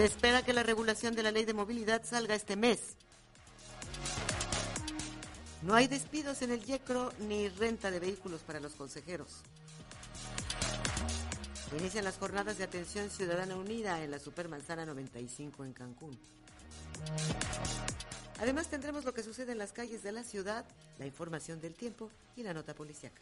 Se 0.00 0.06
espera 0.06 0.42
que 0.42 0.54
la 0.54 0.62
regulación 0.62 1.14
de 1.14 1.22
la 1.22 1.30
ley 1.30 1.44
de 1.44 1.52
movilidad 1.52 2.02
salga 2.06 2.34
este 2.34 2.56
mes. 2.56 2.96
No 5.60 5.74
hay 5.74 5.88
despidos 5.88 6.40
en 6.40 6.52
el 6.52 6.64
YECRO 6.64 7.12
ni 7.28 7.50
renta 7.50 7.90
de 7.90 8.00
vehículos 8.00 8.40
para 8.40 8.60
los 8.60 8.72
consejeros. 8.72 9.42
Inician 11.78 12.04
las 12.04 12.16
jornadas 12.16 12.56
de 12.56 12.64
atención 12.64 13.10
ciudadana 13.10 13.56
unida 13.56 14.02
en 14.02 14.10
la 14.10 14.18
Supermanzana 14.18 14.86
95 14.86 15.66
en 15.66 15.74
Cancún. 15.74 16.18
Además 18.38 18.68
tendremos 18.68 19.04
lo 19.04 19.12
que 19.12 19.22
sucede 19.22 19.52
en 19.52 19.58
las 19.58 19.72
calles 19.72 20.02
de 20.02 20.12
la 20.12 20.24
ciudad, 20.24 20.64
la 20.98 21.04
información 21.04 21.60
del 21.60 21.74
tiempo 21.74 22.10
y 22.36 22.42
la 22.42 22.54
nota 22.54 22.72
policiaca. 22.72 23.20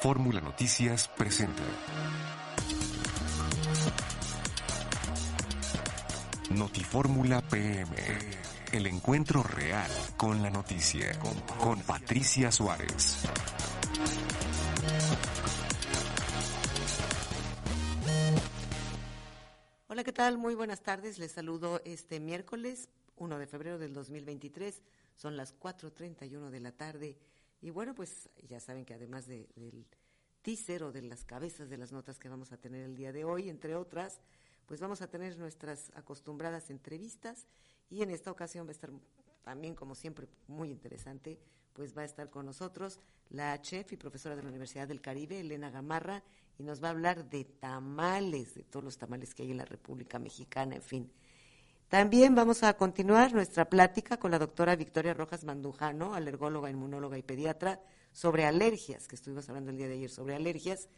Fórmula 0.00 0.40
Noticias 0.40 1.08
presenta. 1.08 1.64
Notifórmula 6.50 7.40
PM. 7.42 7.96
El 8.72 8.86
encuentro 8.86 9.42
real 9.42 9.90
con 10.16 10.40
la 10.40 10.50
noticia. 10.50 11.18
Con 11.58 11.82
Patricia 11.82 12.52
Suárez. 12.52 13.24
Hola, 19.88 20.04
¿qué 20.04 20.12
tal? 20.12 20.38
Muy 20.38 20.54
buenas 20.54 20.80
tardes. 20.80 21.18
Les 21.18 21.32
saludo 21.32 21.82
este 21.84 22.20
miércoles 22.20 22.88
1 23.16 23.36
de 23.36 23.46
febrero 23.48 23.78
del 23.78 23.94
2023. 23.94 24.80
Son 25.16 25.36
las 25.36 25.58
4.31 25.58 26.50
de 26.50 26.60
la 26.60 26.70
tarde. 26.70 27.18
Y 27.60 27.70
bueno, 27.70 27.94
pues 27.94 28.28
ya 28.48 28.60
saben 28.60 28.84
que 28.84 28.94
además 28.94 29.26
de, 29.26 29.48
del 29.56 29.86
teaser 30.42 30.84
o 30.84 30.92
de 30.92 31.02
las 31.02 31.24
cabezas 31.24 31.68
de 31.68 31.76
las 31.76 31.92
notas 31.92 32.18
que 32.18 32.28
vamos 32.28 32.52
a 32.52 32.56
tener 32.56 32.84
el 32.84 32.96
día 32.96 33.12
de 33.12 33.24
hoy, 33.24 33.48
entre 33.48 33.74
otras, 33.74 34.20
pues 34.66 34.80
vamos 34.80 35.02
a 35.02 35.08
tener 35.08 35.36
nuestras 35.38 35.90
acostumbradas 35.94 36.70
entrevistas 36.70 37.46
y 37.90 38.02
en 38.02 38.10
esta 38.10 38.30
ocasión 38.30 38.66
va 38.66 38.70
a 38.70 38.72
estar 38.72 38.90
también, 39.42 39.74
como 39.74 39.94
siempre, 39.94 40.28
muy 40.46 40.70
interesante, 40.70 41.38
pues 41.72 41.96
va 41.96 42.02
a 42.02 42.04
estar 42.04 42.28
con 42.28 42.44
nosotros 42.44 43.00
la 43.30 43.60
chef 43.62 43.92
y 43.92 43.96
profesora 43.96 44.36
de 44.36 44.42
la 44.42 44.48
Universidad 44.48 44.86
del 44.86 45.00
Caribe, 45.00 45.40
Elena 45.40 45.70
Gamarra, 45.70 46.22
y 46.58 46.64
nos 46.64 46.82
va 46.82 46.88
a 46.88 46.90
hablar 46.90 47.28
de 47.30 47.44
tamales, 47.44 48.54
de 48.54 48.64
todos 48.64 48.84
los 48.84 48.98
tamales 48.98 49.34
que 49.34 49.44
hay 49.44 49.52
en 49.52 49.58
la 49.58 49.64
República 49.64 50.18
Mexicana, 50.18 50.76
en 50.76 50.82
fin. 50.82 51.12
También 51.88 52.34
vamos 52.34 52.64
a 52.64 52.74
continuar 52.74 53.32
nuestra 53.32 53.64
plática 53.64 54.18
con 54.18 54.30
la 54.30 54.38
doctora 54.38 54.76
Victoria 54.76 55.14
Rojas 55.14 55.44
Mandujano, 55.44 56.12
alergóloga, 56.12 56.68
inmunóloga 56.68 57.16
y 57.16 57.22
pediatra, 57.22 57.80
sobre 58.12 58.44
alergias, 58.44 59.08
que 59.08 59.16
estuvimos 59.16 59.48
hablando 59.48 59.70
el 59.70 59.78
día 59.78 59.88
de 59.88 59.94
ayer 59.94 60.10
sobre 60.10 60.34
alergias. 60.34 60.90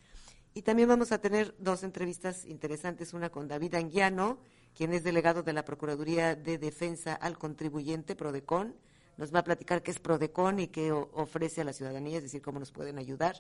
Y 0.53 0.63
también 0.63 0.89
vamos 0.89 1.13
a 1.13 1.21
tener 1.21 1.55
dos 1.61 1.85
entrevistas 1.85 2.45
interesantes, 2.45 3.15
una 3.15 3.31
con 3.31 3.47
David 3.47 3.77
Anguiano, 3.77 4.41
quien 4.75 4.93
es 4.93 5.05
delegado 5.05 5.45
de 5.45 5.53
la 5.53 5.65
Procuraduría 5.65 6.35
de 6.35 6.59
Defensa 6.59 7.15
al 7.15 7.39
Contribuyente, 7.39 8.17
PRODECON. 8.17 8.75
Nos 9.17 9.33
va 9.33 9.39
a 9.39 9.45
platicar 9.45 9.85
qué 9.85 9.93
es 9.93 10.01
PRODECON 10.01 10.59
y 10.59 10.69
qué 10.69 10.91
ofrece 10.91 11.61
a 11.61 11.65
la 11.65 11.73
ciudadanía, 11.73 12.17
es 12.17 12.25
decir, 12.25 12.43
cómo 12.43 12.59
nos 12.59 12.73
pueden 12.73 12.99
ayudar. 12.99 13.37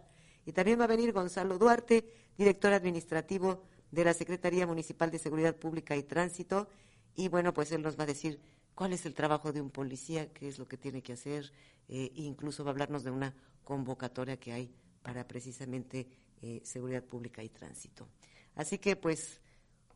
Y 0.46 0.52
también 0.52 0.78
va 0.78 0.84
a 0.84 0.86
venir 0.86 1.12
Gonzalo 1.12 1.58
Duarte, 1.58 2.04
director 2.38 2.72
administrativo 2.72 3.64
de 3.90 4.04
la 4.04 4.14
Secretaría 4.14 4.68
Municipal 4.68 5.10
de 5.10 5.18
Seguridad 5.18 5.56
Pública 5.56 5.96
y 5.96 6.04
Tránsito. 6.04 6.68
Y 7.14 7.28
bueno, 7.28 7.52
pues 7.52 7.72
él 7.72 7.82
nos 7.82 7.98
va 7.98 8.04
a 8.04 8.06
decir 8.06 8.40
cuál 8.74 8.92
es 8.92 9.04
el 9.06 9.14
trabajo 9.14 9.52
de 9.52 9.60
un 9.60 9.70
policía, 9.70 10.32
qué 10.32 10.48
es 10.48 10.58
lo 10.58 10.66
que 10.66 10.76
tiene 10.76 11.02
que 11.02 11.12
hacer, 11.12 11.52
eh, 11.88 12.12
e 12.14 12.22
incluso 12.22 12.64
va 12.64 12.70
a 12.70 12.72
hablarnos 12.72 13.04
de 13.04 13.10
una 13.10 13.34
convocatoria 13.64 14.38
que 14.38 14.52
hay 14.52 14.74
para 15.02 15.26
precisamente 15.26 16.08
eh, 16.42 16.60
seguridad 16.64 17.02
pública 17.02 17.42
y 17.42 17.48
tránsito. 17.48 18.08
Así 18.54 18.78
que 18.78 18.96
pues, 18.96 19.40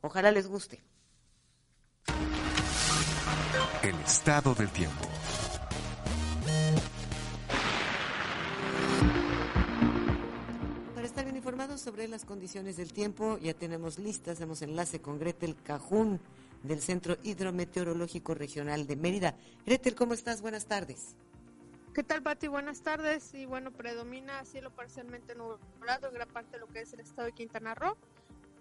ojalá 0.01 0.31
les 0.31 0.47
guste. 0.47 0.83
El 3.83 3.95
estado 4.01 4.55
del 4.55 4.69
tiempo. 4.71 5.09
Para 10.95 11.07
estar 11.07 11.25
bien 11.25 11.37
informados 11.37 11.81
sobre 11.81 12.09
las 12.09 12.25
condiciones 12.25 12.77
del 12.77 12.93
tiempo, 12.93 13.39
ya 13.39 13.55
tenemos 13.55 13.99
listas, 13.99 14.37
hacemos 14.37 14.63
enlace 14.63 15.01
con 15.01 15.19
Gretel 15.19 15.57
Cajún 15.63 16.21
del 16.65 16.81
Centro 16.81 17.17
Hidrometeorológico 17.23 18.35
Regional 18.35 18.87
de 18.87 18.97
Mérida. 18.97 19.37
Gretel, 19.65 19.95
¿cómo 19.95 20.15
estás? 20.15 20.43
Buenas 20.43 20.67
tardes. 20.67 21.15
¿Qué 21.95 22.03
tal, 22.03 22.23
Pati? 22.23 22.49
Buenas 22.49 22.83
tardes. 22.83 23.33
Y 23.35 23.47
bueno, 23.47 23.71
predomina 23.71 24.45
cielo 24.45 24.71
parcialmente 24.71 25.37
nublado 25.37 26.09
en 26.09 26.15
gran 26.15 26.29
parte 26.29 26.53
de 26.53 26.59
lo 26.59 26.67
que 26.67 26.81
es 26.81 26.93
el 26.93 27.01
estado 27.01 27.27
de 27.27 27.33
Quintana 27.33 27.75
Roo. 27.77 27.97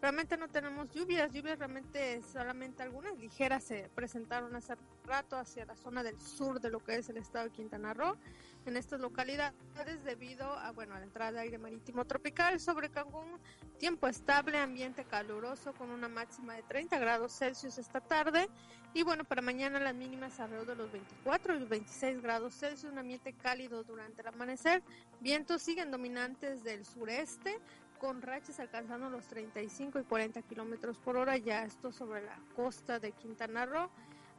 Realmente 0.03 0.35
no 0.35 0.49
tenemos 0.49 0.91
lluvias, 0.91 1.31
lluvias 1.31 1.57
realmente 1.57 2.21
solamente 2.23 2.83
algunas 2.83 3.17
ligeras 3.17 3.63
se 3.63 3.89
presentaron 3.95 4.53
hace 4.53 4.75
rato 5.05 5.37
hacia 5.37 5.63
la 5.63 5.77
zona 5.77 6.03
del 6.03 6.19
sur 6.19 6.59
de 6.59 6.69
lo 6.69 6.83
que 6.83 6.97
es 6.97 7.07
el 7.07 7.15
estado 7.15 7.45
de 7.45 7.51
Quintana 7.51 7.93
Roo. 7.93 8.17
En 8.65 8.75
estas 8.75 8.99
localidades 8.99 10.03
debido 10.03 10.45
a 10.59 10.71
bueno 10.71 10.95
a 10.95 10.99
la 10.99 11.05
entrada 11.05 11.31
de 11.31 11.39
aire 11.39 11.57
marítimo 11.57 12.03
tropical 12.03 12.59
sobre 12.59 12.89
Cancún, 12.89 13.39
tiempo 13.79 14.09
estable, 14.09 14.57
ambiente 14.57 15.05
caluroso 15.05 15.71
con 15.71 15.89
una 15.89 16.09
máxima 16.09 16.55
de 16.55 16.63
30 16.63 16.99
grados 16.99 17.37
Celsius 17.37 17.77
esta 17.77 18.01
tarde 18.01 18.49
y 18.93 19.03
bueno 19.03 19.23
para 19.23 19.41
mañana 19.41 19.79
las 19.79 19.95
mínimas 19.95 20.37
alrededor 20.39 20.67
de 20.67 20.75
los 20.75 20.91
24 20.91 21.55
y 21.55 21.59
los 21.61 21.69
26 21.69 22.21
grados 22.21 22.53
Celsius, 22.55 22.91
un 22.91 22.99
ambiente 22.99 23.31
cálido 23.31 23.83
durante 23.85 24.21
el 24.21 24.27
amanecer, 24.27 24.83
vientos 25.21 25.61
siguen 25.61 25.91
dominantes 25.91 26.63
del 26.63 26.85
sureste 26.85 27.57
con 28.03 28.21
rachas 28.21 28.59
alcanzando 28.59 29.09
los 29.09 29.25
35 29.27 29.97
y 29.97 30.03
40 30.03 30.41
kilómetros 30.41 30.97
por 30.97 31.15
hora, 31.15 31.37
ya 31.37 31.63
esto 31.63 31.93
sobre 31.93 32.21
la 32.21 32.37
costa 32.53 32.99
de 32.99 33.13
Quintana 33.13 33.65
Roo. 33.65 33.89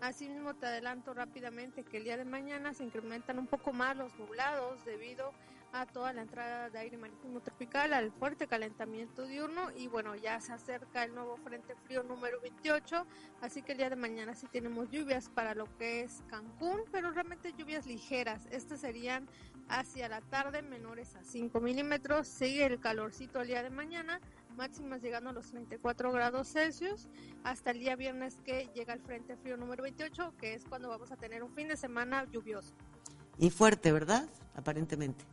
Asimismo, 0.03 0.53
te 0.53 0.67
adelanto 0.67 1.15
rápidamente 1.15 1.83
que 1.83 1.97
el 1.97 2.05
día 2.05 2.19
de 2.19 2.27
mañana 2.27 2.75
se 2.75 2.85
incrementan 2.85 3.39
un 3.39 3.47
poco 3.47 3.73
más 3.73 3.97
los 3.97 4.15
nublados 4.19 4.85
debido 4.85 5.29
a 5.29 5.33
toda 5.87 6.13
la 6.13 6.23
entrada 6.23 6.71
de 6.71 6.79
aire 6.79 6.97
marítimo 6.97 7.41
tropical, 7.41 7.93
al 7.95 8.13
fuerte 8.13 8.47
calentamiento 8.47 9.27
diurno 9.27 9.73
y 9.77 9.89
bueno, 9.89 10.15
ya 10.15 10.41
se 10.41 10.53
acerca 10.53 11.03
el 11.03 11.13
nuevo 11.15 11.37
frente 11.39 11.75
frío 11.75 12.05
número 12.05 12.41
28, 12.41 13.05
así 13.41 13.63
que 13.63 13.73
el 13.73 13.79
día 13.79 13.91
de 13.91 13.97
mañana 13.97 14.35
sí 14.35 14.47
tenemos 14.47 14.89
lluvias 14.91 15.29
para 15.29 15.55
lo 15.55 15.67
que 15.77 16.03
es 16.03 16.23
Cancún, 16.29 16.83
pero 16.93 17.11
realmente 17.11 17.53
lluvias 17.59 17.87
ligeras. 17.87 18.47
Estas 18.53 18.81
serían 18.81 19.29
hacia 19.69 20.09
la 20.09 20.21
tarde 20.21 20.63
menores 20.63 21.17
a 21.17 21.25
5 21.25 21.61
milímetros, 21.61 22.29
sigue 22.29 22.65
el 22.65 22.79
calorcito 22.79 23.41
el 23.41 23.49
día 23.49 23.65
de 23.65 23.71
mañana, 23.71 24.21
máximas 24.57 25.03
llegando 25.03 25.31
a 25.31 25.33
los 25.33 25.51
34 25.51 26.13
grados 26.13 26.53
Celsius, 26.53 27.09
hasta 27.43 27.73
el 27.73 27.81
día 27.81 27.97
viernes 27.97 28.37
que 28.45 28.71
llega 28.75 28.95
el 28.95 29.01
Frente 29.01 29.37
Frío 29.37 29.57
número 29.57 29.83
28, 29.83 30.35
que 30.39 30.55
es 30.55 30.65
cuando 30.67 30.89
vamos 30.89 31.11
a 31.11 31.17
tener 31.17 31.43
un 31.43 31.53
fin 31.53 31.67
de 31.67 31.77
semana 31.77 32.25
lluvioso. 32.31 32.75
Y 33.39 33.51
fuerte, 33.51 33.91
¿verdad? 33.91 34.29
Aparentemente. 34.55 35.25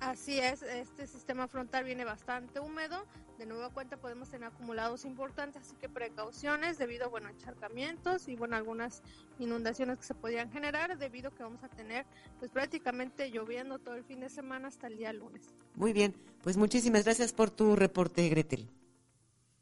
Así 0.00 0.38
es, 0.38 0.62
este 0.62 1.06
sistema 1.06 1.48
frontal 1.48 1.84
viene 1.84 2.04
bastante 2.04 2.60
húmedo, 2.60 3.06
de 3.38 3.46
nueva 3.46 3.70
cuenta 3.70 3.96
podemos 3.96 4.28
tener 4.28 4.48
acumulados 4.48 5.04
importantes, 5.04 5.62
así 5.62 5.74
que 5.76 5.88
precauciones 5.88 6.78
debido 6.78 7.08
bueno, 7.08 7.28
a 7.28 7.30
encharcamientos 7.30 8.28
y 8.28 8.36
bueno, 8.36 8.56
algunas 8.56 9.02
inundaciones 9.38 9.98
que 9.98 10.04
se 10.04 10.14
podrían 10.14 10.50
generar 10.50 10.96
debido 10.98 11.28
a 11.28 11.34
que 11.34 11.42
vamos 11.42 11.62
a 11.64 11.68
tener 11.68 12.04
pues 12.38 12.50
prácticamente 12.50 13.30
lloviendo 13.30 13.78
todo 13.78 13.94
el 13.94 14.04
fin 14.04 14.20
de 14.20 14.28
semana 14.28 14.68
hasta 14.68 14.86
el 14.86 14.98
día 14.98 15.12
lunes. 15.12 15.54
Muy 15.74 15.92
bien, 15.92 16.14
pues 16.42 16.56
muchísimas 16.56 17.04
gracias 17.04 17.32
por 17.32 17.50
tu 17.50 17.74
reporte, 17.74 18.28
Gretel. 18.28 18.68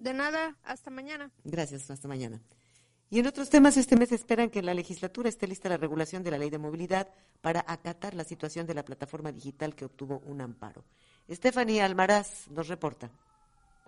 De 0.00 0.12
nada, 0.12 0.56
hasta 0.64 0.90
mañana. 0.90 1.30
Gracias, 1.44 1.90
hasta 1.90 2.08
mañana. 2.08 2.40
Y 3.14 3.20
en 3.20 3.28
otros 3.28 3.48
temas, 3.48 3.76
este 3.76 3.94
mes 3.94 4.10
esperan 4.10 4.50
que 4.50 4.58
en 4.58 4.66
la 4.66 4.74
legislatura 4.74 5.28
esté 5.28 5.46
lista 5.46 5.68
la 5.68 5.76
regulación 5.76 6.24
de 6.24 6.32
la 6.32 6.38
ley 6.38 6.50
de 6.50 6.58
movilidad 6.58 7.06
para 7.42 7.64
acatar 7.68 8.12
la 8.12 8.24
situación 8.24 8.66
de 8.66 8.74
la 8.74 8.84
plataforma 8.84 9.30
digital 9.30 9.76
que 9.76 9.84
obtuvo 9.84 10.20
un 10.26 10.40
amparo. 10.40 10.82
Estefanía 11.28 11.84
Almaraz 11.84 12.48
nos 12.50 12.66
reporta. 12.66 13.12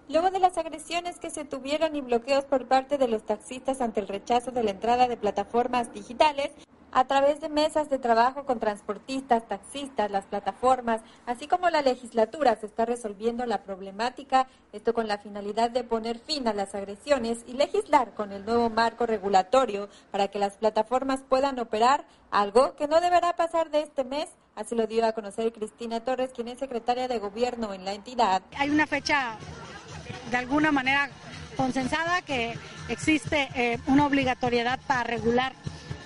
Luego 0.09 0.31
de 0.31 0.39
las 0.39 0.57
agresiones 0.59 1.19
que 1.19 1.31
se 1.31 1.45
tuvieron 1.45 1.97
y 1.97 2.03
bloqueos 2.03 2.45
por 2.45 2.69
parte 2.69 2.99
de 2.99 3.09
los 3.09 3.27
taxistas 3.27 3.81
ante 3.81 3.99
el 3.99 4.07
rechazo 4.07 4.53
de 4.53 4.63
la 4.63 4.71
entrada 4.71 5.09
de 5.09 5.17
plataformas 5.17 5.93
digitales, 5.93 6.53
a 6.97 7.05
través 7.05 7.43
de 7.43 7.51
mesas 7.51 7.91
de 7.91 7.99
trabajo 7.99 8.47
con 8.47 8.59
transportistas, 8.59 9.47
taxistas, 9.47 10.11
las 10.11 10.25
plataformas, 10.25 11.03
así 11.27 11.47
como 11.47 11.69
la 11.69 11.83
legislatura 11.83 12.57
se 12.57 12.65
está 12.65 12.87
resolviendo 12.87 13.45
la 13.45 13.65
problemática, 13.65 14.47
esto 14.73 14.95
con 14.95 15.07
la 15.07 15.19
finalidad 15.19 15.69
de 15.71 15.85
poner 15.85 16.19
fin 16.19 16.49
a 16.49 16.55
las 16.55 16.75
agresiones 16.75 17.45
y 17.47 17.53
legislar 17.53 18.15
con 18.15 18.33
el 18.33 18.47
nuevo 18.47 18.71
marco 18.71 19.05
regulatorio 19.05 19.91
para 20.11 20.29
que 20.29 20.39
las 20.39 20.57
plataformas 20.57 21.21
puedan 21.21 21.59
operar, 21.59 22.07
algo 22.31 22.75
que 22.77 22.89
no 22.89 22.99
deberá 23.03 23.37
pasar 23.37 23.69
de 23.69 23.83
este 23.83 24.03
mes, 24.03 24.31
así 24.55 24.75
lo 24.75 24.87
dio 24.87 25.05
a 25.05 25.13
conocer 25.13 25.53
Cristina 25.53 26.01
Torres, 26.01 26.31
quien 26.35 26.49
es 26.49 26.59
secretaria 26.59 27.09
de 27.09 27.19
gobierno 27.19 27.75
en 27.75 27.85
la 27.85 27.93
entidad. 27.93 28.41
Hay 28.57 28.71
una 28.71 28.87
fecha 28.87 29.37
de 30.31 30.37
alguna 30.39 30.73
manera 30.73 31.11
consensada 31.59 32.23
que 32.23 32.55
existe 32.89 33.51
eh, 33.55 33.79
una 33.87 34.07
obligatoriedad 34.07 34.81
para 34.87 35.05
regular 35.05 35.53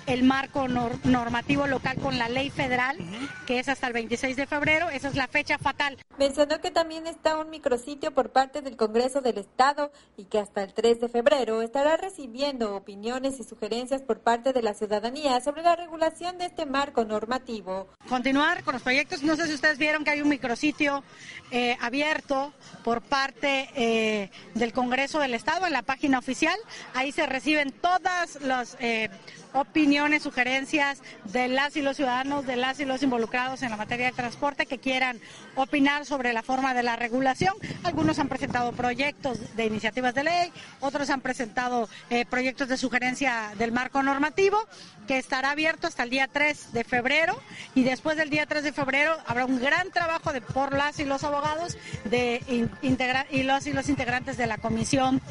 el 0.05 0.23
marco 0.23 0.67
normativo 0.67 1.67
local 1.67 1.97
con 1.97 2.17
la 2.17 2.29
ley 2.29 2.49
federal, 2.49 2.97
que 3.45 3.59
es 3.59 3.69
hasta 3.69 3.87
el 3.87 3.93
26 3.93 4.35
de 4.35 4.47
febrero. 4.47 4.89
Esa 4.89 5.07
es 5.07 5.15
la 5.15 5.27
fecha 5.27 5.57
fatal. 5.57 5.97
Mencionó 6.17 6.59
que 6.61 6.71
también 6.71 7.07
está 7.07 7.37
un 7.37 7.49
micrositio 7.49 8.13
por 8.13 8.31
parte 8.31 8.61
del 8.61 8.77
Congreso 8.77 9.21
del 9.21 9.37
Estado 9.37 9.91
y 10.17 10.25
que 10.25 10.39
hasta 10.39 10.63
el 10.63 10.73
3 10.73 11.01
de 11.01 11.09
febrero 11.09 11.61
estará 11.61 11.97
recibiendo 11.97 12.75
opiniones 12.75 13.39
y 13.39 13.43
sugerencias 13.43 14.01
por 14.01 14.19
parte 14.19 14.53
de 14.53 14.61
la 14.61 14.73
ciudadanía 14.73 15.39
sobre 15.41 15.63
la 15.63 15.75
regulación 15.75 16.37
de 16.37 16.45
este 16.45 16.65
marco 16.65 17.05
normativo. 17.05 17.87
Continuar 18.07 18.63
con 18.63 18.73
los 18.73 18.83
proyectos. 18.83 19.23
No 19.23 19.35
sé 19.35 19.47
si 19.47 19.53
ustedes 19.53 19.77
vieron 19.77 20.03
que 20.03 20.11
hay 20.11 20.21
un 20.21 20.29
micrositio 20.29 21.03
eh, 21.51 21.77
abierto 21.81 22.53
por 22.83 23.01
parte 23.01 23.69
eh, 23.75 24.29
del 24.53 24.73
Congreso 24.73 25.19
del 25.19 25.33
Estado 25.33 25.65
en 25.65 25.73
la 25.73 25.81
página 25.81 26.19
oficial. 26.19 26.57
Ahí 26.93 27.11
se 27.11 27.25
reciben 27.25 27.71
todas 27.71 28.41
las 28.41 28.77
eh, 28.79 29.09
opiniones, 29.53 30.23
sugerencias 30.23 30.99
de 31.25 31.47
las 31.47 31.75
y 31.75 31.81
los 31.81 31.97
ciudadanos, 31.97 32.45
de 32.45 32.55
las 32.55 32.79
y 32.79 32.85
los 32.85 33.03
involucrados 33.03 33.61
en 33.63 33.71
la 33.71 33.77
materia 33.77 34.07
de 34.07 34.11
transporte 34.13 34.65
que 34.65 34.77
quieran 34.77 35.19
opinar 35.55 36.05
sobre 36.05 36.33
la 36.33 36.43
forma 36.43 36.73
de 36.73 36.83
la 36.83 36.95
regulación. 36.95 37.53
Algunos 37.83 38.19
han 38.19 38.29
presentado 38.29 38.71
proyectos 38.71 39.55
de 39.55 39.65
iniciativas 39.65 40.13
de 40.13 40.23
ley, 40.23 40.51
otros 40.79 41.09
han 41.09 41.21
presentado 41.21 41.89
eh, 42.09 42.25
proyectos 42.25 42.67
de 42.67 42.77
sugerencia 42.77 43.51
del 43.57 43.71
marco 43.71 44.03
normativo 44.03 44.57
que 45.07 45.17
estará 45.17 45.51
abierto 45.51 45.87
hasta 45.87 46.03
el 46.03 46.09
día 46.09 46.27
3 46.27 46.73
de 46.73 46.83
febrero 46.83 47.39
y 47.75 47.83
después 47.83 48.17
del 48.17 48.29
día 48.29 48.45
3 48.45 48.63
de 48.63 48.71
febrero 48.71 49.17
habrá 49.25 49.45
un 49.45 49.59
gran 49.59 49.91
trabajo 49.91 50.31
de 50.31 50.41
por 50.41 50.73
las 50.73 50.99
y 50.99 51.05
los 51.05 51.23
abogados 51.23 51.77
de 52.05 52.41
y 53.31 53.43
los 53.43 53.67
y 53.67 53.73
los 53.73 53.89
integrantes 53.89 54.37
de 54.37 54.47
la 54.47 54.57
Comisión 54.57 55.21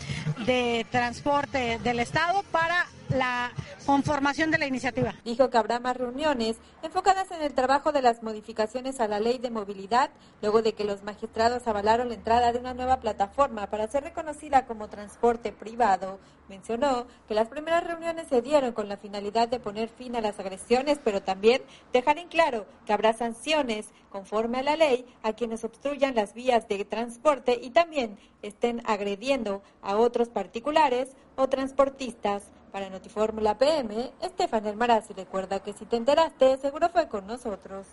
de 0.44 0.86
Transporte 0.90 1.78
del 1.82 2.00
Estado 2.00 2.42
para 2.50 2.86
la 3.10 3.52
conformación 3.86 4.50
de 4.50 4.58
la 4.58 4.66
iniciativa. 4.66 5.14
Dijo 5.24 5.50
que 5.50 5.58
habrá 5.58 5.80
más 5.80 5.96
reuniones 5.96 6.56
enfocadas 6.82 7.30
en 7.30 7.42
el 7.42 7.54
trabajo 7.54 7.92
de 7.92 8.02
las 8.02 8.22
modificaciones 8.22 9.00
a 9.00 9.08
la 9.08 9.20
ley 9.20 9.38
de 9.38 9.50
movilidad, 9.50 10.10
luego 10.42 10.62
de 10.62 10.74
que 10.74 10.84
los 10.84 11.02
magistrados 11.02 11.66
avalaron 11.66 12.08
la 12.08 12.14
entrada 12.14 12.52
de 12.52 12.58
una 12.58 12.74
nueva 12.74 13.00
plataforma 13.00 13.66
para 13.68 13.88
ser 13.88 14.04
reconocida 14.04 14.66
como 14.66 14.88
transporte 14.88 15.52
privado. 15.52 16.18
Mencionó 16.48 17.06
que 17.28 17.34
las 17.34 17.48
primeras 17.48 17.84
reuniones 17.84 18.28
se 18.28 18.42
dieron 18.42 18.72
con 18.72 18.88
la 18.88 18.96
finalidad 18.96 19.48
de 19.48 19.60
poner 19.60 19.88
fin 19.88 20.16
a 20.16 20.20
las 20.20 20.38
agresiones, 20.40 20.98
pero 21.02 21.22
también 21.22 21.62
dejar 21.92 22.18
en 22.18 22.28
claro 22.28 22.66
que 22.86 22.92
habrá 22.92 23.12
sanciones 23.12 23.88
conforme 24.10 24.58
a 24.58 24.62
la 24.62 24.76
ley 24.76 25.06
a 25.22 25.32
quienes 25.32 25.64
obstruyan 25.64 26.14
las 26.14 26.34
vías 26.34 26.66
de 26.68 26.84
transporte 26.84 27.58
y 27.62 27.70
también 27.70 28.18
estén 28.42 28.82
agrediendo 28.84 29.62
a 29.82 29.96
otros 29.96 30.28
particulares 30.28 31.16
o 31.36 31.48
transportistas. 31.48 32.50
Para 32.72 32.88
Notifórmula 32.88 33.58
PM, 33.58 34.12
Estefan 34.20 34.66
Almaraz 34.66 35.10
y 35.10 35.14
recuerda 35.14 35.60
que 35.60 35.72
si 35.72 35.86
te 35.86 35.96
enteraste, 35.96 36.56
seguro 36.58 36.88
fue 36.88 37.08
con 37.08 37.26
nosotros. 37.26 37.88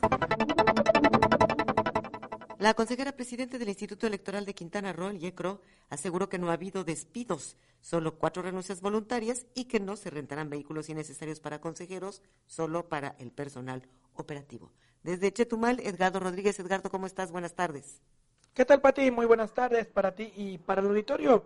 La 2.59 2.74
consejera 2.75 3.12
presidente 3.12 3.57
del 3.57 3.69
Instituto 3.69 4.06
Electoral 4.06 4.45
de 4.45 4.53
Quintana 4.53 4.94
Roo, 4.94 5.09
el 5.09 5.24
IECRO, 5.24 5.62
aseguró 5.89 6.29
que 6.29 6.38
no 6.38 6.50
ha 6.50 6.53
habido 6.53 6.83
despidos, 6.83 7.57
solo 7.81 8.18
cuatro 8.19 8.44
renuncias 8.44 8.81
voluntarias 8.81 9.47
y 9.56 9.65
que 9.65 9.79
no 9.79 9.95
se 9.95 10.12
rentarán 10.12 10.50
vehículos 10.50 10.89
innecesarios 10.89 11.39
para 11.39 11.59
consejeros, 11.59 12.21
solo 12.45 12.88
para 12.88 13.15
el 13.19 13.31
personal 13.31 13.88
operativo. 14.13 14.71
Desde 15.01 15.31
Chetumal, 15.31 15.80
Edgardo 15.80 16.19
Rodríguez. 16.19 16.59
Edgardo, 16.59 16.91
¿cómo 16.91 17.07
estás? 17.07 17.31
Buenas 17.31 17.53
tardes. 17.56 18.01
¿Qué 18.53 18.65
tal, 18.65 18.81
Pati? 18.81 19.12
Muy 19.12 19.25
buenas 19.25 19.53
tardes 19.53 19.88
para 19.88 20.13
ti 20.13 20.33
y 20.35 20.57
para 20.57 20.81
el 20.81 20.88
auditorio 20.88 21.45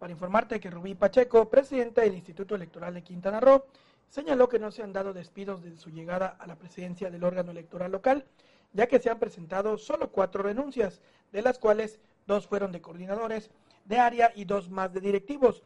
para 0.00 0.14
informarte 0.14 0.58
que 0.60 0.70
Rubí 0.70 0.94
Pacheco, 0.94 1.50
presidente 1.50 2.00
del 2.00 2.14
Instituto 2.14 2.54
Electoral 2.54 2.94
de 2.94 3.02
Quintana 3.02 3.38
Roo, 3.38 3.66
señaló 4.08 4.48
que 4.48 4.58
no 4.58 4.70
se 4.70 4.82
han 4.82 4.94
dado 4.94 5.12
despidos 5.12 5.62
desde 5.62 5.76
su 5.76 5.90
llegada 5.90 6.38
a 6.40 6.46
la 6.46 6.56
presidencia 6.56 7.10
del 7.10 7.22
órgano 7.22 7.50
electoral 7.50 7.92
local, 7.92 8.24
ya 8.72 8.86
que 8.86 8.98
se 8.98 9.10
han 9.10 9.18
presentado 9.18 9.76
solo 9.76 10.10
cuatro 10.10 10.42
renuncias, 10.42 11.02
de 11.32 11.42
las 11.42 11.58
cuales 11.58 12.00
dos 12.26 12.46
fueron 12.46 12.72
de 12.72 12.80
coordinadores 12.80 13.50
de 13.84 13.98
área 13.98 14.32
y 14.34 14.46
dos 14.46 14.70
más 14.70 14.90
de 14.94 15.02
directivos. 15.02 15.62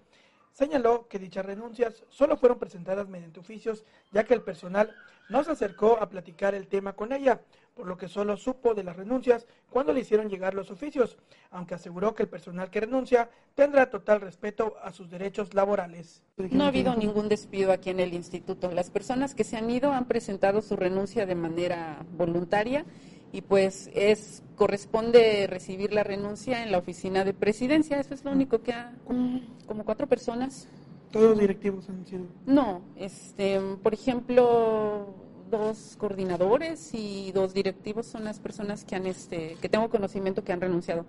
Señaló 0.54 1.08
que 1.08 1.18
dichas 1.18 1.44
renuncias 1.44 2.04
solo 2.10 2.36
fueron 2.36 2.60
presentadas 2.60 3.08
mediante 3.08 3.40
oficios, 3.40 3.84
ya 4.12 4.22
que 4.22 4.34
el 4.34 4.42
personal 4.42 4.94
no 5.28 5.42
se 5.42 5.50
acercó 5.50 5.98
a 6.00 6.08
platicar 6.08 6.54
el 6.54 6.68
tema 6.68 6.92
con 6.92 7.12
ella, 7.12 7.40
por 7.74 7.88
lo 7.88 7.96
que 7.96 8.06
solo 8.06 8.36
supo 8.36 8.72
de 8.72 8.84
las 8.84 8.94
renuncias 8.94 9.48
cuando 9.68 9.92
le 9.92 10.02
hicieron 10.02 10.28
llegar 10.28 10.54
los 10.54 10.70
oficios, 10.70 11.18
aunque 11.50 11.74
aseguró 11.74 12.14
que 12.14 12.22
el 12.22 12.28
personal 12.28 12.70
que 12.70 12.82
renuncia 12.82 13.30
tendrá 13.56 13.90
total 13.90 14.20
respeto 14.20 14.76
a 14.80 14.92
sus 14.92 15.10
derechos 15.10 15.54
laborales. 15.54 16.22
No 16.36 16.62
ha 16.62 16.68
habido 16.68 16.94
ningún 16.94 17.28
despido 17.28 17.72
aquí 17.72 17.90
en 17.90 17.98
el 17.98 18.14
instituto. 18.14 18.70
Las 18.70 18.90
personas 18.90 19.34
que 19.34 19.42
se 19.42 19.56
han 19.56 19.68
ido 19.68 19.90
han 19.90 20.06
presentado 20.06 20.62
su 20.62 20.76
renuncia 20.76 21.26
de 21.26 21.34
manera 21.34 21.98
voluntaria 22.12 22.86
y 23.34 23.40
pues 23.42 23.90
es 23.94 24.44
corresponde 24.54 25.48
recibir 25.48 25.92
la 25.92 26.04
renuncia 26.04 26.62
en 26.62 26.70
la 26.70 26.78
oficina 26.78 27.24
de 27.24 27.34
presidencia. 27.34 27.98
Eso 27.98 28.14
es 28.14 28.24
lo 28.24 28.30
único 28.30 28.62
que 28.62 28.72
ha 28.72 28.92
como 29.04 29.84
cuatro 29.84 30.06
personas. 30.06 30.68
Todos 31.10 31.30
los 31.30 31.40
directivos 31.40 31.88
han 31.88 32.06
sido. 32.06 32.26
No, 32.46 32.82
este, 32.94 33.60
por 33.82 33.92
ejemplo, 33.92 35.16
dos 35.50 35.96
coordinadores 35.98 36.90
y 36.94 37.32
dos 37.32 37.54
directivos 37.54 38.06
son 38.06 38.22
las 38.22 38.38
personas 38.38 38.84
que 38.84 38.94
han, 38.94 39.06
este, 39.06 39.56
que 39.60 39.68
tengo 39.68 39.90
conocimiento 39.90 40.44
que 40.44 40.52
han 40.52 40.60
renunciado. 40.60 41.04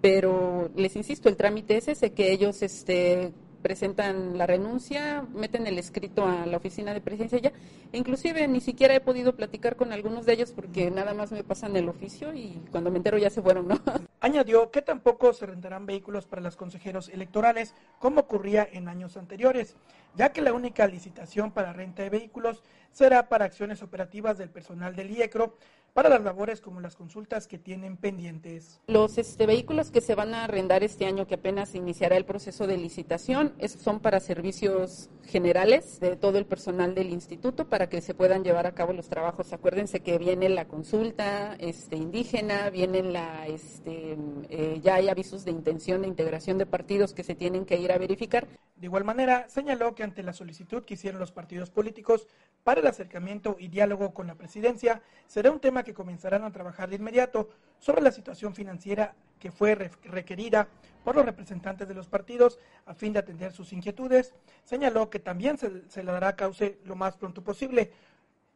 Pero 0.00 0.70
les 0.76 0.96
insisto, 0.96 1.28
el 1.28 1.36
trámite 1.36 1.76
es 1.76 1.88
ese, 1.88 2.12
que 2.12 2.32
ellos 2.32 2.62
este, 2.62 3.34
presentan 3.62 4.38
la 4.38 4.46
renuncia, 4.46 5.24
meten 5.34 5.66
el 5.66 5.78
escrito 5.78 6.26
a 6.26 6.46
la 6.46 6.56
oficina 6.56 6.94
de 6.94 7.00
presidencia 7.00 7.38
ya. 7.38 7.52
E 7.92 7.98
inclusive 7.98 8.46
ni 8.48 8.60
siquiera 8.60 8.94
he 8.94 9.00
podido 9.00 9.34
platicar 9.36 9.76
con 9.76 9.92
algunos 9.92 10.26
de 10.26 10.34
ellos 10.34 10.52
porque 10.52 10.90
nada 10.90 11.14
más 11.14 11.32
me 11.32 11.44
pasan 11.44 11.76
el 11.76 11.88
oficio 11.88 12.34
y 12.34 12.60
cuando 12.70 12.90
me 12.90 12.98
entero 12.98 13.18
ya 13.18 13.30
se 13.30 13.42
fueron, 13.42 13.68
¿no? 13.68 13.80
Añadió 14.20 14.70
que 14.70 14.82
tampoco 14.82 15.32
se 15.32 15.46
rentarán 15.46 15.86
vehículos 15.86 16.26
para 16.26 16.42
los 16.42 16.56
consejeros 16.56 17.08
electorales 17.08 17.74
como 17.98 18.20
ocurría 18.20 18.68
en 18.70 18.88
años 18.88 19.16
anteriores, 19.16 19.76
ya 20.14 20.32
que 20.32 20.42
la 20.42 20.52
única 20.52 20.86
licitación 20.86 21.52
para 21.52 21.72
renta 21.72 22.02
de 22.02 22.10
vehículos 22.10 22.62
será 22.96 23.28
para 23.28 23.44
acciones 23.44 23.82
operativas 23.82 24.38
del 24.38 24.48
personal 24.48 24.96
del 24.96 25.10
IECRO 25.10 25.54
para 25.96 26.10
las 26.10 26.22
labores 26.22 26.60
como 26.60 26.82
las 26.82 26.94
consultas 26.94 27.46
que 27.46 27.58
tienen 27.58 27.96
pendientes. 27.96 28.80
Los 28.86 29.16
este, 29.16 29.46
vehículos 29.46 29.90
que 29.90 30.02
se 30.02 30.14
van 30.14 30.34
a 30.34 30.44
arrendar 30.44 30.82
este 30.82 31.06
año, 31.06 31.26
que 31.26 31.36
apenas 31.36 31.74
iniciará 31.74 32.18
el 32.18 32.26
proceso 32.26 32.66
de 32.66 32.76
licitación, 32.76 33.54
son 33.82 34.00
para 34.00 34.20
servicios 34.20 35.08
generales 35.24 35.98
de 36.00 36.16
todo 36.16 36.36
el 36.36 36.44
personal 36.44 36.94
del 36.94 37.10
instituto 37.10 37.68
para 37.70 37.88
que 37.88 38.02
se 38.02 38.12
puedan 38.12 38.44
llevar 38.44 38.66
a 38.66 38.74
cabo 38.74 38.92
los 38.92 39.08
trabajos. 39.08 39.54
Acuérdense 39.54 40.00
que 40.00 40.18
viene 40.18 40.50
la 40.50 40.68
consulta 40.68 41.56
este, 41.58 41.96
indígena, 41.96 42.68
viene 42.68 43.02
la, 43.02 43.46
este, 43.46 44.18
eh, 44.50 44.80
ya 44.82 44.96
hay 44.96 45.08
avisos 45.08 45.46
de 45.46 45.50
intención 45.50 46.02
de 46.02 46.08
integración 46.08 46.58
de 46.58 46.66
partidos 46.66 47.14
que 47.14 47.24
se 47.24 47.34
tienen 47.34 47.64
que 47.64 47.78
ir 47.78 47.90
a 47.90 47.96
verificar. 47.96 48.46
De 48.76 48.84
igual 48.84 49.04
manera, 49.04 49.48
señaló 49.48 49.94
que 49.94 50.02
ante 50.02 50.22
la 50.22 50.34
solicitud 50.34 50.84
que 50.84 50.94
hicieron 50.94 51.18
los 51.18 51.32
partidos 51.32 51.70
políticos 51.70 52.26
para 52.64 52.82
el 52.86 52.92
acercamiento 52.92 53.56
y 53.58 53.68
diálogo 53.68 54.14
con 54.14 54.28
la 54.28 54.36
presidencia, 54.36 55.02
será 55.26 55.50
un 55.50 55.60
tema 55.60 55.82
que 55.82 55.92
comenzarán 55.92 56.44
a 56.44 56.52
trabajar 56.52 56.88
de 56.88 56.96
inmediato 56.96 57.50
sobre 57.78 58.00
la 58.00 58.12
situación 58.12 58.54
financiera 58.54 59.14
que 59.40 59.50
fue 59.50 59.74
requerida 60.04 60.68
por 61.04 61.16
los 61.16 61.26
representantes 61.26 61.88
de 61.88 61.94
los 61.94 62.06
partidos 62.06 62.58
a 62.86 62.94
fin 62.94 63.12
de 63.12 63.18
atender 63.18 63.52
sus 63.52 63.72
inquietudes. 63.72 64.34
Señaló 64.64 65.10
que 65.10 65.18
también 65.18 65.58
se, 65.58 65.70
le 65.70 66.12
dará 66.12 66.36
cauce 66.36 66.78
lo 66.84 66.94
más 66.94 67.16
pronto 67.16 67.42
posible 67.42 67.90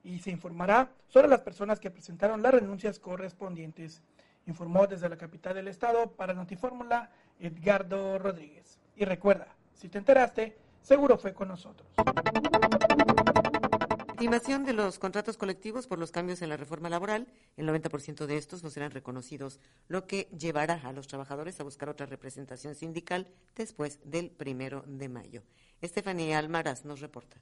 y 0.04 0.20
se 0.20 0.30
informará 0.30 0.90
sobre 1.08 1.28
las 1.28 1.40
personas 1.40 1.80
que 1.80 1.90
presentaron 1.90 2.42
las 2.42 2.54
renuncias 2.54 2.98
correspondientes. 2.98 4.00
Informó 4.46 4.86
desde 4.86 5.08
la 5.08 5.18
capital 5.18 5.54
del 5.54 5.68
estado 5.68 6.12
para 6.12 6.34
Notifórmula 6.34 7.10
Edgardo 7.40 8.18
Rodríguez. 8.18 8.78
Y 8.96 9.04
recuerda, 9.04 9.48
si 9.74 9.88
te 9.88 9.98
enteraste, 9.98 10.56
seguro 10.80 11.18
fue 11.18 11.34
con 11.34 11.48
nosotros. 11.48 11.88
Estimación 14.20 14.66
de 14.66 14.74
los 14.74 14.98
contratos 14.98 15.38
colectivos 15.38 15.86
por 15.86 15.98
los 15.98 16.10
cambios 16.10 16.42
en 16.42 16.50
la 16.50 16.58
reforma 16.58 16.90
laboral, 16.90 17.26
el 17.56 17.66
90% 17.66 18.26
de 18.26 18.36
estos 18.36 18.62
no 18.62 18.68
serán 18.68 18.90
reconocidos, 18.90 19.58
lo 19.88 20.06
que 20.06 20.28
llevará 20.38 20.74
a 20.84 20.92
los 20.92 21.06
trabajadores 21.06 21.58
a 21.58 21.64
buscar 21.64 21.88
otra 21.88 22.04
representación 22.04 22.74
sindical 22.74 23.28
después 23.56 23.98
del 24.04 24.30
primero 24.30 24.84
de 24.86 25.08
mayo. 25.08 25.42
Estefanía 25.80 26.38
Almaraz 26.38 26.84
nos 26.84 27.00
reporta. 27.00 27.38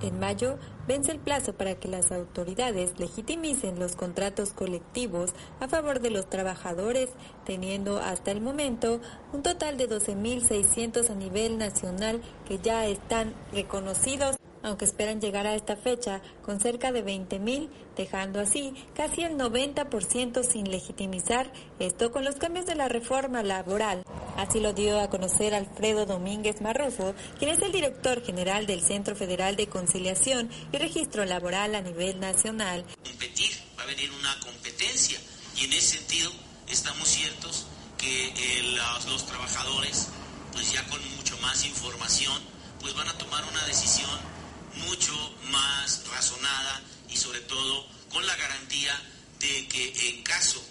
En 0.00 0.18
mayo 0.18 0.58
vence 0.88 1.12
el 1.12 1.18
plazo 1.18 1.52
para 1.52 1.74
que 1.74 1.88
las 1.88 2.10
autoridades 2.10 2.98
legitimicen 2.98 3.78
los 3.78 3.94
contratos 3.94 4.54
colectivos 4.54 5.34
a 5.60 5.68
favor 5.68 6.00
de 6.00 6.08
los 6.08 6.30
trabajadores, 6.30 7.10
teniendo 7.44 7.98
hasta 7.98 8.30
el 8.30 8.40
momento 8.40 9.02
un 9.34 9.42
total 9.42 9.76
de 9.76 9.86
12.600 9.86 11.10
a 11.10 11.14
nivel 11.14 11.58
nacional 11.58 12.22
que 12.46 12.58
ya 12.58 12.86
están 12.86 13.34
reconocidos 13.52 14.36
aunque 14.66 14.84
esperan 14.84 15.20
llegar 15.20 15.46
a 15.46 15.54
esta 15.54 15.76
fecha 15.76 16.20
con 16.42 16.58
cerca 16.58 16.90
de 16.90 17.04
20.000, 17.04 17.68
dejando 17.96 18.40
así 18.40 18.74
casi 18.96 19.22
el 19.22 19.38
90% 19.38 20.42
sin 20.42 20.68
legitimizar, 20.72 21.52
esto 21.78 22.10
con 22.10 22.24
los 22.24 22.34
cambios 22.34 22.66
de 22.66 22.74
la 22.74 22.88
reforma 22.88 23.44
laboral. 23.44 24.02
Así 24.36 24.58
lo 24.58 24.72
dio 24.72 24.98
a 24.98 25.08
conocer 25.08 25.54
Alfredo 25.54 26.04
Domínguez 26.04 26.60
Marroso, 26.62 27.14
quien 27.38 27.52
es 27.52 27.62
el 27.62 27.70
director 27.70 28.24
general 28.24 28.66
del 28.66 28.82
Centro 28.82 29.14
Federal 29.14 29.54
de 29.54 29.68
Conciliación 29.68 30.50
y 30.72 30.78
Registro 30.78 31.24
Laboral 31.24 31.76
a 31.76 31.80
nivel 31.80 32.18
nacional. 32.18 32.84
Competir, 33.04 33.52
va 33.78 33.84
a 33.84 33.86
venir 33.86 34.10
una 34.18 34.36
competencia 34.40 35.16
y 35.56 35.66
en 35.66 35.74
ese 35.74 35.98
sentido 35.98 36.32
estamos 36.66 37.06
ciertos 37.06 37.66
que 37.96 38.26
eh, 38.30 38.62
los, 38.74 39.06
los 39.06 39.26
trabajadores, 39.26 40.08
pues 40.52 40.72
ya 40.72 40.84
con 40.88 40.98
mucho 41.16 41.38
más 41.38 41.64
información, 41.64 42.42
pues 42.80 42.94
van 42.96 43.06
a 43.08 43.16
tomar 43.16 43.44
una 43.44 43.64
decisión 43.66 44.35
mucho 44.76 45.12
más 45.50 46.04
razonada 46.08 46.82
y 47.10 47.16
sobre 47.16 47.40
todo 47.40 47.86
con 48.10 48.26
la 48.26 48.36
garantía 48.36 49.00
de 49.38 49.68
que 49.68 50.08
en 50.08 50.22
caso 50.22 50.62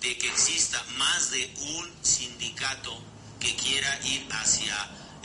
de 0.00 0.16
que 0.16 0.28
exista 0.28 0.82
más 0.96 1.30
de 1.30 1.52
un 1.60 1.90
sindicato 2.02 2.98
que 3.38 3.54
quiera 3.56 3.98
ir 4.04 4.26
hacia 4.30 4.74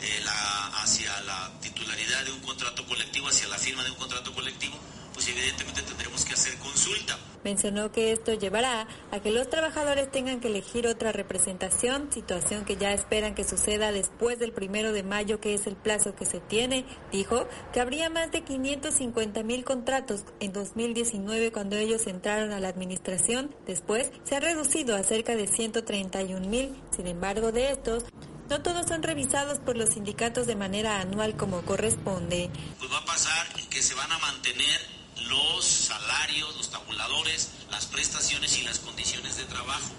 eh, 0.00 0.20
la 0.24 0.66
hacia 0.82 1.20
la 1.22 1.52
titularidad 1.60 2.24
de 2.24 2.32
un 2.32 2.40
contrato 2.40 2.86
colectivo, 2.86 3.28
hacia 3.28 3.48
la 3.48 3.58
firma 3.58 3.82
de 3.84 3.90
un 3.90 3.96
contrato 3.96 4.34
colectivo, 4.34 4.78
pues 5.16 5.28
evidentemente 5.28 5.80
tendremos 5.80 6.26
que 6.26 6.34
hacer 6.34 6.54
consulta. 6.58 7.18
Mencionó 7.42 7.90
que 7.90 8.12
esto 8.12 8.34
llevará 8.34 8.86
a 9.10 9.20
que 9.20 9.30
los 9.30 9.48
trabajadores 9.48 10.10
tengan 10.10 10.40
que 10.40 10.48
elegir 10.48 10.86
otra 10.86 11.10
representación, 11.10 12.12
situación 12.12 12.66
que 12.66 12.76
ya 12.76 12.92
esperan 12.92 13.34
que 13.34 13.44
suceda 13.44 13.92
después 13.92 14.38
del 14.38 14.52
primero 14.52 14.92
de 14.92 15.02
mayo, 15.02 15.40
que 15.40 15.54
es 15.54 15.66
el 15.66 15.74
plazo 15.74 16.14
que 16.14 16.26
se 16.26 16.40
tiene. 16.40 16.84
Dijo 17.12 17.48
que 17.72 17.80
habría 17.80 18.10
más 18.10 18.30
de 18.30 18.42
550 18.42 19.42
mil 19.42 19.64
contratos 19.64 20.24
en 20.38 20.52
2019 20.52 21.50
cuando 21.50 21.76
ellos 21.76 22.06
entraron 22.06 22.52
a 22.52 22.60
la 22.60 22.68
administración. 22.68 23.54
Después 23.64 24.10
se 24.24 24.36
ha 24.36 24.40
reducido 24.40 24.96
a 24.96 25.02
cerca 25.02 25.34
de 25.34 25.46
131 25.46 26.46
mil. 26.46 26.76
Sin 26.94 27.06
embargo, 27.06 27.52
de 27.52 27.70
estos, 27.70 28.04
no 28.50 28.60
todos 28.60 28.84
son 28.86 29.02
revisados 29.02 29.60
por 29.60 29.78
los 29.78 29.90
sindicatos 29.90 30.46
de 30.46 30.56
manera 30.56 31.00
anual 31.00 31.36
como 31.36 31.62
corresponde. 31.62 32.50
Pues 32.78 32.92
va 32.92 32.98
a 32.98 33.04
pasar 33.06 33.46
que 33.70 33.82
se 33.82 33.94
van 33.94 34.10
a 34.10 34.18
mantener 34.18 35.05
los 35.28 35.64
salarios, 35.64 36.56
los 36.56 36.70
tabuladores, 36.70 37.50
las 37.70 37.86
prestaciones 37.86 38.58
y 38.58 38.62
las 38.62 38.78
condiciones 38.78 39.36
de 39.36 39.44
trabajo 39.44 39.90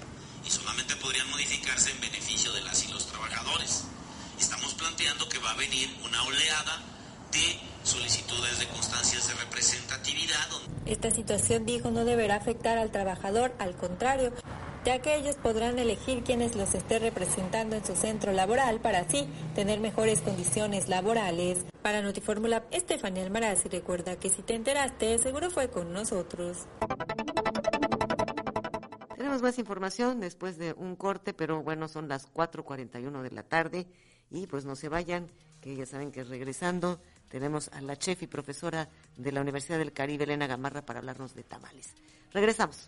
y 0.46 0.50
solamente 0.50 0.96
podrían 0.96 1.30
modificarse 1.30 1.92
en 1.92 2.02
beneficio 2.02 2.52
de 2.54 2.62
las 2.62 2.86
y 2.88 2.92
los 2.92 3.06
trabajadores. 3.08 3.84
Estamos 4.40 4.74
planteando 4.76 5.28
que 5.28 5.40
va 5.40 5.52
a 5.52 5.56
venir 5.56 5.90
una 6.06 6.24
oleada 6.24 6.82
de 7.32 7.60
solicitudes 7.84 8.60
de 8.60 8.68
constancias 8.68 9.28
de 9.28 9.34
representatividad. 9.36 10.48
Esta 10.86 11.12
situación, 11.12 11.66
dijo, 11.66 11.92
no 11.92 12.06
deberá 12.06 12.36
afectar 12.36 12.78
al 12.78 12.92
trabajador, 12.92 13.54
al 13.60 13.76
contrario, 13.76 14.34
ya 14.88 15.02
que 15.02 15.18
ellos 15.18 15.36
podrán 15.36 15.78
elegir 15.80 16.24
quienes 16.24 16.56
los 16.56 16.74
esté 16.74 16.98
representando 16.98 17.76
en 17.76 17.84
su 17.84 17.94
centro 17.94 18.32
laboral 18.32 18.80
para 18.80 19.00
así 19.00 19.28
tener 19.54 19.82
mejores 19.82 20.22
condiciones 20.22 20.88
laborales. 20.88 21.66
Para 21.82 22.02
Notifórmula, 22.02 22.64
Estefanía 22.72 23.24
Almaraz 23.24 23.66
y 23.66 23.68
recuerda 23.68 24.18
que 24.18 24.30
si 24.30 24.44
te 24.44 24.56
enteraste, 24.56 25.18
seguro 25.18 25.52
fue 25.52 25.70
con 25.70 25.92
nosotros. 25.92 26.68
Tenemos 29.18 29.42
más 29.42 29.60
información 29.60 30.22
después 30.22 30.58
de 30.58 30.72
un 30.72 30.96
corte, 30.96 31.34
pero 31.34 31.62
bueno, 31.64 31.90
son 31.90 32.08
las 32.08 32.34
4.41 32.34 33.24
de 33.24 33.32
la 33.32 33.44
tarde 33.44 33.88
y 34.32 34.48
pues 34.48 34.64
no 34.64 34.78
se 34.78 34.88
vayan, 34.88 35.30
que 35.60 35.76
ya 35.76 35.86
saben 35.86 36.14
que 36.14 36.24
regresando 36.24 37.02
tenemos 37.28 37.68
a 37.74 37.82
la 37.82 37.98
chef 37.98 38.24
y 38.24 38.28
profesora 38.28 38.88
de 39.18 39.34
la 39.34 39.42
Universidad 39.42 39.80
del 39.80 39.92
Caribe, 39.92 40.24
Elena 40.24 40.48
Gamarra, 40.48 40.86
para 40.86 41.00
hablarnos 41.00 41.36
de 41.36 41.44
tamales. 41.44 41.94
Regresamos. 42.32 42.88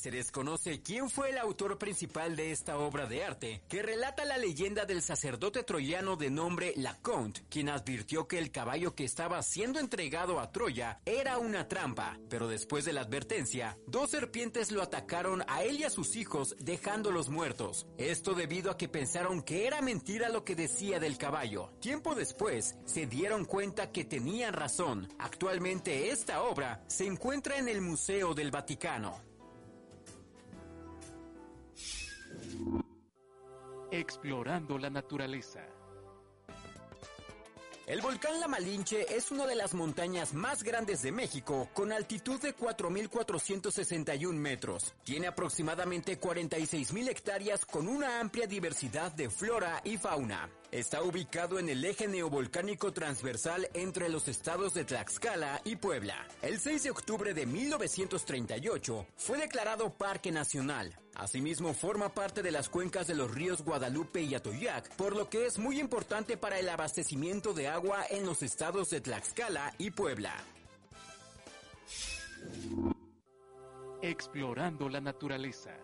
Se 0.00 0.10
desconoce 0.10 0.80
quién 0.80 1.10
fue 1.10 1.28
el 1.28 1.36
autor 1.36 1.76
principal 1.76 2.34
de 2.34 2.52
esta 2.52 2.78
obra 2.78 3.04
de 3.04 3.22
arte, 3.22 3.62
que 3.68 3.82
relata 3.82 4.24
la 4.24 4.38
leyenda 4.38 4.86
del 4.86 5.02
sacerdote 5.02 5.62
troyano 5.62 6.16
de 6.16 6.30
nombre 6.30 6.72
Laconte, 6.76 7.42
quien 7.50 7.68
advirtió 7.68 8.26
que 8.26 8.38
el 8.38 8.50
caballo 8.50 8.94
que 8.94 9.04
estaba 9.04 9.42
siendo 9.42 9.78
entregado 9.78 10.40
a 10.40 10.52
Troya 10.52 11.02
era 11.04 11.36
una 11.36 11.68
trampa, 11.68 12.18
pero 12.30 12.48
después 12.48 12.86
de 12.86 12.94
la 12.94 13.02
advertencia, 13.02 13.76
dos 13.86 14.12
serpientes 14.12 14.72
lo 14.72 14.80
atacaron 14.80 15.44
a 15.46 15.64
él 15.64 15.80
y 15.80 15.84
a 15.84 15.90
sus 15.90 16.16
hijos, 16.16 16.56
dejándolos 16.58 17.28
muertos. 17.28 17.86
Esto 17.98 18.32
debido 18.32 18.70
a 18.70 18.78
que 18.78 18.88
pensaron 18.88 19.42
que 19.42 19.66
era 19.66 19.82
mentira 19.82 20.30
lo 20.30 20.46
que 20.46 20.56
decía 20.56 20.98
del 20.98 21.18
caballo. 21.18 21.74
Tiempo 21.78 22.14
después, 22.14 22.74
se 22.86 23.04
dieron 23.04 23.44
cuenta 23.44 23.92
que 23.92 24.06
tenían 24.06 24.54
razón. 24.54 25.12
Actualmente 25.18 26.08
esta 26.08 26.42
obra 26.42 26.82
se 26.86 27.04
encuentra 27.04 27.58
en 27.58 27.68
el 27.68 27.82
Museo 27.82 28.32
del 28.32 28.50
Vaticano. 28.50 29.29
Explorando 33.92 34.78
la 34.78 34.88
naturaleza. 34.88 35.66
El 37.88 38.00
volcán 38.02 38.38
La 38.38 38.46
Malinche 38.46 39.16
es 39.16 39.32
una 39.32 39.48
de 39.48 39.56
las 39.56 39.74
montañas 39.74 40.32
más 40.32 40.62
grandes 40.62 41.02
de 41.02 41.10
México, 41.10 41.68
con 41.74 41.90
altitud 41.90 42.40
de 42.40 42.56
4.461 42.56 44.32
metros. 44.34 44.94
Tiene 45.02 45.26
aproximadamente 45.26 46.20
46.000 46.20 47.08
hectáreas 47.08 47.66
con 47.66 47.88
una 47.88 48.20
amplia 48.20 48.46
diversidad 48.46 49.10
de 49.10 49.28
flora 49.28 49.80
y 49.82 49.96
fauna. 49.96 50.48
Está 50.72 51.02
ubicado 51.02 51.58
en 51.58 51.68
el 51.68 51.84
eje 51.84 52.06
neovolcánico 52.06 52.92
transversal 52.92 53.68
entre 53.74 54.08
los 54.08 54.28
estados 54.28 54.72
de 54.72 54.84
Tlaxcala 54.84 55.60
y 55.64 55.74
Puebla. 55.74 56.28
El 56.42 56.60
6 56.60 56.84
de 56.84 56.90
octubre 56.90 57.34
de 57.34 57.44
1938 57.44 59.06
fue 59.16 59.38
declarado 59.38 59.92
Parque 59.92 60.30
Nacional. 60.30 60.96
Asimismo, 61.16 61.74
forma 61.74 62.10
parte 62.10 62.40
de 62.40 62.52
las 62.52 62.68
cuencas 62.68 63.08
de 63.08 63.16
los 63.16 63.34
ríos 63.34 63.62
Guadalupe 63.64 64.22
y 64.22 64.32
Atoyac, 64.36 64.94
por 64.94 65.16
lo 65.16 65.28
que 65.28 65.46
es 65.46 65.58
muy 65.58 65.80
importante 65.80 66.36
para 66.36 66.60
el 66.60 66.68
abastecimiento 66.68 67.52
de 67.52 67.66
agua 67.66 68.04
en 68.08 68.24
los 68.24 68.40
estados 68.44 68.90
de 68.90 69.00
Tlaxcala 69.00 69.74
y 69.76 69.90
Puebla. 69.90 70.36
Explorando 74.02 74.88
la 74.88 75.00
naturaleza. 75.00 75.76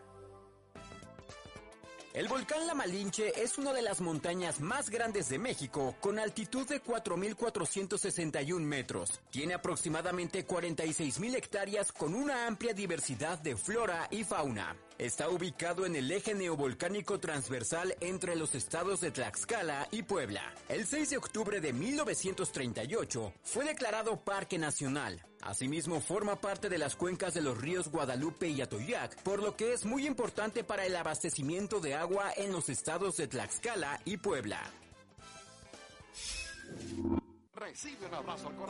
El 2.16 2.28
volcán 2.28 2.66
La 2.66 2.72
Malinche 2.72 3.42
es 3.42 3.58
una 3.58 3.74
de 3.74 3.82
las 3.82 4.00
montañas 4.00 4.58
más 4.58 4.88
grandes 4.88 5.28
de 5.28 5.38
México, 5.38 5.94
con 6.00 6.18
altitud 6.18 6.66
de 6.66 6.82
4.461 6.82 8.58
metros. 8.58 9.20
Tiene 9.28 9.52
aproximadamente 9.52 10.46
46.000 10.46 11.36
hectáreas 11.36 11.92
con 11.92 12.14
una 12.14 12.46
amplia 12.46 12.72
diversidad 12.72 13.38
de 13.40 13.54
flora 13.54 14.08
y 14.10 14.24
fauna. 14.24 14.74
Está 14.98 15.28
ubicado 15.28 15.84
en 15.84 15.94
el 15.94 16.10
eje 16.10 16.34
neovolcánico 16.34 17.20
transversal 17.20 17.94
entre 18.00 18.34
los 18.34 18.54
estados 18.54 19.02
de 19.02 19.10
Tlaxcala 19.10 19.86
y 19.90 20.02
Puebla. 20.02 20.40
El 20.70 20.86
6 20.86 21.10
de 21.10 21.16
octubre 21.18 21.60
de 21.60 21.74
1938 21.74 23.34
fue 23.42 23.66
declarado 23.66 24.18
Parque 24.18 24.56
Nacional. 24.56 25.22
Asimismo, 25.42 26.00
forma 26.00 26.40
parte 26.40 26.70
de 26.70 26.78
las 26.78 26.96
cuencas 26.96 27.34
de 27.34 27.42
los 27.42 27.58
ríos 27.60 27.88
Guadalupe 27.88 28.48
y 28.48 28.62
Atoyac, 28.62 29.22
por 29.22 29.42
lo 29.42 29.54
que 29.54 29.74
es 29.74 29.84
muy 29.84 30.06
importante 30.06 30.64
para 30.64 30.86
el 30.86 30.96
abastecimiento 30.96 31.78
de 31.78 31.94
agua 31.94 32.32
en 32.34 32.50
los 32.50 32.70
estados 32.70 33.18
de 33.18 33.28
Tlaxcala 33.28 34.00
y 34.06 34.16
Puebla. 34.16 34.62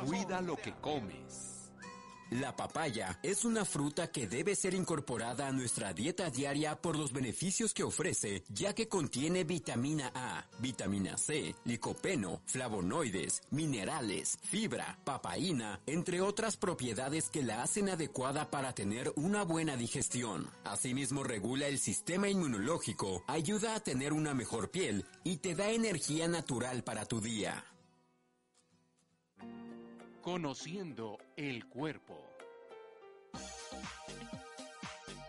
Cuida 0.04 0.40
lo 0.40 0.56
que 0.56 0.72
comes. 0.74 1.55
La 2.30 2.56
papaya 2.56 3.20
es 3.22 3.44
una 3.44 3.64
fruta 3.64 4.10
que 4.10 4.26
debe 4.26 4.56
ser 4.56 4.74
incorporada 4.74 5.46
a 5.46 5.52
nuestra 5.52 5.92
dieta 5.92 6.28
diaria 6.28 6.74
por 6.74 6.96
los 6.96 7.12
beneficios 7.12 7.72
que 7.72 7.84
ofrece, 7.84 8.42
ya 8.48 8.74
que 8.74 8.88
contiene 8.88 9.44
vitamina 9.44 10.10
A, 10.12 10.44
vitamina 10.58 11.18
C, 11.18 11.54
licopeno, 11.64 12.42
flavonoides, 12.46 13.42
minerales, 13.50 14.38
fibra, 14.42 14.98
papaína, 15.04 15.80
entre 15.86 16.20
otras 16.20 16.56
propiedades 16.56 17.30
que 17.30 17.44
la 17.44 17.62
hacen 17.62 17.90
adecuada 17.90 18.50
para 18.50 18.74
tener 18.74 19.12
una 19.14 19.44
buena 19.44 19.76
digestión. 19.76 20.50
Asimismo 20.64 21.22
regula 21.22 21.68
el 21.68 21.78
sistema 21.78 22.28
inmunológico, 22.28 23.22
ayuda 23.28 23.76
a 23.76 23.80
tener 23.80 24.12
una 24.12 24.34
mejor 24.34 24.72
piel 24.72 25.04
y 25.22 25.36
te 25.36 25.54
da 25.54 25.70
energía 25.70 26.26
natural 26.26 26.82
para 26.82 27.06
tu 27.06 27.20
día. 27.20 27.64
Conociendo 30.22 31.18
el 31.36 31.66
cuerpo. 31.68 32.18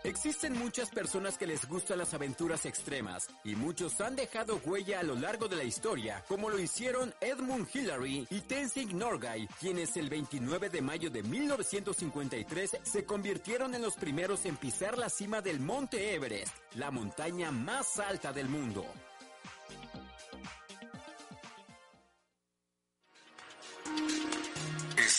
Existen 0.04 0.58
muchas 0.58 0.88
personas 0.90 1.36
que 1.36 1.46
les 1.46 1.68
gustan 1.68 1.98
las 1.98 2.14
aventuras 2.14 2.64
extremas 2.64 3.28
y 3.44 3.56
muchos 3.56 4.00
han 4.00 4.16
dejado 4.16 4.58
huella 4.64 5.00
a 5.00 5.02
lo 5.02 5.14
largo 5.14 5.48
de 5.48 5.56
la 5.56 5.64
historia, 5.64 6.24
como 6.28 6.48
lo 6.48 6.58
hicieron 6.58 7.12
Edmund 7.20 7.68
Hillary 7.74 8.26
y 8.30 8.40
Tenzing 8.40 8.96
Norgay, 8.96 9.46
quienes 9.60 9.96
el 9.98 10.08
29 10.08 10.70
de 10.70 10.80
mayo 10.80 11.10
de 11.10 11.22
1953 11.22 12.78
se 12.82 13.04
convirtieron 13.04 13.74
en 13.74 13.82
los 13.82 13.96
primeros 13.96 14.46
en 14.46 14.56
pisar 14.56 14.96
la 14.96 15.10
cima 15.10 15.42
del 15.42 15.60
Monte 15.60 16.14
Everest, 16.14 16.56
la 16.76 16.90
montaña 16.90 17.50
más 17.50 17.98
alta 17.98 18.32
del 18.32 18.48
mundo. 18.48 18.86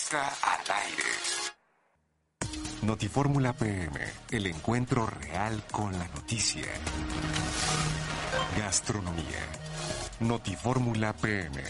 Está 0.09 0.27
al 0.41 0.61
aire. 0.87 1.03
Notifórmula 2.81 3.53
PM, 3.53 3.99
el 4.31 4.47
encuentro 4.47 5.05
real 5.05 5.61
con 5.71 5.91
la 5.91 6.07
noticia. 6.07 6.65
Gastronomía. 8.57 9.45
Notifórmula 10.21 11.13
PM. 11.13 11.63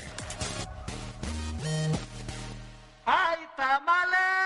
¡Ay, 3.05 3.39
tamales! 3.57 4.38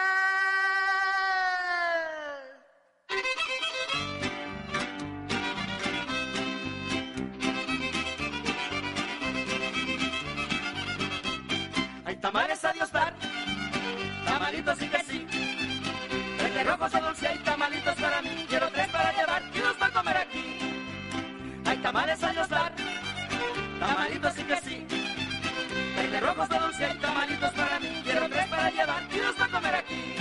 Tres 16.74 16.92
de 16.92 17.02
dulce 17.02 17.28
hay 17.28 17.38
tamalitos 17.40 17.96
para 17.96 18.22
mí. 18.24 18.46
Quiero 18.50 18.68
tres 18.70 18.88
para 18.90 19.12
llevar 19.14 19.44
y 19.54 19.60
dos 19.60 19.74
para 19.76 19.94
comer 19.94 20.18
aquí. 20.18 20.58
Hay 21.66 21.78
tamales 21.78 22.24
a 22.24 22.34
dar, 22.48 22.74
tamalitos 23.80 24.40
y 24.40 24.44
que 24.44 24.56
sí. 24.58 24.88
Tres 25.96 26.12
de 26.12 26.20
rojos 26.20 26.50
o 26.50 26.60
dulce 26.60 26.86
hay 26.86 26.98
tamalitos 26.98 27.52
para 27.52 27.80
mí. 27.80 28.02
Quiero 28.04 28.28
tres 28.28 28.48
para 28.48 28.72
llevar 28.72 29.04
y 29.12 29.20
dos 29.20 29.36
para 29.36 29.52
comer 29.52 29.76
aquí. 29.76 30.16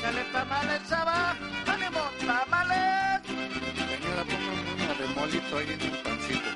Chale 0.00 0.24
tamales, 0.32 0.88
chava, 0.88 1.36
ánimo, 1.66 2.00
tamales. 2.26 3.22
Señora, 3.26 4.24
póngame 4.24 4.84
una 4.84 4.94
de 4.94 5.06
molito 5.14 5.58
ahí 5.58 5.72
en 5.72 5.80
el 5.80 6.02
pancito. 6.02 6.50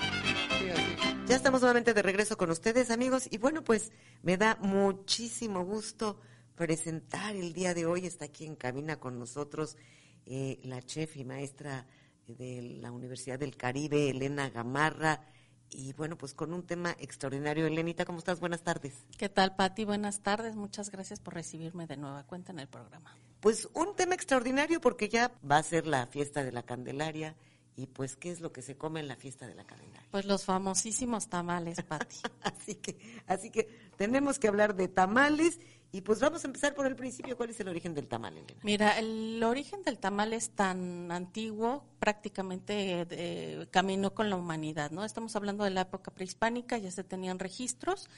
Sí. 0.59 1.26
Ya 1.26 1.37
estamos 1.37 1.61
nuevamente 1.61 1.92
de 1.92 2.02
regreso 2.02 2.38
con 2.38 2.50
ustedes, 2.50 2.90
amigos. 2.90 3.28
Y 3.30 3.37
bueno, 3.37 3.62
pues 3.62 3.92
me 4.23 4.38
da 4.38 4.57
muchísimo 4.61 5.64
gusto 5.64 6.19
presentar 6.61 7.37
el 7.37 7.55
día 7.55 7.73
de 7.73 7.87
hoy. 7.87 8.05
Está 8.05 8.26
aquí 8.26 8.45
en 8.45 8.55
cabina 8.55 9.00
con 9.00 9.19
nosotros 9.19 9.79
eh, 10.26 10.61
la 10.62 10.83
chef 10.83 11.17
y 11.17 11.25
maestra 11.25 11.87
de 12.26 12.76
la 12.83 12.93
Universidad 12.93 13.38
del 13.38 13.57
Caribe, 13.57 14.11
Elena 14.11 14.50
Gamarra. 14.50 15.23
Y 15.71 15.95
bueno, 15.95 16.19
pues 16.19 16.35
con 16.35 16.52
un 16.52 16.67
tema 16.67 16.95
extraordinario. 16.99 17.67
Elenita, 17.67 18.05
¿cómo 18.05 18.19
estás? 18.19 18.40
Buenas 18.40 18.62
tardes. 18.62 18.93
¿Qué 19.17 19.31
tal, 19.31 19.57
Pati? 19.57 19.87
Buenas 19.87 20.21
tardes. 20.21 20.55
Muchas 20.55 20.90
gracias 20.90 21.19
por 21.19 21.33
recibirme 21.33 21.87
de 21.87 21.97
nueva 21.97 22.25
cuenta 22.25 22.52
en 22.52 22.59
el 22.59 22.69
programa. 22.69 23.17
Pues 23.40 23.67
un 23.73 23.97
tema 23.97 24.14
extraordinario 24.14 24.83
porque 24.83 25.09
ya 25.09 25.33
va 25.50 25.57
a 25.57 25.62
ser 25.62 25.87
la 25.87 26.09
fiesta 26.09 26.45
de 26.45 26.52
la 26.52 26.62
Candelaria. 26.62 27.37
Y 27.75 27.87
pues, 27.87 28.17
¿qué 28.17 28.31
es 28.31 28.43
lo 28.43 28.52
que 28.52 28.61
se 28.61 28.76
come 28.76 29.00
en 29.00 29.09
la 29.09 29.17
fiesta 29.17 29.47
de 29.47 29.55
la 29.55 29.64
Candelaria? 29.64 30.07
Pues 30.11 30.26
los 30.26 30.45
famosísimos 30.45 31.31
tamales, 31.31 31.83
Pati. 31.85 32.17
así 32.43 32.75
que, 32.75 33.23
así 33.26 33.50
que 33.50 33.67
tenemos 33.97 34.38
que 34.38 34.49
hablar 34.49 34.75
de 34.75 34.88
tamales 34.88 35.59
y 35.92 36.02
pues 36.02 36.20
vamos 36.20 36.44
a 36.44 36.47
empezar 36.47 36.75
por 36.75 36.87
el 36.87 36.94
principio. 36.94 37.37
¿Cuál 37.37 37.50
es 37.50 37.61
el 37.61 37.68
origen 37.68 37.94
del 37.94 38.06
tamal, 38.06 38.37
Elena? 38.37 38.61
Mira, 38.62 38.98
el 38.98 39.42
origen 39.42 39.83
del 39.83 39.98
tamal 39.98 40.33
es 40.33 40.50
tan 40.50 41.11
antiguo, 41.11 41.85
prácticamente 41.98 43.07
eh, 43.11 43.66
caminó 43.70 44.14
con 44.14 44.31
la 44.31 44.37
humanidad, 44.37 44.90
¿no? 44.92 45.05
Estamos 45.05 45.35
hablando 45.35 45.64
de 45.64 45.70
la 45.70 45.83
época 45.83 46.11
prehispánica, 46.12 46.79
ya 46.79 46.90
se 46.90 47.03
tenían 47.03 47.38
registros. 47.38 48.09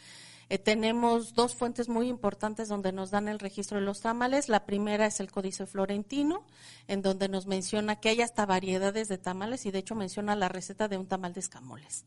Eh, 0.48 0.58
tenemos 0.58 1.34
dos 1.34 1.54
fuentes 1.54 1.88
muy 1.88 2.08
importantes 2.08 2.68
donde 2.68 2.92
nos 2.92 3.10
dan 3.10 3.28
el 3.28 3.38
registro 3.38 3.78
de 3.78 3.84
los 3.84 4.00
tamales. 4.00 4.48
La 4.48 4.66
primera 4.66 5.06
es 5.06 5.20
el 5.20 5.30
Códice 5.30 5.66
Florentino, 5.66 6.44
en 6.88 7.02
donde 7.02 7.28
nos 7.28 7.46
menciona 7.46 7.96
que 7.96 8.10
hay 8.10 8.20
hasta 8.20 8.46
variedades 8.46 9.08
de 9.08 9.18
tamales 9.18 9.66
y 9.66 9.70
de 9.70 9.78
hecho 9.78 9.94
menciona 9.94 10.36
la 10.36 10.48
receta 10.48 10.88
de 10.88 10.98
un 10.98 11.06
tamal 11.06 11.32
de 11.32 11.40
escamoles. 11.40 12.04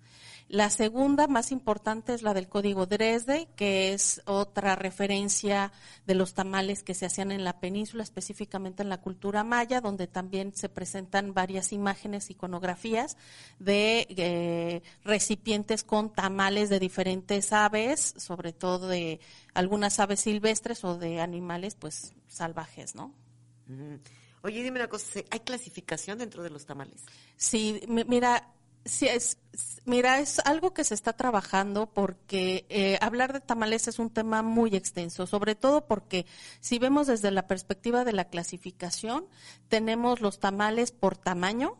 La 0.47 0.69
segunda, 0.69 1.27
más 1.27 1.51
importante, 1.51 2.13
es 2.13 2.21
la 2.21 2.35
del 2.35 2.47
Código 2.47 2.85
Dresde, 2.85 3.47
que 3.55 3.93
es 3.93 4.21
otra 4.25 4.75
referencia 4.75 5.71
de 6.05 6.13
los 6.13 6.35
tamales 6.35 6.83
que 6.83 6.93
se 6.93 7.07
hacían 7.07 7.31
en 7.31 7.43
la 7.43 7.59
península, 7.59 8.03
específicamente 8.03 8.83
en 8.83 8.89
la 8.89 9.01
cultura 9.01 9.43
maya, 9.43 9.81
donde 9.81 10.05
también 10.05 10.55
se 10.55 10.69
presentan 10.69 11.33
varias 11.33 11.73
imágenes, 11.73 12.29
iconografías 12.29 13.17
de 13.57 14.05
eh, 14.09 14.83
recipientes 15.03 15.83
con 15.83 16.11
tamales 16.11 16.69
de 16.69 16.79
diferentes 16.79 17.51
aves, 17.51 18.13
sobre 18.25 18.51
todo 18.51 18.87
de 18.87 19.19
algunas 19.53 19.99
aves 19.99 20.21
silvestres 20.21 20.83
o 20.83 20.97
de 20.97 21.21
animales 21.21 21.75
pues 21.75 22.13
salvajes, 22.27 22.95
¿no? 22.95 23.13
Oye, 24.41 24.61
dime 24.63 24.79
una 24.79 24.89
cosa, 24.89 25.21
¿hay 25.31 25.39
clasificación 25.39 26.19
dentro 26.19 26.43
de 26.43 26.49
los 26.49 26.65
tamales? 26.65 27.01
Sí, 27.37 27.81
mira, 27.87 28.47
sí 28.85 29.07
es, 29.07 29.39
mira, 29.85 30.19
es 30.19 30.39
algo 30.39 30.73
que 30.73 30.83
se 30.83 30.93
está 30.93 31.13
trabajando 31.13 31.87
porque 31.87 32.65
eh, 32.69 32.97
hablar 33.01 33.33
de 33.33 33.41
tamales 33.41 33.87
es 33.87 33.97
un 33.97 34.11
tema 34.11 34.43
muy 34.43 34.75
extenso, 34.75 35.25
sobre 35.25 35.55
todo 35.55 35.87
porque 35.87 36.27
si 36.59 36.77
vemos 36.77 37.07
desde 37.07 37.31
la 37.31 37.47
perspectiva 37.47 38.05
de 38.05 38.13
la 38.13 38.25
clasificación, 38.25 39.25
tenemos 39.67 40.21
los 40.21 40.39
tamales 40.39 40.91
por 40.91 41.17
tamaño, 41.17 41.77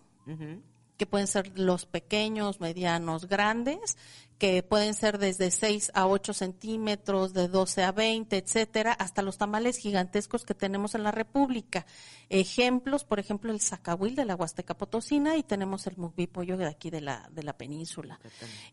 que 0.98 1.06
pueden 1.06 1.28
ser 1.28 1.60
los 1.60 1.86
pequeños, 1.86 2.60
medianos, 2.60 3.28
grandes, 3.28 3.96
que 4.38 4.64
pueden 4.64 4.94
ser 4.94 5.18
desde 5.18 5.50
6 5.50 5.92
a 5.94 6.08
8 6.08 6.34
centímetros, 6.34 7.34
de 7.34 7.48
12 7.48 7.84
a 7.84 7.92
20, 7.92 8.38
etcétera, 8.38 8.92
hasta 8.92 9.22
los 9.22 9.38
tamales 9.38 9.78
gigantescos 9.78 10.44
que 10.44 10.54
tenemos 10.54 10.94
en 10.94 11.04
la 11.04 11.12
República. 11.12 11.86
Ejemplos, 12.30 13.06
por 13.06 13.20
ejemplo, 13.20 13.52
el 13.52 13.62
zacahuil 13.62 14.16
de 14.16 14.26
la 14.26 14.36
Huasteca 14.36 14.76
Potosina 14.76 15.38
y 15.38 15.44
tenemos 15.44 15.88
el 15.88 15.98
mugbi 15.98 16.28
pollo 16.28 16.58
de 16.58 16.66
aquí 16.66 16.90
de 16.90 17.02
la, 17.02 17.30
de 17.32 17.44
la 17.44 17.58
península. 17.58 18.20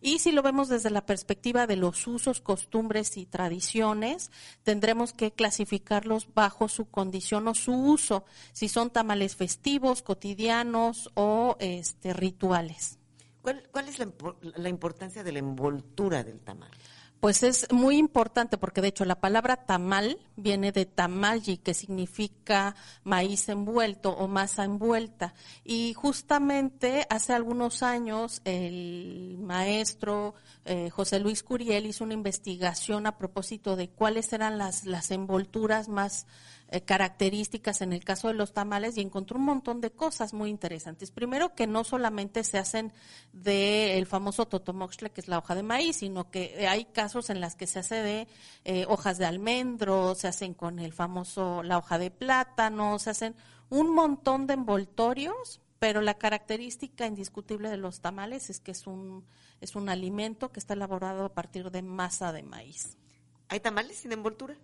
Y 0.00 0.18
si 0.18 0.32
lo 0.32 0.42
vemos 0.42 0.68
desde 0.68 0.90
la 0.90 1.06
perspectiva 1.06 1.66
de 1.66 1.76
los 1.76 2.06
usos, 2.06 2.40
costumbres 2.40 3.16
y 3.16 3.26
tradiciones, 3.26 4.30
tendremos 4.64 5.12
que 5.12 5.32
clasificarlos 5.32 6.28
bajo 6.34 6.68
su 6.68 6.86
condición 6.86 7.46
o 7.46 7.54
su 7.54 7.72
uso, 7.72 8.24
si 8.52 8.68
son 8.68 8.90
tamales 8.90 9.36
festivos, 9.36 10.02
cotidianos 10.02 11.10
o 11.14 11.56
este, 11.60 12.12
rituales. 12.12 12.98
¿Cuál, 13.42 13.68
cuál 13.72 13.88
es 13.88 13.98
la, 13.98 14.68
importancia 14.68 15.24
de 15.24 15.32
la 15.32 15.40
envoltura 15.40 16.22
del 16.22 16.40
tamal? 16.40 16.70
Pues 17.18 17.44
es 17.44 17.70
muy 17.70 17.98
importante 17.98 18.58
porque 18.58 18.80
de 18.80 18.88
hecho 18.88 19.04
la 19.04 19.20
palabra 19.20 19.64
tamal 19.64 20.18
viene 20.34 20.72
de 20.72 20.86
tamalli, 20.86 21.58
que 21.58 21.72
significa 21.72 22.74
maíz 23.04 23.48
envuelto 23.48 24.10
o 24.10 24.26
masa 24.26 24.64
envuelta. 24.64 25.34
Y 25.62 25.94
justamente 25.94 27.06
hace 27.10 27.32
algunos 27.32 27.84
años 27.84 28.42
el 28.44 29.38
maestro 29.40 30.34
eh, 30.64 30.90
José 30.90 31.20
Luis 31.20 31.44
Curiel 31.44 31.86
hizo 31.86 32.02
una 32.02 32.14
investigación 32.14 33.06
a 33.06 33.18
propósito 33.18 33.76
de 33.76 33.88
cuáles 33.88 34.32
eran 34.32 34.58
las, 34.58 34.84
las 34.84 35.12
envolturas 35.12 35.88
más 35.88 36.26
eh, 36.72 36.80
características 36.80 37.82
en 37.82 37.92
el 37.92 38.02
caso 38.02 38.28
de 38.28 38.34
los 38.34 38.54
tamales 38.54 38.96
y 38.96 39.02
encontró 39.02 39.38
un 39.38 39.44
montón 39.44 39.82
de 39.82 39.90
cosas 39.90 40.32
muy 40.32 40.48
interesantes. 40.48 41.10
Primero 41.10 41.54
que 41.54 41.66
no 41.66 41.84
solamente 41.84 42.42
se 42.44 42.56
hacen 42.56 42.94
del 43.34 43.90
el 43.90 44.06
famoso 44.06 44.46
totomoxtle, 44.46 45.10
que 45.10 45.20
es 45.20 45.28
la 45.28 45.36
hoja 45.36 45.54
de 45.54 45.62
maíz, 45.62 45.96
sino 45.96 46.30
que 46.30 46.66
hay 46.66 46.86
casos 46.86 47.28
en 47.28 47.42
las 47.42 47.56
que 47.56 47.66
se 47.66 47.80
hace 47.80 47.96
de 47.96 48.26
eh, 48.64 48.86
hojas 48.88 49.18
de 49.18 49.26
almendro, 49.26 50.14
se 50.14 50.28
hacen 50.28 50.54
con 50.54 50.78
el 50.78 50.94
famoso, 50.94 51.62
la 51.62 51.76
hoja 51.76 51.98
de 51.98 52.10
plátano, 52.10 52.98
se 52.98 53.10
hacen 53.10 53.36
un 53.68 53.94
montón 53.94 54.46
de 54.46 54.54
envoltorios, 54.54 55.60
pero 55.78 56.00
la 56.00 56.14
característica 56.14 57.06
indiscutible 57.06 57.68
de 57.68 57.76
los 57.76 58.00
tamales 58.00 58.48
es 58.48 58.60
que 58.60 58.70
es 58.70 58.86
un, 58.86 59.26
es 59.60 59.76
un 59.76 59.90
alimento 59.90 60.52
que 60.52 60.60
está 60.60 60.72
elaborado 60.72 61.26
a 61.26 61.34
partir 61.34 61.70
de 61.70 61.82
masa 61.82 62.32
de 62.32 62.42
maíz. 62.42 62.96
¿Hay 63.48 63.60
tamales 63.60 63.98
sin 63.98 64.12
envoltura? 64.12 64.56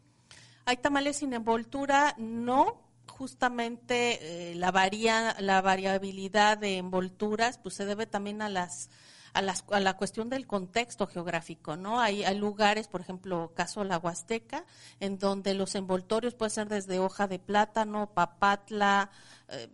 Hay 0.68 0.76
tamales 0.76 1.16
sin 1.16 1.32
envoltura, 1.32 2.14
no, 2.18 2.82
justamente 3.06 4.50
eh, 4.50 4.54
la, 4.54 4.70
varia, 4.70 5.34
la 5.40 5.62
variabilidad 5.62 6.58
de 6.58 6.76
envolturas 6.76 7.56
pues 7.56 7.74
se 7.74 7.86
debe 7.86 8.04
también 8.04 8.42
a 8.42 8.50
las 8.50 8.90
a, 9.32 9.40
las, 9.40 9.64
a 9.70 9.80
la 9.80 9.96
cuestión 9.96 10.28
del 10.28 10.46
contexto 10.46 11.06
geográfico, 11.06 11.78
¿no? 11.78 12.00
Hay, 12.00 12.22
hay 12.22 12.36
lugares, 12.36 12.86
por 12.86 13.00
ejemplo, 13.00 13.52
caso 13.54 13.82
la 13.82 13.96
Huasteca, 13.96 14.66
en 15.00 15.18
donde 15.18 15.54
los 15.54 15.74
envoltorios 15.74 16.34
pueden 16.34 16.50
ser 16.50 16.68
desde 16.68 16.98
hoja 16.98 17.28
de 17.28 17.38
plátano, 17.38 18.12
papatla, 18.12 19.10
eh, 19.48 19.70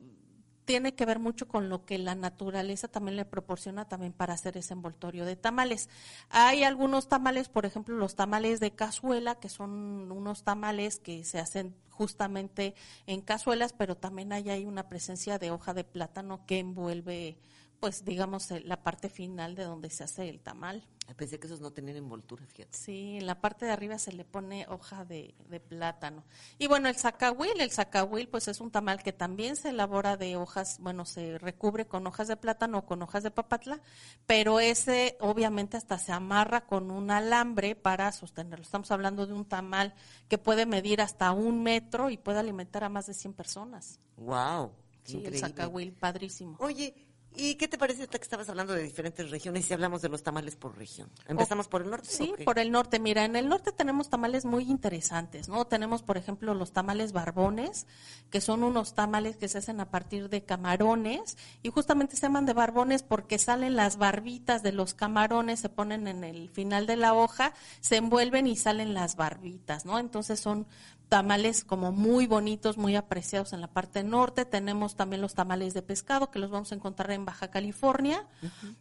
tiene 0.65 0.95
que 0.95 1.07
ver 1.07 1.19
mucho 1.19 1.47
con 1.47 1.69
lo 1.69 1.85
que 1.85 1.99
la 1.99 2.15
naturaleza 2.15 2.89
también 2.89 3.17
le 3.17 3.25
proporciona 3.25 3.87
también 3.87 4.13
para 4.13 4.35
hacer 4.35 4.57
ese 4.57 4.75
envoltorio 4.75 5.25
de 5.25 5.37
tamales. 5.37 5.89
Hay 6.31 6.65
algunos 6.65 7.09
tamales, 7.09 7.49
por 7.49 7.67
ejemplo, 7.67 7.97
los 7.97 8.15
tamales 8.15 8.61
de 8.61 8.71
cazuela, 8.73 9.35
que 9.37 9.49
son 9.49 10.11
unos 10.11 10.43
tamales 10.43 10.99
que 10.99 11.25
se 11.25 11.39
hacen 11.39 11.75
justamente 11.91 12.75
en 13.07 13.21
cazuelas, 13.21 13.73
pero 13.73 13.97
también 13.97 14.33
hay 14.33 14.65
una 14.65 14.89
presencia 14.89 15.39
de 15.39 15.51
hoja 15.51 15.75
de 15.75 15.85
plátano 15.85 16.45
que 16.47 16.59
envuelve 16.59 17.37
pues 17.85 18.03
digamos 18.03 18.51
eh, 18.51 18.63
la 18.65 18.83
parte 18.83 19.11
final 19.11 19.55
de 19.55 19.65
donde 19.65 19.91
se 19.91 20.05
hace 20.05 20.31
el 20.31 20.41
tamal. 20.41 20.89
Pensé 21.19 21.39
que 21.39 21.49
esos 21.49 21.61
no 21.61 21.71
tenían 21.71 21.99
envoltura, 21.99 22.47
fíjate. 22.47 22.75
Sí, 22.75 23.19
en 23.19 23.27
la 23.27 23.43
parte 23.43 23.67
de 23.67 23.73
arriba 23.73 23.99
se 23.99 24.11
le 24.11 24.25
pone 24.25 24.65
hoja 24.71 25.05
de, 25.05 25.35
plátano. 25.69 26.25
Y 26.59 26.67
bueno, 26.67 26.89
el 26.89 26.97
zacahuil, 26.97 27.61
el 27.61 27.71
zacahuil 27.71 28.29
pues 28.29 28.49
es 28.49 28.63
un 28.63 28.71
tamal 28.71 29.03
que 29.03 29.13
también 29.13 29.57
se 29.57 29.69
elabora 29.69 30.17
de 30.17 30.35
hojas, 30.37 30.79
bueno, 30.81 31.05
se 31.05 31.37
recubre 31.37 31.87
con 31.87 32.07
hojas 32.07 32.27
de 32.27 32.39
plátano 32.39 32.79
o 32.79 32.87
con 32.87 33.03
hojas 33.03 33.23
de 33.23 33.31
papatla, 33.31 33.83
pero 34.25 34.61
ese 34.61 35.19
obviamente 35.21 35.77
hasta 35.77 35.99
se 35.99 36.13
amarra 36.13 36.65
con 36.65 36.91
un 36.91 37.11
alambre 37.11 37.77
para 37.77 38.11
sostenerlo. 38.13 38.65
Estamos 38.65 38.91
hablando 38.93 39.27
de 39.27 39.35
un 39.35 39.45
tamal 39.45 39.93
que 40.29 40.39
puede 40.39 40.65
medir 40.65 41.03
hasta 41.03 41.33
un 41.33 41.63
metro 41.63 42.09
y 42.09 42.17
puede 42.17 42.39
alimentar 42.39 42.83
a 42.83 42.89
más 42.89 43.05
de 43.05 43.13
100 43.13 43.35
personas. 43.35 44.01
¡Wow! 44.17 44.73
Sí, 45.05 45.23
el 45.23 45.37
zacahuil, 45.37 45.93
padrísimo. 45.93 46.57
Oye, 46.61 46.95
¿Y 47.37 47.57
qué 47.57 47.67
te 47.67 47.79
parece 47.79 48.07
que 48.07 48.17
estabas 48.17 48.49
hablando 48.49 48.75
de 48.75 48.83
diferentes 48.83 49.29
regiones 49.31 49.69
y 49.69 49.75
hablamos 49.75 50.03
de 50.03 50.09
los 50.09 50.23
tamales 50.23 50.55
por 50.55 50.77
región? 50.79 51.11
¿Empezamos 51.27 51.67
por 51.67 51.83
el 51.83 51.91
norte? 51.91 52.09
Sí, 52.09 52.33
por 52.45 52.59
el 52.59 52.71
norte. 52.71 53.01
Mira, 53.01 53.25
en 53.25 53.35
el 53.35 53.49
norte 53.49 53.73
tenemos 53.73 54.09
tamales 54.09 54.45
muy 54.45 54.65
interesantes, 54.71 55.49
¿no? 55.49 55.67
Tenemos, 55.67 56.03
por 56.03 56.17
ejemplo, 56.17 56.55
los 56.55 56.73
tamales 56.73 57.13
barbones, 57.13 57.87
que 58.31 58.41
son 58.41 58.63
unos 58.63 58.95
tamales 58.95 59.37
que 59.37 59.49
se 59.49 59.59
hacen 59.59 59.81
a 59.81 59.91
partir 59.91 60.29
de 60.29 60.45
camarones 60.45 61.37
y 61.63 61.71
justamente 61.71 62.15
se 62.17 62.23
llaman 62.23 62.47
de 62.47 62.53
barbones 62.53 63.03
porque 63.03 63.39
salen 63.39 63.75
las 63.75 63.97
barbitas 63.97 64.63
de 64.63 64.73
los 64.73 64.95
camarones, 64.95 65.59
se 65.59 65.69
ponen 65.69 66.07
en 66.07 66.23
el 66.23 66.51
final 66.51 66.87
de 66.87 66.97
la 66.97 67.15
hoja, 67.15 67.53
se 67.81 67.97
envuelven 67.97 68.47
y 68.47 68.57
salen 68.57 68.95
las 68.95 69.17
barbitas, 69.17 69.85
¿no? 69.85 69.99
Entonces 69.99 70.39
son 70.39 70.67
tamales 71.15 71.63
como 71.63 71.93
muy 71.93 72.27
bonitos, 72.27 72.77
muy 72.77 72.97
apreciados 72.97 73.53
en 73.53 73.61
la 73.61 73.69
parte 73.69 74.03
norte. 74.03 74.45
Tenemos 74.45 74.97
también 74.97 75.23
los 75.23 75.35
tamales 75.35 75.73
de 75.73 75.81
pescado 75.81 76.33
que 76.33 76.41
los 76.41 76.51
vamos 76.51 76.73
a 76.73 76.75
encontrar 76.75 77.13
en 77.13 77.25
Baja 77.25 77.53
California. 77.53 78.27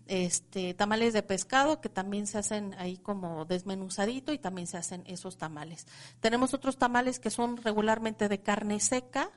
Este 0.07 0.73
tamales 0.73 1.13
de 1.13 1.21
pescado 1.21 1.79
que 1.79 1.89
también 1.89 2.25
se 2.25 2.39
hacen 2.39 2.73
ahí 2.79 2.97
como 2.97 3.45
desmenuzadito 3.45 4.33
y 4.33 4.39
también 4.39 4.65
se 4.65 4.77
hacen 4.77 5.03
esos 5.05 5.37
tamales. 5.37 5.85
Tenemos 6.21 6.55
otros 6.55 6.77
tamales 6.77 7.19
que 7.19 7.29
son 7.29 7.57
regularmente 7.57 8.27
de 8.27 8.41
carne 8.41 8.79
seca 8.79 9.29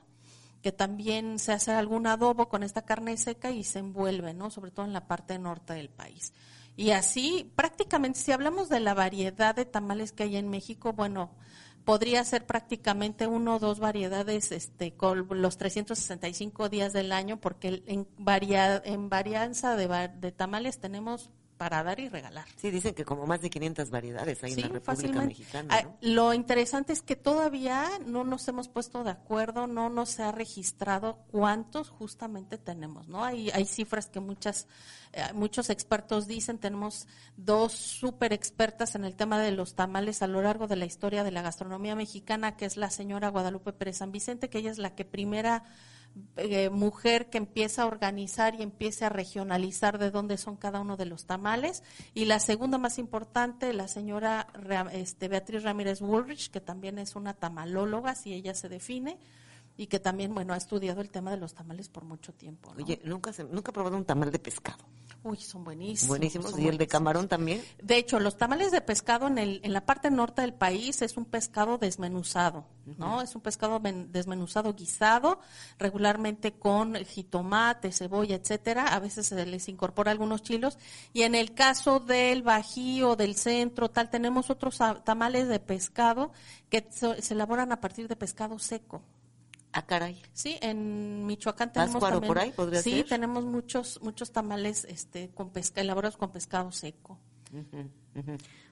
que 0.63 0.71
también 0.71 1.37
se 1.37 1.51
hace 1.51 1.73
algún 1.73 2.07
adobo 2.07 2.49
con 2.49 2.63
esta 2.63 2.81
carne 2.81 3.15
seca 3.17 3.51
y 3.51 3.63
se 3.63 3.77
envuelve, 3.77 4.33
¿no? 4.33 4.49
Sobre 4.49 4.71
todo 4.71 4.87
en 4.87 4.93
la 4.93 5.05
parte 5.05 5.37
norte 5.37 5.73
del 5.73 5.89
país. 5.89 6.33
Y 6.75 6.89
así, 6.91 7.51
prácticamente, 7.55 8.19
si 8.19 8.31
hablamos 8.31 8.69
de 8.69 8.79
la 8.79 8.95
variedad 8.95 9.53
de 9.53 9.65
tamales 9.65 10.13
que 10.13 10.23
hay 10.23 10.37
en 10.37 10.49
México, 10.49 10.93
bueno, 10.93 11.29
podría 11.87 12.21
ser 12.25 12.45
prácticamente 12.45 13.27
uno 13.27 13.55
o 13.55 13.59
dos 13.59 13.79
variedades 13.79 14.51
este, 14.51 14.91
con 14.91 15.25
los 15.41 15.57
365 15.57 16.67
días 16.67 16.91
del 16.91 17.13
año, 17.13 17.39
porque 17.39 17.81
en, 17.87 18.05
varia, 18.17 18.81
en 18.83 19.07
varianza 19.07 19.77
de, 19.77 20.09
de 20.19 20.33
tamales 20.33 20.79
tenemos 20.79 21.29
para 21.57 21.83
dar 21.83 21.99
y 21.99 22.09
regalar. 22.09 22.45
Sí, 22.55 22.71
dicen 22.71 22.93
que 22.93 23.03
como 23.03 23.25
más 23.25 23.41
de 23.41 23.49
500 23.49 23.89
variedades 23.89 24.43
hay 24.43 24.53
en 24.53 24.61
la 24.61 24.67
República 24.67 25.21
Mexicana. 25.21 25.67
Ah, 25.71 25.87
lo 26.01 26.33
interesante 26.33 26.93
es 26.93 27.01
que 27.01 27.15
todavía 27.15 27.85
no 28.05 28.23
nos 28.23 28.47
hemos 28.47 28.67
puesto 28.67 29.03
de 29.03 29.11
acuerdo, 29.11 29.67
no 29.67 29.89
nos 29.89 30.19
ha 30.19 30.31
registrado 30.31 31.19
cuántos 31.31 31.89
justamente 31.89 32.57
tenemos, 32.57 33.07
¿no? 33.07 33.23
Hay, 33.23 33.49
hay 33.51 33.65
cifras 33.65 34.07
que 34.07 34.19
muchas, 34.19 34.67
eh, 35.13 35.23
muchos 35.33 35.69
expertos 35.69 36.27
dicen, 36.27 36.59
tenemos 36.59 37.07
dos 37.35 37.73
súper 37.73 38.33
expertas 38.33 38.95
en 38.95 39.03
el 39.03 39.15
tema 39.15 39.39
de 39.39 39.51
los 39.51 39.75
tamales 39.75 40.21
a 40.21 40.27
lo 40.27 40.41
largo 40.41 40.67
de 40.67 40.75
la 40.75 40.85
historia 40.85 41.23
de 41.23 41.31
la 41.31 41.41
gastronomía 41.41 41.95
mexicana, 41.95 42.55
que 42.55 42.65
es 42.65 42.77
la 42.77 42.89
señora 42.89 43.29
Guadalupe 43.29 43.73
Pérez 43.73 43.97
San 43.97 44.11
Vicente, 44.11 44.49
que 44.49 44.59
ella 44.59 44.71
es 44.71 44.77
la 44.77 44.95
que 44.95 45.05
primera 45.05 45.63
eh, 46.37 46.69
mujer 46.69 47.29
que 47.29 47.37
empieza 47.37 47.83
a 47.83 47.85
organizar 47.85 48.55
y 48.55 48.63
empiece 48.63 49.05
a 49.05 49.09
regionalizar 49.09 49.97
de 49.97 50.11
dónde 50.11 50.37
son 50.37 50.55
cada 50.55 50.79
uno 50.79 50.97
de 50.97 51.05
los 51.05 51.25
tamales. 51.25 51.83
Y 52.13 52.25
la 52.25 52.39
segunda 52.39 52.77
más 52.77 52.99
importante, 52.99 53.73
la 53.73 53.87
señora 53.87 54.47
este, 54.91 55.27
Beatriz 55.27 55.63
Ramírez 55.63 56.01
Woolrich, 56.01 56.49
que 56.49 56.61
también 56.61 56.99
es 56.99 57.15
una 57.15 57.33
tamalóloga, 57.33 58.15
si 58.15 58.33
ella 58.33 58.53
se 58.53 58.69
define 58.69 59.17
y 59.77 59.87
que 59.87 59.99
también, 59.99 60.33
bueno, 60.33 60.53
ha 60.53 60.57
estudiado 60.57 61.01
el 61.01 61.11
tema 61.11 61.31
de 61.31 61.37
los 61.37 61.53
tamales 61.53 61.87
por 61.87 62.03
mucho 62.03 62.33
tiempo. 62.33 62.73
Oye, 62.75 62.99
¿nunca, 63.05 63.31
se, 63.31 63.43
¿nunca 63.43 63.71
he 63.71 63.73
probado 63.73 63.95
un 63.95 64.05
tamal 64.05 64.31
de 64.31 64.39
pescado? 64.39 64.83
Uy, 65.23 65.37
son 65.37 65.63
buenísimos. 65.63 66.07
Buenísimos. 66.07 66.57
¿Y 66.57 66.67
el 66.67 66.77
de 66.77 66.87
camarón 66.87 67.27
también? 67.27 67.61
De 67.81 67.97
hecho, 67.97 68.19
los 68.19 68.37
tamales 68.37 68.71
de 68.71 68.81
pescado 68.81 69.27
en, 69.27 69.37
el, 69.37 69.59
en 69.63 69.73
la 69.73 69.85
parte 69.85 70.09
norte 70.09 70.41
del 70.41 70.53
país 70.53 71.01
es 71.01 71.17
un 71.17 71.25
pescado 71.25 71.77
desmenuzado, 71.77 72.65
¿no? 72.97 73.21
Es 73.21 73.35
un 73.35 73.41
pescado 73.41 73.79
desmenuzado 73.79 74.73
guisado, 74.73 75.39
regularmente 75.77 76.53
con 76.53 76.95
jitomate, 76.95 77.91
cebolla, 77.91 78.35
etcétera. 78.35 78.87
A 78.87 78.99
veces 78.99 79.27
se 79.27 79.45
les 79.45 79.67
incorpora 79.69 80.11
algunos 80.11 80.43
chilos. 80.43 80.77
Y 81.13 81.23
en 81.23 81.35
el 81.35 81.53
caso 81.53 81.99
del 81.99 82.41
Bajío, 82.41 83.15
del 83.15 83.35
centro, 83.35 83.89
tal, 83.89 84.09
tenemos 84.09 84.49
otros 84.49 84.79
tamales 85.03 85.47
de 85.47 85.59
pescado 85.59 86.31
que 86.69 86.87
se 86.89 87.33
elaboran 87.33 87.71
a 87.71 87.81
partir 87.81 88.07
de 88.07 88.15
pescado 88.15 88.59
seco. 88.59 89.03
Ah, 89.73 89.85
caray. 89.85 90.21
Sí, 90.33 90.57
en 90.61 91.25
Michoacán 91.25 91.71
tenemos 91.71 92.01
también, 92.01 92.27
por 92.27 92.39
ahí 92.39 92.51
podría 92.51 92.81
Sí, 92.81 93.03
tenemos 93.07 93.43
muchos 93.43 94.01
muchos 94.01 94.31
tamales 94.31 94.85
este 94.85 95.29
con 95.29 95.51
pesca 95.51 95.81
elaborados 95.81 96.17
con 96.17 96.31
pescado 96.31 96.71
seco. 96.71 97.19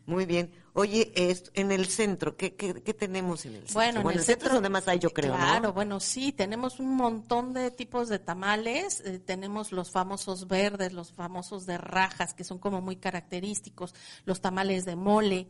Muy 0.06 0.26
bien. 0.26 0.52
Oye, 0.74 1.12
en 1.54 1.72
el 1.72 1.88
centro, 1.88 2.36
¿qué, 2.36 2.56
qué, 2.56 2.74
tenemos 2.94 3.46
en 3.46 3.54
el 3.56 3.62
centro? 3.62 3.74
Bueno, 3.74 4.02
en 4.02 4.18
el, 4.18 4.24
centro, 4.24 4.50
es 4.50 4.54
donde 4.54 4.70
más 4.70 4.88
hay, 4.88 5.00
yo 5.00 5.10
creo, 5.12 5.34
Claro, 5.34 5.74
bueno, 5.74 6.00
sí, 6.00 6.32
tenemos 6.32 6.80
un 6.80 6.96
montón 6.96 7.54
de 7.54 7.72
tipos 7.72 8.10
de 8.10 8.20
tamales. 8.20 9.02
Eh, 9.02 9.20
tenemos 9.20 9.72
los 9.72 9.92
famosos 9.92 10.48
verdes, 10.48 10.94
los 10.94 11.12
famosos 11.12 11.66
de 11.66 11.78
rajas, 11.78 12.34
que 12.34 12.44
son 12.44 12.60
como 12.60 12.82
muy 12.82 12.98
característicos, 12.98 13.96
los 14.26 14.42
tamales 14.42 14.86
de 14.86 14.96
mole. 14.96 15.48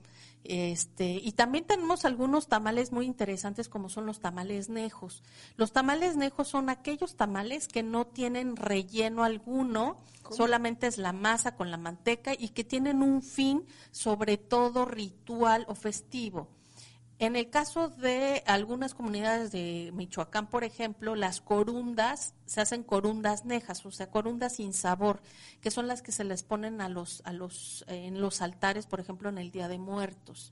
Este, 0.48 1.20
y 1.24 1.32
también 1.32 1.66
tenemos 1.66 2.06
algunos 2.06 2.48
tamales 2.48 2.92
muy 2.92 3.08
interesantes 3.08 3.68
como 3.68 3.90
son 3.90 4.06
los 4.06 4.20
tamales 4.20 4.70
nejos. 4.70 5.24
Los 5.58 5.72
tamales 5.72 6.18
nejos 6.18 6.48
son 6.48 6.70
aquellos 6.70 7.16
tamales 7.16 7.68
que 7.68 7.82
no 7.82 8.06
tienen 8.06 8.56
relleno 8.56 9.24
alguno, 9.24 9.98
solamente 10.30 10.86
es 10.86 11.00
la 11.00 11.14
masa 11.14 11.56
con 11.56 11.72
la 11.72 11.78
manteca 11.78 12.34
y 12.38 12.50
que 12.50 12.64
tienen 12.64 13.02
un 13.02 13.24
fin 13.24 13.66
sobre 13.90 14.38
todo 14.38 14.86
ritual 14.86 15.66
o 15.68 15.74
festivo. 15.74 16.48
En 17.18 17.38
el 17.38 17.50
caso 17.50 17.88
de 17.88 18.44
algunas 18.46 18.94
comunidades 18.94 19.52
de 19.52 19.92
Michoacán, 19.94 20.48
por 20.48 20.66
ejemplo, 20.66 21.16
las 21.16 21.40
corundas 21.40 22.34
se 22.46 22.60
hacen 22.60 22.84
corundas 22.84 23.46
nejas, 23.46 23.86
o 23.86 23.92
sea, 23.92 24.10
corundas 24.10 24.58
sin 24.58 24.74
sabor, 24.74 25.22
que 25.62 25.72
son 25.72 25.88
las 25.88 26.02
que 26.02 26.12
se 26.12 26.26
les 26.26 26.44
ponen 26.44 26.82
a 26.82 26.90
los 26.90 27.22
a 27.26 27.32
los 27.32 27.86
en 27.88 28.20
los 28.20 28.42
altares, 28.42 28.86
por 28.86 29.00
ejemplo, 29.00 29.30
en 29.30 29.38
el 29.38 29.52
Día 29.52 29.70
de 29.70 29.78
Muertos. 29.78 30.52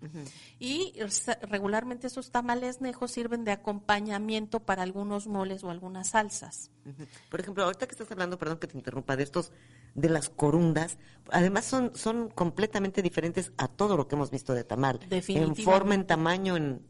Y 0.58 0.93
regularmente 1.41 2.08
esos 2.08 2.32
tamales 2.32 2.80
nejos 2.80 3.12
sirven 3.12 3.43
de 3.43 3.52
acompañamiento 3.52 4.62
para 4.62 4.84
algunos 4.84 5.28
moles 5.28 5.63
o 5.65 5.69
algunas 5.69 6.10
salsas. 6.12 6.71
Por 7.30 7.41
ejemplo, 7.41 7.65
ahorita 7.65 7.88
que 7.88 7.91
estás 7.91 8.12
hablando, 8.12 8.38
perdón 8.38 8.58
que 8.58 8.67
te 8.67 8.78
interrumpa, 8.78 9.17
de 9.17 9.23
estos 9.23 9.52
de 9.95 10.10
las 10.10 10.29
corundas, 10.29 10.97
además 11.32 11.65
son, 11.65 11.91
son 11.95 12.29
completamente 12.29 13.01
diferentes 13.01 13.51
a 13.58 13.67
todo 13.67 13.97
lo 13.97 14.08
que 14.08 14.15
hemos 14.15 14.32
visto 14.32 14.53
de 14.53 14.63
tamal. 14.63 14.99
En 15.10 15.56
forma, 15.56 15.95
en 15.95 16.06
tamaño, 16.06 16.58
en 16.58 16.82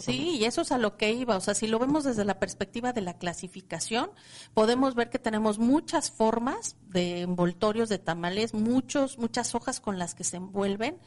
Sí, 0.00 0.38
y 0.38 0.44
eso 0.44 0.62
es 0.62 0.72
a 0.72 0.78
lo 0.78 0.96
que 0.96 1.12
iba. 1.12 1.36
O 1.36 1.40
sea, 1.40 1.54
si 1.54 1.66
lo 1.66 1.78
vemos 1.78 2.04
desde 2.04 2.24
la 2.24 2.38
perspectiva 2.38 2.92
de 2.92 3.00
la 3.00 3.18
clasificación, 3.18 4.10
podemos 4.54 4.94
ver 4.94 5.10
que 5.10 5.18
tenemos 5.18 5.58
muchas 5.58 6.10
formas 6.10 6.76
de 6.88 7.20
envoltorios 7.20 7.88
de 7.88 7.98
tamales, 7.98 8.54
muchos, 8.54 9.18
muchas 9.18 9.54
hojas 9.54 9.80
con 9.80 9.98
las 9.98 10.14
que 10.14 10.24
se 10.24 10.38
envuelven, 10.38 10.98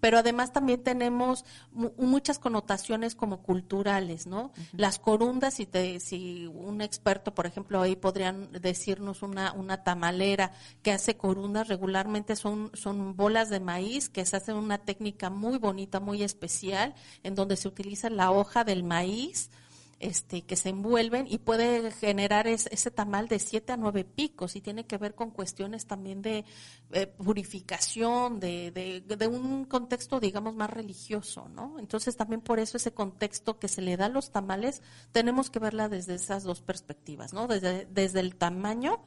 pero 0.00 0.18
además 0.18 0.52
también 0.52 0.82
tenemos 0.82 1.44
muchas 1.72 2.38
connotaciones 2.38 3.14
como 3.14 3.42
culturales, 3.42 4.26
¿no? 4.26 4.52
Las 4.72 4.98
corundas, 4.98 5.54
si, 5.54 5.66
te, 5.66 6.00
si 6.00 6.46
un 6.46 6.80
experto, 6.80 7.34
por 7.34 7.46
ejemplo, 7.46 7.80
ahí 7.80 7.94
podrían 7.94 8.50
decirnos 8.52 9.22
una, 9.22 9.52
una 9.52 9.84
tamalera 9.84 10.52
que 10.82 10.92
hace 10.92 11.16
corundas 11.16 11.68
regularmente 11.68 12.34
son, 12.34 12.70
son 12.74 13.16
bolas 13.16 13.48
de 13.48 13.60
maíz 13.60 14.08
que 14.08 14.26
se 14.26 14.36
hacen 14.36 14.56
una 14.56 14.78
técnica 14.78 15.30
muy 15.30 15.58
bonita, 15.58 16.00
muy 16.00 16.22
especial, 16.22 16.94
en 17.22 17.34
donde 17.34 17.56
se 17.56 17.68
utiliza 17.68 18.10
la 18.10 18.30
hoja 18.36 18.64
del 18.64 18.84
maíz, 18.84 19.50
este, 19.98 20.42
que 20.42 20.56
se 20.56 20.68
envuelven 20.68 21.26
y 21.28 21.38
puede 21.38 21.90
generar 21.90 22.46
ese 22.46 22.90
tamal 22.90 23.28
de 23.28 23.38
siete 23.38 23.72
a 23.72 23.78
nueve 23.78 24.04
picos 24.04 24.54
y 24.54 24.60
tiene 24.60 24.84
que 24.84 24.98
ver 24.98 25.14
con 25.14 25.30
cuestiones 25.30 25.86
también 25.86 26.20
de 26.20 26.44
eh, 26.92 27.06
purificación, 27.06 28.38
de, 28.38 28.70
de, 28.72 29.16
de, 29.16 29.26
un 29.26 29.64
contexto, 29.64 30.20
digamos, 30.20 30.54
más 30.54 30.68
religioso, 30.68 31.48
¿no? 31.48 31.78
Entonces 31.78 32.14
también 32.14 32.42
por 32.42 32.58
eso 32.58 32.76
ese 32.76 32.92
contexto 32.92 33.58
que 33.58 33.68
se 33.68 33.80
le 33.80 33.96
da 33.96 34.06
a 34.06 34.10
los 34.10 34.30
tamales 34.30 34.82
tenemos 35.12 35.48
que 35.48 35.60
verla 35.60 35.88
desde 35.88 36.14
esas 36.14 36.42
dos 36.42 36.60
perspectivas, 36.60 37.32
¿no? 37.32 37.46
Desde, 37.46 37.86
desde 37.86 38.20
el 38.20 38.36
tamaño 38.36 39.00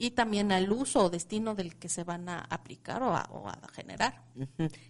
y 0.00 0.12
también 0.12 0.50
al 0.50 0.72
uso 0.72 1.04
o 1.04 1.10
destino 1.10 1.54
del 1.54 1.76
que 1.76 1.90
se 1.90 2.04
van 2.04 2.30
a 2.30 2.38
aplicar 2.38 3.02
o 3.02 3.14
a, 3.14 3.60
generar. 3.74 4.24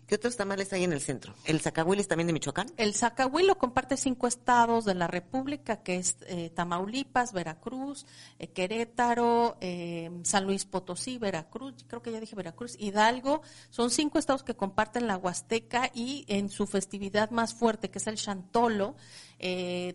¿Qué 0.07 0.15
otros 0.15 0.37
tamales 0.37 0.73
hay 0.73 0.85
en 0.85 0.93
el 0.93 1.01
centro? 1.01 1.35
¿El 1.45 1.61
zacahuil 1.61 1.99
es 1.99 2.07
también 2.07 2.29
de 2.29 2.33
Michoacán? 2.33 2.69
El 2.77 2.95
zacahuil 2.95 3.49
lo 3.49 3.59
comparte 3.59 3.97
cinco 3.97 4.29
estados 4.29 4.85
de 4.85 4.95
la 4.95 5.09
República, 5.09 5.83
que 5.83 5.97
es 5.97 6.17
eh, 6.29 6.51
Tamaulipas, 6.51 7.33
Veracruz, 7.33 8.07
eh, 8.39 8.53
Querétaro, 8.53 9.57
eh, 9.61 10.13
San 10.23 10.45
Luis 10.45 10.65
Potosí, 10.65 11.19
Veracruz, 11.19 11.75
creo 11.89 12.03
que 12.03 12.13
ya 12.13 12.21
dije 12.21 12.37
Veracruz, 12.37 12.77
Hidalgo. 12.79 13.43
Son 13.71 13.91
cinco 13.91 14.21
estados 14.21 14.45
que 14.45 14.55
comparten 14.55 15.09
la 15.09 15.17
Huasteca 15.17 15.91
y 15.93 16.25
en 16.29 16.51
su 16.51 16.69
festividad 16.69 17.33
más 17.33 17.53
fuerte, 17.53 17.91
que 17.91 17.99
es 17.99 18.07
el 18.07 18.15
Chantolo, 18.15 18.95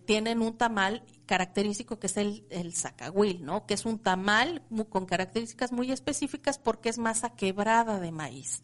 tienen 0.05 0.41
un 0.41 0.57
tamal 0.57 1.03
característico 1.25 1.99
que 1.99 2.07
es 2.07 2.17
el, 2.17 2.45
el 2.49 2.73
zacahuil, 2.73 3.45
¿no? 3.45 3.65
Que 3.65 3.75
es 3.75 3.85
un 3.85 3.99
tamal 3.99 4.63
con 4.89 5.05
características 5.05 5.71
muy 5.71 5.91
específicas 5.91 6.57
porque 6.57 6.89
es 6.89 6.97
masa 6.97 7.35
quebrada 7.35 7.99
de 7.99 8.11
maíz 8.11 8.63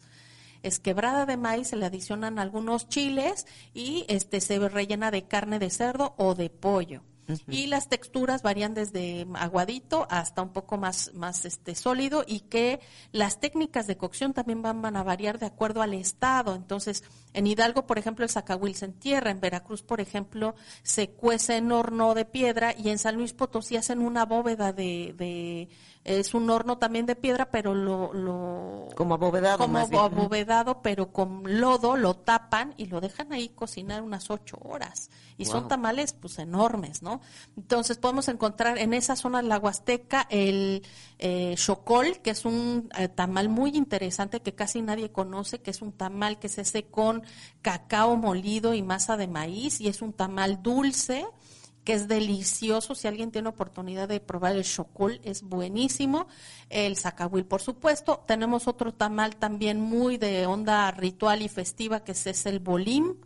es 0.62 0.78
quebrada 0.78 1.26
de 1.26 1.36
maíz, 1.36 1.68
se 1.68 1.76
le 1.76 1.86
adicionan 1.86 2.38
algunos 2.38 2.88
chiles 2.88 3.46
y 3.74 4.04
este 4.08 4.40
se 4.40 4.58
rellena 4.68 5.10
de 5.10 5.24
carne 5.24 5.58
de 5.58 5.70
cerdo 5.70 6.14
o 6.18 6.34
de 6.34 6.50
pollo. 6.50 7.02
Y 7.48 7.66
las 7.66 7.88
texturas 7.88 8.42
varían 8.42 8.74
desde 8.74 9.26
aguadito 9.34 10.06
hasta 10.10 10.42
un 10.42 10.52
poco 10.52 10.76
más, 10.76 11.12
más 11.14 11.44
este, 11.44 11.74
sólido 11.74 12.24
y 12.26 12.40
que 12.40 12.80
las 13.12 13.40
técnicas 13.40 13.86
de 13.86 13.96
cocción 13.96 14.32
también 14.32 14.60
van, 14.62 14.96
a 14.96 15.02
variar 15.02 15.38
de 15.38 15.46
acuerdo 15.46 15.82
al 15.82 15.94
estado. 15.94 16.54
Entonces, 16.54 17.04
en 17.32 17.46
Hidalgo, 17.46 17.86
por 17.86 17.98
ejemplo, 17.98 18.24
el 18.24 18.30
zacahuil 18.30 18.74
se 18.74 18.86
entierra, 18.86 19.30
en 19.30 19.40
Veracruz, 19.40 19.82
por 19.82 20.00
ejemplo, 20.00 20.54
se 20.82 21.10
cuece 21.10 21.56
en 21.56 21.70
horno 21.70 22.14
de 22.14 22.24
piedra 22.24 22.74
y 22.76 22.88
en 22.90 22.98
San 22.98 23.16
Luis 23.16 23.32
Potosí 23.32 23.76
hacen 23.76 24.00
una 24.00 24.24
bóveda 24.24 24.72
de 24.72 25.68
es 26.04 26.34
un 26.34 26.50
horno 26.50 26.78
también 26.78 27.06
de 27.06 27.14
piedra, 27.14 27.50
pero 27.50 27.74
lo... 27.74 28.12
lo 28.12 28.88
como 28.96 29.14
abovedado. 29.14 29.58
Como 29.58 29.78
abovedado, 29.78 30.82
pero 30.82 31.12
con 31.12 31.60
lodo 31.60 31.96
lo 31.96 32.14
tapan 32.14 32.74
y 32.76 32.86
lo 32.86 33.00
dejan 33.00 33.32
ahí 33.32 33.50
cocinar 33.50 34.02
unas 34.02 34.30
ocho 34.30 34.58
horas. 34.62 35.10
Y 35.38 35.44
son 35.44 35.66
tamales 35.66 36.12
pues 36.12 36.38
enormes, 36.38 37.02
¿no? 37.02 37.20
Entonces 37.56 37.98
podemos 37.98 38.28
encontrar 38.28 38.78
en 38.78 38.94
esa 38.94 39.16
zona 39.16 39.42
de 39.42 39.48
la 39.48 39.58
Huasteca 39.58 40.26
el 40.30 40.84
eh, 41.18 41.54
chocol, 41.56 42.20
que 42.20 42.30
es 42.30 42.44
un 42.44 42.90
eh, 42.96 43.08
tamal 43.08 43.48
muy 43.48 43.70
interesante 43.70 44.40
que 44.40 44.54
casi 44.54 44.82
nadie 44.82 45.10
conoce, 45.10 45.60
que 45.60 45.70
es 45.70 45.82
un 45.82 45.92
tamal 45.92 46.38
que 46.38 46.48
se 46.48 46.60
hace 46.60 46.84
con 46.84 47.22
cacao 47.60 48.16
molido 48.16 48.74
y 48.74 48.82
masa 48.82 49.16
de 49.16 49.26
maíz 49.26 49.80
y 49.80 49.88
es 49.88 50.02
un 50.02 50.12
tamal 50.12 50.62
dulce 50.62 51.26
que 51.84 51.94
es 51.94 52.08
delicioso. 52.08 52.94
Si 52.94 53.08
alguien 53.08 53.30
tiene 53.30 53.48
oportunidad 53.48 54.08
de 54.08 54.20
probar 54.20 54.56
el 54.56 54.64
chocol, 54.64 55.20
es 55.24 55.42
buenísimo. 55.42 56.26
El 56.70 56.96
zacahuil, 56.96 57.44
por 57.44 57.60
supuesto. 57.60 58.22
Tenemos 58.26 58.68
otro 58.68 58.92
tamal 58.94 59.36
también 59.36 59.80
muy 59.80 60.16
de 60.16 60.46
onda 60.46 60.90
ritual 60.90 61.42
y 61.42 61.48
festiva, 61.48 62.04
que 62.04 62.12
es 62.12 62.46
el 62.46 62.60
bolim, 62.60 63.16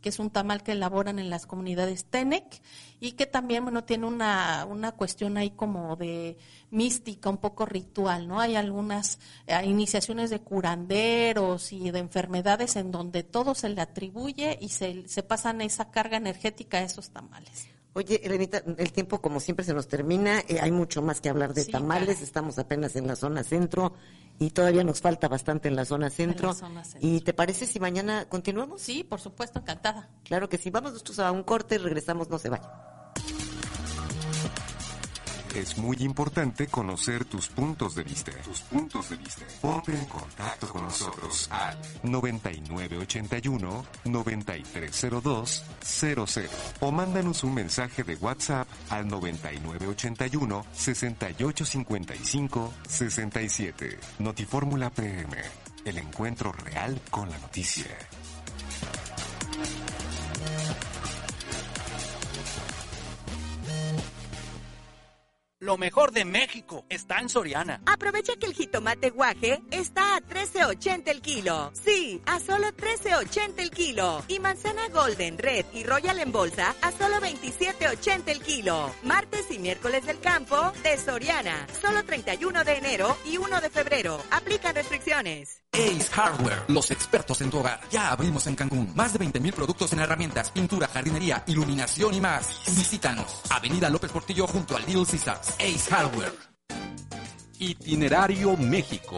que 0.00 0.08
es 0.08 0.18
un 0.18 0.30
tamal 0.30 0.62
que 0.62 0.72
elaboran 0.72 1.18
en 1.18 1.30
las 1.30 1.46
comunidades 1.46 2.04
Tenec 2.06 2.60
y 3.00 3.12
que 3.12 3.26
también, 3.26 3.62
bueno, 3.62 3.84
tiene 3.84 4.06
una, 4.06 4.66
una 4.68 4.92
cuestión 4.92 5.36
ahí 5.36 5.50
como 5.50 5.96
de 5.96 6.36
mística, 6.70 7.30
un 7.30 7.38
poco 7.38 7.66
ritual, 7.66 8.26
¿no? 8.26 8.40
Hay 8.40 8.56
algunas 8.56 9.20
eh, 9.46 9.60
iniciaciones 9.64 10.30
de 10.30 10.40
curanderos 10.40 11.72
y 11.72 11.90
de 11.92 12.00
enfermedades 12.00 12.76
en 12.76 12.90
donde 12.90 13.22
todo 13.22 13.54
se 13.54 13.68
le 13.68 13.80
atribuye 13.80 14.58
y 14.60 14.70
se, 14.70 15.08
se 15.08 15.22
pasan 15.22 15.60
esa 15.60 15.90
carga 15.90 16.16
energética 16.16 16.78
a 16.78 16.82
esos 16.82 17.10
tamales. 17.10 17.71
Oye, 17.94 18.20
Elenita, 18.24 18.62
el 18.78 18.92
tiempo 18.92 19.20
como 19.20 19.38
siempre 19.38 19.66
se 19.66 19.74
nos 19.74 19.86
termina, 19.86 20.40
eh, 20.48 20.58
hay 20.60 20.70
mucho 20.70 21.02
más 21.02 21.20
que 21.20 21.28
hablar 21.28 21.52
de 21.52 21.66
tamales, 21.66 22.22
estamos 22.22 22.58
apenas 22.58 22.96
en 22.96 23.06
la 23.06 23.16
zona 23.16 23.44
centro 23.44 23.92
y 24.38 24.50
todavía 24.50 24.82
nos 24.82 25.02
falta 25.02 25.28
bastante 25.28 25.68
en 25.68 25.76
la 25.76 25.84
zona 25.84 26.08
centro. 26.08 26.54
¿Y 27.00 27.20
te 27.20 27.34
parece 27.34 27.66
si 27.66 27.80
mañana 27.80 28.26
continuamos? 28.30 28.80
Sí, 28.80 29.04
por 29.04 29.20
supuesto, 29.20 29.58
encantada. 29.58 30.08
Claro 30.24 30.48
que 30.48 30.56
sí, 30.56 30.70
vamos 30.70 30.92
nosotros 30.92 31.18
a 31.18 31.30
un 31.32 31.42
corte, 31.42 31.76
regresamos, 31.76 32.30
no 32.30 32.38
se 32.38 32.48
vaya. 32.48 32.91
Es 35.54 35.76
muy 35.76 35.98
importante 36.00 36.66
conocer 36.66 37.26
tus 37.26 37.48
puntos 37.48 37.94
de 37.94 38.04
vista. 38.04 38.32
Tus 38.42 38.62
puntos 38.62 39.10
de 39.10 39.16
vista. 39.16 39.44
Ponte 39.60 39.92
en 39.92 40.06
contacto 40.06 40.66
con 40.68 40.84
nosotros 40.84 41.46
al 41.50 41.76
9981 42.02 43.84
9302 44.06 45.64
00 45.82 46.26
o 46.80 46.90
mándanos 46.90 47.44
un 47.44 47.54
mensaje 47.54 48.02
de 48.02 48.16
WhatsApp 48.16 48.66
al 48.88 49.06
9981 49.08 50.64
6855 50.72 52.72
67. 52.88 53.98
Notifórmula 54.20 54.88
PM. 54.88 55.36
El 55.84 55.98
encuentro 55.98 56.52
real 56.52 56.98
con 57.10 57.28
la 57.28 57.38
noticia. 57.38 57.88
Lo 65.62 65.78
mejor 65.78 66.10
de 66.10 66.24
México 66.24 66.84
está 66.88 67.20
en 67.20 67.28
Soriana. 67.28 67.82
Aprovecha 67.86 68.32
que 68.34 68.46
el 68.46 68.52
jitomate 68.52 69.10
guaje 69.10 69.62
está 69.70 70.16
a 70.16 70.20
13.80 70.20 71.02
el 71.06 71.22
kilo. 71.22 71.70
Sí, 71.72 72.20
a 72.26 72.40
solo 72.40 72.66
13.80 72.72 73.52
el 73.58 73.70
kilo. 73.70 74.24
Y 74.26 74.40
manzana 74.40 74.88
golden, 74.88 75.38
red 75.38 75.64
y 75.72 75.84
royal 75.84 76.18
en 76.18 76.32
bolsa 76.32 76.74
a 76.82 76.90
solo 76.90 77.20
27.80 77.20 78.22
el 78.26 78.40
kilo. 78.40 78.92
Martes 79.04 79.52
y 79.52 79.60
miércoles 79.60 80.04
del 80.04 80.18
campo 80.18 80.72
de 80.82 80.98
Soriana. 80.98 81.68
Solo 81.80 82.04
31 82.04 82.64
de 82.64 82.72
enero 82.78 83.16
y 83.24 83.36
1 83.36 83.60
de 83.60 83.70
febrero. 83.70 84.20
Aplica 84.32 84.72
restricciones. 84.72 85.62
Ace 85.74 86.10
Hardware, 86.12 86.64
los 86.68 86.90
expertos 86.90 87.40
en 87.40 87.50
tu 87.50 87.58
hogar. 87.60 87.80
Ya 87.90 88.10
abrimos 88.10 88.46
en 88.46 88.56
Cancún. 88.56 88.92
Más 88.94 89.14
de 89.14 89.20
20.000 89.20 89.52
productos 89.54 89.92
en 89.94 90.00
herramientas, 90.00 90.50
pintura, 90.50 90.86
jardinería, 90.86 91.44
iluminación 91.46 92.12
y 92.12 92.20
más. 92.20 92.60
Visítanos. 92.66 93.40
Avenida 93.48 93.88
López 93.88 94.10
Portillo 94.10 94.46
junto 94.46 94.76
al 94.76 94.84
Little 94.84 95.06
Caesars. 95.06 95.51
Ace 95.58 95.90
Hardware. 95.90 96.32
Itinerario 97.58 98.56
México. 98.56 99.16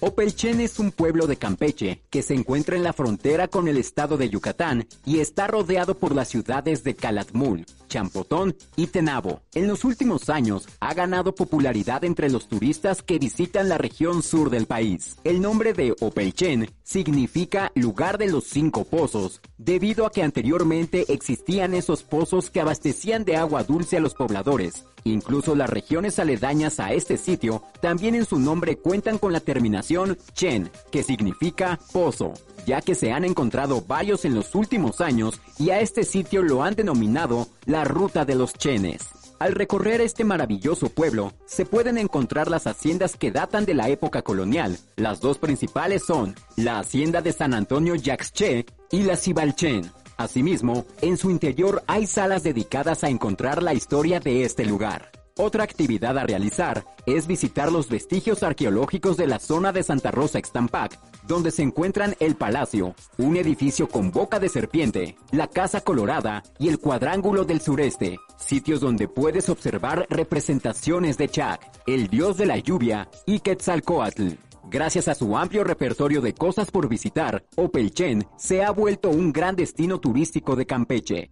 Opelchen 0.00 0.60
es 0.60 0.78
un 0.78 0.90
pueblo 0.90 1.26
de 1.26 1.36
Campeche 1.36 2.02
que 2.10 2.22
se 2.22 2.34
encuentra 2.34 2.76
en 2.76 2.82
la 2.82 2.92
frontera 2.92 3.48
con 3.48 3.68
el 3.68 3.78
estado 3.78 4.16
de 4.16 4.28
Yucatán 4.28 4.86
y 5.06 5.20
está 5.20 5.46
rodeado 5.46 5.98
por 5.98 6.14
las 6.14 6.28
ciudades 6.28 6.84
de 6.84 6.94
Calatmul, 6.94 7.64
Champotón 7.94 8.56
y 8.74 8.88
Tenabo. 8.88 9.42
En 9.54 9.68
los 9.68 9.84
últimos 9.84 10.28
años 10.28 10.66
ha 10.80 10.94
ganado 10.94 11.36
popularidad 11.36 12.02
entre 12.02 12.28
los 12.28 12.48
turistas 12.48 13.02
que 13.02 13.20
visitan 13.20 13.68
la 13.68 13.78
región 13.78 14.24
sur 14.24 14.50
del 14.50 14.66
país. 14.66 15.16
El 15.22 15.40
nombre 15.40 15.74
de 15.74 15.94
Opelchen 16.00 16.72
significa 16.82 17.70
lugar 17.76 18.18
de 18.18 18.32
los 18.32 18.46
cinco 18.46 18.82
pozos, 18.82 19.40
debido 19.58 20.06
a 20.06 20.10
que 20.10 20.24
anteriormente 20.24 21.04
existían 21.12 21.72
esos 21.72 22.02
pozos 22.02 22.50
que 22.50 22.60
abastecían 22.60 23.24
de 23.24 23.36
agua 23.36 23.62
dulce 23.62 23.98
a 23.98 24.00
los 24.00 24.14
pobladores. 24.14 24.84
Incluso 25.04 25.54
las 25.54 25.70
regiones 25.70 26.18
aledañas 26.18 26.80
a 26.80 26.94
este 26.94 27.16
sitio 27.16 27.62
también 27.80 28.16
en 28.16 28.24
su 28.24 28.40
nombre 28.40 28.76
cuentan 28.76 29.18
con 29.18 29.32
la 29.32 29.38
terminación 29.38 30.18
Chen, 30.32 30.68
que 30.90 31.04
significa 31.04 31.78
pozo, 31.92 32.32
ya 32.64 32.80
que 32.80 32.94
se 32.94 33.12
han 33.12 33.24
encontrado 33.24 33.82
varios 33.86 34.24
en 34.24 34.34
los 34.34 34.54
últimos 34.54 35.00
años 35.00 35.40
y 35.58 35.70
a 35.70 35.80
este 35.80 36.04
sitio 36.04 36.42
lo 36.42 36.62
han 36.62 36.74
denominado 36.74 37.48
la 37.66 37.84
Ruta 37.84 38.24
de 38.24 38.34
los 38.34 38.52
Chenes. 38.54 39.08
Al 39.38 39.52
recorrer 39.52 40.00
este 40.00 40.24
maravilloso 40.24 40.88
pueblo, 40.88 41.32
se 41.44 41.66
pueden 41.66 41.98
encontrar 41.98 42.48
las 42.48 42.66
haciendas 42.66 43.16
que 43.16 43.32
datan 43.32 43.64
de 43.64 43.74
la 43.74 43.88
época 43.88 44.22
colonial. 44.22 44.78
Las 44.96 45.20
dos 45.20 45.38
principales 45.38 46.04
son 46.04 46.34
la 46.56 46.78
hacienda 46.78 47.20
de 47.20 47.32
San 47.32 47.52
Antonio 47.52 47.94
Yaxche 47.94 48.64
y 48.90 49.02
la 49.02 49.16
Cibalchen. 49.16 49.90
Asimismo, 50.16 50.86
en 51.00 51.16
su 51.16 51.30
interior 51.30 51.82
hay 51.86 52.06
salas 52.06 52.44
dedicadas 52.44 53.02
a 53.02 53.08
encontrar 53.08 53.62
la 53.62 53.74
historia 53.74 54.20
de 54.20 54.44
este 54.44 54.64
lugar. 54.64 55.10
Otra 55.36 55.64
actividad 55.64 56.16
a 56.16 56.24
realizar 56.24 56.84
es 57.06 57.26
visitar 57.26 57.72
los 57.72 57.88
vestigios 57.88 58.44
arqueológicos 58.44 59.16
de 59.16 59.26
la 59.26 59.40
zona 59.40 59.72
de 59.72 59.82
Santa 59.82 60.12
Rosa 60.12 60.38
Extampac, 60.38 60.96
donde 61.26 61.50
se 61.50 61.62
encuentran 61.62 62.14
el 62.20 62.36
Palacio, 62.36 62.94
un 63.18 63.36
edificio 63.36 63.88
con 63.88 64.10
boca 64.10 64.38
de 64.38 64.48
serpiente, 64.48 65.16
la 65.30 65.48
Casa 65.48 65.80
Colorada 65.80 66.42
y 66.58 66.68
el 66.68 66.78
Cuadrángulo 66.78 67.44
del 67.44 67.60
Sureste, 67.60 68.18
sitios 68.36 68.80
donde 68.80 69.08
puedes 69.08 69.48
observar 69.48 70.06
representaciones 70.10 71.16
de 71.18 71.28
Chac, 71.28 71.60
el 71.86 72.08
dios 72.08 72.36
de 72.36 72.46
la 72.46 72.58
lluvia, 72.58 73.08
y 73.26 73.40
Quetzalcoatl. 73.40 74.34
Gracias 74.70 75.08
a 75.08 75.14
su 75.14 75.36
amplio 75.36 75.64
repertorio 75.64 76.20
de 76.20 76.34
cosas 76.34 76.70
por 76.70 76.88
visitar, 76.88 77.44
Opelchen 77.56 78.26
se 78.36 78.64
ha 78.64 78.70
vuelto 78.70 79.10
un 79.10 79.32
gran 79.32 79.56
destino 79.56 80.00
turístico 80.00 80.56
de 80.56 80.66
Campeche. 80.66 81.30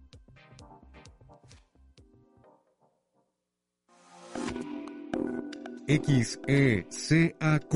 XECAQ 6.89 7.73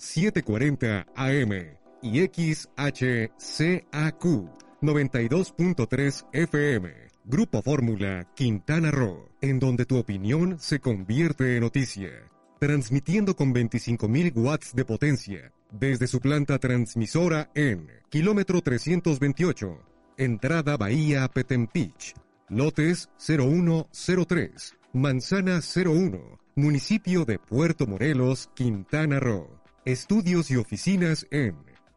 740 0.00 1.06
AM 1.14 1.52
y 2.00 2.20
XHCAQ 2.20 3.28
92.3 4.80 6.26
FM. 6.32 6.90
Grupo 7.24 7.60
Fórmula 7.60 8.26
Quintana 8.34 8.90
Roo, 8.90 9.28
en 9.42 9.58
donde 9.58 9.84
tu 9.84 9.98
opinión 9.98 10.58
se 10.58 10.80
convierte 10.80 11.56
en 11.56 11.60
noticia. 11.60 12.10
Transmitiendo 12.58 13.36
con 13.36 13.54
25.000 13.54 14.32
watts 14.36 14.74
de 14.74 14.86
potencia 14.86 15.52
desde 15.70 16.06
su 16.06 16.18
planta 16.18 16.58
transmisora 16.58 17.50
en 17.54 17.86
kilómetro 18.08 18.62
328, 18.62 19.78
entrada 20.16 20.78
Bahía 20.78 21.28
Petempich, 21.28 22.14
lotes 22.48 23.10
0103, 23.18 24.78
Manzana 24.94 25.60
01, 25.60 26.38
municipio 26.56 27.26
de 27.26 27.38
Puerto 27.38 27.86
Morelos, 27.86 28.48
Quintana 28.54 29.20
Roo. 29.20 29.59
Estudios 29.84 30.50
y 30.50 30.56
oficinas 30.56 31.26
en 31.30 31.56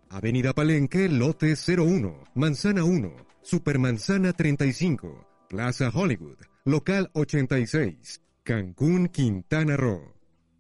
Avenida 0.09 0.53
Palenque, 0.53 1.09
lote 1.09 1.55
01, 1.55 2.23
Manzana 2.33 2.83
1, 2.83 3.13
Supermanzana 3.41 4.31
35, 4.31 5.27
Plaza 5.49 5.89
Hollywood, 5.93 6.37
local 6.65 7.09
86, 7.13 8.21
Cancún, 8.43 9.09
Quintana 9.09 9.75
Roo. 9.75 10.13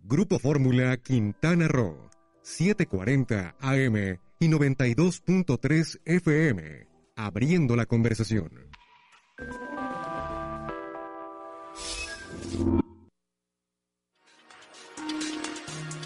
Grupo 0.05 0.37
Fórmula 0.37 0.97
Quintana 0.97 1.69
Roo, 1.69 2.09
740 2.41 3.55
AM 3.57 4.19
y 4.37 4.49
92.3 4.49 6.01
FM, 6.03 6.87
abriendo 7.15 7.77
la 7.77 7.85
conversación. 7.85 8.51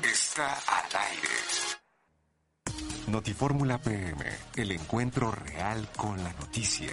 Está. 0.04 0.77
Notifórmula 3.08 3.78
PM, 3.78 4.26
el 4.58 4.74
encuentro 4.74 5.32
real 5.32 5.88
con 5.96 6.22
la 6.22 6.34
noticia. 6.34 6.92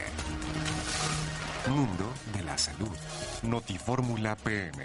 Mundo 1.69 2.05
de 2.33 2.45
la 2.45 2.57
salud. 2.57 2.97
Notifórmula 3.43 4.37
PM. 4.37 4.85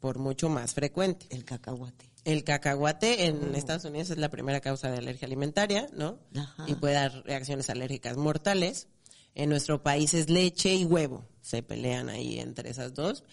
por 0.00 0.18
mucho 0.18 0.48
más 0.48 0.74
frecuente. 0.74 1.26
El 1.30 1.44
cacahuate. 1.44 2.13
El 2.24 2.42
cacahuate 2.42 3.26
en 3.26 3.54
Estados 3.54 3.84
Unidos 3.84 4.10
es 4.10 4.18
la 4.18 4.30
primera 4.30 4.60
causa 4.60 4.90
de 4.90 4.98
alergia 4.98 5.26
alimentaria, 5.26 5.88
¿no? 5.92 6.18
Ajá. 6.34 6.64
Y 6.66 6.74
puede 6.74 6.94
dar 6.94 7.22
reacciones 7.24 7.68
alérgicas 7.68 8.16
mortales. 8.16 8.88
En 9.34 9.50
nuestro 9.50 9.82
país 9.82 10.14
es 10.14 10.30
leche 10.30 10.74
y 10.74 10.84
huevo. 10.84 11.26
Se 11.42 11.62
pelean 11.62 12.08
ahí 12.08 12.38
entre 12.38 12.70
esas 12.70 12.94
dos, 12.94 13.24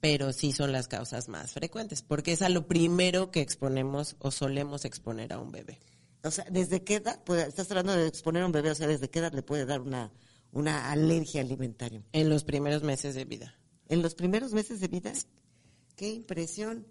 pero 0.00 0.32
sí 0.32 0.52
son 0.52 0.72
las 0.72 0.88
causas 0.88 1.28
más 1.28 1.52
frecuentes, 1.52 2.02
porque 2.02 2.32
es 2.32 2.42
a 2.42 2.50
lo 2.50 2.66
primero 2.66 3.30
que 3.30 3.40
exponemos 3.40 4.16
o 4.18 4.30
solemos 4.30 4.84
exponer 4.84 5.32
a 5.32 5.38
un 5.38 5.50
bebé. 5.50 5.80
O 6.22 6.30
sea, 6.30 6.44
¿desde 6.50 6.82
qué 6.82 6.96
edad? 6.96 7.22
estás 7.46 7.70
hablando 7.70 7.94
de 7.94 8.06
exponer 8.06 8.42
a 8.42 8.46
un 8.46 8.52
bebé, 8.52 8.70
o 8.70 8.74
sea, 8.74 8.86
¿desde 8.86 9.08
qué 9.08 9.20
edad 9.20 9.32
le 9.32 9.42
puede 9.42 9.64
dar 9.64 9.80
una, 9.80 10.12
una 10.52 10.90
alergia 10.90 11.40
alimentaria? 11.40 12.02
En 12.12 12.28
los 12.28 12.44
primeros 12.44 12.82
meses 12.82 13.14
de 13.14 13.24
vida. 13.24 13.58
¿En 13.88 14.02
los 14.02 14.14
primeros 14.14 14.52
meses 14.52 14.80
de 14.80 14.88
vida? 14.88 15.12
Qué 15.96 16.10
impresión. 16.10 16.86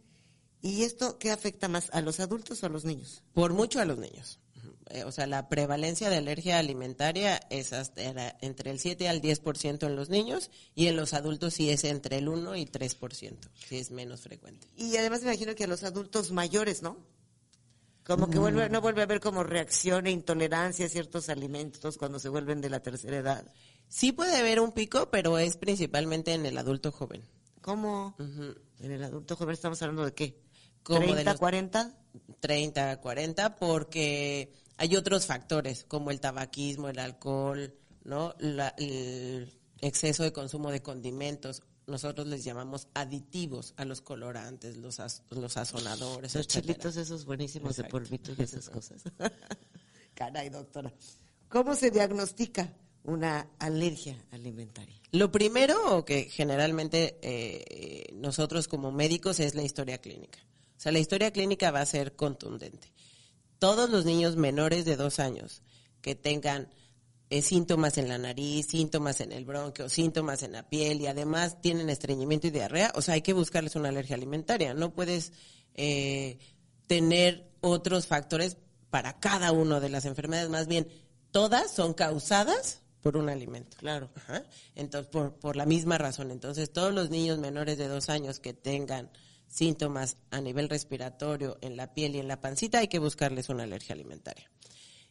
¿Y 0.63 0.83
esto 0.83 1.19
qué 1.19 1.29
afecta 1.29 1.67
más, 1.67 1.89
a 1.91 2.01
los 2.01 2.21
adultos 2.21 2.63
o 2.63 2.65
a 2.65 2.69
los 2.69 2.85
niños? 2.85 3.21
Por 3.33 3.51
mucho 3.51 3.81
a 3.81 3.85
los 3.85 3.97
niños. 3.99 4.39
Eh, 4.91 5.03
O 5.03 5.11
sea, 5.11 5.27
la 5.27 5.49
prevalencia 5.49 6.09
de 6.09 6.15
alergia 6.17 6.57
alimentaria 6.57 7.35
es 7.49 7.73
hasta 7.73 8.01
era 8.01 8.37
entre 8.39 8.71
el 8.71 8.79
7 8.79 9.09
al 9.09 9.21
10% 9.21 9.85
en 9.85 9.95
los 9.97 10.09
niños 10.09 10.49
y 10.73 10.87
en 10.87 10.95
los 10.95 11.13
adultos 11.13 11.53
sí 11.55 11.69
es 11.69 11.83
entre 11.83 12.17
el 12.17 12.29
1 12.29 12.55
y 12.55 12.65
3%, 12.65 13.37
sí 13.67 13.77
es 13.77 13.91
menos 13.91 14.21
frecuente. 14.21 14.65
Y 14.77 14.95
además 14.95 15.21
me 15.21 15.31
imagino 15.31 15.53
que 15.53 15.65
a 15.65 15.67
los 15.67 15.83
adultos 15.83 16.31
mayores, 16.31 16.81
¿no? 16.81 16.97
Como 18.05 18.29
que 18.29 18.39
vuelve, 18.39 18.69
no 18.69 18.79
vuelve 18.79 19.01
a 19.01 19.03
haber 19.03 19.19
como 19.19 19.43
reacción 19.43 20.07
e 20.07 20.11
intolerancia 20.11 20.85
a 20.85 20.89
ciertos 20.89 21.27
alimentos 21.27 21.97
cuando 21.97 22.19
se 22.19 22.29
vuelven 22.29 22.61
de 22.61 22.69
la 22.69 22.81
tercera 22.81 23.17
edad. 23.17 23.51
Sí 23.89 24.13
puede 24.13 24.37
haber 24.37 24.61
un 24.61 24.71
pico, 24.71 25.09
pero 25.11 25.39
es 25.39 25.57
principalmente 25.57 26.33
en 26.33 26.45
el 26.45 26.57
adulto 26.57 26.91
joven. 26.91 27.23
¿Cómo? 27.61 28.15
En 28.79 28.91
el 28.91 29.03
adulto 29.03 29.35
joven 29.37 29.53
estamos 29.53 29.81
hablando 29.81 30.03
de 30.05 30.13
qué? 30.13 30.42
Como 30.83 30.99
de 31.01 31.23
¿30, 31.23 31.31
los- 31.31 31.39
40? 31.39 31.97
30, 32.39 33.01
40, 33.01 33.55
porque 33.55 34.53
hay 34.77 34.95
otros 34.95 35.25
factores 35.25 35.83
como 35.85 36.11
el 36.11 36.19
tabaquismo, 36.19 36.89
el 36.89 36.99
alcohol, 36.99 37.73
¿no? 38.03 38.35
La- 38.39 38.73
el 38.77 39.57
exceso 39.79 40.23
de 40.23 40.31
consumo 40.33 40.71
de 40.71 40.81
condimentos. 40.81 41.61
Nosotros 41.87 42.27
les 42.27 42.43
llamamos 42.45 42.87
aditivos 42.93 43.73
a 43.77 43.83
los 43.85 44.01
colorantes, 44.01 44.77
los, 44.77 44.99
az- 44.99 45.23
los 45.29 45.53
sazonadores, 45.53 46.33
Los 46.35 46.45
etcétera. 46.47 46.61
chilitos 46.75 46.95
esos 46.97 47.25
buenísimos 47.25 47.75
de 47.75 47.81
Exacto. 47.83 47.97
polvitos 47.97 48.39
y 48.39 48.43
esas 48.43 48.69
cosas. 48.69 49.01
Caray, 50.13 50.49
doctora. 50.49 50.93
¿Cómo 51.49 51.75
se 51.75 51.91
diagnostica 51.91 52.73
una 53.03 53.49
alergia 53.59 54.17
alimentaria? 54.31 54.95
Lo 55.11 55.31
primero 55.31 56.05
que 56.05 56.23
generalmente 56.25 57.19
eh, 57.21 58.05
nosotros 58.13 58.67
como 58.67 58.91
médicos 58.91 59.39
es 59.39 59.53
la 59.55 59.63
historia 59.63 59.99
clínica. 59.99 60.39
O 60.83 60.87
sea, 60.91 60.91
la 60.91 60.99
historia 60.99 61.31
clínica 61.31 61.71
va 61.71 61.79
a 61.79 61.85
ser 61.85 62.13
contundente. 62.17 62.91
Todos 63.57 63.89
los 63.89 64.03
niños 64.03 64.35
menores 64.35 64.83
de 64.83 64.97
dos 64.97 65.19
años 65.19 65.61
que 66.01 66.13
tengan 66.13 66.67
eh, 67.29 67.41
síntomas 67.41 67.97
en 67.97 68.09
la 68.09 68.17
nariz, 68.17 68.67
síntomas 68.67 69.21
en 69.21 69.31
el 69.31 69.45
bronquio, 69.45 69.87
síntomas 69.87 70.43
en 70.43 70.51
la 70.51 70.67
piel 70.67 70.99
y 70.99 71.07
además 71.07 71.61
tienen 71.61 71.89
estreñimiento 71.89 72.47
y 72.47 72.49
diarrea, 72.49 72.91
o 72.95 73.01
sea, 73.01 73.13
hay 73.13 73.21
que 73.21 73.31
buscarles 73.31 73.77
una 73.77 73.87
alergia 73.87 74.17
alimentaria. 74.17 74.73
No 74.73 74.93
puedes 74.93 75.31
eh, 75.73 76.37
tener 76.87 77.49
otros 77.61 78.05
factores 78.05 78.57
para 78.89 79.21
cada 79.21 79.53
una 79.53 79.79
de 79.79 79.87
las 79.87 80.03
enfermedades, 80.03 80.49
más 80.49 80.67
bien 80.67 80.89
todas 81.31 81.71
son 81.71 81.93
causadas 81.93 82.81
por 82.99 83.15
un 83.15 83.29
alimento. 83.29 83.77
Claro. 83.77 84.09
Ajá. 84.15 84.43
Entonces, 84.75 85.09
por, 85.09 85.33
por 85.35 85.55
la 85.55 85.65
misma 85.65 85.97
razón. 85.97 86.29
Entonces, 86.29 86.73
todos 86.73 86.93
los 86.93 87.09
niños 87.09 87.39
menores 87.39 87.77
de 87.77 87.87
dos 87.87 88.09
años 88.09 88.41
que 88.41 88.53
tengan 88.53 89.11
síntomas 89.53 90.17
a 90.31 90.41
nivel 90.41 90.67
respiratorio 90.69 91.57
en 91.61 91.77
la 91.77 91.93
piel 91.93 92.15
y 92.15 92.19
en 92.19 92.27
la 92.27 92.41
pancita, 92.41 92.79
hay 92.79 92.87
que 92.87 92.99
buscarles 92.99 93.49
una 93.49 93.63
alergia 93.63 93.93
alimentaria. 93.93 94.49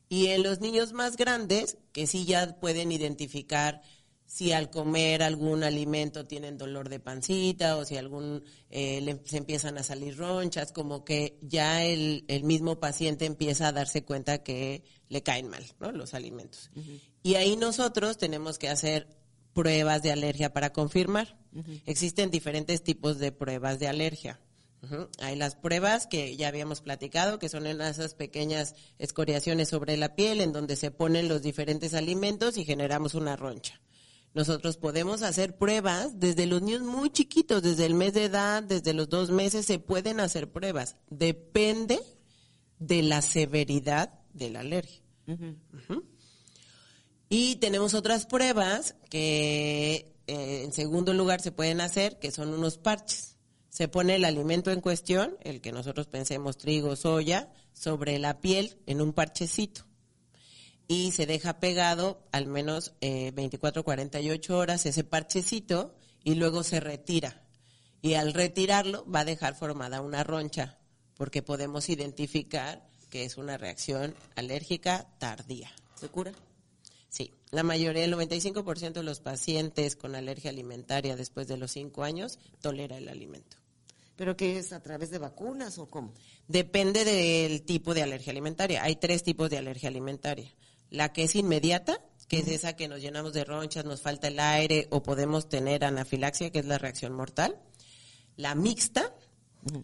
Y 0.09 0.27
en 0.29 0.43
los 0.43 0.61
niños 0.61 0.93
más 0.93 1.17
grandes, 1.17 1.79
que 1.93 2.07
sí 2.07 2.25
ya 2.27 2.59
pueden 2.61 2.93
identificar 2.93 3.83
si 4.27 4.53
al 4.53 4.71
comer 4.71 5.23
algún 5.23 5.63
alimento 5.63 6.25
tienen 6.25 6.57
dolor 6.57 6.89
de 6.89 7.01
pancita 7.01 7.77
o 7.77 7.85
si 7.85 7.99
algún 7.99 8.45
eh, 8.71 9.01
le- 9.03 9.21
se 9.27 9.37
empiezan 9.37 9.77
a 9.79 9.83
salir 9.83 10.17
ronchas, 10.17 10.73
como 10.73 11.05
que 11.05 11.39
ya 11.43 11.85
el, 11.85 12.25
el 12.29 12.43
mismo 12.45 12.81
paciente 12.81 13.27
empieza 13.27 13.69
a 13.69 13.73
darse 13.73 14.05
cuenta 14.05 14.43
que 14.43 14.85
le 15.09 15.23
caen 15.23 15.49
mal 15.49 15.65
¿no? 15.81 15.93
los 15.93 16.15
alimentos. 16.15 16.71
Y 17.23 17.35
ahí 17.35 17.57
nosotros 17.57 18.17
tenemos 18.17 18.59
que 18.59 18.71
hacer 18.71 19.07
pruebas 19.53 20.03
de 20.03 20.13
alergia 20.13 20.53
para 20.53 20.73
confirmar. 20.73 21.39
Existen 21.87 22.31
diferentes 22.31 22.83
tipos 22.83 23.19
de 23.19 23.33
pruebas 23.33 23.79
de 23.79 23.89
alergia. 23.89 24.41
Hay 25.21 25.37
las 25.37 25.55
pruebas 25.55 26.07
que 26.09 26.37
ya 26.37 26.49
habíamos 26.49 26.81
platicado, 26.81 27.39
que 27.39 27.49
son 27.49 27.67
en 27.67 27.81
esas 27.81 28.15
pequeñas 28.15 28.75
escoriaciones 28.99 29.69
sobre 29.69 29.97
la 29.97 30.17
piel, 30.17 30.41
en 30.41 30.53
donde 30.53 30.75
se 30.77 30.91
ponen 30.91 31.29
los 31.29 31.43
diferentes 31.43 31.95
alimentos 31.95 32.57
y 32.57 32.65
generamos 32.65 33.15
una 33.15 33.37
roncha. 33.37 33.81
Nosotros 34.35 34.79
podemos 34.79 35.23
hacer 35.23 35.57
pruebas 35.57 36.19
desde 36.19 36.47
los 36.47 36.63
niños 36.63 36.83
muy 36.83 37.11
chiquitos, 37.11 37.63
desde 37.63 37.87
el 37.87 37.95
mes 37.95 38.15
de 38.15 38.25
edad, 38.25 38.63
desde 38.63 38.95
los 38.95 39.09
dos 39.09 39.31
meses, 39.31 39.67
se 39.67 39.79
pueden 39.79 40.21
hacer 40.21 40.51
pruebas. 40.51 40.97
Depende 41.11 42.01
de 42.79 43.03
la 43.03 43.23
severidad 43.23 44.21
de 44.33 44.51
la 44.51 44.61
alergia. 44.61 45.03
Y 47.35 47.57
tenemos 47.57 47.95
otras 47.95 48.27
pruebas 48.27 48.95
que 49.09 50.15
eh, 50.27 50.65
en 50.65 50.73
segundo 50.75 51.15
lugar 51.15 51.41
se 51.41 51.51
pueden 51.51 51.81
hacer, 51.81 52.19
que 52.19 52.31
son 52.31 52.53
unos 52.53 52.77
parches. 52.77 53.39
Se 53.71 53.89
pone 53.89 54.17
el 54.17 54.27
alimento 54.27 54.71
en 54.71 54.83
cuestión, 54.83 55.39
el 55.41 55.63
que 55.63 55.73
nosotros 55.73 56.09
pensemos 56.09 56.59
trigo, 56.59 56.95
soya, 56.95 57.51
sobre 57.73 58.19
la 58.19 58.43
piel 58.43 58.77
en 58.85 59.01
un 59.01 59.15
parchecito. 59.15 59.87
Y 60.89 61.13
se 61.13 61.25
deja 61.25 61.59
pegado 61.59 62.23
al 62.33 62.49
menos 62.49 62.93
eh, 63.01 63.33
24, 63.35 63.83
48 63.83 64.59
horas 64.59 64.85
ese 64.85 65.03
parchecito 65.03 65.95
y 66.25 66.35
luego 66.35 66.63
se 66.63 66.81
retira. 66.81 67.47
Y 68.03 68.13
al 68.13 68.35
retirarlo 68.35 69.11
va 69.11 69.21
a 69.21 69.25
dejar 69.25 69.55
formada 69.55 70.03
una 70.03 70.23
roncha, 70.23 70.77
porque 71.17 71.41
podemos 71.41 71.89
identificar 71.89 72.87
que 73.09 73.25
es 73.25 73.39
una 73.39 73.57
reacción 73.57 74.15
alérgica 74.37 75.09
tardía. 75.19 75.73
¿Se 75.95 76.11
cura? 76.11 76.33
Sí, 77.13 77.31
la 77.51 77.63
mayoría, 77.63 78.07
el 78.07 78.15
95% 78.15 78.93
de 78.95 79.03
los 79.03 79.21
pacientes 79.21 79.97
con 79.97 80.15
alergia 80.15 80.49
alimentaria 80.49 81.15
después 81.15 81.47
de 81.47 81.59
los 81.59 81.71
5 81.73 82.05
años 82.05 82.39
tolera 82.63 82.97
el 82.97 83.07
alimento. 83.07 83.59
¿Pero 84.17 84.35
qué 84.35 84.57
es? 84.57 84.73
¿A 84.73 84.81
través 84.81 85.11
de 85.11 85.19
vacunas 85.19 85.77
o 85.77 85.91
cómo? 85.91 86.15
Depende 86.49 87.05
del 87.05 87.65
tipo 87.65 87.93
de 87.93 88.03
alergia 88.03 88.31
alimentaria. 88.31 88.83
Hay 88.83 88.97
tres 88.97 89.23
tipos 89.23 89.51
de 89.51 89.59
alergia 89.59 89.91
alimentaria. 89.91 90.55
La 90.89 91.13
que 91.13 91.25
es 91.25 91.37
inmediata, 91.37 92.03
que 92.29 92.39
es 92.39 92.49
esa 92.49 92.77
que 92.77 92.89
nos 92.89 93.03
llenamos 93.03 93.35
de 93.35 93.45
ronchas, 93.45 93.85
nos 93.85 94.01
falta 94.01 94.29
el 94.29 94.41
aire 94.41 94.89
o 94.91 95.03
podemos 95.03 95.51
tener 95.51 95.85
anafilaxia, 95.85 96.49
que 96.49 96.61
es 96.61 96.67
la 96.67 96.79
reacción 96.79 97.13
mortal. 97.13 97.61
La 98.37 98.55
mixta 98.55 99.15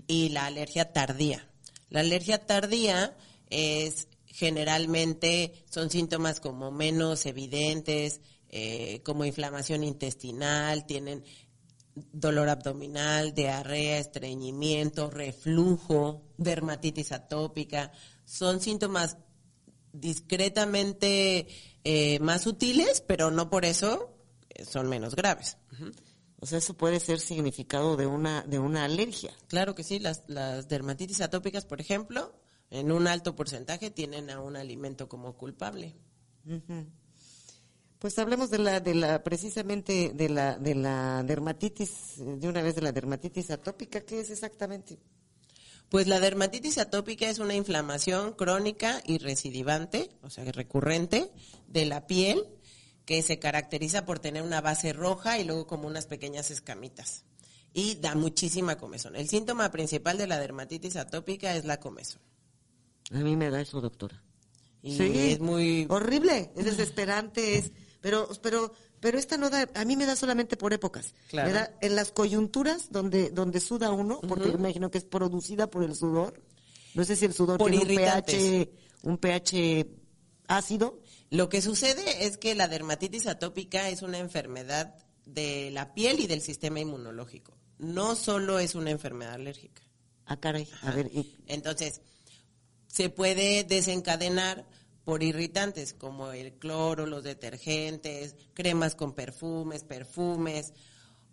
y 0.07 0.31
la 0.31 0.47
alergia 0.47 0.95
tardía. 0.95 1.47
La 1.91 2.01
alergia 2.01 2.47
tardía 2.47 3.19
es 3.51 4.09
generalmente 4.29 5.65
son 5.71 5.91
síntomas 5.91 6.41
como 6.41 6.71
menos 6.71 7.27
evidentes, 7.27 8.21
eh, 8.51 9.03
como 9.05 9.25
inflamación 9.25 9.85
intestinal, 9.85 10.87
tienen 10.87 11.25
dolor 12.13 12.49
abdominal, 12.49 13.35
diarrea, 13.35 13.99
estreñimiento, 13.99 15.11
reflujo, 15.11 16.23
dermatitis 16.37 17.13
atópica. 17.13 17.93
Son 18.25 18.61
síntomas 18.61 19.17
discretamente 19.93 21.49
eh, 21.85 22.19
más 22.21 22.43
sutiles, 22.43 23.01
pero 23.01 23.31
no 23.31 23.51
por 23.51 23.65
eso 23.65 24.15
eh, 24.51 24.65
son 24.65 24.89
menos 24.89 25.17
graves. 25.17 25.57
O 26.41 26.47
sea, 26.47 26.59
eso 26.59 26.75
puede 26.75 27.01
ser 27.01 27.19
significado 27.19 27.97
de 27.97 28.07
una 28.07 28.43
de 28.43 28.59
una 28.59 28.85
alergia. 28.85 29.33
Claro 29.49 29.75
que 29.75 29.83
sí, 29.83 29.99
las, 29.99 30.23
las 30.29 30.69
dermatitis 30.69 31.21
atópicas, 31.21 31.65
por 31.65 31.81
ejemplo, 31.81 32.33
en 32.71 32.93
un 32.93 33.07
alto 33.07 33.35
porcentaje 33.35 33.91
tienen 33.91 34.31
a 34.31 34.41
un 34.41 34.57
alimento 34.57 35.09
como 35.09 35.37
culpable. 35.37 35.95
Pues 37.99 38.19
hablemos 38.19 38.51
de 38.51 38.59
la 38.59 38.81
de 38.81 38.95
la 38.95 39.23
precisamente 39.25 40.13
de 40.15 40.29
la 40.29 40.57
de 40.57 40.75
la 40.75 41.23
dermatitis 41.25 42.15
de 42.17 42.49
una 42.49 42.63
vez 42.63 42.75
de 42.75 42.83
la 42.83 42.93
dermatitis 42.93 43.51
atópica, 43.51 44.03
¿qué 44.03 44.21
es 44.21 44.31
exactamente? 44.31 44.99
Pues 45.89 46.07
la 46.07 46.21
dermatitis 46.21 46.79
atópica 46.79 47.29
es 47.29 47.39
una 47.39 47.55
inflamación 47.55 48.35
crónica 48.35 49.03
y 49.07 49.19
recidivante, 49.19 50.11
o 50.23 50.29
sea, 50.29 50.45
recurrente 50.53 51.31
de 51.67 51.87
la 51.87 52.07
piel 52.07 52.45
que 53.07 53.23
se 53.23 53.39
caracteriza 53.39 54.05
por 54.05 54.19
tener 54.19 54.43
una 54.43 54.61
base 54.61 54.93
roja 54.93 55.39
y 55.39 55.45
luego 55.45 55.67
como 55.67 55.89
unas 55.89 56.07
pequeñas 56.07 56.51
escamitas. 56.51 57.25
Y 57.73 57.95
da 57.95 58.15
muchísima 58.15 58.77
comezón. 58.77 59.17
El 59.17 59.31
síntoma 59.31 59.71
principal 59.71 60.19
de 60.19 60.27
la 60.27 60.39
dermatitis 60.39 60.97
atópica 60.97 61.55
es 61.57 61.65
la 61.65 61.81
comezón. 61.81 62.21
A 63.13 63.19
mí 63.19 63.37
me 63.37 63.51
da 63.51 63.61
eso, 63.61 63.81
doctora. 63.81 64.23
Y 64.83 65.01
es 65.33 65.41
muy 65.41 65.87
horrible, 65.89 66.53
es 66.57 66.65
desesperante, 66.65 67.59
es 67.59 67.73
pero 68.01 68.29
pero 68.43 68.73
pero 69.01 69.19
esta 69.19 69.37
no 69.37 69.51
da, 69.51 69.69
a 69.75 69.85
mí 69.85 69.97
me 69.97 70.07
da 70.07 70.15
solamente 70.17 70.57
por 70.57 70.73
épocas. 70.73 71.15
Claro. 71.29 71.49
Me 71.49 71.55
da 71.55 71.77
en 71.81 71.97
las 71.97 72.13
coyunturas 72.13 72.91
donde 72.93 73.31
donde 73.31 73.61
suda 73.61 73.91
uno, 73.91 74.21
porque 74.21 74.49
Ujú. 74.49 74.55
me 74.59 74.69
imagino 74.69 74.91
que 74.91 74.99
es 74.99 75.05
producida 75.05 75.69
por 75.71 75.83
el 75.85 75.95
sudor. 75.95 76.41
No 76.95 77.05
sé 77.05 77.17
si 77.17 77.25
el 77.25 77.35
sudor 77.35 77.59
Por 77.59 77.71
tiene 77.71 77.85
un 77.91 77.97
pH 77.97 78.71
un 79.03 79.19
pH 79.19 79.87
ácido. 80.47 81.01
Lo 81.31 81.49
que 81.49 81.61
sucede 81.61 82.25
es 82.27 82.39
que 82.39 82.55
la 82.55 82.69
dermatitis 82.69 83.27
atópica 83.27 83.89
es 83.89 84.03
una 84.03 84.19
enfermedad 84.19 84.95
de 85.27 85.71
la 85.73 85.93
piel 85.95 86.21
y 86.21 86.27
del 86.27 86.41
sistema 86.41 86.81
inmunológico. 86.81 87.57
No 87.79 88.15
solo 88.17 88.59
es 88.59 88.75
una 88.75 88.91
enfermedad 88.91 89.35
alérgica. 89.35 89.83
Ah, 90.25 90.39
caray. 90.41 90.69
A 90.83 90.91
ver, 90.93 91.11
y- 91.13 91.37
Entonces, 91.47 92.01
se 92.99 93.11
puede 93.11 93.63
desencadenar 93.63 94.67
por 95.05 95.23
irritantes 95.23 95.95
como 95.95 96.33
el 96.33 96.55
cloro, 96.55 97.07
los 97.07 97.23
detergentes, 97.23 98.35
cremas 98.55 98.97
con 98.97 99.15
perfumes, 99.15 99.85
perfumes 99.85 100.73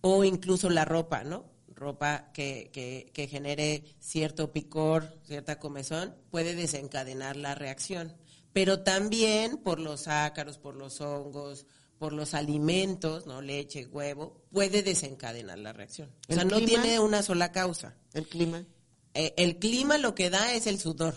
o 0.01 0.23
incluso 0.23 0.69
la 0.69 0.85
ropa, 0.85 1.23
¿no? 1.23 1.49
Ropa 1.69 2.29
que, 2.35 2.69
que, 2.71 3.09
que 3.11 3.27
genere 3.27 3.83
cierto 3.97 4.53
picor, 4.53 5.17
cierta 5.23 5.57
comezón, 5.57 6.15
puede 6.29 6.53
desencadenar 6.53 7.35
la 7.35 7.55
reacción. 7.55 8.15
Pero 8.53 8.83
también 8.83 9.57
por 9.57 9.79
los 9.79 10.07
ácaros, 10.07 10.59
por 10.59 10.75
los 10.75 11.01
hongos, 11.01 11.65
por 11.97 12.13
los 12.13 12.35
alimentos, 12.35 13.25
¿no? 13.25 13.41
Leche, 13.41 13.87
huevo, 13.87 14.43
puede 14.51 14.83
desencadenar 14.83 15.57
la 15.57 15.73
reacción. 15.73 16.09
O 16.09 16.13
¿El 16.27 16.35
sea, 16.35 16.43
no 16.45 16.57
clima? 16.57 16.83
tiene 16.83 16.99
una 16.99 17.23
sola 17.23 17.51
causa. 17.51 17.97
¿El 18.13 18.27
clima? 18.27 18.67
Eh, 19.15 19.33
el 19.37 19.57
clima 19.57 19.97
lo 19.97 20.13
que 20.13 20.29
da 20.29 20.53
es 20.53 20.67
el 20.67 20.77
sudor, 20.77 21.15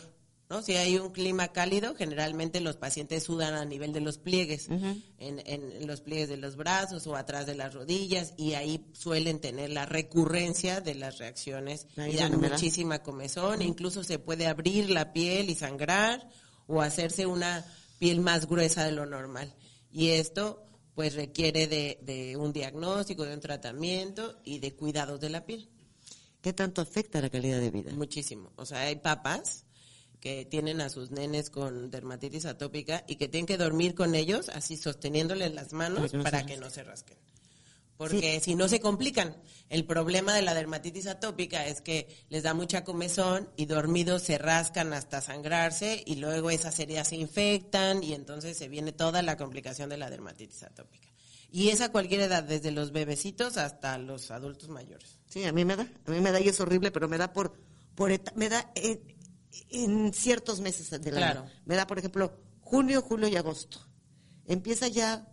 ¿no? 0.51 0.63
Si 0.63 0.77
hay 0.77 0.99
un 0.99 1.11
clima 1.11 1.49
cálido, 1.49 1.95
generalmente 1.95 2.61
los 2.61 2.77
pacientes 2.77 3.25
sudan 3.25 3.55
a 3.55 3.65
nivel 3.65 3.93
de 3.93 4.01
los 4.01 4.19
pliegues, 4.19 4.69
en, 4.69 5.03
en 5.19 5.87
los 5.87 6.01
pliegues 6.01 6.29
de 6.29 6.37
los 6.37 6.57
brazos 6.57 7.07
o 7.07 7.17
atrás 7.17 7.47
de 7.47 7.55
las 7.55 7.75
rodillas, 7.75 8.35
y 8.37 8.55
ahí 8.55 8.87
suelen 8.93 9.41
tener 9.41 9.71
la 9.71 9.87
recurrencia 9.87 10.81
de 10.81 10.95
las 10.95 11.19
reacciones 11.19 11.87
Ahí 11.97 12.13
y 12.13 12.17
dan 12.17 12.41
muchísima 12.41 13.03
comezón, 13.03 13.63
incluso 13.63 14.03
se 14.05 14.19
puede 14.19 14.47
abrir 14.47 14.91
la 14.91 15.13
piel 15.13 15.51
y 15.51 15.55
sangrar 15.55 16.29
o 16.67 16.81
hacerse 16.81 17.27
una 17.27 17.65
piel 17.99 18.21
más 18.21 18.47
gruesa 18.47 18.85
de 18.85 18.93
lo 18.93 19.07
normal. 19.07 19.55
Y 19.91 20.11
esto 20.11 20.65
pues 20.95 21.15
requiere 21.15 21.69
de, 21.69 21.99
de 22.03 22.37
un 22.37 22.53
diagnóstico, 22.53 23.25
de 23.25 23.35
un 23.35 23.41
tratamiento 23.41 24.41
y 24.45 24.59
de 24.59 24.75
cuidados 24.75 25.21
de 25.21 25.31
la 25.31 25.47
piel. 25.47 25.69
¿Qué 26.41 26.53
tanto 26.53 26.83
afecta 26.83 27.21
la 27.21 27.31
calidad 27.31 27.61
de 27.61 27.71
vida? 27.71 27.93
Muchísimo. 27.93 28.53
O 28.57 28.65
sea, 28.65 28.81
hay 28.81 28.97
papás 28.97 29.65
que 30.21 30.45
tienen 30.45 30.81
a 30.81 30.89
sus 30.89 31.11
nenes 31.11 31.51
con 31.51 31.91
dermatitis 31.91 32.47
atópica 32.47 33.05
y 33.07 33.17
que 33.17 33.29
tienen 33.29 33.47
que 33.47 33.57
dormir 33.57 33.95
con 33.95 34.15
ellos, 34.15 34.49
así 34.49 34.77
sosteniéndoles 34.77 35.55
las 35.55 35.73
manos 35.73 36.11
Para 36.11 36.11
que 36.11 36.17
no 36.17 36.23
se 36.23 36.25
para 36.25 36.39
que 36.47 36.57
rasquen. 36.57 36.61
no 36.61 36.71
se 36.71 36.83
rasquen. 36.85 37.19
Porque 37.97 38.39
si 38.41 38.55
no 38.55 38.69
se 38.69 38.81
complican. 38.81 39.37
El 39.69 39.85
problema 39.85 40.33
de 40.33 40.43
la 40.43 40.55
dermatitis 40.55 41.09
atópica 41.09 41.67
es 41.67 41.81
que 41.81 42.09
les 42.31 42.45
da 42.45 42.55
mucha 42.55 42.85
comezón 42.85 43.51
y 43.57 43.67
dormidos 43.67 44.23
se 44.23 44.39
rascan 44.39 44.93
hasta 44.93 45.21
sangrarse 45.21 46.05
y 46.07 46.15
luego 46.15 46.51
esas 46.51 46.79
heridas 46.79 47.09
se 47.09 47.17
infectan 47.17 48.03
y 48.03 48.15
entonces 48.15 48.57
se 48.57 48.69
viene 48.69 48.93
toda 48.93 49.21
la 49.21 49.37
complicación 49.37 49.91
de 49.91 49.99
la 49.99 50.11
dermatitis 50.11 50.63
atópica. 50.63 51.09
Y 51.51 51.71
es 51.71 51.81
a 51.81 51.91
cualquier 51.91 52.21
edad, 52.21 52.45
desde 52.45 52.71
los 52.71 52.93
bebecitos 52.93 53.57
hasta 53.57 53.99
los 53.99 54.31
adultos 54.31 54.69
mayores. 54.69 55.19
Sí, 55.29 55.45
a 55.45 55.53
mí 55.53 55.65
me 55.65 55.77
da, 55.77 55.89
a 56.07 56.11
mí 56.11 56.21
me 56.21 56.31
da 56.31 56.41
y 56.41 56.49
es 56.49 56.61
horrible, 56.61 56.91
pero 56.91 57.09
me 57.09 57.19
da 57.19 57.33
por, 57.33 57.53
por 57.95 58.11
me 58.37 58.49
da 58.49 58.71
en, 58.75 59.01
en 59.71 60.13
ciertos 60.13 60.61
meses 60.61 60.91
del 60.91 61.15
Claro. 61.15 61.41
año. 61.43 61.51
Me 61.65 61.77
da, 61.77 61.87
por 61.87 61.99
ejemplo, 61.99 62.33
junio, 62.61 63.03
julio 63.03 63.29
y 63.29 63.37
agosto. 63.37 63.79
Empieza 64.47 64.89
ya 64.89 65.27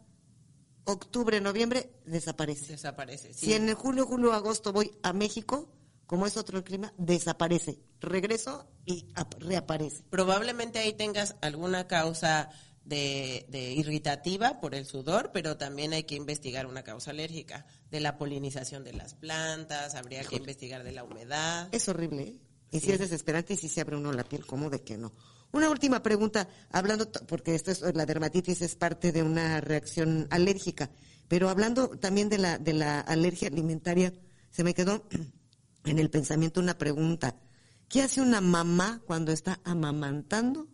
octubre, 0.86 1.42
noviembre, 1.42 1.92
desaparece. 2.06 2.74
Desaparece, 2.74 3.34
sí. 3.34 3.48
Si 3.48 3.54
en 3.54 3.70
el 3.70 3.76
julio, 3.76 4.06
julio, 4.06 4.34
agosto 4.34 4.72
voy 4.72 4.92
a 5.04 5.14
México, 5.14 5.72
como 6.06 6.28
es 6.28 6.38
otro 6.38 6.64
clima, 6.64 6.94
desaparece. 6.98 7.80
Regreso 8.00 8.70
y 8.86 9.08
ap- 9.16 9.34
reaparece. 9.40 10.04
Probablemente 10.10 10.80
ahí 10.80 10.94
tengas 10.94 11.36
alguna 11.42 11.88
causa 11.88 12.50
de, 12.84 13.48
de 13.50 13.72
irritativa 13.74 14.60
por 14.60 14.76
el 14.76 14.86
sudor, 14.86 15.32
pero 15.34 15.58
también 15.58 15.94
hay 15.94 16.04
que 16.04 16.14
investigar 16.16 16.68
una 16.68 16.84
causa 16.84 17.10
alérgica 17.12 17.66
de 17.90 18.00
la 18.00 18.18
polinización 18.20 18.84
de 18.84 18.94
las 18.94 19.16
plantas, 19.16 19.96
habría 19.96 20.24
que 20.24 20.36
investigar 20.36 20.84
de 20.84 20.92
la 20.92 21.04
humedad. 21.04 21.68
Es 21.72 21.90
horrible, 21.90 22.22
¿eh? 22.24 22.40
Y 22.76 22.80
Sí. 22.80 22.88
si 22.88 22.92
es 22.94 23.00
desesperante 23.00 23.54
y 23.54 23.58
si 23.58 23.70
se 23.70 23.82
abre 23.82 23.96
uno 23.96 24.12
la 24.12 24.24
piel, 24.24 24.46
¿cómo 24.46 24.70
de 24.70 24.82
que 24.82 24.98
no? 24.98 25.14
Una 25.52 25.70
última 25.70 26.04
pregunta, 26.04 26.50
hablando, 26.72 27.10
porque 27.28 27.56
esto 27.56 27.72
es, 27.72 27.82
la 27.82 28.06
dermatitis 28.06 28.62
es 28.62 28.76
parte 28.76 29.12
de 29.12 29.24
una 29.24 29.62
reacción 29.62 30.28
alérgica, 30.30 30.90
pero 31.28 31.50
hablando 31.50 31.90
también 31.92 32.28
de 32.30 32.38
la, 32.38 32.58
de 32.58 32.74
la 32.74 33.00
alergia 33.00 33.48
alimentaria, 33.48 34.14
se 34.52 34.64
me 34.64 34.74
quedó 34.74 35.08
en 35.86 36.00
el 36.00 36.10
pensamiento 36.10 36.60
una 36.60 36.78
pregunta. 36.78 37.38
¿Qué 37.88 38.02
hace 38.02 38.20
una 38.22 38.42
mamá 38.42 39.02
cuando 39.06 39.32
está 39.32 39.62
amamantando 39.64 40.68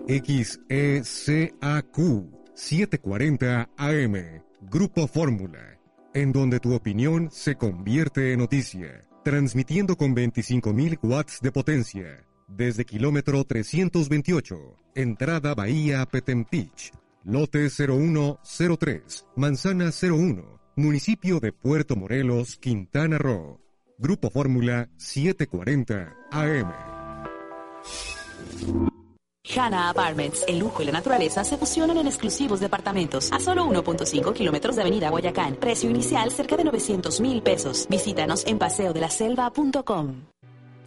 XECAQ 0.06 1.96
740 2.54 3.70
AM, 3.76 4.42
Grupo 4.60 5.06
Fórmula, 5.06 5.78
en 6.14 6.32
donde 6.32 6.60
tu 6.60 6.74
opinión 6.74 7.30
se 7.30 7.56
convierte 7.56 8.32
en 8.32 8.40
noticia, 8.40 9.04
transmitiendo 9.24 9.96
con 9.96 10.14
25.000 10.14 10.98
watts 11.02 11.40
de 11.40 11.52
potencia, 11.52 12.26
desde 12.48 12.84
kilómetro 12.84 13.44
328, 13.44 14.76
entrada 14.94 15.54
Bahía 15.54 16.04
Petempich, 16.06 16.92
lote 17.24 17.68
0103, 17.70 19.26
Manzana 19.36 19.90
01, 19.90 20.60
municipio 20.76 21.40
de 21.40 21.52
Puerto 21.52 21.96
Morelos, 21.96 22.56
Quintana 22.58 23.18
Roo. 23.18 23.62
Grupo 23.98 24.30
Fórmula 24.30 24.88
740 24.96 26.16
AM. 26.32 26.72
Hanna 29.44 29.90
Apartments, 29.90 30.44
el 30.46 30.58
lujo 30.58 30.82
y 30.82 30.86
la 30.86 30.92
naturaleza 30.92 31.42
se 31.44 31.56
fusionan 31.56 31.98
en 31.98 32.06
exclusivos 32.06 32.60
departamentos 32.60 33.30
a 33.32 33.40
solo 33.40 33.66
1.5 33.66 34.32
kilómetros 34.32 34.76
de 34.76 34.82
Avenida 34.82 35.10
Guayacán. 35.10 35.56
Precio 35.56 35.90
inicial 35.90 36.30
cerca 36.30 36.56
de 36.56 36.64
900 36.64 37.20
mil 37.20 37.42
pesos. 37.42 37.86
Visítanos 37.88 38.46
en 38.46 38.58
paseodelaselva.com. 38.58 40.22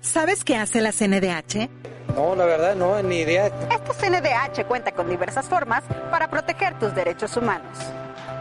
¿Sabes 0.02 0.44
qué 0.44 0.56
hace 0.56 0.82
la 0.82 0.92
CNDH? 0.92 1.70
No, 2.16 2.36
la 2.36 2.46
verdad 2.46 2.76
no, 2.76 3.02
ni 3.04 3.18
idea. 3.18 3.48
Esta 3.48 3.94
CNDH 3.94 4.68
cuenta 4.68 4.92
con 4.94 5.10
diversas 5.10 5.48
formas 5.48 5.84
para 6.10 6.30
proteger 6.30 6.80
tus 6.80 6.94
derechos 6.96 7.36
humanos. 7.36 7.78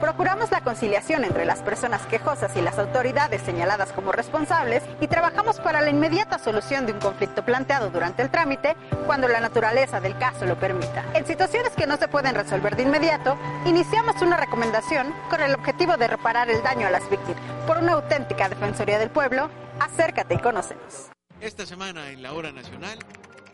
Procuramos 0.05 0.51
la 0.51 0.61
conciliación 0.61 1.25
entre 1.25 1.47
las 1.47 1.63
personas 1.63 2.05
quejosas 2.05 2.55
y 2.57 2.61
las 2.61 2.79
autoridades 2.79 3.41
señaladas 3.41 3.91
como 3.91 4.13
responsables 4.13 4.83
y 5.01 5.09
trabajamos 5.09 5.61
para 5.61 5.81
la 5.81 5.89
inmediata 5.89 6.39
solución 6.39 6.85
de 6.85 6.93
un 6.93 7.01
conflicto 7.01 7.43
planteado 7.43 7.89
durante 7.89 8.21
el 8.21 8.29
trámite 8.31 8.77
cuando 9.07 9.29
la 9.29 9.41
naturaleza 9.41 10.03
del 10.03 10.19
caso 10.19 10.45
lo 10.45 10.61
permita. 10.61 11.07
En 11.15 11.25
situaciones 11.25 11.73
que 11.75 11.87
no 11.87 11.97
se 11.97 12.09
pueden 12.09 12.35
resolver 12.35 12.77
de 12.77 12.83
inmediato, 12.83 13.39
iniciamos 13.65 14.21
una 14.21 14.37
recomendación 14.37 15.11
con 15.31 15.41
el 15.41 15.55
objetivo 15.55 15.97
de 15.97 16.07
reparar 16.07 16.51
el 16.51 16.63
daño 16.63 16.87
a 16.87 16.91
las 16.91 17.09
víctimas. 17.09 17.41
Por 17.67 17.79
una 17.79 17.95
auténtica 17.95 18.51
Defensoría 18.51 18.99
del 18.99 19.09
Pueblo, 19.09 19.49
acércate 19.81 20.35
y 20.35 20.39
conócenos. 20.39 21.09
Esta 21.41 21.65
semana 21.65 22.11
en 22.11 22.23
la 22.23 22.35
hora 22.35 22.53
nacional, 22.53 22.99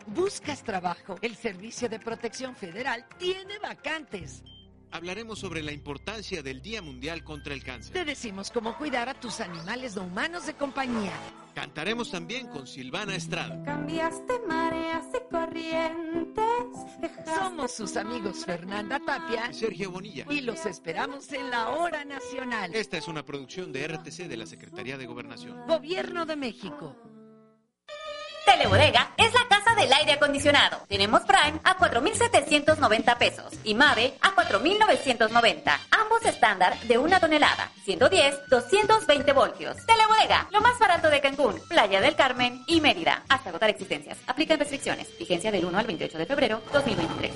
¿Buscas 0.07 0.63
trabajo? 0.63 1.15
El 1.21 1.37
Servicio 1.37 1.87
de 1.87 1.99
Protección 1.99 2.55
Federal 2.55 3.05
tiene 3.17 3.57
vacantes. 3.59 4.43
Hablaremos 4.91 5.39
sobre 5.39 5.61
la 5.63 5.71
importancia 5.71 6.41
del 6.43 6.61
Día 6.61 6.81
Mundial 6.81 7.23
contra 7.23 7.53
el 7.53 7.63
Cáncer. 7.63 7.93
Te 7.93 8.05
decimos 8.05 8.51
cómo 8.51 8.77
cuidar 8.77 9.09
a 9.09 9.13
tus 9.13 9.39
animales 9.39 9.95
no 9.95 10.03
humanos 10.03 10.45
de 10.45 10.53
compañía. 10.53 11.13
Cantaremos 11.53 12.11
también 12.11 12.47
con 12.47 12.65
Silvana 12.65 13.15
Estrada. 13.15 13.61
Cambiaste 13.65 14.39
mareas 14.47 15.05
y 15.13 15.33
corrientes. 15.33 16.45
Somos 17.25 17.71
sus 17.73 17.97
amigos 17.97 18.45
Fernanda 18.45 18.99
Tapia 19.05 19.49
y 19.51 19.53
Sergio 19.53 19.91
Bonilla. 19.91 20.25
y 20.29 20.41
los 20.41 20.65
esperamos 20.65 21.31
en 21.33 21.49
la 21.49 21.69
hora 21.69 22.05
nacional. 22.05 22.73
Esta 22.73 22.97
es 22.97 23.07
una 23.07 23.25
producción 23.25 23.73
de 23.73 23.87
RTC 23.87 24.27
de 24.27 24.37
la 24.37 24.45
Secretaría 24.45 24.97
de 24.97 25.05
Gobernación. 25.05 25.65
Gobierno 25.67 26.25
de 26.25 26.35
México. 26.37 26.95
Telebodega 28.45 29.13
es 29.17 29.33
la 29.33 29.47
casa 29.47 29.75
del 29.75 29.91
aire 29.93 30.13
acondicionado. 30.13 30.85
Tenemos 30.87 31.21
Prime 31.21 31.59
a 31.63 31.77
4.790 31.77 33.17
pesos 33.17 33.53
y 33.63 33.75
Mave 33.75 34.13
a 34.21 34.35
4.990. 34.35 35.79
Ambos 35.91 36.25
estándar 36.25 36.79
de 36.81 36.97
una 36.97 37.19
tonelada. 37.19 37.71
110, 37.85 38.49
220 38.49 39.33
voltios. 39.33 39.77
Telebodega, 39.85 40.47
lo 40.51 40.61
más 40.61 40.77
barato 40.79 41.09
de 41.09 41.21
Cancún, 41.21 41.61
Playa 41.69 42.01
del 42.01 42.15
Carmen 42.15 42.61
y 42.67 42.81
Mérida. 42.81 43.23
Hasta 43.29 43.49
agotar 43.49 43.69
existencias. 43.69 44.17
Aplican 44.27 44.59
restricciones. 44.59 45.07
Vigencia 45.17 45.51
del 45.51 45.65
1 45.65 45.77
al 45.77 45.87
28 45.87 46.17
de 46.17 46.25
febrero 46.25 46.61
2023. 46.73 47.31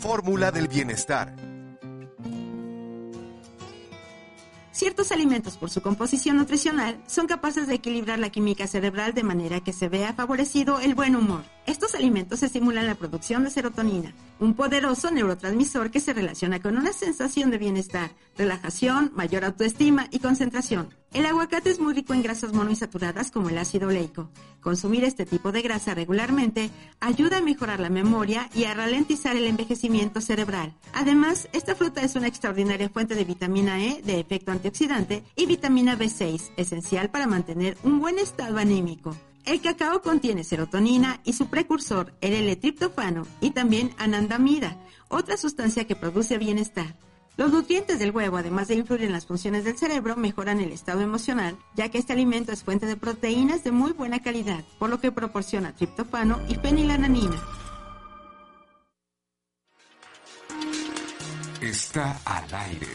Fórmula 0.00 0.50
del 0.50 0.68
bienestar. 0.68 1.51
Ciertos 4.72 5.12
alimentos 5.12 5.58
por 5.58 5.68
su 5.68 5.82
composición 5.82 6.38
nutricional 6.38 6.98
son 7.06 7.26
capaces 7.26 7.66
de 7.66 7.74
equilibrar 7.74 8.18
la 8.18 8.30
química 8.30 8.66
cerebral 8.66 9.12
de 9.12 9.22
manera 9.22 9.60
que 9.60 9.74
se 9.74 9.90
vea 9.90 10.14
favorecido 10.14 10.80
el 10.80 10.94
buen 10.94 11.14
humor. 11.14 11.44
Estos 11.66 11.94
alimentos 11.94 12.42
estimulan 12.42 12.86
la 12.86 12.94
producción 12.94 13.44
de 13.44 13.50
serotonina, 13.50 14.14
un 14.40 14.54
poderoso 14.54 15.10
neurotransmisor 15.10 15.90
que 15.90 16.00
se 16.00 16.14
relaciona 16.14 16.60
con 16.62 16.78
una 16.78 16.94
sensación 16.94 17.50
de 17.50 17.58
bienestar, 17.58 18.12
relajación, 18.34 19.12
mayor 19.14 19.44
autoestima 19.44 20.08
y 20.10 20.20
concentración. 20.20 21.01
El 21.12 21.26
aguacate 21.26 21.68
es 21.68 21.78
muy 21.78 21.92
rico 21.92 22.14
en 22.14 22.22
grasas 22.22 22.54
monoinsaturadas 22.54 23.30
como 23.30 23.50
el 23.50 23.58
ácido 23.58 23.88
oleico. 23.88 24.30
Consumir 24.62 25.04
este 25.04 25.26
tipo 25.26 25.52
de 25.52 25.60
grasa 25.60 25.94
regularmente 25.94 26.70
ayuda 27.00 27.38
a 27.38 27.42
mejorar 27.42 27.80
la 27.80 27.90
memoria 27.90 28.48
y 28.54 28.64
a 28.64 28.72
ralentizar 28.72 29.36
el 29.36 29.46
envejecimiento 29.46 30.22
cerebral. 30.22 30.72
Además, 30.94 31.50
esta 31.52 31.74
fruta 31.74 32.00
es 32.00 32.16
una 32.16 32.28
extraordinaria 32.28 32.88
fuente 32.88 33.14
de 33.14 33.24
vitamina 33.24 33.84
E 33.84 34.00
de 34.00 34.20
efecto 34.20 34.52
antioxidante 34.52 35.22
y 35.36 35.44
vitamina 35.44 35.98
B6, 35.98 36.52
esencial 36.56 37.10
para 37.10 37.26
mantener 37.26 37.76
un 37.82 38.00
buen 38.00 38.18
estado 38.18 38.56
anímico. 38.56 39.14
El 39.44 39.60
cacao 39.60 40.00
contiene 40.00 40.44
serotonina 40.44 41.20
y 41.24 41.34
su 41.34 41.48
precursor, 41.48 42.14
el 42.22 42.32
L-triptofano, 42.32 43.26
y 43.42 43.50
también 43.50 43.90
anandamida, 43.98 44.78
otra 45.08 45.36
sustancia 45.36 45.86
que 45.86 45.96
produce 45.96 46.38
bienestar. 46.38 46.96
Los 47.36 47.50
nutrientes 47.50 47.98
del 47.98 48.10
huevo, 48.10 48.36
además 48.36 48.68
de 48.68 48.74
influir 48.74 49.04
en 49.04 49.12
las 49.12 49.26
funciones 49.26 49.64
del 49.64 49.78
cerebro, 49.78 50.16
mejoran 50.16 50.60
el 50.60 50.70
estado 50.70 51.00
emocional, 51.00 51.56
ya 51.74 51.88
que 51.88 51.98
este 51.98 52.12
alimento 52.12 52.52
es 52.52 52.62
fuente 52.62 52.86
de 52.86 52.96
proteínas 52.96 53.64
de 53.64 53.72
muy 53.72 53.92
buena 53.92 54.20
calidad, 54.20 54.62
por 54.78 54.90
lo 54.90 55.00
que 55.00 55.12
proporciona 55.12 55.74
triptofano 55.74 56.40
y 56.48 56.56
fenilalanina. 56.56 57.40
Está 61.62 62.20
al 62.24 62.54
aire. 62.54 62.88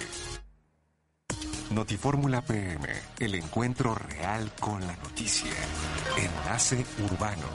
Notifórmula 1.71 2.41
PM, 2.41 2.87
el 3.19 3.35
encuentro 3.35 3.95
real 3.95 4.51
con 4.59 4.85
la 4.85 4.95
noticia. 4.97 5.51
Enlace 6.17 6.85
urbano. 7.03 7.47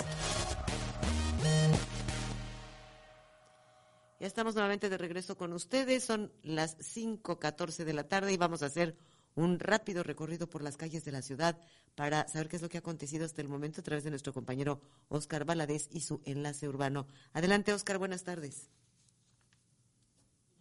Ya 4.22 4.28
estamos 4.28 4.54
nuevamente 4.54 4.88
de 4.88 4.98
regreso 4.98 5.36
con 5.36 5.52
ustedes. 5.52 6.04
Son 6.04 6.30
las 6.44 6.76
5:14 6.78 7.84
de 7.84 7.92
la 7.92 8.06
tarde 8.06 8.32
y 8.32 8.36
vamos 8.36 8.62
a 8.62 8.66
hacer 8.66 8.96
un 9.34 9.58
rápido 9.58 10.04
recorrido 10.04 10.48
por 10.48 10.62
las 10.62 10.76
calles 10.76 11.04
de 11.04 11.10
la 11.10 11.22
ciudad 11.22 11.58
para 11.96 12.28
saber 12.28 12.48
qué 12.48 12.54
es 12.54 12.62
lo 12.62 12.68
que 12.68 12.78
ha 12.78 12.86
acontecido 12.86 13.24
hasta 13.24 13.42
el 13.42 13.48
momento 13.48 13.80
a 13.80 13.82
través 13.82 14.04
de 14.04 14.10
nuestro 14.10 14.32
compañero 14.32 14.80
Oscar 15.08 15.44
Valadez 15.44 15.88
y 15.90 16.02
su 16.02 16.22
enlace 16.24 16.68
urbano. 16.68 17.08
Adelante, 17.32 17.72
Oscar, 17.72 17.98
buenas 17.98 18.22
tardes. 18.22 18.68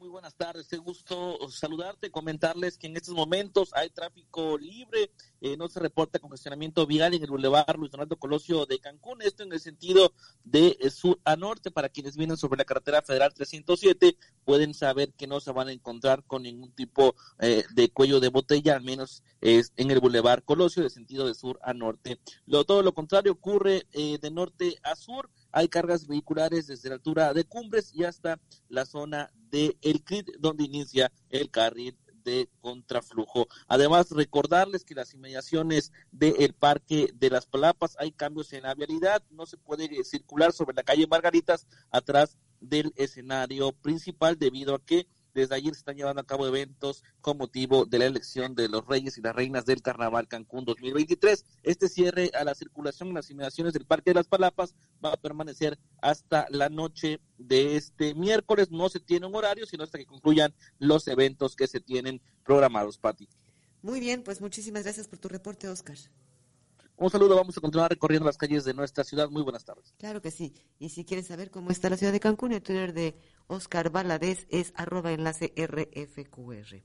Muy 0.02 0.10
buenas 0.10 0.34
tardes, 0.34 0.68
qué 0.68 0.78
gusto 0.78 1.38
saludarte, 1.48 2.10
comentarles 2.10 2.80
que 2.80 2.88
en 2.88 2.98
estos 2.98 3.14
momentos 3.14 3.70
hay 3.76 3.92
tráfico 3.92 4.58
libre, 4.58 5.12
eh, 5.42 5.56
no 5.56 5.68
se 5.68 5.80
reporta 5.80 6.18
congestionamiento 6.18 6.88
vial 6.88 7.14
en 7.14 7.22
el 7.22 7.30
Boulevard 7.30 7.78
Luis 7.78 7.92
Donaldo 7.92 8.18
Colosio 8.18 8.66
de 8.66 8.80
Cancún, 8.80 9.22
esto 9.22 9.44
en 9.44 9.54
el 9.54 9.60
sentido 9.60 10.12
de 10.44 10.76
eh, 10.80 10.90
sur 10.90 11.20
a 11.24 11.36
norte, 11.36 11.70
para 11.70 11.90
quienes 11.90 12.18
vienen 12.18 12.36
sobre 12.36 12.58
la 12.58 12.66
carretera 12.66 13.04
federal 13.04 13.32
307, 13.32 14.18
pueden 14.44 14.74
saber 14.74 15.14
que 15.14 15.28
no 15.28 15.40
se 15.40 15.52
van 15.52 15.68
a 15.68 15.72
encontrar 15.72 16.24
con 16.24 16.42
ningún 16.42 16.72
tipo 16.72 17.14
eh, 17.38 17.64
de 17.72 17.92
cuello 17.92 18.20
de 18.20 18.30
botella, 18.30 18.76
al 18.76 18.82
menos 18.82 19.22
es 19.40 19.72
en 19.78 19.92
el 19.92 20.00
Boulevard 20.00 20.44
Colosio, 20.44 20.82
de 20.82 20.90
sentido 20.90 21.28
de 21.28 21.36
sur 21.36 21.60
a 21.62 21.76
norte. 21.76 22.20
Lo, 22.48 22.66
todo 22.66 22.82
lo 22.82 22.96
contrario 22.96 23.34
ocurre 23.34 23.86
de 23.94 24.32
norte 24.32 24.80
a 24.82 24.96
sur, 24.96 25.30
hay 25.52 25.68
cargas 25.68 26.08
vehiculares 26.08 26.68
desde 26.68 26.90
la 26.90 26.96
altura 26.96 27.34
de 27.34 27.44
Cumbres 27.44 27.94
y 27.94 28.04
hasta 28.04 28.40
la 28.70 28.86
zona 28.86 29.32
de 29.50 29.78
El 29.82 30.04
CRIT, 30.04 30.38
donde 30.40 30.64
inicia 30.64 31.12
el 31.30 31.50
carril 31.50 31.98
de 32.24 32.50
contraflujo. 32.62 33.48
Además, 33.68 34.12
recordarles 34.12 34.84
que 34.84 34.96
las 34.96 35.14
inmediaciones 35.14 35.92
del 36.12 36.54
Parque 36.54 37.12
de 37.16 37.30
las 37.30 37.46
Palapas 37.46 37.96
hay 38.00 38.12
cambios 38.12 38.54
en 38.54 38.64
la 38.64 38.76
vialidad, 38.76 39.24
no 39.32 39.46
se 39.46 39.58
puede 39.58 40.04
circular 40.04 40.52
sobre 40.52 40.76
la 40.76 40.84
calle 40.84 41.08
Margaritas 41.08 41.68
atrás 41.90 42.38
del 42.60 42.94
escenario 42.96 43.72
principal 43.72 44.38
debido 44.38 44.76
a 44.76 44.86
que 44.86 45.08
desde 45.34 45.56
ayer 45.56 45.74
se 45.74 45.80
están 45.80 45.96
llevando 45.96 46.22
a 46.22 46.26
cabo 46.26 46.48
eventos 46.48 47.04
con 47.22 47.38
motivo 47.38 47.86
de 47.86 48.00
la 48.00 48.06
elección 48.06 48.56
de 48.56 48.70
los 48.70 48.86
reyes 48.86 49.18
y 49.18 49.22
las 49.22 49.36
reinas 49.36 49.66
del 49.66 49.82
Carnaval 49.82 50.28
Cancún 50.28 50.66
2023. 50.66 51.46
Este 51.64 51.88
cierre 51.88 52.32
a 52.34 52.44
la 52.44 52.56
circulación 52.56 53.10
en 53.10 53.16
las 53.16 53.30
inmediaciones 53.30 53.74
del 53.74 53.86
Parque 53.86 54.12
de 54.12 54.16
las 54.16 54.28
Palapas 54.28 54.76
va 55.04 55.14
a 55.14 55.18
permanecer 55.18 55.78
hasta 56.02 56.46
la 56.50 56.70
noche 56.70 57.20
de 57.38 57.76
este 57.76 58.14
miércoles. 58.16 58.72
No 58.72 58.90
se 58.90 59.00
tiene 59.00 59.26
un 59.26 59.36
horario, 59.36 59.66
sino 59.66 59.84
hasta 59.84 59.98
que 59.98 60.06
concluyan 60.06 60.54
los 60.80 61.08
eventos 61.08 61.56
que 61.56 61.68
se 61.68 61.80
tienen 61.80 62.22
programados, 62.44 62.98
Pati. 62.98 63.28
Muy 63.82 64.00
bien, 64.00 64.24
pues 64.24 64.42
muchísimas 64.42 64.84
gracias 64.84 65.08
por 65.08 65.20
tu 65.20 65.28
reporte, 65.28 65.68
Oscar. 65.68 65.98
Un 66.98 67.10
saludo, 67.10 67.36
vamos 67.36 67.58
a 67.58 67.62
continuar 67.62 67.90
recorriendo 67.90 68.26
las 68.26 68.38
calles 68.38 68.64
de 68.64 68.74
nuestra 68.74 69.04
ciudad. 69.04 69.30
Muy 69.30 69.42
buenas 69.42 69.66
tardes. 69.66 69.94
Claro 69.98 70.22
que 70.22 70.32
sí. 70.32 70.54
Y 70.78 70.90
si 70.90 71.04
quieren 71.04 71.26
saber 71.26 71.50
cómo 71.50 71.72
está 71.72 71.90
la 71.90 71.98
ciudad 71.98 72.14
de 72.14 72.20
Cancún, 72.20 72.52
el 72.52 72.62
Twitter 72.62 72.94
de 72.94 73.16
Oscar 73.48 73.90
Valadez 73.90 74.46
es 74.50 74.72
arroba 74.76 75.12
enlace 75.12 75.54
RFQR. 75.58 76.84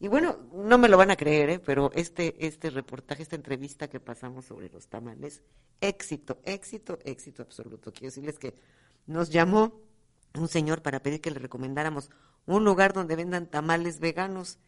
Y 0.00 0.06
bueno, 0.08 0.38
no 0.52 0.78
me 0.78 0.88
lo 0.88 0.96
van 0.96 1.10
a 1.10 1.16
creer, 1.16 1.50
¿eh? 1.50 1.58
pero 1.58 1.90
este, 1.94 2.46
este 2.46 2.70
reportaje, 2.70 3.22
esta 3.22 3.34
entrevista 3.34 3.88
que 3.88 3.98
pasamos 3.98 4.44
sobre 4.44 4.68
los 4.68 4.88
tamales, 4.88 5.42
éxito, 5.80 6.38
éxito, 6.44 6.98
éxito 7.04 7.42
absoluto. 7.42 7.92
Quiero 7.92 8.06
decirles 8.06 8.38
que 8.38 8.54
nos 9.06 9.30
llamó 9.30 9.80
un 10.34 10.46
señor 10.46 10.82
para 10.82 11.02
pedir 11.02 11.20
que 11.20 11.30
le 11.30 11.40
recomendáramos 11.40 12.10
un 12.46 12.64
lugar 12.64 12.92
donde 12.92 13.16
vendan 13.16 13.46
tamales 13.46 13.98
veganos 13.98 14.58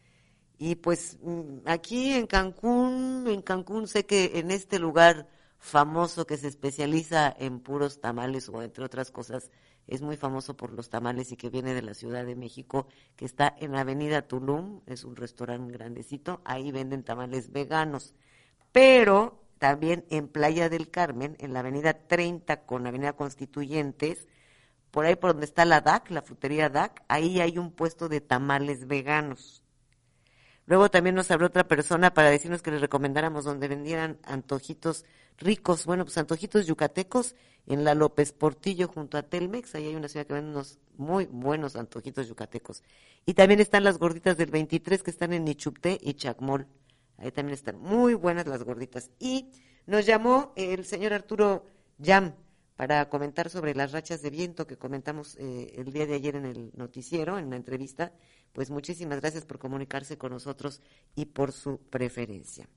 y 0.61 0.75
pues 0.75 1.17
mm, 1.23 1.61
aquí 1.65 2.13
en 2.13 2.27
Cancún, 2.27 3.25
en 3.27 3.41
Cancún 3.41 3.87
sé 3.87 4.05
que 4.05 4.33
en 4.35 4.51
este 4.51 4.77
lugar 4.77 5.27
famoso 5.57 6.27
que 6.27 6.37
se 6.37 6.47
especializa 6.47 7.35
en 7.39 7.61
puros 7.61 7.99
tamales 7.99 8.47
o 8.47 8.61
entre 8.61 8.85
otras 8.85 9.09
cosas, 9.09 9.49
es 9.87 10.03
muy 10.03 10.17
famoso 10.17 10.55
por 10.55 10.71
los 10.71 10.91
tamales 10.91 11.31
y 11.31 11.35
que 11.35 11.49
viene 11.49 11.73
de 11.73 11.81
la 11.81 11.95
Ciudad 11.95 12.27
de 12.27 12.35
México, 12.35 12.87
que 13.15 13.25
está 13.25 13.55
en 13.59 13.71
la 13.71 13.79
Avenida 13.79 14.27
Tulum, 14.27 14.81
es 14.85 15.03
un 15.03 15.15
restaurante 15.15 15.73
grandecito, 15.73 16.41
ahí 16.45 16.71
venden 16.71 17.03
tamales 17.03 17.51
veganos. 17.51 18.13
Pero 18.71 19.41
también 19.57 20.05
en 20.11 20.27
Playa 20.27 20.69
del 20.69 20.91
Carmen, 20.91 21.37
en 21.39 21.53
la 21.53 21.61
Avenida 21.61 21.93
30 22.07 22.67
con 22.67 22.83
la 22.83 22.89
Avenida 22.89 23.13
Constituyentes, 23.13 24.27
por 24.91 25.05
ahí 25.05 25.15
por 25.15 25.31
donde 25.31 25.47
está 25.47 25.65
la 25.65 25.81
DAC, 25.81 26.11
la 26.11 26.21
frutería 26.21 26.69
DAC, 26.69 27.03
ahí 27.07 27.41
hay 27.41 27.57
un 27.57 27.71
puesto 27.71 28.09
de 28.09 28.21
tamales 28.21 28.85
veganos 28.85 29.61
Luego 30.65 30.89
también 30.89 31.15
nos 31.15 31.31
habló 31.31 31.47
otra 31.47 31.67
persona 31.67 32.13
para 32.13 32.29
decirnos 32.29 32.61
que 32.61 32.71
les 32.71 32.81
recomendáramos 32.81 33.45
donde 33.45 33.67
vendieran 33.67 34.19
antojitos 34.23 35.05
ricos, 35.37 35.85
bueno, 35.85 36.05
pues 36.05 36.17
antojitos 36.17 36.67
yucatecos 36.67 37.35
en 37.67 37.83
la 37.83 37.95
López 37.95 38.31
Portillo 38.31 38.87
junto 38.87 39.17
a 39.17 39.23
Telmex. 39.23 39.75
Ahí 39.75 39.87
hay 39.87 39.95
una 39.95 40.07
ciudad 40.07 40.25
que 40.25 40.33
vende 40.33 40.51
unos 40.51 40.79
muy 40.97 41.25
buenos 41.25 41.75
antojitos 41.75 42.27
yucatecos. 42.27 42.83
Y 43.25 43.33
también 43.33 43.59
están 43.59 43.83
las 43.83 43.97
gorditas 43.97 44.37
del 44.37 44.51
23 44.51 45.03
que 45.03 45.11
están 45.11 45.33
en 45.33 45.45
Nichupté 45.45 45.99
y 46.01 46.13
Chacmol. 46.13 46.67
Ahí 47.17 47.31
también 47.31 47.53
están 47.53 47.79
muy 47.79 48.13
buenas 48.13 48.47
las 48.47 48.63
gorditas. 48.63 49.11
Y 49.19 49.51
nos 49.85 50.05
llamó 50.05 50.53
el 50.55 50.85
señor 50.85 51.13
Arturo 51.13 51.65
Yam 51.97 52.33
para 52.75 53.09
comentar 53.09 53.49
sobre 53.49 53.75
las 53.75 53.91
rachas 53.91 54.21
de 54.21 54.31
viento 54.31 54.65
que 54.65 54.77
comentamos 54.77 55.35
eh, 55.37 55.73
el 55.77 55.91
día 55.91 56.07
de 56.07 56.15
ayer 56.15 56.35
en 56.35 56.45
el 56.45 56.71
noticiero, 56.75 57.37
en 57.37 57.49
la 57.51 57.55
entrevista 57.55 58.11
pues 58.53 58.69
muchísimas 58.69 59.21
gracias 59.21 59.45
por 59.45 59.59
comunicarse 59.59 60.17
con 60.17 60.31
nosotros 60.31 60.81
y 61.15 61.25
por 61.25 61.51
su 61.51 61.79
preferencia. 61.89 62.67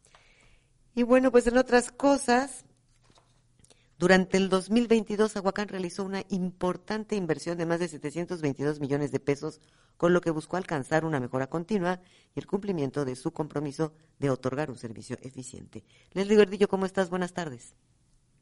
Y 0.95 1.03
bueno, 1.03 1.33
pues 1.33 1.47
en 1.47 1.59
otras 1.59 1.91
cosas, 1.91 2.65
durante 3.99 4.37
el 4.37 4.49
2022 4.49 5.37
Aguacán 5.37 5.69
realizó 5.69 6.05
una 6.05 6.23
importante 6.29 7.17
inversión 7.17 7.59
de 7.59 7.67
más 7.67 7.81
de 7.81 7.89
722 7.89 8.81
millones 8.81 9.11
de 9.11 9.21
pesos, 9.21 9.61
con 9.97 10.13
lo 10.13 10.21
que 10.21 10.31
buscó 10.31 10.57
alcanzar 10.57 11.05
una 11.05 11.21
mejora 11.21 11.49
continua 11.49 12.01
y 12.35 12.41
el 12.41 12.47
cumplimiento 12.47 13.05
de 13.05 13.17
su 13.17 13.33
compromiso 13.33 13.93
de 14.19 14.31
otorgar 14.31 14.71
un 14.71 14.79
servicio 14.79 15.17
eficiente. 15.23 15.85
Leslie 16.13 16.37
Verdillo, 16.37 16.69
¿cómo 16.69 16.87
estás? 16.87 17.11
Buenas 17.11 17.33
tardes. 17.33 17.75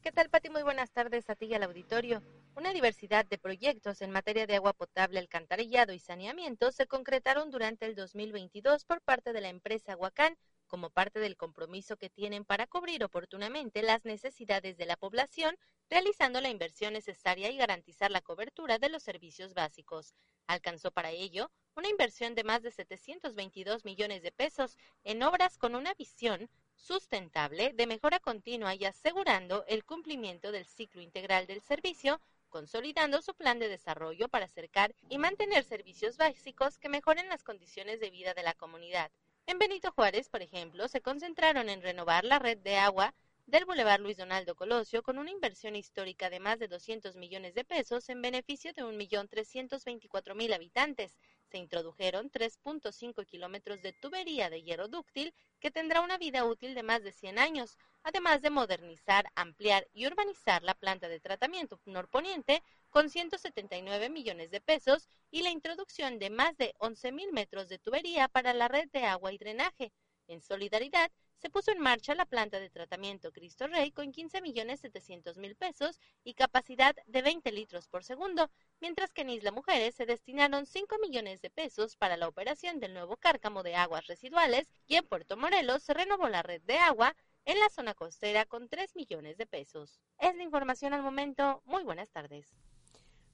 ¿Qué 0.03 0.11
tal, 0.11 0.31
Pati? 0.31 0.51
Muy 0.51 0.65
buenas 0.65 0.91
tardes 0.91 1.31
a 1.31 1.37
ti 1.37 1.47
y 1.47 1.55
al 1.55 1.63
auditorio. 1.63 2.25
Una 2.57 2.73
diversidad 2.73 3.25
de 3.25 3.39
proyectos 3.39 4.03
en 4.03 4.11
materia 4.11 4.49
de 4.49 4.57
agua 4.57 4.73
potable, 4.73 5.21
alcantarillado 5.21 5.93
y 5.93 6.01
saneamiento 6.01 6.73
se 6.73 6.89
concretaron 6.89 7.53
durante 7.53 7.87
el 7.87 7.95
2022 7.95 8.85
por 8.85 9.01
parte 9.01 9.33
de 9.33 9.41
la 9.41 9.49
empresa 9.49 9.97
Huacán 9.97 10.37
como 10.67 10.91
parte 10.91 11.21
del 11.21 11.37
compromiso 11.37 11.97
que 11.97 12.11
tienen 12.11 12.45
para 12.45 12.67
cubrir 12.67 13.05
oportunamente 13.05 13.81
las 13.81 14.05
necesidades 14.05 14.77
de 14.77 14.87
la 14.87 14.97
población, 14.97 15.57
realizando 15.89 16.41
la 16.41 16.51
inversión 16.51 16.95
necesaria 16.95 17.51
y 17.51 17.57
garantizar 17.57 18.11
la 18.11 18.23
cobertura 18.23 18.79
de 18.79 18.89
los 18.89 19.05
servicios 19.05 19.55
básicos. 19.55 20.15
Alcanzó 20.49 20.91
para 20.91 21.13
ello 21.13 21.53
una 21.77 21.89
inversión 21.89 22.35
de 22.35 22.43
más 22.43 22.63
de 22.63 22.73
722 22.73 23.85
millones 23.85 24.23
de 24.23 24.33
pesos 24.33 24.77
en 25.05 25.23
obras 25.23 25.59
con 25.59 25.77
una 25.77 25.95
visión 25.95 26.51
sustentable, 26.83 27.73
de 27.73 27.87
mejora 27.87 28.19
continua 28.19 28.75
y 28.75 28.85
asegurando 28.85 29.65
el 29.69 29.85
cumplimiento 29.85 30.51
del 30.51 30.67
ciclo 30.67 31.01
integral 31.01 31.47
del 31.47 31.63
servicio, 31.63 32.21
consolidando 32.49 33.23
su 33.23 33.35
plan 33.35 33.59
de 33.61 33.69
desarrollo 33.69 34.29
para 34.29 34.47
acercar 34.47 34.95
y 35.09 35.17
mantener 35.17 35.65
servicios 35.65 36.17
básicos 36.17 36.79
que 36.79 36.89
mejoren 36.89 37.29
las 37.29 37.45
condiciones 37.45 38.01
de 38.01 38.11
vida 38.11 38.35
de 38.35 38.43
la 38.43 38.55
comunidad. 38.55 39.13
En 39.47 39.59
Benito 39.59 39.93
Juárez, 39.93 40.29
por 40.29 40.43
ejemplo, 40.43 40.89
se 40.89 41.01
concentraron 41.01 41.69
en 41.69 41.83
renovar 41.83 42.25
la 42.25 42.41
red 42.41 42.59
de 42.59 42.77
agua 42.77 43.15
del 43.47 43.65
Boulevard 43.65 44.01
Luis 44.01 44.17
Donaldo 44.17 44.55
Colosio 44.55 45.03
con 45.03 45.19
una 45.19 45.31
inversión 45.31 45.77
histórica 45.77 46.31
de 46.31 46.41
más 46.41 46.59
de 46.59 46.69
200 46.69 47.17
millones 47.17 47.55
de 47.55 47.65
pesos 47.65 48.09
en 48.09 48.23
beneficio 48.23 48.73
de 48.73 48.83
1.324.000 48.83 50.55
habitantes, 50.55 51.17
Se 51.53 51.59
introdujeron 51.59 52.31
3.5 52.31 53.27
kilómetros 53.27 53.83
de 53.83 53.93
tubería 53.93 54.49
de 54.49 54.63
hierro 54.63 54.89
dúctil 54.89 55.35
que 55.61 55.71
tendrá 55.71 56.01
una 56.01 56.17
vida 56.17 56.47
útil 56.47 56.75
de 56.75 56.83
más 56.83 57.03
de 57.03 57.13
100 57.13 57.39
años, 57.39 57.77
además 58.03 58.41
de 58.41 58.49
modernizar, 58.49 59.31
ampliar 59.35 59.87
y 59.93 60.07
urbanizar 60.07 60.63
la 60.63 60.73
planta 60.73 61.09
de 61.09 61.21
tratamiento 61.21 61.79
norponiente 61.85 62.63
con 62.89 63.11
179 63.11 64.09
millones 64.09 64.51
de 64.51 64.63
pesos 64.63 65.11
y 65.31 65.43
la 65.43 65.51
introducción 65.51 66.19
de 66.19 66.31
más 66.31 66.57
de 66.57 66.73
11.000 66.79 67.33
metros 67.33 67.69
de 67.69 67.79
tubería 67.79 68.29
para 68.29 68.55
la 68.55 68.69
red 68.69 68.89
de 68.91 69.05
agua 69.05 69.31
y 69.31 69.37
drenaje. 69.37 69.93
En 70.29 70.41
solidaridad, 70.41 71.11
se 71.43 71.51
puso 71.51 71.73
en 71.73 71.81
marcha 71.81 72.15
la 72.15 72.25
planta 72.25 72.61
de 72.61 72.71
tratamiento 72.71 73.33
Cristo 73.33 73.67
Rey 73.67 73.91
con 73.91 74.13
15 74.13 74.41
millones 74.43 74.79
700 74.79 75.39
mil 75.39 75.57
pesos 75.57 75.99
y 76.23 76.35
capacidad 76.35 76.95
de 77.07 77.21
20 77.21 77.51
litros 77.51 77.89
por 77.89 78.05
segundo, 78.05 78.49
mientras 78.81 79.11
que 79.11 79.23
en 79.23 79.31
Isla 79.31 79.51
Mujeres 79.51 79.97
se 79.97 80.07
destinaron 80.07 80.67
5 80.67 80.99
millones 81.01 81.43
de 81.43 81.51
pesos 81.51 81.97
para 81.97 82.17
la 82.17 82.29
operación 82.29 82.79
del 82.79 82.95
nuevo 82.95 83.17
cárcamo 83.17 83.65
de 83.65 83.75
aguas 83.75 84.07
residuales 84.07 84.71
y 84.87 84.95
en 84.95 85.05
Puerto 85.05 85.37
Morelos 85.37 85.83
se 85.83 85.95
renovó 85.95 86.29
la 86.29 86.43
red 86.43 86.63
de 86.63 86.79
agua 86.79 87.17
en 87.45 87.59
la 87.59 87.71
zona 87.71 87.95
costera 87.95 88.47
con 88.47 88.69
3 88.69 88.95
millones 88.95 89.37
de 89.37 89.47
pesos. 89.47 89.99
Es 90.19 90.37
la 90.37 90.45
información 90.45 90.95
al 90.95 91.03
momento. 91.03 91.61
Muy 91.65 91.83
buenas 91.83 92.09
tardes. 92.11 92.55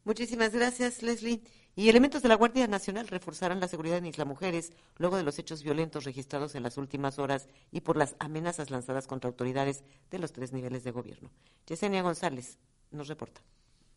Muchísimas 0.09 0.55
gracias, 0.55 1.03
Leslie. 1.03 1.43
Y 1.77 1.91
elementos 1.91 2.23
de 2.23 2.31
la 2.31 2.35
Guardia 2.35 2.67
Nacional 2.67 3.09
reforzarán 3.09 3.61
la 3.61 3.69
seguridad 3.69 3.99
en 3.99 4.07
Isla 4.07 4.25
Mujeres 4.25 4.73
luego 4.97 5.19
de 5.19 5.23
los 5.23 5.39
hechos 5.39 5.63
violentos 5.63 6.05
registrados 6.05 6.55
en 6.55 6.63
las 6.63 6.79
últimas 6.79 7.19
horas 7.19 7.47
y 7.71 7.83
por 7.83 7.99
las 7.99 8.17
amenazas 8.19 8.71
lanzadas 8.71 9.07
contra 9.07 9.29
autoridades 9.29 9.85
de 10.11 10.19
los 10.19 10.33
tres 10.33 10.55
niveles 10.55 10.83
de 10.83 10.93
gobierno. 10.93 11.31
Yesenia 11.67 12.01
González 12.01 12.57
nos 12.91 13.09
reporta. 13.09 13.43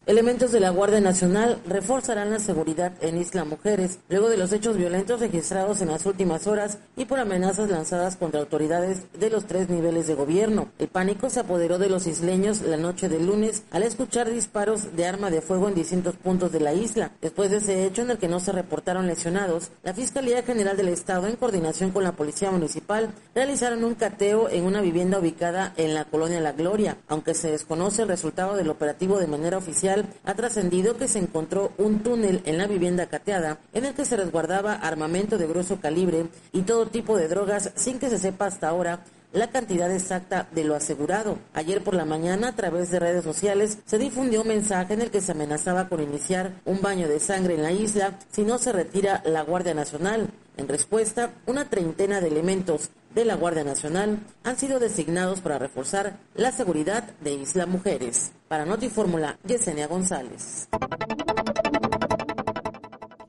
Elementos 0.08 0.52
de 0.52 0.60
la 0.60 0.72
Guardia 0.72 1.00
Nacional 1.00 1.62
reforzarán 1.68 2.32
la 2.32 2.40
seguridad 2.40 2.92
en 3.02 3.20
Isla 3.20 3.46
Mujeres 3.46 4.00
luego 4.10 4.30
de 4.30 4.38
los 4.38 4.52
hechos 4.52 4.76
violentos 4.76 5.20
registrados 5.20 5.80
en 5.80 5.90
las 5.90 6.08
últimas 6.08 6.48
horas 6.48 6.80
y 6.98 7.06
por 7.06 7.20
amenazas 7.20 7.70
lanzadas 7.70 8.16
contra 8.16 8.40
autoridades 8.40 9.04
de 9.14 9.30
los 9.30 9.46
tres 9.46 9.70
niveles 9.70 10.08
de 10.08 10.16
gobierno. 10.16 10.70
El 10.80 10.88
pánico 10.88 11.30
se 11.30 11.42
apoderó 11.42 11.78
de 11.78 11.88
los 11.88 12.08
isleños 12.08 12.64
la 12.64 12.78
noche 12.78 13.10
del 13.10 13.28
lunes 13.28 13.62
al 13.70 13.84
escuchar 13.84 14.32
disparos 14.32 14.96
de 14.96 15.06
arma 15.06 15.30
de 15.30 15.42
fuego 15.42 15.70
en 15.70 15.76
distintos 15.76 16.16
puntos 16.16 16.52
de 16.52 16.62
la 16.62 16.74
isla. 16.74 17.12
Después 17.22 17.52
de 17.52 17.58
ese 17.58 17.86
hecho 17.86 18.02
en 18.02 18.10
el 18.10 18.18
que 18.18 18.28
no 18.28 18.40
se 18.40 18.54
reportaron 18.54 19.06
lesionados, 19.06 19.70
la 19.84 19.94
Fiscalía 19.94 20.42
General 20.42 20.76
del 20.76 20.88
Estado 20.88 21.28
en 21.28 21.36
coordinación 21.36 21.92
con 21.92 22.04
la 22.04 22.14
Policía 22.14 22.50
Municipal 22.50 23.14
realizaron 23.36 23.84
un 23.84 23.94
cateo 23.94 24.50
en 24.50 24.64
una 24.64 24.82
vivienda 24.82 25.20
ubicada 25.20 25.74
en 25.78 25.94
la 25.94 26.06
colonia 26.06 26.40
La 26.40 26.54
Gloria, 26.54 26.98
aunque 27.08 27.36
se 27.36 27.52
desconoce 27.52 28.02
el 28.02 28.08
resultado 28.08 28.56
del 28.56 28.72
operativo 28.72 29.20
de 29.20 29.28
manera 29.28 29.60
oficial 29.60 29.91
ha 30.26 30.34
trascendido 30.34 30.98
que 30.98 31.08
se 31.08 31.20
encontró 31.20 31.72
un 31.78 32.00
túnel 32.04 32.42
en 32.46 32.58
la 32.58 32.68
vivienda 32.68 33.08
cateada 33.08 33.60
en 33.74 33.86
el 33.86 33.94
que 33.94 34.06
se 34.06 34.18
resguardaba 34.18 34.74
armamento 34.74 35.38
de 35.38 35.48
grueso 35.48 35.80
calibre 35.80 36.28
y 36.52 36.62
todo 36.64 36.88
tipo 36.88 37.18
de 37.18 37.28
drogas 37.28 37.72
sin 37.76 38.00
que 38.00 38.10
se 38.10 38.20
sepa 38.20 38.46
hasta 38.48 38.70
ahora 38.70 39.04
la 39.34 39.50
cantidad 39.50 39.92
exacta 39.92 40.48
de 40.52 40.64
lo 40.64 40.76
asegurado. 40.76 41.38
Ayer 41.54 41.84
por 41.84 41.94
la 41.94 42.06
mañana, 42.06 42.50
a 42.50 42.56
través 42.56 42.92
de 42.92 43.00
redes 43.00 43.24
sociales, 43.24 43.78
se 43.86 43.98
difundió 43.98 44.42
un 44.42 44.48
mensaje 44.48 44.94
en 44.94 45.02
el 45.02 45.12
que 45.12 45.22
se 45.22 45.32
amenazaba 45.32 45.88
con 45.88 46.02
iniciar 46.02 46.54
un 46.66 46.82
baño 46.82 47.08
de 47.08 47.20
sangre 47.20 47.56
en 47.56 47.64
la 47.64 47.72
isla 47.72 48.20
si 48.32 48.44
no 48.44 48.58
se 48.58 48.72
retira 48.72 49.22
la 49.26 49.42
Guardia 49.44 49.74
Nacional. 49.74 50.30
En 50.58 50.68
respuesta, 50.68 51.32
una 51.46 51.70
treintena 51.70 52.22
de 52.22 52.28
elementos 52.28 52.90
de 53.16 53.26
la 53.26 53.36
Guardia 53.36 53.64
Nacional 53.64 54.20
han 54.44 54.58
sido 54.58 54.80
designados 54.80 55.42
para 55.42 55.60
reforzar 55.60 56.18
la 56.36 56.52
seguridad 56.52 57.04
de 57.22 57.34
Isla 57.34 57.66
Mujeres. 57.66 58.32
Para 58.48 58.66
Notifórmula, 58.66 59.38
Yesenia 59.46 59.88
González. 59.88 60.68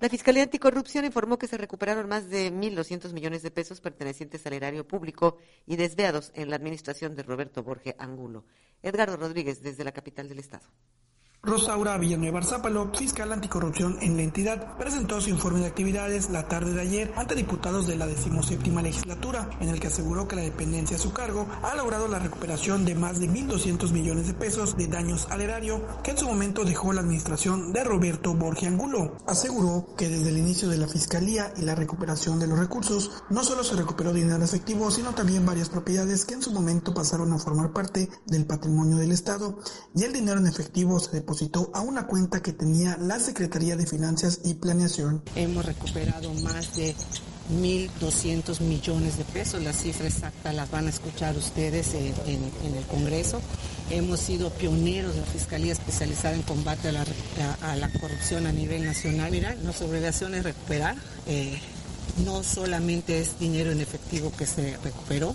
La 0.02 0.08
Fiscalía 0.08 0.42
Anticorrupción 0.42 1.04
informó 1.04 1.38
que 1.38 1.46
se 1.46 1.56
recuperaron 1.56 2.08
más 2.08 2.28
de 2.28 2.52
1.200 2.52 3.12
millones 3.12 3.42
de 3.42 3.52
pesos 3.52 3.80
pertenecientes 3.80 4.44
al 4.44 4.54
erario 4.54 4.84
público 4.84 5.36
y 5.64 5.76
desviados 5.76 6.32
en 6.34 6.50
la 6.50 6.56
administración 6.56 7.14
de 7.14 7.22
Roberto 7.22 7.62
Borge 7.62 7.94
Angulo. 8.00 8.44
Edgardo 8.82 9.16
Rodríguez, 9.16 9.62
desde 9.62 9.84
la 9.84 9.92
capital 9.92 10.28
del 10.28 10.40
Estado. 10.40 10.66
Rosaura 11.44 11.98
Villanueva 11.98 12.40
Zápalo, 12.40 12.92
fiscal 12.94 13.32
anticorrupción 13.32 13.98
en 14.00 14.16
la 14.16 14.22
entidad, 14.22 14.76
presentó 14.78 15.20
su 15.20 15.30
informe 15.30 15.58
de 15.58 15.66
actividades 15.66 16.30
la 16.30 16.46
tarde 16.46 16.72
de 16.72 16.80
ayer 16.80 17.12
ante 17.16 17.34
diputados 17.34 17.88
de 17.88 17.96
la 17.96 18.06
decimoséptima 18.06 18.80
legislatura, 18.80 19.50
en 19.58 19.68
el 19.68 19.80
que 19.80 19.88
aseguró 19.88 20.28
que 20.28 20.36
la 20.36 20.42
dependencia 20.42 20.96
a 20.96 21.00
su 21.00 21.12
cargo 21.12 21.48
ha 21.64 21.74
logrado 21.74 22.06
la 22.06 22.20
recuperación 22.20 22.84
de 22.84 22.94
más 22.94 23.18
de 23.18 23.28
1.200 23.28 23.90
millones 23.90 24.28
de 24.28 24.34
pesos 24.34 24.76
de 24.76 24.86
daños 24.86 25.26
al 25.30 25.40
erario 25.40 25.84
que 26.04 26.12
en 26.12 26.18
su 26.18 26.28
momento 26.28 26.64
dejó 26.64 26.92
la 26.92 27.00
administración 27.00 27.72
de 27.72 27.82
Roberto 27.82 28.34
Borgia 28.34 28.68
Angulo. 28.68 29.16
Aseguró 29.26 29.96
que 29.98 30.08
desde 30.08 30.28
el 30.28 30.38
inicio 30.38 30.68
de 30.68 30.78
la 30.78 30.86
fiscalía 30.86 31.52
y 31.56 31.62
la 31.62 31.74
recuperación 31.74 32.38
de 32.38 32.46
los 32.46 32.56
recursos, 32.56 33.24
no 33.30 33.42
solo 33.42 33.64
se 33.64 33.74
recuperó 33.74 34.12
dinero 34.12 34.44
efectivo, 34.44 34.92
sino 34.92 35.12
también 35.12 35.44
varias 35.44 35.70
propiedades 35.70 36.24
que 36.24 36.34
en 36.34 36.42
su 36.42 36.52
momento 36.52 36.94
pasaron 36.94 37.32
a 37.32 37.38
formar 37.38 37.72
parte 37.72 38.08
del 38.26 38.46
patrimonio 38.46 38.96
del 38.96 39.10
Estado 39.10 39.58
y 39.92 40.04
el 40.04 40.12
dinero 40.12 40.38
en 40.38 40.46
efectivo 40.46 41.00
se 41.00 41.10
depositó 41.10 41.31
a 41.72 41.80
una 41.80 42.06
cuenta 42.06 42.42
que 42.42 42.52
tenía 42.52 42.96
la 42.98 43.18
Secretaría 43.18 43.76
de 43.76 43.86
Finanzas 43.86 44.40
y 44.44 44.54
Planeación. 44.54 45.22
Hemos 45.34 45.64
recuperado 45.64 46.32
más 46.34 46.76
de 46.76 46.94
1.200 47.50 48.60
millones 48.60 49.18
de 49.18 49.24
pesos. 49.24 49.62
La 49.62 49.72
cifra 49.72 50.06
exacta 50.06 50.52
las 50.52 50.70
van 50.70 50.86
a 50.86 50.90
escuchar 50.90 51.36
ustedes 51.36 51.94
en, 51.94 52.74
el 52.76 52.84
Congreso. 52.86 53.40
Hemos 53.90 54.20
sido 54.20 54.50
pioneros 54.50 55.14
de 55.14 55.20
la 55.20 55.26
Fiscalía 55.26 55.72
Especializada 55.72 56.34
en 56.34 56.42
Combate 56.42 56.88
a 56.88 56.92
la, 56.92 57.92
Corrupción 58.00 58.46
a 58.46 58.52
nivel 58.52 58.84
nacional. 58.84 59.30
Mira, 59.30 59.54
nuestra 59.56 59.86
obligación 59.86 60.34
es 60.34 60.44
recuperar. 60.44 60.96
Eh, 61.26 61.58
no 62.24 62.42
solamente 62.42 63.20
es 63.20 63.38
dinero 63.38 63.70
en 63.70 63.80
efectivo 63.80 64.32
que 64.36 64.44
se 64.44 64.76
recuperó, 64.84 65.34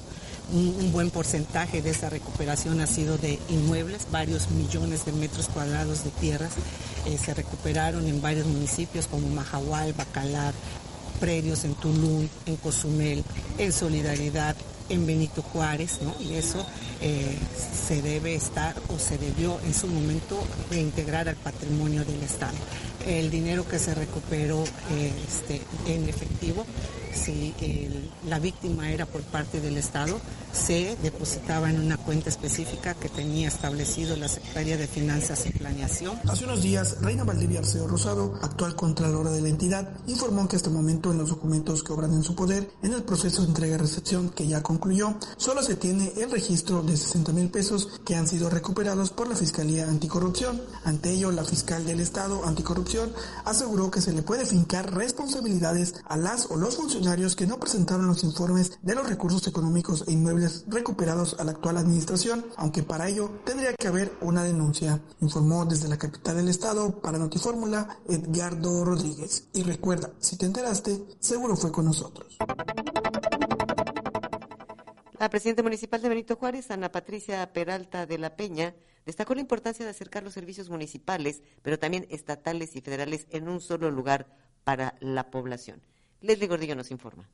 un, 0.51 0.91
buen 0.91 1.09
porcentaje 1.09 1.81
de 1.81 1.89
esa 1.89 2.09
recuperación 2.09 2.79
ha 2.81 2.87
sido 2.87 3.17
de 3.17 3.39
inmuebles, 3.49 4.07
varios 4.11 4.49
millones 4.51 5.05
de 5.05 5.11
metros 5.11 5.47
cuadrados 5.49 6.03
de 6.03 6.11
tierras 6.11 6.51
eh, 7.05 7.17
se 7.17 7.33
recuperaron 7.33 8.05
en 8.07 8.21
varios 8.21 8.47
municipios 8.47 9.07
como 9.07 9.27
Majahual, 9.29 9.93
Bacalar, 9.93 10.53
predios 11.19 11.63
en 11.63 11.73
Tulum, 11.75 12.27
en 12.45 12.55
Cozumel, 12.57 13.23
en 13.57 13.71
Solidaridad, 13.71 14.55
en 14.89 15.05
Benito 15.05 15.41
Juárez, 15.41 15.99
¿no? 16.01 16.13
Y 16.19 16.33
eso 16.35 16.65
eh, 17.01 17.37
se 17.87 18.01
debe 18.01 18.35
estar 18.35 18.75
o 18.89 18.99
se 18.99 19.17
debió 19.17 19.59
en 19.65 19.73
su 19.73 19.87
momento 19.87 20.41
reintegrar 20.69 21.29
al 21.29 21.35
patrimonio 21.35 22.03
del 22.03 22.21
Estado. 22.23 22.57
El 23.05 23.29
dinero 23.29 23.67
que 23.67 23.79
se 23.79 23.93
recuperó 23.95 24.63
eh, 24.91 25.11
este, 25.27 25.61
en 25.85 26.09
efectivo 26.09 26.65
si 27.17 27.53
la 28.27 28.39
víctima 28.39 28.89
era 28.89 29.05
por 29.05 29.21
parte 29.23 29.59
del 29.59 29.77
Estado, 29.77 30.19
se 30.53 30.97
depositaba 31.01 31.69
en 31.69 31.79
una 31.79 31.97
cuenta 31.97 32.29
específica 32.29 32.93
que 32.93 33.09
tenía 33.09 33.47
establecido 33.47 34.15
la 34.15 34.27
Secretaría 34.27 34.77
de 34.77 34.87
Finanzas 34.87 35.45
y 35.45 35.51
Planeación. 35.51 36.19
Hace 36.27 36.45
unos 36.45 36.61
días, 36.61 36.97
Reina 37.01 37.23
Valdivia 37.23 37.59
Arceo 37.59 37.87
Rosado, 37.87 38.39
actual 38.41 38.75
Contralora 38.75 39.31
de 39.31 39.41
la 39.41 39.49
entidad, 39.49 39.89
informó 40.07 40.47
que 40.47 40.55
hasta 40.55 40.69
el 40.69 40.75
momento 40.75 41.11
en 41.11 41.17
los 41.17 41.29
documentos 41.29 41.83
que 41.83 41.93
obran 41.93 42.13
en 42.13 42.23
su 42.23 42.35
poder, 42.35 42.69
en 42.81 42.93
el 42.93 43.03
proceso 43.03 43.41
de 43.41 43.49
entrega-recepción 43.49 44.29
que 44.29 44.47
ya 44.47 44.61
concluyó, 44.61 45.15
solo 45.37 45.63
se 45.63 45.75
tiene 45.75 46.13
el 46.17 46.31
registro 46.31 46.81
de 46.83 46.95
60 46.95 47.33
mil 47.33 47.49
pesos 47.49 47.99
que 48.05 48.15
han 48.15 48.27
sido 48.27 48.49
recuperados 48.49 49.09
por 49.09 49.27
la 49.27 49.35
Fiscalía 49.35 49.87
Anticorrupción. 49.87 50.61
Ante 50.83 51.11
ello, 51.11 51.31
la 51.31 51.43
fiscal 51.43 51.85
del 51.85 51.99
Estado 51.99 52.45
Anticorrupción 52.45 53.11
aseguró 53.45 53.91
que 53.91 54.01
se 54.01 54.13
le 54.13 54.21
puede 54.21 54.45
fincar 54.45 54.93
responsabilidades 54.93 55.95
a 56.05 56.17
las 56.17 56.47
o 56.49 56.57
los 56.57 56.75
funcionarios 56.75 57.06
que 57.07 57.47
no 57.47 57.57
presentaron 57.57 58.05
los 58.05 58.25
informes 58.25 58.79
de 58.81 58.93
los 58.93 59.07
recursos 59.07 59.47
económicos 59.47 60.03
e 60.07 60.11
inmuebles 60.11 60.65
recuperados 60.67 61.37
a 61.39 61.45
la 61.45 61.51
actual 61.51 61.77
administración, 61.77 62.45
aunque 62.57 62.83
para 62.83 63.07
ello 63.07 63.31
tendría 63.45 63.73
que 63.73 63.87
haber 63.87 64.11
una 64.19 64.43
denuncia, 64.43 64.99
informó 65.21 65.65
desde 65.65 65.87
la 65.87 65.97
capital 65.97 66.35
del 66.35 66.49
estado 66.49 66.99
para 66.99 67.17
Notifórmula 67.17 67.99
Edgardo 68.09 68.83
Rodríguez. 68.83 69.47
Y 69.53 69.63
recuerda, 69.63 70.11
si 70.19 70.37
te 70.37 70.47
enteraste, 70.47 71.01
seguro 71.19 71.55
fue 71.55 71.71
con 71.71 71.85
nosotros. 71.85 72.37
La 75.17 75.29
presidenta 75.29 75.63
municipal 75.63 76.01
de 76.01 76.09
Benito 76.09 76.35
Juárez, 76.35 76.69
Ana 76.71 76.91
Patricia 76.91 77.53
Peralta 77.53 78.05
de 78.05 78.17
la 78.17 78.35
Peña, 78.35 78.75
destacó 79.05 79.33
la 79.33 79.41
importancia 79.41 79.85
de 79.85 79.91
acercar 79.91 80.23
los 80.23 80.33
servicios 80.33 80.69
municipales, 80.69 81.41
pero 81.61 81.79
también 81.79 82.05
estatales 82.09 82.75
y 82.75 82.81
federales 82.81 83.27
en 83.29 83.47
un 83.47 83.61
solo 83.61 83.89
lugar 83.91 84.27
para 84.65 84.95
la 84.99 85.31
población. 85.31 85.81
Leslie 86.21 86.47
Gordillo 86.47 86.75
nos 86.75 86.91
informa. 86.91 87.29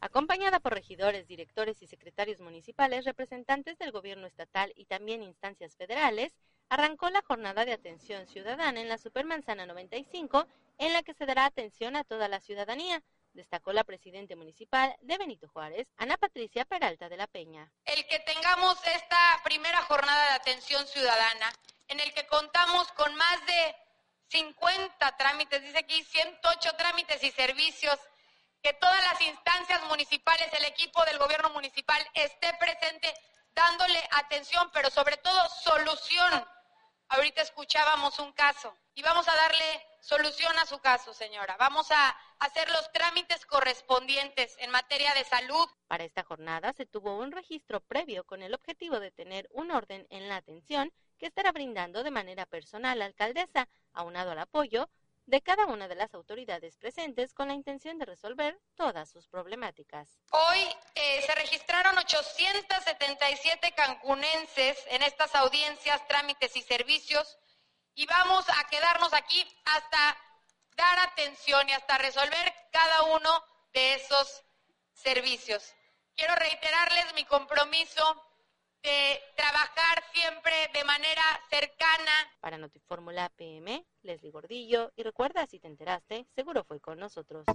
Acompañada 0.00 0.60
por 0.60 0.74
regidores, 0.74 1.26
directores 1.26 1.80
y 1.80 1.86
secretarios 1.86 2.40
municipales, 2.40 3.04
representantes 3.04 3.78
del 3.78 3.90
gobierno 3.90 4.26
estatal 4.26 4.72
y 4.76 4.84
también 4.84 5.22
instancias 5.22 5.76
federales, 5.76 6.34
arrancó 6.68 7.08
la 7.10 7.22
jornada 7.22 7.64
de 7.64 7.72
atención 7.72 8.26
ciudadana 8.26 8.80
en 8.80 8.88
la 8.88 8.98
Supermanzana 8.98 9.64
95, 9.66 10.46
en 10.78 10.92
la 10.92 11.02
que 11.02 11.14
se 11.14 11.24
dará 11.26 11.46
atención 11.46 11.96
a 11.96 12.04
toda 12.04 12.28
la 12.28 12.40
ciudadanía, 12.40 13.02
destacó 13.32 13.72
la 13.72 13.84
presidenta 13.84 14.36
municipal 14.36 14.94
de 15.00 15.18
Benito 15.18 15.48
Juárez, 15.48 15.88
Ana 15.96 16.16
Patricia 16.16 16.64
Peralta 16.64 17.08
de 17.08 17.16
la 17.16 17.26
Peña. 17.26 17.70
El 17.84 18.06
que 18.06 18.18
tengamos 18.20 18.76
esta 18.86 19.40
primera 19.44 19.80
jornada 19.82 20.28
de 20.28 20.34
atención 20.34 20.86
ciudadana, 20.86 21.52
en 21.88 22.00
el 22.00 22.12
que 22.12 22.26
contamos 22.26 22.90
con 22.92 23.14
más 23.14 23.46
de 23.46 23.74
50 24.28 25.16
trámites, 25.16 25.62
dice 25.62 25.78
aquí 25.78 26.02
108 26.02 26.70
trámites 26.76 27.22
y 27.22 27.30
servicios, 27.30 27.98
que 28.64 28.72
todas 28.72 29.04
las 29.04 29.20
instancias 29.20 29.82
municipales, 29.88 30.48
el 30.54 30.64
equipo 30.64 31.04
del 31.04 31.18
gobierno 31.18 31.50
municipal 31.50 32.02
esté 32.14 32.50
presente 32.58 33.12
dándole 33.54 34.00
atención, 34.12 34.70
pero 34.72 34.88
sobre 34.88 35.18
todo 35.18 35.38
solución. 35.50 36.46
Ahorita 37.08 37.42
escuchábamos 37.42 38.18
un 38.20 38.32
caso 38.32 38.74
y 38.94 39.02
vamos 39.02 39.28
a 39.28 39.36
darle 39.36 39.86
solución 40.00 40.58
a 40.58 40.64
su 40.64 40.78
caso, 40.78 41.12
señora. 41.12 41.58
Vamos 41.58 41.90
a 41.90 42.16
hacer 42.38 42.70
los 42.70 42.90
trámites 42.92 43.44
correspondientes 43.44 44.56
en 44.58 44.70
materia 44.70 45.12
de 45.12 45.24
salud. 45.24 45.68
Para 45.86 46.04
esta 46.04 46.24
jornada 46.24 46.72
se 46.72 46.86
tuvo 46.86 47.18
un 47.18 47.32
registro 47.32 47.80
previo 47.80 48.24
con 48.24 48.42
el 48.42 48.54
objetivo 48.54 48.98
de 48.98 49.10
tener 49.10 49.46
un 49.52 49.72
orden 49.72 50.06
en 50.08 50.30
la 50.30 50.36
atención 50.36 50.90
que 51.18 51.26
estará 51.26 51.52
brindando 51.52 52.02
de 52.02 52.10
manera 52.10 52.46
personal 52.46 52.98
la 52.98 53.04
alcaldesa, 53.04 53.68
aunado 53.92 54.30
al 54.30 54.38
apoyo 54.38 54.88
de 55.26 55.40
cada 55.40 55.66
una 55.66 55.88
de 55.88 55.94
las 55.94 56.12
autoridades 56.14 56.76
presentes 56.76 57.32
con 57.32 57.48
la 57.48 57.54
intención 57.54 57.98
de 57.98 58.04
resolver 58.04 58.60
todas 58.74 59.10
sus 59.10 59.26
problemáticas. 59.28 60.18
Hoy 60.30 60.76
eh, 60.94 61.22
se 61.22 61.34
registraron 61.34 61.96
877 61.96 63.72
cancunenses 63.72 64.78
en 64.88 65.02
estas 65.02 65.34
audiencias, 65.34 66.06
trámites 66.08 66.56
y 66.56 66.62
servicios 66.62 67.38
y 67.94 68.06
vamos 68.06 68.44
a 68.48 68.68
quedarnos 68.68 69.12
aquí 69.14 69.46
hasta 69.64 70.16
dar 70.76 70.98
atención 71.00 71.68
y 71.68 71.72
hasta 71.72 71.98
resolver 71.98 72.54
cada 72.72 73.02
uno 73.04 73.44
de 73.72 73.94
esos 73.94 74.42
servicios. 74.92 75.72
Quiero 76.16 76.34
reiterarles 76.34 77.14
mi 77.14 77.24
compromiso 77.24 78.22
de 78.84 79.18
trabajar 79.34 80.04
siempre 80.12 80.52
de 80.74 80.84
manera 80.84 81.22
cercana. 81.48 82.12
Para 82.40 82.58
Notifórmula 82.58 83.30
PM, 83.30 83.82
Leslie 84.02 84.30
Gordillo. 84.30 84.92
Y 84.94 85.02
recuerda, 85.02 85.46
si 85.46 85.58
te 85.58 85.68
enteraste, 85.68 86.26
seguro 86.34 86.64
fue 86.64 86.80
con 86.80 86.98
nosotros. 86.98 87.46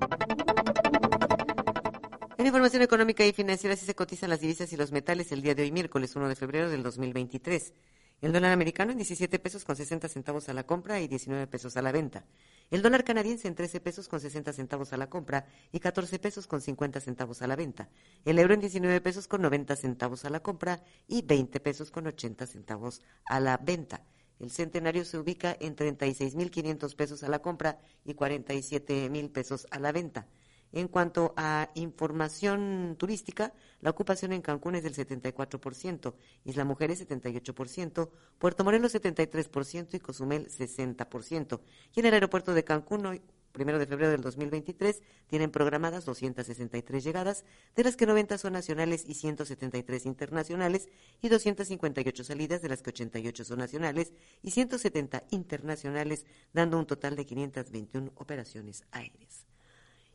En 2.37 2.45
información 2.45 2.81
económica 2.81 3.23
y 3.25 3.31
financiera, 3.31 3.75
sí 3.75 3.85
se 3.85 3.93
cotizan 3.93 4.29
las 4.29 4.39
divisas 4.39 4.73
y 4.73 4.77
los 4.77 4.91
metales 4.91 5.31
el 5.31 5.43
día 5.43 5.53
de 5.53 5.63
hoy, 5.63 5.71
miércoles 5.71 6.15
1 6.15 6.27
de 6.27 6.35
febrero 6.35 6.69
del 6.69 6.81
2023. 6.81 7.73
El 8.21 8.33
dólar 8.33 8.51
americano 8.51 8.91
en 8.91 8.97
17 8.97 9.39
pesos 9.39 9.63
con 9.63 9.75
60 9.75 10.09
centavos 10.09 10.49
a 10.49 10.53
la 10.53 10.63
compra 10.63 10.99
y 10.99 11.07
19 11.07 11.47
pesos 11.47 11.77
a 11.77 11.81
la 11.81 11.91
venta. 11.91 12.25
El 12.71 12.83
dólar 12.83 13.03
canadiense 13.03 13.47
en 13.47 13.55
13 13.55 13.79
pesos 13.79 14.07
con 14.07 14.19
60 14.19 14.53
centavos 14.53 14.93
a 14.93 14.97
la 14.97 15.09
compra 15.09 15.47
y 15.71 15.79
14 15.79 16.19
pesos 16.19 16.45
con 16.45 16.61
50 16.61 16.99
centavos 16.99 17.41
a 17.41 17.47
la 17.47 17.55
venta. 17.55 17.89
El 18.25 18.37
euro 18.37 18.53
en 18.53 18.59
19 18.59 19.01
pesos 19.01 19.27
con 19.27 19.41
90 19.41 19.75
centavos 19.75 20.23
a 20.23 20.29
la 20.29 20.41
compra 20.41 20.83
y 21.07 21.23
20 21.23 21.59
pesos 21.61 21.89
con 21.89 22.05
80 22.05 22.45
centavos 22.45 23.01
a 23.25 23.39
la 23.39 23.57
venta. 23.57 24.03
El 24.39 24.51
centenario 24.51 25.03
se 25.03 25.17
ubica 25.17 25.57
en 25.59 25.75
36.500 25.75 26.95
pesos 26.95 27.23
a 27.23 27.29
la 27.29 27.39
compra 27.39 27.79
y 28.05 28.13
47.000 28.13 29.31
pesos 29.31 29.65
a 29.71 29.79
la 29.79 29.91
venta. 29.91 30.27
En 30.71 30.87
cuanto 30.87 31.33
a 31.35 31.71
información 31.73 32.95
turística, 32.97 33.53
la 33.81 33.89
ocupación 33.89 34.33
en 34.33 34.41
Cancún 34.41 34.75
es 34.75 34.83
del 34.83 34.93
74%, 34.93 36.13
Isla 36.45 36.63
Mujeres 36.63 37.07
78%, 37.07 38.09
Puerto 38.37 38.63
Morelos 38.63 38.93
73% 38.93 39.95
y 39.95 39.99
Cozumel 39.99 40.47
60%. 40.47 41.59
Y 41.95 41.99
en 41.99 42.05
el 42.05 42.13
aeropuerto 42.13 42.53
de 42.53 42.63
Cancún, 42.63 43.05
hoy, 43.07 43.21
primero 43.51 43.79
de 43.79 43.87
febrero 43.87 44.11
del 44.11 44.21
2023, 44.21 45.01
tienen 45.25 45.49
programadas 45.49 46.05
263 46.05 47.03
llegadas, 47.03 47.45
de 47.75 47.83
las 47.83 47.95
que 47.95 48.05
90 48.05 48.37
son 48.37 48.53
nacionales 48.53 49.05
y 49.07 49.15
173 49.15 50.05
internacionales, 50.05 50.87
y 51.19 51.29
258 51.29 52.23
salidas, 52.23 52.61
de 52.61 52.69
las 52.69 52.83
que 52.83 52.91
88 52.91 53.43
son 53.43 53.57
nacionales 53.57 54.13
y 54.43 54.51
170 54.51 55.23
internacionales, 55.31 56.27
dando 56.53 56.77
un 56.77 56.85
total 56.85 57.15
de 57.15 57.25
521 57.25 58.11
operaciones 58.15 58.83
aéreas. 58.91 59.48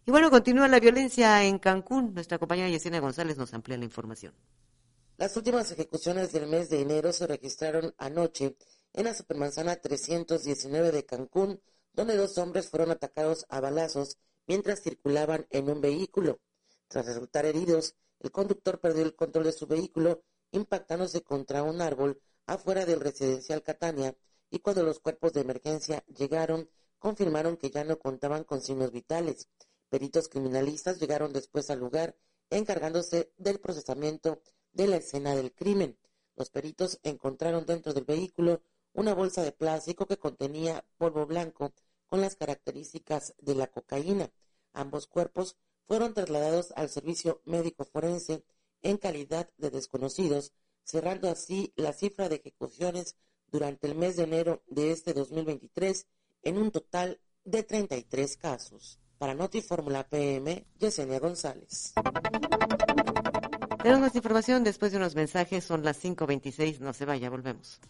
Y 0.07 0.11
bueno, 0.11 0.31
continúa 0.31 0.69
la 0.69 0.81
violencia 0.81 1.43
en 1.45 1.59
Cancún. 1.59 2.13
Nuestra 2.13 2.39
compañera 2.39 2.69
Yesenia 2.69 3.01
González 3.01 3.39
nos 3.39 3.55
amplía 3.55 3.79
la 3.79 3.87
información. 3.87 4.35
Las 5.17 5.35
últimas 5.37 5.71
ejecuciones 5.73 6.31
del 6.33 6.47
mes 6.47 6.69
de 6.69 6.83
enero 6.83 7.11
se 7.13 7.27
registraron 7.27 7.95
anoche 7.97 8.55
en 8.93 9.05
la 9.05 9.15
supermanzana 9.15 9.77
319 9.77 10.93
de 10.93 11.07
Cancún, 11.07 11.61
donde 11.95 12.17
dos 12.17 12.37
hombres 12.37 12.69
fueron 12.69 12.91
atacados 12.91 13.47
a 13.49 13.61
balazos 13.61 14.19
mientras 14.47 14.83
circulaban 14.83 15.47
en 15.49 15.71
un 15.71 15.81
vehículo. 15.81 16.39
Tras 16.89 17.07
resultar 17.07 17.47
heridos, 17.47 17.95
el 18.21 18.31
conductor 18.31 18.81
perdió 18.81 19.05
el 19.05 19.15
control 19.15 19.45
de 19.45 19.53
su 19.53 19.67
vehículo, 19.67 20.23
impactándose 20.51 21.23
contra 21.23 21.63
un 21.63 21.81
árbol 21.81 22.21
afuera 22.47 22.85
del 22.85 23.01
residencial 23.01 23.63
Catania, 23.63 24.15
y 24.51 24.59
cuando 24.59 24.83
los 24.83 25.01
cuerpos 25.01 25.33
de 25.33 25.41
emergencia 25.41 26.05
llegaron, 26.09 26.69
confirmaron 26.99 27.57
que 27.57 27.71
ya 27.71 27.85
no 27.85 27.99
contaban 27.99 28.45
con 28.45 28.61
signos 28.61 28.93
vitales. 28.93 29.49
Peritos 29.89 30.29
criminalistas 30.29 31.01
llegaron 31.01 31.33
después 31.33 31.71
al 31.71 31.81
lugar 31.81 32.17
encargándose 32.51 33.33
del 33.37 33.61
procesamiento 33.61 34.41
de 34.73 34.87
la 34.87 34.97
escena 34.97 35.35
del 35.35 35.53
crimen. 35.53 35.99
Los 36.37 36.51
peritos 36.51 36.99
encontraron 37.03 37.65
dentro 37.67 37.93
del 37.95 38.05
vehículo 38.05 38.63
una 38.93 39.15
bolsa 39.15 39.43
de 39.43 39.53
plástico 39.53 40.07
que 40.07 40.19
contenía 40.19 40.85
polvo 40.99 41.27
blanco 41.27 41.73
con 42.09 42.21
las 42.21 42.37
características 42.37 43.35
de 43.39 43.55
la 43.55 43.67
cocaína. 43.67 44.31
Ambos 44.73 45.07
cuerpos 45.07 45.57
fueron 45.87 46.15
trasladados 46.15 46.73
al 46.77 46.89
servicio 46.89 47.41
médico 47.45 47.85
forense 47.85 48.45
en 48.83 48.99
calidad 48.99 49.51
de 49.57 49.71
desconocidos, 49.71 50.53
cerrando 50.83 51.29
así 51.29 51.73
la 51.77 51.93
cifra 51.93 52.29
de 52.29 52.37
ejecuciones 52.37 53.17
durante 53.47 53.87
el 53.87 53.95
mes 53.95 54.17
de 54.17 54.25
enero 54.25 54.63
de 54.67 54.93
este 54.93 55.15
2023 55.15 56.07
en 56.43 56.59
un 56.59 56.71
total 56.71 57.21
de 57.45 57.63
33 57.63 58.37
casos. 58.37 58.99
Para 59.25 59.33
Noti 59.33 59.63
Fórmula 59.63 60.07
PM, 60.07 60.67
Yesenia 60.79 61.19
González. 61.19 61.95
Tenemos 63.83 64.03
más 64.03 64.15
información 64.15 64.63
después 64.63 64.93
de 64.93 64.99
unos 64.99 65.15
mensajes. 65.15 65.65
Son 65.65 65.83
las 65.83 66.05
5.26. 66.05 66.81
No 66.81 66.93
se 66.93 67.07
vaya, 67.07 67.31
volvemos. 67.31 67.81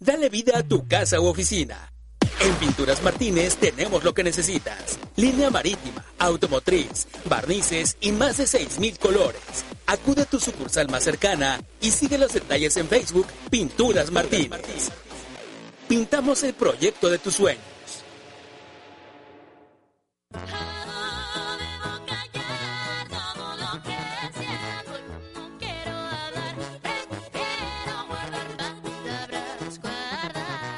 Dale 0.00 0.30
vida 0.30 0.60
a 0.60 0.62
tu 0.62 0.88
casa 0.88 1.20
u 1.20 1.26
oficina. 1.26 1.92
En 2.40 2.54
Pinturas 2.54 3.02
Martínez 3.02 3.56
tenemos 3.56 4.02
lo 4.02 4.14
que 4.14 4.24
necesitas. 4.24 4.98
Línea 5.16 5.50
marítima, 5.50 6.06
automotriz, 6.20 7.06
barnices 7.26 7.98
y 8.00 8.12
más 8.12 8.38
de 8.38 8.44
6.000 8.44 8.98
colores. 8.98 9.42
Acude 9.86 10.22
a 10.22 10.24
tu 10.24 10.40
sucursal 10.40 10.88
más 10.88 11.04
cercana 11.04 11.62
y 11.82 11.90
sigue 11.90 12.16
los 12.16 12.32
detalles 12.32 12.78
en 12.78 12.88
Facebook 12.88 13.26
Pinturas 13.50 14.10
Martínez. 14.10 14.90
Pintamos 15.94 16.42
el 16.42 16.54
proyecto 16.54 17.08
de 17.08 17.18
tus 17.18 17.36
sueños. 17.36 17.62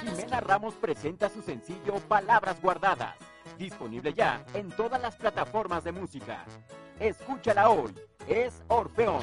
Jimena 0.05 0.41
Ramos 0.43 0.75
presenta 0.75 1.31
su 1.31 1.41
sencillo 1.41 1.95
Palabras 2.07 2.61
Guardadas, 2.61 3.17
disponible 3.57 4.12
ya 4.12 4.45
en 4.53 4.69
todas 4.69 5.01
las 5.01 5.17
plataformas 5.17 5.83
de 5.83 5.93
música. 5.93 6.45
Escúchala 7.01 7.71
hoy, 7.71 7.95
es 8.29 8.53
Orfeón. 8.69 9.23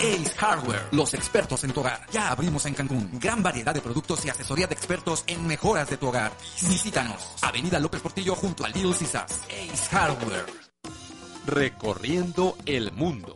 Ace 0.00 0.30
Hardware, 0.36 0.82
los 0.92 1.12
expertos 1.12 1.64
en 1.64 1.72
tu 1.72 1.80
hogar. 1.80 2.06
Ya 2.12 2.30
abrimos 2.30 2.64
en 2.66 2.74
Cancún. 2.74 3.10
Gran 3.20 3.42
variedad 3.42 3.74
de 3.74 3.80
productos 3.80 4.24
y 4.24 4.30
asesoría 4.30 4.68
de 4.68 4.74
expertos 4.74 5.24
en 5.26 5.44
mejoras 5.44 5.90
de 5.90 5.96
tu 5.96 6.06
hogar. 6.06 6.30
Visítanos. 6.68 7.34
Avenida 7.42 7.80
López 7.80 8.00
Portillo 8.00 8.36
junto 8.36 8.64
al 8.64 8.72
Little 8.72 8.94
Caesars. 8.96 9.40
Ace 9.46 9.88
Hardware. 9.90 10.46
Recorriendo 11.46 12.56
el 12.64 12.92
mundo. 12.92 13.34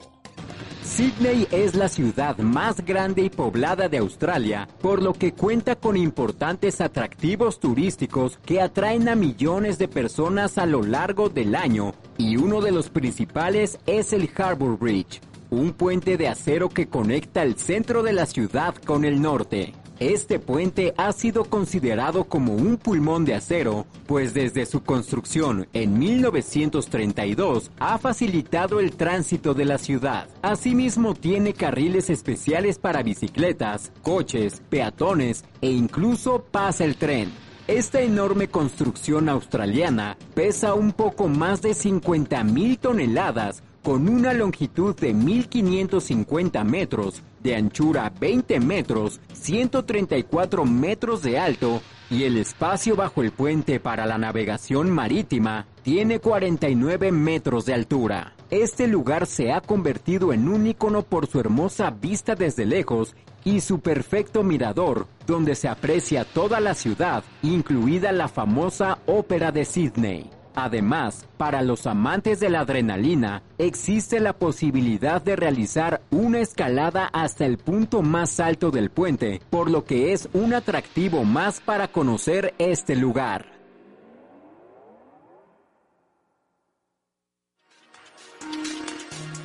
Sydney 0.84 1.48
es 1.50 1.74
la 1.74 1.88
ciudad 1.88 2.38
más 2.38 2.84
grande 2.84 3.22
y 3.22 3.30
poblada 3.30 3.88
de 3.88 3.98
Australia, 3.98 4.68
por 4.80 5.02
lo 5.02 5.14
que 5.14 5.32
cuenta 5.32 5.74
con 5.74 5.96
importantes 5.96 6.80
atractivos 6.80 7.58
turísticos 7.58 8.38
que 8.44 8.60
atraen 8.60 9.08
a 9.08 9.14
millones 9.16 9.78
de 9.78 9.88
personas 9.88 10.58
a 10.58 10.66
lo 10.66 10.82
largo 10.82 11.28
del 11.28 11.54
año, 11.54 11.94
y 12.18 12.36
uno 12.36 12.60
de 12.60 12.72
los 12.72 12.90
principales 12.90 13.78
es 13.86 14.12
el 14.12 14.30
Harbour 14.36 14.76
Bridge, 14.76 15.20
un 15.52 15.74
puente 15.74 16.16
de 16.16 16.28
acero 16.28 16.70
que 16.70 16.88
conecta 16.88 17.42
el 17.42 17.56
centro 17.56 18.02
de 18.02 18.14
la 18.14 18.24
ciudad 18.24 18.74
con 18.74 19.04
el 19.04 19.20
norte. 19.20 19.74
Este 20.00 20.38
puente 20.38 20.94
ha 20.96 21.12
sido 21.12 21.44
considerado 21.44 22.24
como 22.24 22.54
un 22.54 22.78
pulmón 22.78 23.26
de 23.26 23.34
acero, 23.34 23.86
pues 24.06 24.32
desde 24.32 24.64
su 24.64 24.82
construcción 24.82 25.68
en 25.74 25.98
1932 25.98 27.70
ha 27.78 27.98
facilitado 27.98 28.80
el 28.80 28.92
tránsito 28.96 29.52
de 29.52 29.66
la 29.66 29.76
ciudad. 29.76 30.26
Asimismo 30.40 31.14
tiene 31.14 31.52
carriles 31.52 32.08
especiales 32.08 32.78
para 32.78 33.02
bicicletas, 33.02 33.92
coches, 34.02 34.62
peatones 34.70 35.44
e 35.60 35.70
incluso 35.70 36.46
pasa 36.50 36.84
el 36.84 36.96
tren. 36.96 37.30
Esta 37.68 38.00
enorme 38.00 38.48
construcción 38.48 39.28
australiana 39.28 40.16
pesa 40.34 40.72
un 40.72 40.92
poco 40.92 41.28
más 41.28 41.60
de 41.60 41.72
50.000 41.72 42.78
toneladas 42.80 43.62
con 43.82 44.08
una 44.08 44.32
longitud 44.32 44.94
de 44.94 45.12
1550 45.12 46.62
metros, 46.64 47.22
de 47.42 47.56
anchura 47.56 48.12
20 48.20 48.60
metros, 48.60 49.20
134 49.32 50.64
metros 50.64 51.22
de 51.22 51.38
alto 51.38 51.82
y 52.08 52.24
el 52.24 52.36
espacio 52.36 52.94
bajo 52.94 53.22
el 53.22 53.32
puente 53.32 53.80
para 53.80 54.06
la 54.06 54.18
navegación 54.18 54.90
marítima 54.90 55.66
tiene 55.82 56.20
49 56.20 57.10
metros 57.10 57.66
de 57.66 57.74
altura. 57.74 58.34
Este 58.50 58.86
lugar 58.86 59.26
se 59.26 59.50
ha 59.50 59.60
convertido 59.60 60.32
en 60.32 60.48
un 60.48 60.66
icono 60.66 61.02
por 61.02 61.26
su 61.26 61.40
hermosa 61.40 61.90
vista 61.90 62.34
desde 62.34 62.66
lejos 62.66 63.16
y 63.44 63.60
su 63.60 63.80
perfecto 63.80 64.42
mirador, 64.42 65.06
donde 65.26 65.54
se 65.54 65.68
aprecia 65.68 66.24
toda 66.24 66.60
la 66.60 66.74
ciudad, 66.74 67.24
incluida 67.42 68.12
la 68.12 68.28
famosa 68.28 68.98
Ópera 69.06 69.50
de 69.50 69.64
Sydney. 69.64 70.41
Además, 70.54 71.26
para 71.38 71.62
los 71.62 71.86
amantes 71.86 72.38
de 72.40 72.50
la 72.50 72.60
adrenalina, 72.60 73.42
existe 73.58 74.20
la 74.20 74.34
posibilidad 74.34 75.22
de 75.22 75.36
realizar 75.36 76.02
una 76.10 76.40
escalada 76.40 77.06
hasta 77.12 77.46
el 77.46 77.56
punto 77.56 78.02
más 78.02 78.38
alto 78.38 78.70
del 78.70 78.90
puente, 78.90 79.40
por 79.48 79.70
lo 79.70 79.84
que 79.84 80.12
es 80.12 80.28
un 80.34 80.52
atractivo 80.52 81.24
más 81.24 81.60
para 81.60 81.88
conocer 81.88 82.54
este 82.58 82.96
lugar. 82.96 83.46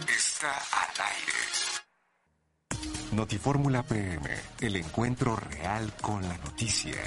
Está 0.09 0.51
al 0.73 1.05
aire. 1.05 1.37
Notifórmula 3.13 3.83
PM, 3.83 4.29
el 4.59 4.75
encuentro 4.75 5.37
real 5.37 5.93
con 6.01 6.21
la 6.21 6.37
noticia. 6.39 6.97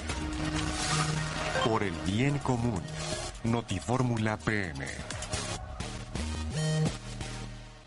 Por 1.64 1.82
el 1.82 1.92
bien 2.06 2.38
común. 2.38 2.80
Notifórmula 3.44 4.36
PM. 4.38 4.86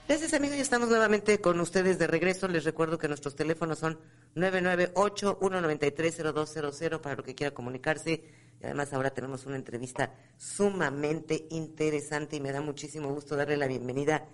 Gracias 0.07 0.33
amigos, 0.33 0.55
ya 0.57 0.63
estamos 0.63 0.89
nuevamente 0.89 1.39
con 1.39 1.59
ustedes 1.59 1.99
de 1.99 2.07
regreso. 2.07 2.47
Les 2.47 2.63
recuerdo 2.63 2.97
que 2.97 3.07
nuestros 3.07 3.35
teléfonos 3.35 3.77
son 3.79 3.99
998-193-0200 4.35 7.01
para 7.01 7.15
lo 7.15 7.23
que 7.23 7.35
quiera 7.35 7.53
comunicarse. 7.53 8.23
Y 8.61 8.65
además 8.65 8.91
ahora 8.93 9.11
tenemos 9.11 9.45
una 9.45 9.55
entrevista 9.55 10.13
sumamente 10.37 11.47
interesante 11.51 12.35
y 12.35 12.41
me 12.41 12.51
da 12.51 12.61
muchísimo 12.61 13.13
gusto 13.13 13.35
darle 13.35 13.57
la 13.57 13.67
bienvenida 13.67 14.25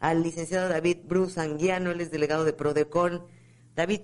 al 0.00 0.22
licenciado 0.22 0.68
David 0.68 0.98
Bruce 1.04 1.40
Anguiano, 1.40 1.92
él 1.92 2.00
es 2.00 2.10
delegado 2.10 2.44
de 2.44 2.52
Prodecon. 2.52 3.24
David, 3.76 4.00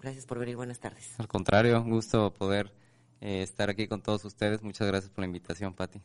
gracias 0.00 0.26
por 0.26 0.38
venir, 0.38 0.54
buenas 0.54 0.78
tardes. 0.78 1.18
Al 1.18 1.26
contrario, 1.26 1.82
un 1.82 1.90
gusto 1.90 2.32
poder 2.32 2.72
eh, 3.22 3.42
estar 3.42 3.70
aquí 3.70 3.86
con 3.86 4.02
todos 4.02 4.24
ustedes. 4.24 4.62
Muchas 4.62 4.88
gracias 4.88 5.10
por 5.10 5.22
la 5.22 5.26
invitación, 5.26 5.72
Patti. 5.72 6.00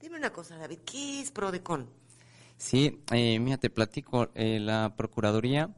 Dime 0.00 0.16
una 0.16 0.32
cosa, 0.32 0.56
David, 0.56 0.78
¿qué 0.86 1.20
es 1.20 1.32
Prodecon? 1.32 1.90
Sí, 2.56 3.02
eh, 3.10 3.38
mira, 3.40 3.58
te 3.58 3.68
platico. 3.68 4.30
Eh, 4.34 4.60
la 4.60 4.94
Procuraduría 4.96 5.74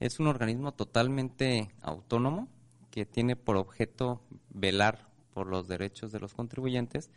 es 0.00 0.18
un 0.18 0.26
organismo 0.26 0.72
totalmente 0.72 1.70
autónomo 1.82 2.48
que 2.90 3.04
tiene 3.04 3.36
por 3.36 3.56
objeto 3.56 4.22
velar 4.48 5.06
por 5.34 5.46
los 5.48 5.68
derechos 5.68 6.12
de 6.12 6.20
los 6.20 6.32
contribuyentes 6.32 7.10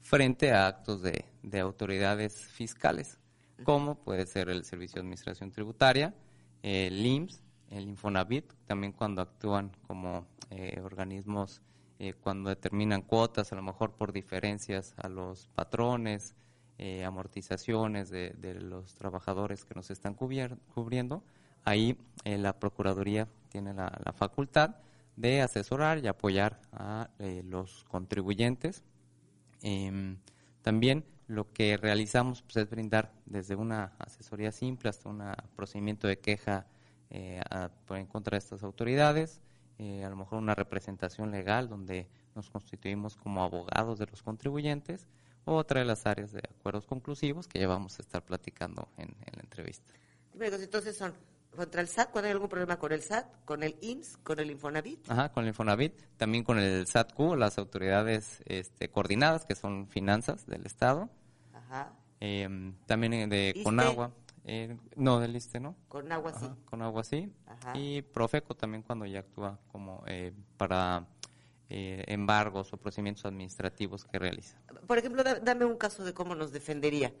frente 0.00 0.52
a 0.52 0.68
actos 0.68 1.02
de, 1.02 1.24
de 1.42 1.58
autoridades 1.58 2.46
fiscales, 2.46 3.18
como 3.64 3.96
puede 3.96 4.26
ser 4.26 4.48
el 4.48 4.64
Servicio 4.64 4.96
de 4.96 5.00
Administración 5.00 5.50
Tributaria, 5.50 6.14
el 6.62 7.04
IMSS, 7.04 7.42
el 7.70 7.88
Infonavit, 7.88 8.52
también 8.66 8.92
cuando 8.92 9.22
actúan 9.22 9.72
como 9.88 10.28
eh, 10.50 10.80
organismos 10.84 11.60
eh, 12.00 12.14
cuando 12.14 12.50
determinan 12.50 13.02
cuotas, 13.02 13.52
a 13.52 13.56
lo 13.56 13.62
mejor 13.62 13.92
por 13.92 14.12
diferencias 14.12 14.94
a 14.96 15.08
los 15.08 15.48
patrones, 15.54 16.34
eh, 16.76 17.04
amortizaciones 17.04 18.10
de, 18.10 18.34
los 18.60 18.94
trabajadores 18.94 19.64
que 19.64 19.74
nos 19.74 19.90
están 19.90 20.14
cubriendo, 20.14 21.22
ahí 21.64 21.96
eh, 22.24 22.36
la 22.36 22.58
Procuraduría 22.58 23.28
tiene 23.48 23.74
la, 23.74 23.90
facultad 24.16 24.76
de 25.14 25.40
asesorar 25.40 25.98
y 25.98 26.08
apoyar 26.08 26.60
a 26.72 27.10
los 27.44 27.84
contribuyentes. 27.84 28.82
Em, 29.62 30.18
también 30.62 31.04
lo 31.28 31.52
que 31.52 31.76
realizamos 31.76 32.42
pues, 32.42 32.56
es 32.56 32.68
brindar 32.68 33.12
desde 33.24 33.54
una 33.54 33.92
asesoría 34.00 34.50
simple 34.50 34.90
hasta 34.90 35.08
un 35.08 35.22
procedimiento 35.54 36.08
de 36.08 36.18
queja 36.18 36.66
por 37.86 37.98
en 37.98 38.06
contra 38.06 38.32
de 38.32 38.38
estas 38.38 38.64
autoridades, 38.64 39.40
eh, 39.78 40.04
a 40.04 40.10
lo 40.10 40.16
mejor 40.16 40.38
una 40.38 40.54
representación 40.54 41.30
legal 41.30 41.68
donde 41.68 42.08
nos 42.34 42.50
constituimos 42.50 43.16
como 43.16 43.42
abogados 43.42 43.98
de 43.98 44.06
los 44.06 44.22
contribuyentes, 44.22 45.08
o 45.44 45.56
otra 45.56 45.80
de 45.80 45.86
las 45.86 46.06
áreas 46.06 46.32
de 46.32 46.40
acuerdos 46.40 46.86
conclusivos 46.86 47.48
que 47.48 47.58
ya 47.58 47.68
vamos 47.68 47.98
a 47.98 48.02
estar 48.02 48.22
platicando 48.24 48.88
en, 48.96 49.14
la 49.34 49.42
entrevista. 49.42 49.92
entonces 50.40 50.96
son 50.96 51.12
contra 51.54 51.80
el 51.80 51.88
SAT, 51.88 52.10
cuando 52.10 52.26
hay 52.26 52.32
algún 52.32 52.48
problema 52.48 52.78
con 52.78 52.92
el 52.92 53.02
SAT, 53.02 53.26
con 53.44 53.62
el 53.62 53.76
IMSS, 53.80 54.16
con 54.18 54.40
el 54.40 54.50
Infonavit. 54.50 55.08
Ajá, 55.08 55.30
con 55.30 55.44
el 55.44 55.48
Infonavit, 55.48 55.94
también 56.16 56.42
con 56.42 56.58
el 56.58 56.86
SATQ, 56.86 57.36
las 57.36 57.58
autoridades 57.58 58.42
este, 58.46 58.88
coordinadas 58.88 59.44
que 59.44 59.54
son 59.54 59.86
finanzas 59.86 60.46
del 60.46 60.66
Estado. 60.66 61.08
Ajá. 61.52 61.92
Em, 62.20 62.74
también 62.86 63.28
de 63.28 63.60
Conagua. 63.62 64.12
Eh, 64.46 64.76
no, 64.96 65.20
del 65.20 65.36
ISTE 65.36 65.58
no. 65.58 65.74
Con 65.88 66.12
agua 66.12 66.32
sí. 66.38 66.46
con 66.66 66.82
agua 66.82 67.02
sí. 67.02 67.32
Y 67.74 68.02
Profeco 68.02 68.54
también 68.54 68.82
cuando 68.82 69.06
ya 69.06 69.20
actúa 69.20 69.58
como 69.72 70.04
eh, 70.06 70.32
para 70.58 71.06
eh, 71.70 72.04
embargos 72.08 72.72
o 72.72 72.76
procedimientos 72.76 73.24
administrativos 73.24 74.04
que 74.04 74.18
realiza. 74.18 74.58
Por 74.86 74.98
ejemplo, 74.98 75.24
dame 75.24 75.64
un 75.64 75.76
caso 75.76 76.04
de 76.04 76.12
cómo 76.12 76.34
nos 76.34 76.52
defendería. 76.52 77.12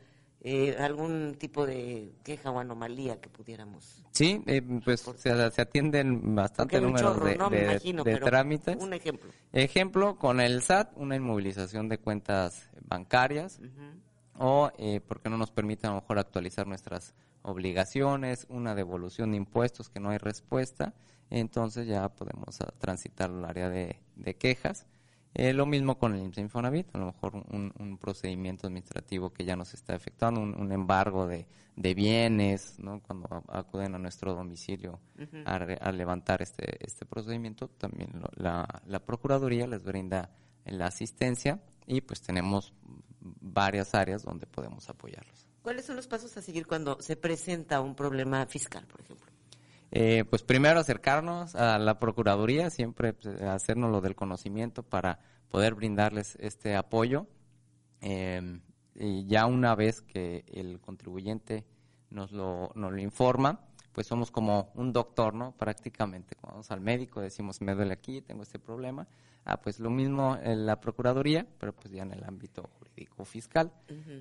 Eh, 0.46 0.76
algún 0.78 1.36
tipo 1.38 1.64
de 1.64 2.12
queja 2.22 2.50
o 2.50 2.58
anomalía 2.58 3.18
que 3.18 3.30
pudiéramos. 3.30 4.04
Sí, 4.10 4.44
pues 4.84 5.00
se, 5.16 5.30
atienden 5.32 6.34
bastante 6.34 6.78
números 6.82 7.18
de, 7.24 8.20
trámites. 8.22 8.76
Un 8.76 8.92
ejemplo. 8.92 9.30
Ejemplo, 9.54 10.18
con 10.18 10.40
el 10.40 10.60
SAT, 10.60 10.92
una 10.96 11.16
inmovilización 11.16 11.88
de 11.88 11.96
cuentas 11.96 12.68
bancarias 12.82 13.58
o 14.38 14.70
eh, 14.78 15.00
porque 15.06 15.28
no 15.28 15.36
nos 15.36 15.50
permite 15.50 15.86
a 15.86 15.90
lo 15.90 15.96
mejor 15.96 16.18
actualizar 16.18 16.66
nuestras 16.66 17.14
obligaciones, 17.42 18.46
una 18.48 18.74
devolución 18.74 19.30
de 19.30 19.36
impuestos 19.36 19.90
que 19.90 20.00
no 20.00 20.10
hay 20.10 20.18
respuesta, 20.18 20.94
entonces 21.30 21.86
ya 21.86 22.08
podemos 22.08 22.60
ah, 22.60 22.72
transitar 22.78 23.30
al 23.30 23.44
área 23.44 23.68
de, 23.68 23.98
quejas. 24.38 24.86
Eh, 25.34 25.52
lo 25.52 25.66
mismo 25.66 25.98
con 25.98 26.14
el 26.14 26.22
IMSS 26.22 26.38
Infonavit, 26.38 26.94
a 26.94 26.98
lo 26.98 27.06
mejor 27.06 27.34
un, 27.34 27.98
procedimiento 28.00 28.68
administrativo 28.68 29.32
que 29.32 29.44
ya 29.44 29.56
nos 29.56 29.74
está 29.74 29.94
efectuando, 29.94 30.40
un, 30.40 30.70
embargo 30.72 31.26
de, 31.26 31.46
bienes, 31.76 32.78
¿no? 32.78 33.00
cuando 33.00 33.42
acuden 33.48 33.96
a 33.96 33.98
nuestro 33.98 34.32
domicilio 34.32 35.00
a, 35.44 35.92
levantar 35.92 36.40
este, 36.40 36.84
este 36.86 37.04
procedimiento, 37.04 37.68
también 37.68 38.10
la, 38.36 38.82
la 38.86 38.98
Procuraduría 39.00 39.66
les 39.66 39.82
brinda 39.82 40.30
la 40.66 40.86
asistencia 40.86 41.60
y 41.86 42.00
pues 42.00 42.20
tenemos 42.20 42.72
varias 43.20 43.94
áreas 43.94 44.22
donde 44.22 44.46
podemos 44.46 44.88
apoyarlos. 44.88 45.46
¿Cuáles 45.62 45.86
son 45.86 45.96
los 45.96 46.06
pasos 46.06 46.36
a 46.36 46.42
seguir 46.42 46.66
cuando 46.66 47.00
se 47.00 47.16
presenta 47.16 47.80
un 47.80 47.94
problema 47.94 48.44
fiscal, 48.46 48.86
por 48.86 49.00
ejemplo? 49.00 49.32
Eh, 49.90 50.24
pues 50.28 50.42
primero 50.42 50.80
acercarnos 50.80 51.54
a 51.54 51.78
la 51.78 51.98
Procuraduría, 51.98 52.68
siempre 52.68 53.12
pues, 53.12 53.40
hacernos 53.40 53.90
lo 53.90 54.00
del 54.00 54.14
conocimiento 54.14 54.82
para 54.82 55.20
poder 55.48 55.74
brindarles 55.74 56.36
este 56.40 56.74
apoyo. 56.74 57.26
Em, 58.00 58.60
y 58.94 59.24
ya 59.26 59.46
una 59.46 59.74
vez 59.74 60.02
que 60.02 60.44
el 60.48 60.80
contribuyente 60.80 61.64
nos 62.10 62.32
lo, 62.32 62.70
nos 62.74 62.92
lo 62.92 63.00
informa, 63.00 63.60
pues 63.92 64.06
somos 64.06 64.30
como 64.30 64.72
un 64.74 64.92
doctor, 64.92 65.34
¿no? 65.34 65.52
Prácticamente, 65.52 66.34
cuando 66.34 66.56
vamos 66.56 66.70
al 66.72 66.80
médico 66.80 67.20
decimos, 67.20 67.60
me 67.60 67.74
duele 67.74 67.94
aquí, 67.94 68.20
tengo 68.20 68.42
este 68.42 68.58
problema, 68.58 69.06
Ah, 69.44 69.60
pues 69.60 69.78
lo 69.78 69.90
mismo 69.90 70.38
en 70.42 70.64
la 70.64 70.80
Procuraduría, 70.80 71.46
pero 71.58 71.74
pues 71.74 71.92
ya 71.92 72.02
en 72.02 72.12
el 72.12 72.24
ámbito 72.24 72.70
jurídico 72.78 73.24
fiscal. 73.24 73.72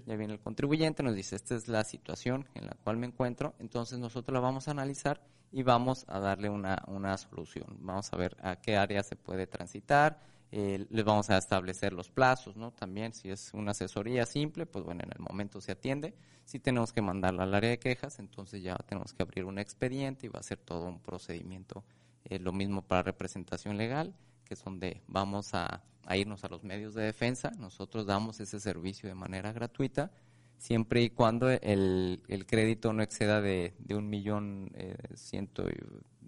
Ya 0.05 0.15
viene 0.15 0.33
el 0.33 0.39
contribuyente, 0.39 1.01
nos 1.01 1.15
dice, 1.15 1.35
esta 1.35 1.55
es 1.55 1.67
la 1.67 1.83
situación 1.83 2.47
en 2.55 2.65
la 2.65 2.75
cual 2.83 2.97
me 2.97 3.07
encuentro, 3.07 3.53
entonces 3.59 3.99
nosotros 3.99 4.33
la 4.33 4.41
vamos 4.41 4.67
a 4.67 4.71
analizar 4.71 5.21
y 5.51 5.63
vamos 5.63 6.05
a 6.09 6.19
darle 6.19 6.49
una, 6.49 6.83
una 6.87 7.17
solución. 7.17 7.77
Vamos 7.79 8.11
a 8.11 8.17
ver 8.17 8.35
a 8.41 8.57
qué 8.57 8.75
área 8.75 9.01
se 9.01 9.15
puede 9.15 9.47
transitar, 9.47 10.19
eh, 10.51 10.85
les 10.89 11.05
vamos 11.05 11.29
a 11.29 11.37
establecer 11.37 11.93
los 11.93 12.09
plazos, 12.09 12.57
¿no? 12.57 12.71
También 12.71 13.13
si 13.13 13.31
es 13.31 13.51
una 13.53 13.71
asesoría 13.71 14.25
simple, 14.25 14.65
pues 14.65 14.83
bueno, 14.83 15.01
en 15.03 15.11
el 15.11 15.19
momento 15.19 15.61
se 15.61 15.71
atiende. 15.71 16.13
Si 16.43 16.59
tenemos 16.59 16.91
que 16.91 17.01
mandarla 17.01 17.43
al 17.43 17.55
área 17.55 17.69
de 17.69 17.79
quejas, 17.79 18.19
entonces 18.19 18.61
ya 18.61 18.75
tenemos 18.75 19.13
que 19.13 19.23
abrir 19.23 19.45
un 19.45 19.57
expediente 19.57 20.27
y 20.27 20.29
va 20.29 20.39
a 20.39 20.43
ser 20.43 20.59
todo 20.59 20.85
un 20.85 20.99
procedimiento. 20.99 21.83
Eh, 22.25 22.39
lo 22.39 22.51
mismo 22.51 22.83
para 22.83 23.03
representación 23.03 23.77
legal 23.77 24.13
que 24.45 24.53
es 24.53 24.63
donde 24.63 25.01
vamos 25.07 25.53
a, 25.53 25.83
irnos 26.15 26.43
a 26.43 26.49
los 26.49 26.63
medios 26.63 26.93
de 26.93 27.03
defensa. 27.03 27.51
Nosotros 27.57 28.05
damos 28.05 28.39
ese 28.39 28.59
servicio 28.59 29.07
de 29.07 29.15
manera 29.15 29.51
gratuita, 29.53 30.11
siempre 30.57 31.01
y 31.01 31.09
cuando 31.09 31.49
el, 31.49 32.21
crédito 32.47 32.93
no 32.93 33.03
exceda 33.03 33.41
de, 33.41 33.73
de 33.79 33.95
un 33.95 34.09
millón 34.09 34.71
eh, 34.75 34.97
ciento 35.15 35.65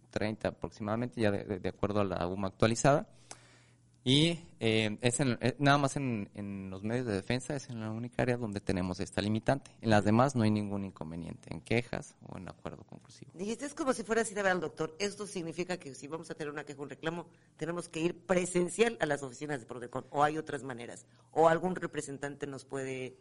treinta 0.09 0.49
aproximadamente, 0.49 1.19
ya 1.19 1.31
de, 1.31 1.59
de 1.59 1.69
acuerdo 1.69 2.01
a 2.01 2.05
la 2.05 2.27
UMA 2.27 2.47
actualizada. 2.47 3.07
Y 4.07 4.37
eh, 4.59 4.99
es 5.01 5.19
eh, 5.19 5.55
nada 5.57 5.79
más 5.79 5.95
en, 5.95 6.29
en, 6.35 6.69
los 6.69 6.83
medios 6.83 7.07
de 7.07 7.13
defensa, 7.13 7.55
es 7.55 7.71
en 7.71 7.79
la 7.79 7.89
única 7.89 8.21
área 8.21 8.37
donde 8.37 8.61
tenemos 8.61 8.99
esta 8.99 9.19
limitante. 9.19 9.71
En 9.81 9.89
las 9.89 10.05
demás 10.05 10.35
no 10.35 10.43
hay 10.43 10.51
ningún 10.51 10.85
inconveniente, 10.85 11.51
en 11.51 11.59
quejas 11.59 12.13
o 12.29 12.37
en 12.37 12.47
acuerdo 12.47 12.83
conclusivo. 12.83 13.31
Dijiste, 13.33 13.65
es 13.65 13.73
como 13.73 13.93
si 13.93 14.03
fuera 14.03 14.21
así 14.21 14.35
de 14.35 14.43
ver 14.43 14.51
al 14.51 14.61
doctor. 14.61 14.95
Esto 14.99 15.25
significa 15.25 15.77
que 15.77 15.95
si 15.95 16.07
vamos 16.07 16.29
a 16.29 16.35
tener 16.35 16.53
una 16.53 16.63
queja, 16.65 16.83
un 16.83 16.89
reclamo, 16.91 17.25
tenemos 17.57 17.89
que 17.89 17.99
ir 17.99 18.15
presencial 18.15 18.95
a 19.01 19.07
las 19.07 19.23
oficinas 19.23 19.59
de 19.59 19.65
Prodecon, 19.65 20.05
o 20.11 20.23
hay 20.23 20.37
otras 20.37 20.61
maneras, 20.61 21.07
o 21.31 21.49
algún 21.49 21.75
representante 21.75 22.45
nos 22.45 22.63
puede 22.63 23.17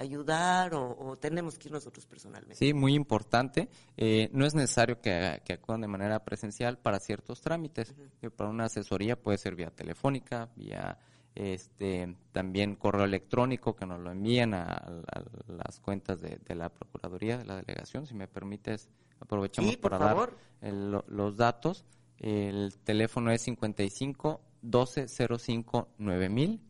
ayudar 0.00 0.74
o, 0.74 1.16
tenemos 1.18 1.58
que 1.58 1.68
ir 1.68 1.72
nosotros 1.72 2.06
personalmente? 2.06 2.56
Sí, 2.56 2.72
muy 2.72 2.94
importante. 2.94 3.68
Eh, 3.96 4.30
no 4.32 4.46
es 4.46 4.54
necesario 4.54 5.00
que, 5.00 5.42
que, 5.44 5.52
acudan 5.52 5.82
de 5.82 5.88
manera 5.88 6.24
presencial 6.24 6.78
para 6.78 6.98
ciertos 6.98 7.40
trámites. 7.40 7.94
Para 8.36 8.50
una 8.50 8.64
asesoría 8.64 9.20
puede 9.20 9.38
ser 9.38 9.54
vía 9.54 9.70
telefónica, 9.70 10.48
vía 10.56 10.98
este 11.34 12.16
también 12.32 12.76
correo 12.76 13.04
electrónico 13.04 13.76
que 13.76 13.86
nos 13.86 14.00
lo 14.00 14.10
envíen 14.10 14.54
a, 14.54 15.02
las 15.46 15.80
cuentas 15.80 16.20
de, 16.20 16.38
la 16.54 16.68
Procuraduría 16.68 17.38
de 17.38 17.44
la 17.44 17.56
Delegación. 17.56 18.06
Si 18.06 18.14
me 18.14 18.28
permites, 18.28 18.88
aprovechamos 19.20 19.76
para 19.76 19.98
dar 19.98 20.34
los 20.60 21.36
datos. 21.36 21.84
El 22.18 22.76
teléfono 22.84 23.30
es 23.30 23.42
55 23.42 24.40
12 24.62 25.06
05 25.08 25.88
9000, 25.98 26.60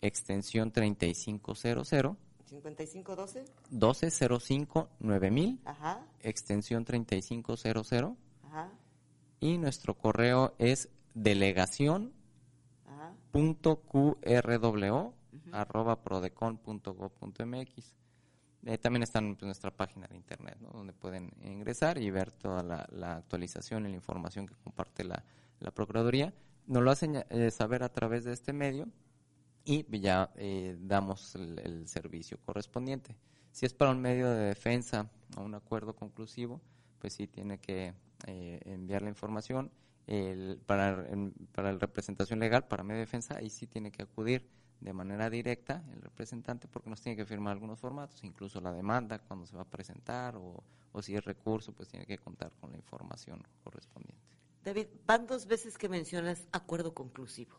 extensión 0.00 0.70
3500 0.70 1.88
5512. 2.48 3.44
1205 3.70 4.88
9000. 5.00 5.60
Ajá. 5.64 6.06
Extensión 6.20 6.84
3500. 6.84 8.16
Ajá. 8.44 8.70
Y 9.40 9.58
nuestro 9.58 9.94
correo 9.94 10.54
es 10.58 10.88
delegación 11.14 12.12
punto 13.30 13.82
qrw 13.82 15.12
arroba 15.52 16.02
prodecon.gov.mx. 16.02 17.94
Eh, 18.64 18.78
también 18.78 19.02
está 19.02 19.20
en 19.20 19.38
nuestra 19.40 19.70
página 19.70 20.06
de 20.08 20.16
internet, 20.16 20.58
donde 20.58 20.92
pueden 20.92 21.32
ingresar 21.42 21.98
y 21.98 22.10
ver 22.10 22.32
toda 22.32 22.62
la, 22.62 23.16
actualización 23.16 23.86
y 23.86 23.90
la 23.90 23.94
información 23.94 24.46
que 24.46 24.54
comparte 24.56 25.04
la, 25.04 25.22
la 25.60 25.70
Procuraduría. 25.70 26.34
Nos 26.66 26.82
lo 26.82 26.90
hacen 26.90 27.24
eh, 27.30 27.50
saber 27.50 27.82
a 27.82 27.88
través 27.88 28.24
de 28.24 28.32
este 28.32 28.52
medio 28.52 28.88
y 29.64 29.84
ya 30.00 30.30
eh, 30.36 30.76
damos 30.80 31.34
el, 31.34 31.86
servicio 31.86 32.38
correspondiente. 32.44 33.16
Si 33.52 33.66
es 33.66 33.74
para 33.74 33.90
un 33.90 34.00
medio 34.00 34.30
de 34.30 34.46
defensa 34.46 35.10
o 35.36 35.42
un 35.42 35.54
acuerdo 35.54 35.94
conclusivo, 35.94 36.60
pues 36.98 37.14
sí 37.14 37.26
tiene 37.26 37.58
que 37.58 37.94
eh, 38.26 38.60
enviar 38.64 39.02
la 39.02 39.08
información. 39.08 39.70
El, 40.06 40.58
para, 40.64 41.06
para 41.52 41.72
la 41.72 41.78
representación 41.78 42.38
legal, 42.38 42.66
para 42.66 42.82
medio 42.82 43.00
de 43.00 43.04
defensa, 43.04 43.36
ahí 43.36 43.50
sí 43.50 43.66
tiene 43.66 43.92
que 43.92 44.02
acudir 44.02 44.48
de 44.80 44.92
manera 44.92 45.28
directa 45.28 45.84
el 45.92 46.00
representante 46.00 46.68
porque 46.68 46.88
nos 46.88 47.00
tiene 47.00 47.16
que 47.16 47.26
firmar 47.26 47.52
algunos 47.52 47.78
formatos, 47.78 48.22
incluso 48.24 48.60
la 48.60 48.72
demanda, 48.72 49.18
cuando 49.18 49.44
se 49.44 49.56
va 49.56 49.62
a 49.62 49.68
presentar 49.68 50.36
o, 50.36 50.62
o 50.92 51.02
si 51.02 51.14
es 51.14 51.24
recurso, 51.24 51.72
pues 51.72 51.88
tiene 51.88 52.06
que 52.06 52.18
contar 52.18 52.52
con 52.60 52.70
la 52.70 52.78
información 52.78 53.42
correspondiente. 53.62 54.36
David, 54.64 54.86
van 55.06 55.26
dos 55.26 55.46
veces 55.46 55.78
que 55.78 55.88
mencionas 55.88 56.46
acuerdo 56.52 56.94
conclusivo. 56.94 57.56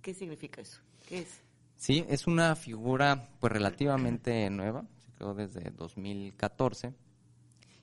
¿Qué 0.00 0.14
significa 0.14 0.60
eso? 0.60 0.80
¿Qué 1.08 1.20
es? 1.20 1.40
Sí, 1.76 2.04
es 2.08 2.26
una 2.26 2.54
figura 2.54 3.28
pues 3.40 3.52
relativamente 3.52 4.48
nueva, 4.50 4.84
se 4.98 5.10
creó 5.12 5.34
desde 5.34 5.70
2014. 5.70 6.94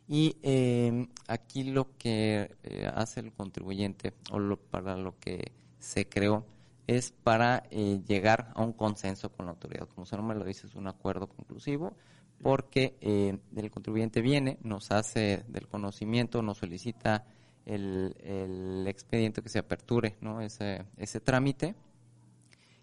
Y 0.08 0.38
eh, 0.42 1.08
aquí 1.28 1.66
lo 1.66 1.96
que 1.98 2.56
eh, 2.64 2.90
hace 2.96 3.20
el 3.20 3.32
contribuyente, 3.32 4.14
o 4.32 4.40
lo, 4.40 4.58
para 4.58 4.98
lo 4.98 5.20
que 5.20 5.52
se 5.78 6.10
creó, 6.10 6.46
es 6.88 7.12
para 7.12 7.64
eh, 7.70 8.02
llegar 8.08 8.52
a 8.56 8.64
un 8.64 8.74
consenso 8.74 9.32
con 9.32 9.46
la 9.46 9.52
autoridad. 9.52 9.88
Como 9.88 10.08
su 10.08 10.16
nombre 10.16 10.38
lo 10.38 10.46
dice, 10.46 10.66
es 10.66 10.76
un 10.76 10.88
acuerdo 10.88 11.28
conclusivo, 11.28 11.94
porque 12.42 12.96
el 13.02 13.70
contribuyente 13.70 14.22
viene, 14.22 14.58
nos 14.64 14.92
hace 14.92 15.44
del 15.50 15.68
conocimiento, 15.68 16.42
nos 16.42 16.60
solicita 16.60 17.26
el, 17.70 18.16
el 18.24 18.88
expediente 18.88 19.42
que 19.42 19.50
se 19.50 19.60
aperture, 19.60 20.18
¿no? 20.22 20.42
ese, 20.42 20.86
ese 20.98 21.20
trámite 21.20 21.76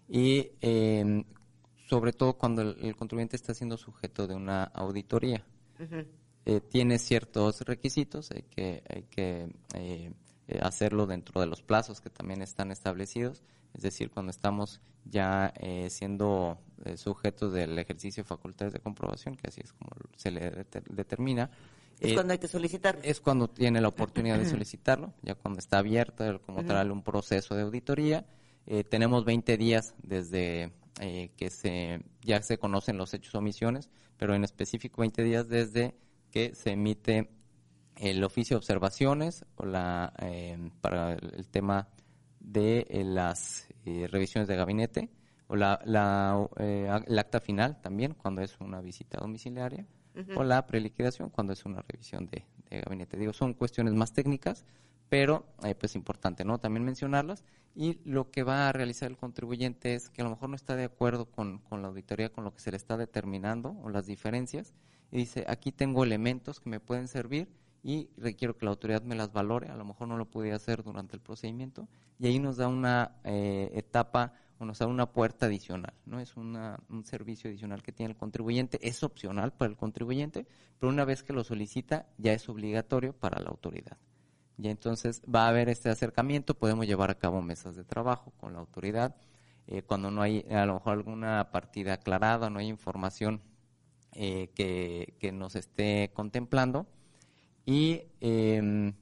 y 0.07 0.51
em, 0.61 1.25
sobre 1.89 2.13
todo 2.13 2.37
cuando 2.37 2.61
el, 2.61 2.95
contribuyente 2.95 3.35
está 3.35 3.53
siendo 3.53 3.77
sujeto 3.77 4.27
de 4.27 4.35
una 4.35 4.63
auditoría. 4.63 5.43
Eh, 6.45 6.61
tiene 6.61 6.97
ciertos 6.97 7.61
requisitos, 7.61 8.31
hay 8.31 8.43
que, 8.43 8.81
hay 8.89 9.03
que 9.03 9.49
eh, 9.75 10.13
eh, 10.47 10.59
hacerlo 10.61 11.05
dentro 11.05 11.41
de 11.41 11.47
los 11.47 11.61
plazos 11.61 11.99
que 11.99 12.09
también 12.09 12.41
están 12.41 12.71
establecidos, 12.71 13.43
es 13.73 13.81
decir, 13.81 14.09
cuando 14.09 14.29
estamos 14.29 14.79
ya 15.03 15.53
siendo 15.89 16.57
sujetos 16.95 17.53
del 17.53 17.77
ejercicio 17.77 18.23
de 18.23 18.27
facultades 18.27 18.73
de 18.73 18.79
comprobación, 18.79 19.35
que 19.35 19.47
así 19.47 19.61
es 19.63 19.71
como 19.73 19.91
se 20.15 20.31
le 20.31 20.65
determina. 20.89 21.51
Es 21.99 22.13
cuando 22.13 22.33
hay 22.33 22.39
que 22.39 22.47
solicitarlo. 22.47 23.01
Es 23.03 23.21
cuando 23.21 23.49
tiene 23.49 23.81
la 23.81 23.87
oportunidad 23.87 24.37
de 24.37 24.45
solicitarlo, 24.49 25.13
ya 25.21 25.35
cuando 25.35 25.59
está 25.59 25.79
abierto 25.79 26.41
como 26.41 26.63
tal 26.63 26.91
un 26.91 27.03
proceso 27.03 27.55
de 27.55 27.63
auditoría. 27.63 28.25
Eh, 28.65 28.83
tenemos 28.83 29.25
20 29.25 29.57
días 29.57 29.95
desde 30.03 30.73
eh, 30.99 31.31
que 31.37 31.49
se 31.49 32.01
ya 32.21 32.41
se 32.41 32.57
conocen 32.57 32.97
los 32.97 33.13
hechos 33.13 33.33
o 33.35 33.39
omisiones, 33.39 33.89
pero 34.17 34.35
en 34.35 34.43
específico 34.43 35.01
20 35.01 35.23
días 35.23 35.47
desde 35.47 35.95
que 36.31 36.53
se 36.53 36.71
emite 36.71 37.29
el 37.95 38.23
oficio 38.23 38.55
de 38.55 38.59
observaciones 38.59 39.45
o 39.55 39.65
la, 39.65 40.13
para 40.81 41.13
el 41.13 41.47
tema 41.49 41.87
de 42.39 42.85
eh, 42.89 43.03
las 43.03 43.67
revisiones 43.85 44.47
de 44.47 44.55
gabinete 44.55 45.09
o 45.47 45.55
la, 45.55 45.79
la 45.85 46.47
el 46.57 47.17
acta 47.17 47.39
final 47.39 47.81
también 47.81 48.13
cuando 48.13 48.41
es 48.41 48.59
una 48.59 48.81
visita 48.81 49.19
domiciliaria 49.19 49.87
o 50.35 50.43
la 50.43 50.65
preliquidación 50.67 51.29
cuando 51.29 51.53
es 51.53 51.65
una 51.65 51.81
revisión 51.87 52.27
de, 52.27 52.45
gabinete. 52.69 53.17
Digo, 53.17 53.33
son 53.33 53.53
cuestiones 53.53 53.93
más 53.93 54.13
técnicas, 54.13 54.65
pero 55.09 55.45
eh, 55.63 55.75
pues 55.75 55.95
importante 55.95 56.43
no 56.45 56.59
también 56.59 56.83
mencionarlas. 56.83 57.43
Y 57.75 57.99
lo 58.05 58.31
que 58.31 58.43
va 58.43 58.67
a 58.67 58.71
realizar 58.71 59.09
el 59.09 59.17
contribuyente 59.17 59.93
es 59.93 60.09
que 60.09 60.21
a 60.21 60.25
lo 60.25 60.31
mejor 60.31 60.49
no 60.49 60.55
está 60.55 60.75
de 60.75 60.85
acuerdo 60.85 61.25
con, 61.25 61.59
con, 61.59 61.81
la 61.81 61.89
auditoría 61.89 62.29
con 62.29 62.43
lo 62.43 62.53
que 62.53 62.59
se 62.59 62.71
le 62.71 62.77
está 62.77 62.97
determinando 62.97 63.77
o 63.83 63.89
las 63.89 64.07
diferencias 64.07 64.73
y 65.11 65.17
dice 65.17 65.45
aquí 65.47 65.71
tengo 65.71 66.03
elementos 66.03 66.59
que 66.59 66.69
me 66.69 66.79
pueden 66.79 67.07
servir 67.07 67.47
y 67.83 68.09
requiero 68.17 68.57
que 68.57 68.65
la 68.65 68.71
autoridad 68.71 69.03
me 69.03 69.15
las 69.15 69.31
valore 69.31 69.69
a 69.69 69.75
lo 69.75 69.85
mejor 69.85 70.07
no 70.07 70.17
lo 70.17 70.25
pude 70.25 70.51
hacer 70.51 70.83
durante 70.83 71.15
el 71.15 71.21
procedimiento. 71.21 71.87
Y 72.19 72.27
ahí 72.27 72.39
nos 72.39 72.57
da 72.57 72.67
una 72.67 73.15
eh, 73.23 73.71
etapa 73.75 74.33
o 74.59 74.65
nos 74.65 74.81
una 74.81 75.11
puerta 75.11 75.45
adicional 75.45 75.93
no 76.05 76.19
es 76.19 76.35
una, 76.35 76.79
un 76.89 77.05
servicio 77.05 77.49
adicional 77.49 77.83
que 77.83 77.91
tiene 77.91 78.11
el 78.11 78.17
contribuyente 78.17 78.79
es 78.81 79.03
opcional 79.03 79.53
para 79.53 79.69
el 79.69 79.77
contribuyente 79.77 80.45
pero 80.79 80.91
una 80.91 81.05
vez 81.05 81.23
que 81.23 81.33
lo 81.33 81.43
solicita 81.43 82.07
ya 82.17 82.33
es 82.33 82.47
obligatorio 82.49 83.13
para 83.13 83.39
la 83.41 83.49
autoridad 83.49 83.97
y 84.57 84.69
entonces 84.69 85.21
va 85.23 85.45
a 85.45 85.49
haber 85.49 85.69
este 85.69 85.89
acercamiento, 85.89 86.55
podemos 86.55 86.87
llevar 86.87 87.11
a 87.11 87.15
cabo 87.15 87.41
mesas 87.41 87.75
de 87.75 87.83
trabajo 87.83 88.33
con 88.37 88.53
la 88.53 88.59
autoridad. 88.59 89.15
Eh, 89.67 89.83
cuando 89.83 90.09
no 90.09 90.21
hay 90.21 90.45
a 90.49 90.65
lo 90.65 90.75
mejor 90.75 90.93
alguna 90.93 91.51
partida 91.51 91.93
aclarada, 91.93 92.49
no 92.49 92.59
hay 92.59 92.67
información 92.67 93.41
eh, 94.13 94.49
que, 94.55 95.13
que, 95.19 95.31
nos 95.31 95.55
esté 95.55 96.09
contemplando. 96.13 96.87
Y 97.65 98.01
em, 98.19 98.93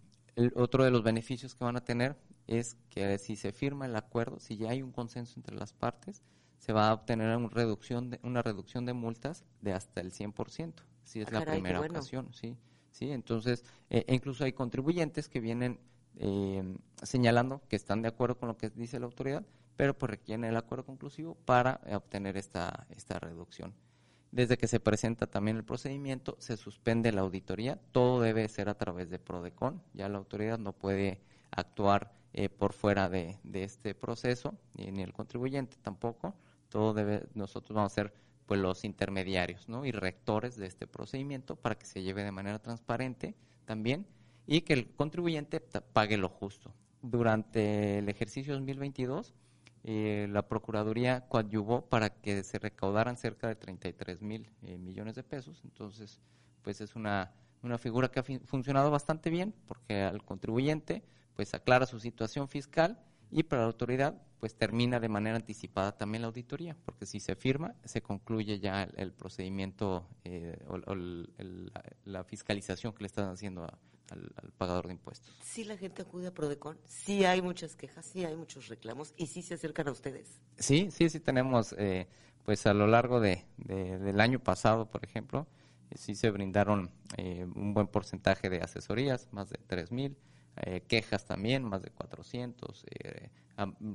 otro 0.55 0.83
de 0.83 0.91
los 0.91 1.03
beneficios 1.03 1.55
que 1.55 1.63
van 1.63 1.77
a 1.77 1.85
tener 1.85 2.17
es 2.47 2.77
que 2.89 3.17
si 3.17 3.35
se 3.35 3.51
firma 3.51 3.85
el 3.85 3.95
acuerdo, 3.95 4.39
si 4.39 4.57
ya 4.57 4.71
hay 4.71 4.81
un 4.81 4.91
consenso 4.91 5.39
entre 5.39 5.55
las 5.55 5.73
partes, 5.73 6.21
se 6.59 6.73
va 6.73 6.89
a 6.89 6.93
obtener 6.93 7.35
una 7.37 7.49
reducción 7.49 8.09
de, 8.09 8.19
una 8.23 8.41
reducción 8.41 8.85
de 8.85 8.93
multas 8.93 9.45
de 9.61 9.73
hasta 9.73 10.01
el 10.01 10.11
100%, 10.11 10.73
si 11.03 11.21
es 11.21 11.27
ah, 11.27 11.31
la 11.39 11.45
primera 11.45 11.79
ocasión, 11.81 12.33
sí. 12.33 12.57
¿sí? 12.91 13.11
Entonces, 13.11 13.63
eh, 13.89 14.05
e 14.07 14.15
incluso 14.15 14.43
hay 14.43 14.53
contribuyentes 14.53 15.29
que 15.29 15.39
vienen 15.39 15.79
eh, 16.17 16.77
señalando 17.03 17.61
que 17.67 17.75
están 17.75 18.01
de 18.01 18.07
acuerdo 18.07 18.37
con 18.37 18.47
lo 18.47 18.57
que 18.57 18.69
dice 18.69 18.99
la 18.99 19.05
autoridad, 19.05 19.45
pero 19.75 19.97
pues 19.97 20.09
requieren 20.09 20.45
el 20.45 20.55
acuerdo 20.55 20.85
conclusivo 20.85 21.35
para 21.35 21.81
obtener 21.93 22.37
esta, 22.37 22.87
esta 22.89 23.19
reducción. 23.19 23.73
Desde 24.31 24.57
que 24.57 24.67
se 24.67 24.79
presenta 24.79 25.27
también 25.27 25.57
el 25.57 25.63
procedimiento, 25.63 26.35
se 26.39 26.57
suspende 26.57 27.11
la 27.11 27.21
auditoría, 27.21 27.79
todo 27.91 28.21
debe 28.21 28.47
ser 28.49 28.69
a 28.69 28.77
través 28.77 29.09
de 29.09 29.19
PRODECON, 29.19 29.81
ya 29.93 30.09
la 30.09 30.17
autoridad 30.17 30.57
no 30.57 30.73
puede 30.73 31.21
actuar 31.55 32.11
eh, 32.33 32.49
por 32.49 32.73
fuera 32.73 33.09
de, 33.09 33.37
este 33.53 33.95
proceso, 33.95 34.55
ni, 34.75 35.01
el 35.01 35.13
contribuyente 35.13 35.77
tampoco, 35.81 36.35
todo 36.69 36.93
debe, 36.93 37.27
nosotros 37.33 37.75
vamos 37.75 37.91
a 37.93 37.95
ser 37.95 38.13
pues 38.45 38.59
los 38.59 38.83
intermediarios 38.83 39.67
¿no? 39.69 39.85
y 39.85 39.91
rectores 39.91 40.55
de 40.57 40.67
este 40.67 40.85
procedimiento 40.85 41.55
para 41.55 41.75
que 41.75 41.85
se 41.85 42.03
lleve 42.03 42.23
de 42.23 42.31
manera 42.31 42.59
transparente 42.59 43.35
también 43.65 44.05
y 44.45 44.61
que 44.61 44.73
el 44.73 44.91
contribuyente 44.95 45.59
pague 45.59 46.17
lo 46.17 46.29
justo. 46.29 46.73
Durante 47.01 47.99
el 47.99 48.09
ejercicio 48.09 48.53
2022, 48.53 49.33
eh, 49.83 50.27
la 50.31 50.47
Procuraduría 50.47 51.27
coadyuvó 51.27 51.85
para 51.85 52.09
que 52.09 52.43
se 52.43 52.59
recaudaran 52.59 53.17
cerca 53.17 53.47
de 53.47 53.55
33 53.55 54.21
mil 54.21 54.49
eh, 54.63 54.77
millones 54.77 55.15
de 55.15 55.23
pesos. 55.23 55.61
Entonces, 55.63 56.19
pues 56.63 56.81
es 56.81 56.95
una, 56.95 57.31
una 57.61 57.77
figura 57.77 58.09
que 58.09 58.19
ha 58.19 58.23
funcionado 58.23 58.91
bastante 58.91 59.29
bien 59.29 59.53
porque 59.67 60.01
al 60.01 60.23
contribuyente 60.23 61.03
pues 61.35 61.53
aclara 61.53 61.85
su 61.85 61.99
situación 61.99 62.47
fiscal 62.47 62.99
y 63.31 63.43
para 63.43 63.63
la 63.63 63.67
autoridad 63.67 64.21
pues 64.39 64.55
termina 64.55 64.99
de 64.99 65.09
manera 65.09 65.37
anticipada 65.37 65.97
también 65.97 66.21
la 66.21 66.27
auditoría, 66.27 66.77
porque 66.85 67.05
si 67.05 67.19
se 67.19 67.35
firma, 67.35 67.73
se 67.83 68.01
concluye 68.01 68.59
ya 68.59 68.83
el, 68.83 69.11
procedimiento 69.11 70.07
eh, 70.23 70.57
o, 70.67 70.95
la, 72.05 72.23
fiscalización 72.25 72.93
que 72.93 73.03
le 73.03 73.07
están 73.07 73.29
haciendo 73.29 73.63
al, 73.63 74.51
pagador 74.57 74.85
de 74.87 74.93
impuestos. 74.93 75.33
Sí, 75.41 75.63
la 75.63 75.77
gente 75.77 76.03
acude 76.03 76.27
a 76.27 76.31
Prodecon, 76.31 76.77
sí 76.85 77.25
hay 77.25 77.41
muchas 77.41 77.75
quejas, 77.75 78.05
sí 78.05 78.23
hay 78.23 78.35
muchos 78.35 78.67
reclamos 78.67 79.13
y 79.17 79.27
sí 79.27 79.41
se 79.41 79.55
acercan 79.55 79.87
a 79.87 79.91
ustedes. 79.91 80.39
Sí, 80.59 80.89
sí, 80.91 81.09
sí 81.09 81.19
tenemos, 81.19 81.73
eh, 81.79 82.07
pues 82.43 82.67
a 82.67 82.73
lo 82.75 82.85
largo 82.85 83.19
de, 83.19 83.45
del 83.57 84.21
año 84.21 84.39
pasado, 84.39 84.91
por 84.91 85.03
ejemplo, 85.03 85.47
eh, 85.89 85.97
sí 85.97 86.13
se 86.13 86.29
brindaron 86.29 86.91
un 87.17 87.73
buen 87.73 87.87
porcentaje 87.87 88.49
de 88.49 88.61
asesorías, 88.61 89.27
más 89.31 89.49
de 89.49 89.57
tres 89.65 89.91
mil 89.91 90.15
eh, 90.57 90.81
quejas 90.87 91.25
también, 91.25 91.63
más 91.63 91.81
de 91.81 91.91
400, 91.91 92.85
eh, 92.89 93.29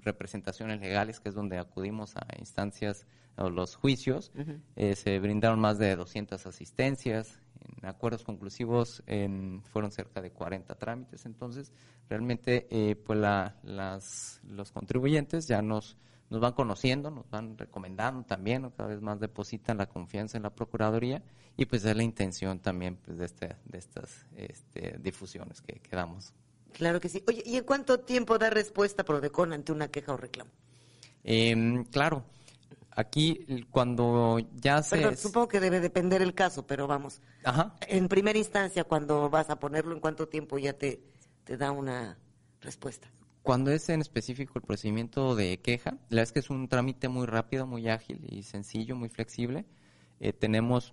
representaciones 0.03 0.81
legales, 0.81 1.21
que 1.21 1.31
es 1.31 1.35
donde 1.35 1.59
acudimos 1.59 2.17
a 2.17 2.27
instancias 2.39 3.07
o 3.37 3.49
los 3.49 3.77
juicios, 3.77 4.33
eh, 4.77 4.95
se 4.95 5.19
brindaron 5.19 5.61
más 5.61 5.79
de 5.79 5.97
200 5.97 6.45
asistencias, 6.47 7.41
en 7.81 7.89
acuerdos 7.89 8.25
conclusivos 8.25 9.03
en, 9.07 9.63
fueron 9.65 9.91
cerca 9.91 10.21
de 10.21 10.31
40 10.31 10.75
trámites, 10.75 11.25
entonces 11.27 11.73
realmente 12.09 12.67
pues 13.05 13.19
la, 13.19 13.57
las, 13.63 14.41
los 14.45 14.73
contribuyentes 14.73 15.47
ya 15.47 15.63
nos, 15.63 15.97
nos 16.31 16.41
van 16.41 16.53
conociendo, 16.53 17.11
nos 17.11 17.29
van 17.29 17.59
recomendando 17.59 18.23
también, 18.25 18.71
cada 18.71 18.89
vez 18.89 19.01
más 19.01 19.21
depositan 19.21 19.77
la 19.77 19.87
confianza 19.87 20.37
en 20.37 20.45
la 20.45 20.51
Procuraduría 20.51 21.23
y 21.57 21.67
pues 21.67 21.85
es 21.85 21.97
la 21.97 22.03
intención 22.03 22.61
también 22.61 22.97
pues, 22.97 23.19
de, 23.19 23.27
este, 23.27 23.57
de 23.65 23.79
estas 23.79 24.27
este, 24.37 24.99
difusiones 24.99 25.61
que, 25.61 25.81
que 25.81 25.97
damos. 25.97 26.33
Claro 26.73 27.01
que 27.01 27.09
sí. 27.09 27.23
Oye, 27.27 27.43
¿y 27.45 27.57
en 27.57 27.65
cuánto 27.65 28.01
tiempo 28.01 28.39
da 28.39 28.51
respuesta 28.51 29.05
Prodecon 29.05 29.53
ante 29.53 29.73
una 29.73 29.89
queja 29.89 30.13
o 30.13 30.17
reclamo? 30.17 30.51
Eh, 31.25 31.85
claro. 31.91 32.25
Aquí, 32.93 33.67
cuando 33.71 34.39
ya 34.57 34.83
se... 34.83 35.17
supongo 35.17 35.49
que 35.49 35.61
debe 35.61 35.81
depender 35.81 36.23
el 36.23 36.35
caso, 36.35 36.67
pero 36.67 36.87
vamos. 36.87 37.23
Ajá. 37.45 37.77
En 37.89 38.09
primera 38.09 38.39
instancia, 38.39 38.85
cuando 38.85 39.31
vas 39.31 39.49
a 39.49 39.59
ponerlo, 39.59 39.95
¿en 39.95 40.01
cuánto 40.01 40.29
tiempo 40.29 40.59
ya 40.59 40.73
te, 40.73 41.01
te 41.45 41.57
da 41.57 41.71
una 41.71 42.19
respuesta? 42.61 43.11
Cuando 43.43 43.71
es 43.71 43.89
en 43.89 44.01
específico 44.01 44.53
el 44.57 44.63
procedimiento 44.63 45.35
de 45.35 45.61
queja, 45.61 45.93
la 45.93 46.17
verdad 46.17 46.23
es 46.25 46.33
que 46.33 46.39
es 46.41 46.51
un 46.51 46.69
trámite 46.69 47.09
muy 47.09 47.27
rápido, 47.27 47.67
muy 47.67 47.89
ágil 47.89 48.27
y 48.29 48.43
sencillo, 48.43 48.97
muy 48.97 49.09
flexible. 49.09 49.65
Eh, 50.19 50.33
tenemos 50.33 50.93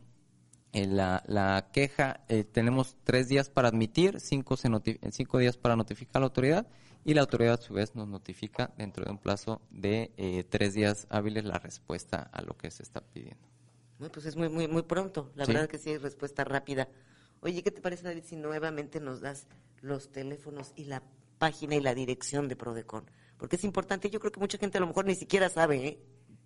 la, 0.74 1.24
la, 1.28 1.70
queja, 1.72 2.22
eh, 2.28 2.44
tenemos 2.44 2.98
tres 3.04 3.28
días 3.28 3.50
para 3.50 3.70
admitir, 3.70 4.20
cinco, 4.20 4.56
cinco 4.58 5.38
días 5.38 5.58
para 5.58 5.76
notificar 5.76 6.18
a 6.18 6.20
la 6.22 6.26
autoridad 6.26 6.68
y 7.04 7.14
la 7.14 7.22
autoridad 7.22 7.54
a 7.54 7.58
su 7.58 7.74
vez 7.74 7.96
nos 7.96 8.08
notifica 8.08 8.74
dentro 8.78 9.06
de 9.06 9.12
un 9.12 9.18
plazo 9.18 9.62
de 9.72 10.12
eh, 10.18 10.44
tres 10.44 10.74
días 10.74 11.08
hábiles 11.10 11.46
la 11.46 11.58
respuesta 11.58 12.30
a 12.32 12.42
lo 12.42 12.58
que 12.58 12.70
se 12.70 12.84
está 12.84 13.02
pidiendo. 13.02 13.48
pues 14.12 14.26
es 14.26 14.36
muy, 14.36 14.50
muy, 14.50 14.68
muy 14.68 14.84
pronto. 14.84 15.32
La 15.36 15.46
verdad 15.46 15.70
que 15.70 15.78
sí 15.78 15.92
hay 15.92 15.98
respuesta 15.98 16.44
rápida. 16.44 16.90
Oye, 17.40 17.64
¿qué 17.64 17.72
te 17.72 17.82
parece, 17.82 18.04
David, 18.04 18.24
si 18.26 18.36
nuevamente 18.36 19.00
nos 19.00 19.22
das 19.22 19.48
los 19.82 20.12
teléfonos 20.12 20.74
y 20.76 20.86
la 20.86 21.02
página 21.38 21.76
y 21.76 21.82
la 21.82 21.96
dirección 21.96 22.48
de 22.48 22.56
Prodecon? 22.56 23.10
Porque 23.38 23.56
es 23.56 23.64
importante, 23.64 24.10
yo 24.10 24.20
creo 24.20 24.32
que 24.32 24.40
mucha 24.40 24.58
gente 24.58 24.78
a 24.78 24.82
lo 24.82 24.88
mejor 24.88 25.06
ni 25.06 25.16
siquiera 25.16 25.48
sabe, 25.50 25.88
¿eh? 25.88 26.00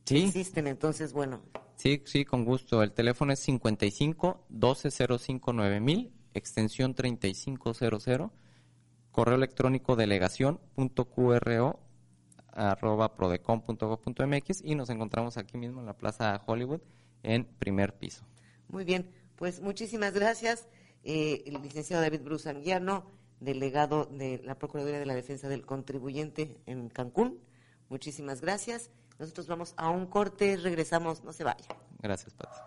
Sí. 0.05 0.23
Existen, 0.25 0.67
entonces, 0.67 1.13
bueno. 1.13 1.41
Sí, 1.75 2.01
sí, 2.05 2.25
con 2.25 2.45
gusto. 2.45 2.83
El 2.83 2.91
teléfono 2.91 3.33
es 3.33 3.39
55 3.39 4.45
1205 4.49 5.53
9000, 5.53 6.11
extensión 6.33 6.93
3500, 6.93 8.31
correo 9.11 9.35
electrónico 9.35 9.95
delegación.qro 9.95 11.79
arroba 12.53 13.15
prodecom.gov.mx 13.15 14.61
y 14.63 14.75
nos 14.75 14.89
encontramos 14.89 15.37
aquí 15.37 15.57
mismo 15.57 15.79
en 15.79 15.85
la 15.85 15.97
Plaza 15.97 16.41
Hollywood 16.45 16.81
en 17.23 17.45
primer 17.45 17.95
piso. 17.95 18.25
Muy 18.67 18.83
bien, 18.83 19.09
pues 19.35 19.61
muchísimas 19.61 20.13
gracias, 20.13 20.67
eh, 21.03 21.43
el 21.45 21.61
licenciado 21.61 22.01
David 22.01 22.21
Bruce 22.21 22.49
Anguiano, 22.49 23.05
delegado 23.39 24.05
de 24.05 24.41
la 24.43 24.55
Procuraduría 24.55 24.99
de 24.99 25.05
la 25.05 25.15
Defensa 25.15 25.49
del 25.49 25.65
Contribuyente 25.65 26.57
en 26.65 26.89
Cancún. 26.89 27.39
Muchísimas 27.89 28.41
gracias. 28.41 28.91
Nosotros 29.21 29.45
vamos 29.45 29.73
a 29.77 29.89
un 29.91 30.07
corte, 30.07 30.57
regresamos, 30.57 31.23
no 31.23 31.31
se 31.31 31.43
vaya. 31.43 31.63
Gracias, 31.99 32.33
Pati. 32.33 32.57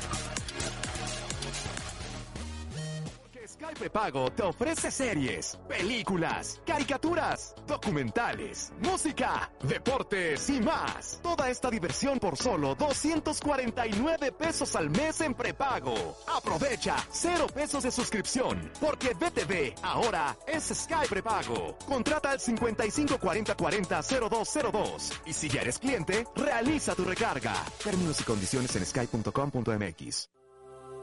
Prepago 3.75 4.31
te 4.31 4.43
ofrece 4.43 4.91
series, 4.91 5.57
películas, 5.67 6.61
caricaturas, 6.65 7.53
documentales, 7.67 8.71
música, 8.79 9.51
deportes 9.63 10.49
y 10.49 10.61
más. 10.61 11.19
Toda 11.21 11.49
esta 11.49 11.69
diversión 11.69 12.19
por 12.19 12.37
solo 12.37 12.75
249 12.75 14.31
pesos 14.33 14.75
al 14.75 14.89
mes 14.89 15.21
en 15.21 15.33
prepago. 15.33 16.17
Aprovecha, 16.27 16.97
cero 17.11 17.47
pesos 17.53 17.83
de 17.83 17.91
suscripción, 17.91 18.71
porque 18.79 19.13
BTV 19.13 19.75
ahora 19.83 20.37
es 20.47 20.63
Sky 20.65 21.07
Prepago. 21.09 21.77
Contrata 21.87 22.31
al 22.31 22.39
5540400202 22.39 25.21
y 25.25 25.33
si 25.33 25.49
ya 25.49 25.61
eres 25.61 25.77
cliente, 25.79 26.25
realiza 26.35 26.95
tu 26.95 27.03
recarga. 27.03 27.53
Términos 27.83 28.21
y 28.21 28.23
condiciones 28.23 28.75
en 28.75 28.85
sky.com.mx. 28.85 30.29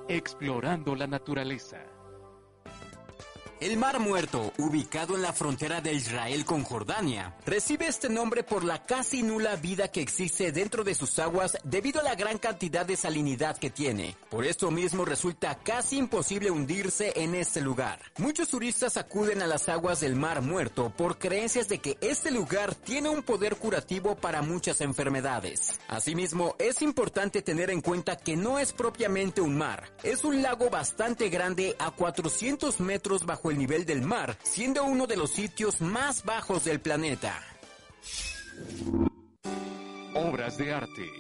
Explorando 0.08 0.94
la 0.94 1.06
naturaleza. 1.06 1.97
El 3.60 3.76
Mar 3.76 3.98
Muerto, 3.98 4.52
ubicado 4.59 5.16
en 5.16 5.22
la 5.22 5.32
frontera 5.32 5.80
de 5.80 5.93
Israel 5.93 6.44
con 6.44 6.62
Jordania, 6.62 7.35
recibe 7.44 7.89
este 7.89 8.09
nombre 8.09 8.44
por 8.44 8.62
la 8.62 8.85
casi 8.85 9.24
nula 9.24 9.56
vida 9.56 9.89
que 9.89 10.01
existe 10.01 10.52
dentro 10.52 10.85
de 10.85 10.94
sus 10.94 11.18
aguas 11.18 11.59
debido 11.64 11.98
a 11.98 12.05
la 12.05 12.14
gran 12.14 12.39
cantidad 12.39 12.86
de 12.86 12.97
salinidad 12.97 13.59
que 13.59 13.70
tiene. 13.70 14.14
Por 14.30 14.44
esto 14.44 14.70
mismo 14.70 15.05
resulta 15.05 15.59
casi 15.59 15.98
imposible 15.98 16.52
hundirse 16.52 17.12
en 17.16 17.35
este 17.35 17.60
lugar. 17.60 17.98
Muchos 18.18 18.47
turistas 18.47 18.97
acuden 18.97 19.43
a 19.43 19.48
las 19.48 19.68
aguas 19.68 19.98
del 19.98 20.14
Mar 20.14 20.40
Muerto 20.40 20.93
por 20.97 21.18
creencias 21.18 21.66
de 21.66 21.80
que 21.80 21.98
este 22.01 22.30
lugar 22.30 22.76
tiene 22.76 23.09
un 23.09 23.24
poder 23.24 23.56
curativo 23.56 24.14
para 24.14 24.40
muchas 24.40 24.80
enfermedades. 24.82 25.80
Asimismo, 25.89 26.55
es 26.60 26.80
importante 26.80 27.43
tener 27.43 27.70
en 27.70 27.80
cuenta 27.80 28.14
que 28.14 28.36
no 28.36 28.60
es 28.60 28.72
propiamente 28.72 29.40
un 29.40 29.59
mar, 29.59 29.90
es 30.05 30.22
un 30.22 30.43
lago 30.43 30.70
bastante 30.70 31.28
grande 31.28 31.74
a 31.80 31.90
400 31.90 32.78
metros 32.78 33.26
bajo 33.26 33.47
el 33.50 33.58
nivel 33.58 33.84
del 33.84 34.02
mar, 34.02 34.36
siendo 34.42 34.84
uno 34.84 35.06
de 35.06 35.16
los 35.16 35.30
sitios 35.30 35.80
más 35.80 36.24
bajos 36.24 36.64
del 36.64 36.80
planeta. 36.80 37.40
Obras 40.14 40.56
de 40.58 40.72
arte. 40.72 41.10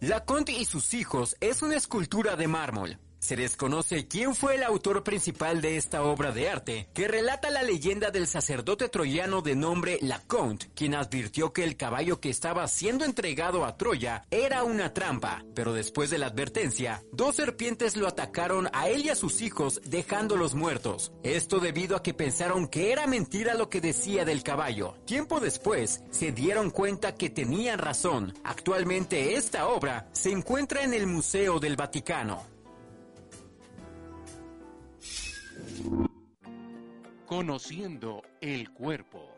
La 0.00 0.24
Conte 0.24 0.52
y 0.52 0.64
sus 0.64 0.94
hijos 0.94 1.36
es 1.40 1.62
una 1.62 1.76
escultura 1.76 2.36
de 2.36 2.48
mármol. 2.48 2.98
Se 3.26 3.34
desconoce 3.34 4.06
quién 4.06 4.36
fue 4.36 4.54
el 4.54 4.62
autor 4.62 5.02
principal 5.02 5.60
de 5.60 5.76
esta 5.76 6.04
obra 6.04 6.30
de 6.30 6.48
arte, 6.48 6.88
que 6.94 7.08
relata 7.08 7.50
la 7.50 7.64
leyenda 7.64 8.12
del 8.12 8.28
sacerdote 8.28 8.88
troyano 8.88 9.42
de 9.42 9.56
nombre 9.56 9.98
Laconte, 10.00 10.68
quien 10.76 10.94
advirtió 10.94 11.52
que 11.52 11.64
el 11.64 11.76
caballo 11.76 12.20
que 12.20 12.30
estaba 12.30 12.68
siendo 12.68 13.04
entregado 13.04 13.64
a 13.64 13.76
Troya 13.76 14.24
era 14.30 14.62
una 14.62 14.94
trampa, 14.94 15.44
pero 15.56 15.72
después 15.72 16.08
de 16.08 16.18
la 16.18 16.26
advertencia, 16.26 17.02
dos 17.10 17.34
serpientes 17.34 17.96
lo 17.96 18.06
atacaron 18.06 18.68
a 18.72 18.88
él 18.88 19.06
y 19.06 19.08
a 19.08 19.16
sus 19.16 19.42
hijos, 19.42 19.80
dejándolos 19.84 20.54
muertos. 20.54 21.10
Esto 21.24 21.58
debido 21.58 21.96
a 21.96 22.04
que 22.04 22.14
pensaron 22.14 22.68
que 22.68 22.92
era 22.92 23.08
mentira 23.08 23.54
lo 23.54 23.68
que 23.68 23.80
decía 23.80 24.24
del 24.24 24.44
caballo. 24.44 24.98
Tiempo 25.04 25.40
después, 25.40 26.04
se 26.12 26.30
dieron 26.30 26.70
cuenta 26.70 27.16
que 27.16 27.28
tenían 27.28 27.80
razón. 27.80 28.34
Actualmente 28.44 29.34
esta 29.34 29.66
obra 29.66 30.08
se 30.12 30.30
encuentra 30.30 30.84
en 30.84 30.94
el 30.94 31.08
Museo 31.08 31.58
del 31.58 31.74
Vaticano. 31.74 32.55
Conociendo 37.26 38.22
el 38.40 38.70
cuerpo. 38.72 39.36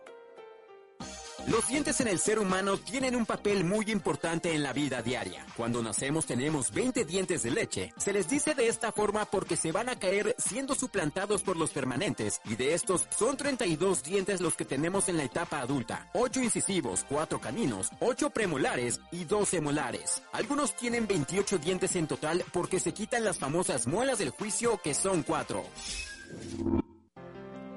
Los 1.46 1.66
dientes 1.66 1.98
en 2.00 2.08
el 2.08 2.18
ser 2.18 2.38
humano 2.38 2.76
tienen 2.76 3.16
un 3.16 3.24
papel 3.24 3.64
muy 3.64 3.90
importante 3.90 4.52
en 4.52 4.62
la 4.62 4.74
vida 4.74 5.00
diaria. 5.00 5.46
Cuando 5.56 5.82
nacemos 5.82 6.26
tenemos 6.26 6.72
20 6.72 7.06
dientes 7.06 7.42
de 7.42 7.50
leche. 7.50 7.92
Se 7.96 8.12
les 8.12 8.28
dice 8.28 8.54
de 8.54 8.68
esta 8.68 8.92
forma 8.92 9.24
porque 9.24 9.56
se 9.56 9.72
van 9.72 9.88
a 9.88 9.98
caer 9.98 10.34
siendo 10.36 10.74
suplantados 10.74 11.42
por 11.42 11.56
los 11.56 11.70
permanentes 11.70 12.42
y 12.44 12.56
de 12.56 12.74
estos 12.74 13.06
son 13.16 13.38
32 13.38 14.02
dientes 14.02 14.42
los 14.42 14.56
que 14.56 14.66
tenemos 14.66 15.08
en 15.08 15.16
la 15.16 15.24
etapa 15.24 15.60
adulta. 15.60 16.10
8 16.12 16.42
incisivos, 16.42 17.06
4 17.08 17.40
caninos, 17.40 17.90
8 18.00 18.28
premolares 18.30 19.00
y 19.10 19.24
12 19.24 19.62
molares. 19.62 20.22
Algunos 20.32 20.76
tienen 20.76 21.06
28 21.06 21.58
dientes 21.58 21.96
en 21.96 22.08
total 22.08 22.44
porque 22.52 22.78
se 22.78 22.92
quitan 22.92 23.24
las 23.24 23.38
famosas 23.38 23.86
muelas 23.86 24.18
del 24.18 24.30
juicio 24.30 24.78
que 24.82 24.92
son 24.92 25.22
4. 25.22 25.64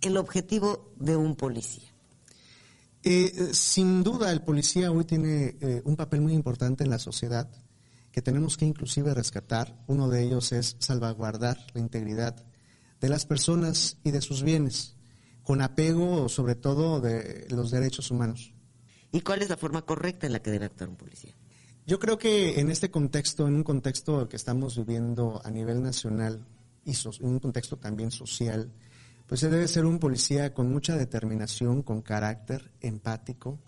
el 0.00 0.16
objetivo 0.16 0.92
de 0.96 1.16
un 1.16 1.36
policía? 1.36 1.88
Eh, 3.02 3.50
sin 3.52 4.02
duda, 4.02 4.32
el 4.32 4.42
policía 4.42 4.90
hoy 4.90 5.04
tiene 5.04 5.56
eh, 5.60 5.82
un 5.84 5.94
papel 5.94 6.20
muy 6.20 6.32
importante 6.32 6.82
en 6.82 6.90
la 6.90 6.98
sociedad 6.98 7.48
que 8.10 8.22
tenemos 8.22 8.56
que 8.56 8.64
inclusive 8.64 9.14
rescatar. 9.14 9.78
Uno 9.86 10.08
de 10.08 10.24
ellos 10.24 10.50
es 10.52 10.76
salvaguardar 10.78 11.58
la 11.74 11.80
integridad 11.80 12.44
de 13.00 13.08
las 13.08 13.26
personas 13.26 13.98
y 14.02 14.10
de 14.10 14.22
sus 14.22 14.42
bienes, 14.42 14.96
con 15.42 15.60
apego 15.60 16.28
sobre 16.28 16.54
todo 16.54 17.00
de 17.00 17.46
los 17.50 17.70
derechos 17.70 18.10
humanos. 18.10 18.54
¿Y 19.12 19.20
cuál 19.20 19.42
es 19.42 19.50
la 19.50 19.56
forma 19.56 19.82
correcta 19.82 20.26
en 20.26 20.32
la 20.32 20.40
que 20.40 20.50
debe 20.50 20.64
actuar 20.64 20.88
un 20.88 20.96
policía? 20.96 21.34
Yo 21.86 22.00
creo 22.00 22.18
que 22.18 22.58
en 22.58 22.70
este 22.70 22.90
contexto, 22.90 23.46
en 23.46 23.54
un 23.54 23.62
contexto 23.62 24.28
que 24.28 24.36
estamos 24.36 24.76
viviendo 24.76 25.40
a 25.44 25.50
nivel 25.50 25.82
nacional 25.82 26.44
y 26.84 26.90
en 26.90 27.28
un 27.28 27.38
contexto 27.38 27.76
también 27.76 28.10
social, 28.10 28.72
pues 29.26 29.40
se 29.40 29.50
debe 29.50 29.68
ser 29.68 29.84
un 29.84 29.98
policía 29.98 30.54
con 30.54 30.70
mucha 30.70 30.96
determinación, 30.96 31.82
con 31.82 32.02
carácter, 32.02 32.70
empático, 32.80 33.58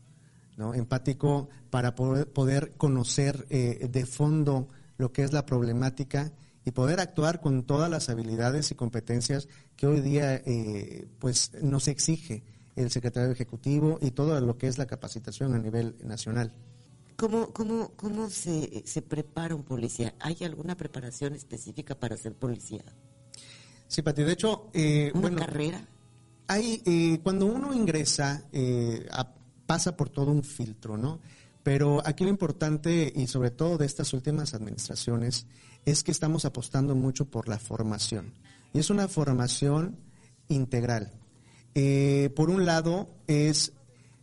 ¿no? 0.57 0.75
Empático 0.75 1.49
para 1.71 1.95
poder, 1.95 2.73
conocer 2.77 3.47
eh, 3.51 3.89
de 3.91 4.07
fondo 4.07 4.69
lo 4.97 5.13
que 5.13 5.23
es 5.23 5.33
la 5.33 5.47
problemática 5.47 6.33
y 6.65 6.71
poder 6.73 7.01
actuar 7.01 7.41
con 7.41 7.65
todas 7.65 7.91
las 7.91 8.09
habilidades 8.09 8.71
y 8.71 8.75
competencias 8.75 9.49
que 9.77 9.87
hoy 9.87 10.01
día 10.01 10.35
eh, 10.35 11.09
pues 11.19 11.53
nos 11.63 11.89
exige 11.89 12.43
el 12.77 12.91
secretario 12.91 13.33
ejecutivo 13.33 13.99
y 14.01 14.11
todo 14.13 14.41
lo 14.41 14.59
que 14.59 14.69
es 14.69 14.79
la 14.79 14.87
capacitación 14.87 15.55
a 15.55 15.59
nivel 15.59 15.97
nacional. 16.05 16.53
¿Cómo, 17.17 17.53
cómo, 17.53 17.93
cómo 17.97 18.31
se, 18.31 18.85
se 18.87 19.03
prepara 19.03 19.55
un 19.55 19.65
policía? 19.65 20.15
¿Hay 20.21 20.37
alguna 20.43 20.77
preparación 20.77 21.35
específica 21.35 21.99
para 21.99 22.17
ser 22.17 22.35
policía? 22.35 22.85
Sí, 23.89 24.03
Pati, 24.03 24.23
de 24.23 24.33
hecho... 24.33 24.71
Eh, 24.75 25.11
¿Una 25.15 25.35
carrera? 25.35 25.85
Hay, 26.47 26.83
eh, 26.85 27.21
cuando 27.23 27.47
uno 27.47 27.75
ingresa, 27.75 28.45
eh, 28.53 29.07
pasa 29.67 29.97
por 29.97 30.11
todo 30.11 30.31
un 30.31 30.45
filtro, 30.45 30.97
¿no? 30.97 31.21
Pero 31.63 32.03
aquí 32.07 32.25
lo 32.25 32.31
importante, 32.31 33.13
y 33.15 33.27
sobre 33.27 33.51
todo 33.51 33.79
de 33.79 33.87
estas 33.87 34.13
últimas 34.13 34.55
administraciones, 34.55 35.47
es 35.85 36.03
que 36.05 36.13
estamos 36.13 36.45
apostando 36.45 36.95
mucho 36.95 37.25
por 37.25 37.49
la 37.49 37.59
formación. 37.59 38.33
Y 38.73 38.79
es 38.79 38.91
una 38.91 39.09
formación 39.09 39.97
integral. 40.49 41.11
por 42.35 42.51
un 42.51 42.65
lado, 42.65 43.09
es 43.27 43.73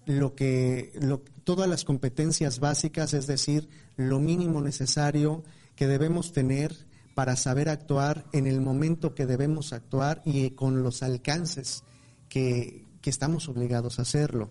lo 0.05 0.35
que, 0.35 0.93
lo, 1.01 1.21
todas 1.43 1.69
las 1.69 1.83
competencias 1.83 2.59
básicas, 2.59 3.13
es 3.13 3.27
decir, 3.27 3.69
lo 3.97 4.19
mínimo 4.19 4.61
necesario 4.61 5.43
que 5.75 5.87
debemos 5.87 6.31
tener 6.31 6.75
para 7.15 7.37
saber 7.37 7.69
actuar 7.69 8.25
en 8.33 8.45
el 8.45 8.61
momento 8.61 9.15
que 9.15 9.25
debemos 9.25 9.73
actuar 9.73 10.21
y 10.25 10.51
con 10.51 10.83
los 10.83 11.01
alcances 11.01 11.83
que, 12.29 12.83
estamos 13.05 13.47
obligados 13.49 13.99
a 13.99 14.01
hacerlo. 14.01 14.49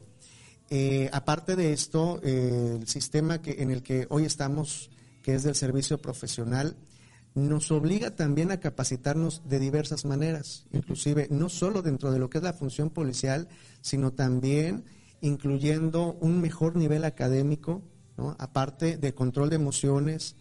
Eh, 0.71 1.11
aparte 1.13 1.57
de 1.57 1.73
esto, 1.73 2.21
eh, 2.23 2.79
el 2.81 2.87
sistema 2.87 3.43
que, 3.43 3.61
en 3.61 3.73
el 3.73 3.83
que 3.83 4.07
hoy 4.11 4.25
estamos, 4.25 4.91
que 5.23 5.35
es 5.35 5.43
del 5.43 5.57
servicio 5.57 5.99
profesional, 5.99 6.77
nos 7.35 7.73
obliga 7.73 8.15
también 8.15 8.53
a 8.53 8.61
capacitarnos 8.61 9.43
de 9.49 9.59
diversas 9.59 10.05
maneras, 10.05 10.67
inclusive 10.73 11.27
no 11.33 11.49
solo 11.49 11.83
dentro 11.83 12.13
de 12.13 12.21
lo 12.21 12.31
que 12.31 12.39
es 12.39 12.45
la 12.45 12.53
función 12.53 12.91
policial, 12.91 13.49
sino 13.81 14.13
también 14.13 14.85
incluyendo 15.21 16.17
un 16.21 16.41
mejor 16.41 16.77
nivel 16.77 17.05
académico, 17.05 17.83
aparte 18.39 18.99
de 18.99 19.15
control 19.15 19.51
de 19.51 19.57
emociones, 19.57 20.37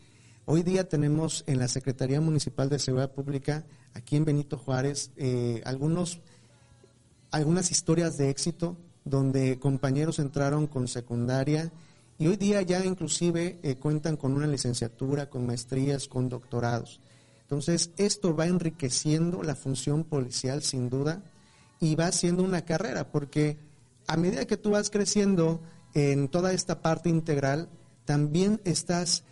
Hoy 0.46 0.62
día 0.62 0.90
tenemos 0.90 1.46
en 1.48 1.58
la 1.58 1.70
Secretaría 1.70 2.20
Municipal 2.20 2.68
de 2.68 2.78
Seguridad 2.78 3.14
Pública, 3.14 3.64
aquí 3.94 4.18
en 4.18 4.26
Benito 4.26 4.58
Juárez, 4.58 5.12
eh, 5.16 5.62
algunos, 5.64 6.20
algunas 7.32 7.72
historias 7.72 8.18
de 8.18 8.30
éxito 8.30 8.76
donde 9.06 9.58
compañeros 9.58 10.20
entraron 10.20 10.68
con 10.68 10.90
secundaria 10.90 11.72
y 12.20 12.28
hoy 12.28 12.36
día 12.36 12.62
ya 12.62 12.84
inclusive 12.84 13.58
eh, 13.64 13.76
cuentan 13.76 14.18
con 14.18 14.34
una 14.34 14.46
licenciatura, 14.46 15.30
con 15.30 15.48
maestrías, 15.48 16.10
con 16.10 16.28
doctorados. 16.28 17.00
Entonces, 17.44 17.92
esto 17.96 18.36
va 18.36 18.46
enriqueciendo 18.46 19.44
la 19.44 19.56
función 19.56 20.04
policial 20.04 20.62
sin 20.62 20.90
duda 20.90 21.24
y 21.80 21.96
va 21.96 22.12
siendo 22.12 22.44
una 22.44 22.66
carrera, 22.66 23.10
porque 23.14 23.58
a 24.08 24.18
medida 24.18 24.44
que 24.46 24.58
tú 24.58 24.72
vas 24.72 24.90
creciendo 24.90 25.62
en 25.94 26.28
toda 26.28 26.52
esta 26.52 26.82
parte 26.82 27.08
integral, 27.08 27.70
también 28.04 28.60
estás 28.66 29.24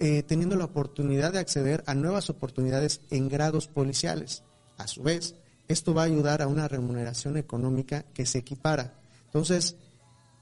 eh, 0.00 0.22
teniendo 0.22 0.56
la 0.56 0.64
oportunidad 0.64 1.32
de 1.32 1.38
acceder 1.38 1.84
a 1.86 1.94
nuevas 1.94 2.30
oportunidades 2.30 3.02
en 3.10 3.28
grados 3.28 3.68
policiales. 3.68 4.42
A 4.78 4.88
su 4.88 5.02
vez, 5.02 5.34
esto 5.68 5.94
va 5.94 6.02
a 6.02 6.06
ayudar 6.06 6.42
a 6.42 6.48
una 6.48 6.66
remuneración 6.66 7.36
económica 7.36 8.04
que 8.14 8.26
se 8.26 8.38
equipara. 8.38 8.98
Entonces, 9.26 9.76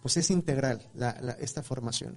pues 0.01 0.17
es 0.17 0.31
integral 0.31 0.89
esta 1.41 1.63
formación. 1.63 2.17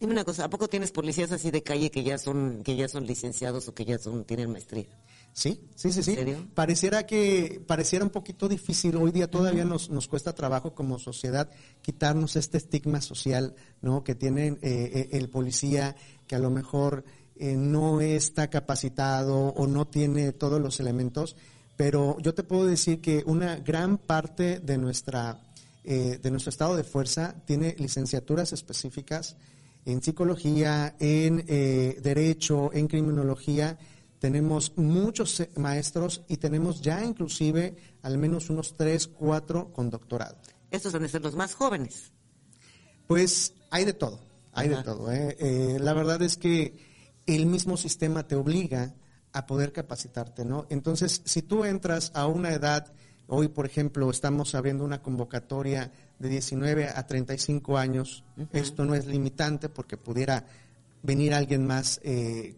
Dime 0.00 0.12
una 0.12 0.24
cosa, 0.24 0.44
¿a 0.44 0.50
poco 0.50 0.68
tienes 0.68 0.90
policías 0.90 1.30
así 1.32 1.50
de 1.50 1.62
calle 1.62 1.90
que 1.90 2.02
ya 2.02 2.18
son 2.18 2.62
que 2.64 2.76
ya 2.76 2.88
son 2.88 3.06
licenciados 3.06 3.68
o 3.68 3.74
que 3.74 3.84
ya 3.84 3.98
son 3.98 4.24
tienen 4.24 4.50
maestría? 4.50 4.88
Sí, 5.32 5.60
sí, 5.74 5.92
sí, 5.92 6.02
sí. 6.02 6.16
Pareciera 6.54 7.06
que 7.06 7.62
pareciera 7.66 8.04
un 8.04 8.10
poquito 8.10 8.48
difícil 8.48 8.96
hoy 8.96 9.10
día 9.10 9.30
todavía 9.30 9.64
nos, 9.64 9.90
nos 9.90 10.06
cuesta 10.06 10.32
trabajo 10.32 10.74
como 10.74 10.98
sociedad 10.98 11.50
quitarnos 11.82 12.36
este 12.36 12.58
estigma 12.58 13.00
social, 13.00 13.54
¿no? 13.82 14.04
Que 14.04 14.14
tiene 14.14 14.48
eh, 14.48 14.58
eh, 14.62 15.08
el 15.12 15.28
policía 15.28 15.96
que 16.26 16.36
a 16.36 16.38
lo 16.38 16.50
mejor 16.50 17.04
eh, 17.36 17.56
no 17.56 18.00
está 18.00 18.48
capacitado 18.48 19.48
o 19.48 19.66
no 19.66 19.86
tiene 19.86 20.32
todos 20.32 20.60
los 20.60 20.80
elementos, 20.80 21.36
pero 21.76 22.18
yo 22.20 22.34
te 22.34 22.44
puedo 22.44 22.66
decir 22.66 23.00
que 23.00 23.22
una 23.26 23.56
gran 23.56 23.98
parte 23.98 24.60
de 24.60 24.78
nuestra 24.78 25.40
de 25.84 26.30
nuestro 26.30 26.48
estado 26.48 26.76
de 26.76 26.82
fuerza 26.82 27.34
tiene 27.44 27.76
licenciaturas 27.78 28.54
específicas 28.54 29.36
en 29.84 30.02
psicología, 30.02 30.96
en 30.98 31.44
derecho, 31.44 32.70
en 32.72 32.88
criminología 32.88 33.76
tenemos 34.24 34.72
muchos 34.76 35.38
eh, 35.40 35.50
maestros 35.56 36.22
y 36.28 36.38
tenemos 36.38 36.80
ya 36.80 37.04
inclusive 37.04 37.76
al 38.00 38.16
menos 38.16 38.48
unos 38.48 38.74
tres, 38.74 39.06
cuatro 39.06 39.70
con 39.70 39.90
doctorado. 39.90 40.38
Estos 40.70 40.94
van 40.94 41.04
a 41.04 41.08
ser 41.08 41.20
los 41.20 41.36
más 41.36 41.54
jóvenes. 41.54 42.10
Pues 43.06 43.52
hay 43.70 43.84
de 43.84 43.92
todo, 43.92 44.20
hay 44.54 44.68
de 44.68 44.82
todo. 44.82 45.12
¿eh? 45.12 45.36
Eh, 45.38 45.78
la 45.80 45.92
verdad 45.92 46.22
es 46.22 46.36
que 46.36 46.74
el 47.26 47.46
mismo 47.46 47.76
sistema 47.76 48.26
te 48.26 48.34
obliga 48.34 48.94
a 49.32 49.46
poder 49.46 49.72
capacitarte, 49.72 50.44
¿no? 50.44 50.66
Entonces, 50.70 51.22
si 51.24 51.42
tú 51.42 51.64
entras 51.64 52.12
a 52.14 52.26
una 52.26 52.52
edad, 52.52 52.92
hoy 53.26 53.48
por 53.48 53.66
ejemplo 53.66 54.10
estamos 54.10 54.54
abriendo 54.54 54.84
una 54.84 55.02
convocatoria 55.02 55.90
de 56.18 56.28
19 56.28 56.88
a 56.88 57.06
35 57.06 57.76
años, 57.76 58.24
esto 58.52 58.84
no 58.84 58.94
es 58.94 59.06
limitante 59.06 59.68
porque 59.68 59.96
pudiera 59.96 60.46
venir 61.02 61.34
alguien 61.34 61.66
más 61.66 62.00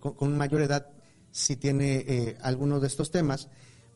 con, 0.01 0.13
con, 0.15 0.37
mayor 0.37 0.63
edad 0.63 0.87
si 1.37 1.57
tiene 1.57 1.97
eh, 2.07 2.39
alguno 2.41 2.81
de 2.81 2.87
estos 2.87 3.11
temas, 3.11 3.49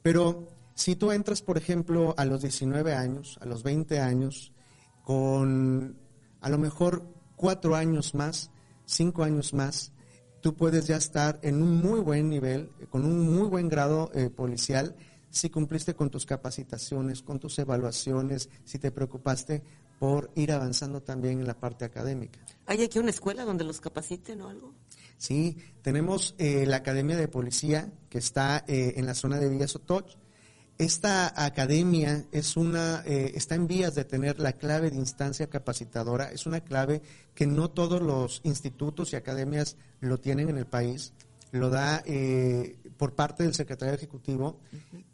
pero 0.02 0.48
si 0.74 0.94
tú 0.94 1.10
entras, 1.10 1.40
por 1.40 1.56
ejemplo, 1.56 2.14
a 2.18 2.26
los 2.26 2.42
19 2.42 2.94
años, 2.94 3.38
a 3.40 3.46
los 3.46 3.62
20 3.62 3.98
años, 3.98 4.52
con 5.04 5.96
a 6.42 6.48
lo 6.50 6.58
mejor 6.58 7.02
cuatro 7.40 7.74
años 7.74 8.14
más, 8.14 8.50
cinco 8.84 9.22
años 9.22 9.54
más, 9.54 9.92
tú 10.42 10.54
puedes 10.54 10.86
ya 10.86 10.96
estar 10.96 11.38
en 11.40 11.62
un 11.62 11.78
muy 11.78 12.00
buen 12.00 12.28
nivel, 12.28 12.70
con 12.90 13.06
un 13.06 13.34
muy 13.34 13.48
buen 13.48 13.70
grado 13.70 14.10
eh, 14.12 14.28
policial, 14.28 14.94
si 15.30 15.48
cumpliste 15.48 15.94
con 15.94 16.10
tus 16.10 16.26
capacitaciones, 16.26 17.22
con 17.22 17.40
tus 17.40 17.58
evaluaciones, 17.58 18.50
si 18.64 18.78
te 18.78 18.90
preocupaste 18.90 19.62
por 19.98 20.30
ir 20.34 20.52
avanzando 20.52 21.02
también 21.02 21.40
en 21.40 21.46
la 21.46 21.58
parte 21.58 21.86
académica. 21.86 22.40
¿Hay 22.66 22.82
aquí 22.82 22.98
una 22.98 23.08
escuela 23.08 23.46
donde 23.46 23.64
los 23.64 23.80
capaciten 23.80 24.42
o 24.42 24.48
algo? 24.50 24.74
Sí, 25.16 25.56
tenemos 25.80 26.34
eh, 26.36 26.66
la 26.66 26.76
Academia 26.76 27.16
de 27.16 27.28
Policía 27.28 27.90
que 28.10 28.18
está 28.18 28.66
eh, 28.68 28.94
en 28.96 29.06
la 29.06 29.14
zona 29.14 29.38
de 29.38 29.48
Villa 29.48 29.66
Sotoch. 29.66 30.18
Esta 30.80 31.44
academia 31.44 32.24
eh, 32.32 33.32
está 33.34 33.54
en 33.54 33.66
vías 33.66 33.94
de 33.94 34.04
tener 34.06 34.40
la 34.40 34.54
clave 34.54 34.90
de 34.90 34.96
instancia 34.96 35.48
capacitadora. 35.48 36.32
Es 36.32 36.46
una 36.46 36.62
clave 36.62 37.02
que 37.34 37.46
no 37.46 37.70
todos 37.70 38.00
los 38.00 38.40
institutos 38.44 39.12
y 39.12 39.16
academias 39.16 39.76
lo 40.00 40.18
tienen 40.18 40.48
en 40.48 40.56
el 40.56 40.66
país. 40.66 41.12
Lo 41.52 41.68
da 41.68 42.02
por 42.96 43.14
parte 43.14 43.42
del 43.42 43.54
secretario 43.54 43.94
ejecutivo 43.94 44.60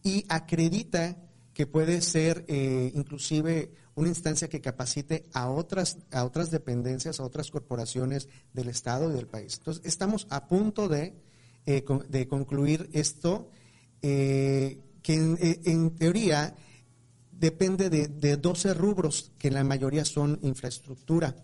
y 0.04 0.24
acredita 0.28 1.16
que 1.52 1.66
puede 1.66 2.00
ser 2.00 2.44
inclusive 2.48 3.72
una 3.96 4.08
instancia 4.08 4.48
que 4.48 4.60
capacite 4.60 5.24
a 5.32 5.50
otras, 5.50 5.96
dependencias, 6.50 7.18
a 7.18 7.24
otras 7.24 7.50
corporaciones 7.50 8.28
del 8.52 8.68
Estado 8.68 9.10
y 9.10 9.14
del 9.14 9.26
país. 9.26 9.56
Entonces, 9.58 9.84
estamos 9.84 10.26
a 10.30 10.46
punto 10.46 10.86
de, 10.86 11.14
eh, 11.64 11.82
concluir 12.28 12.88
esto, 12.92 13.50
eh, 14.02 14.78
que 15.06 15.14
eh, 15.14 15.60
en, 15.66 15.94
teoría 15.94 16.52
depende 17.30 17.90
de, 17.90 18.08
de 18.08 18.36
12 18.36 18.74
rubros, 18.74 19.30
que 19.38 19.52
la 19.52 19.62
mayoría 19.62 20.04
son 20.04 20.40
infraestructura, 20.42 21.36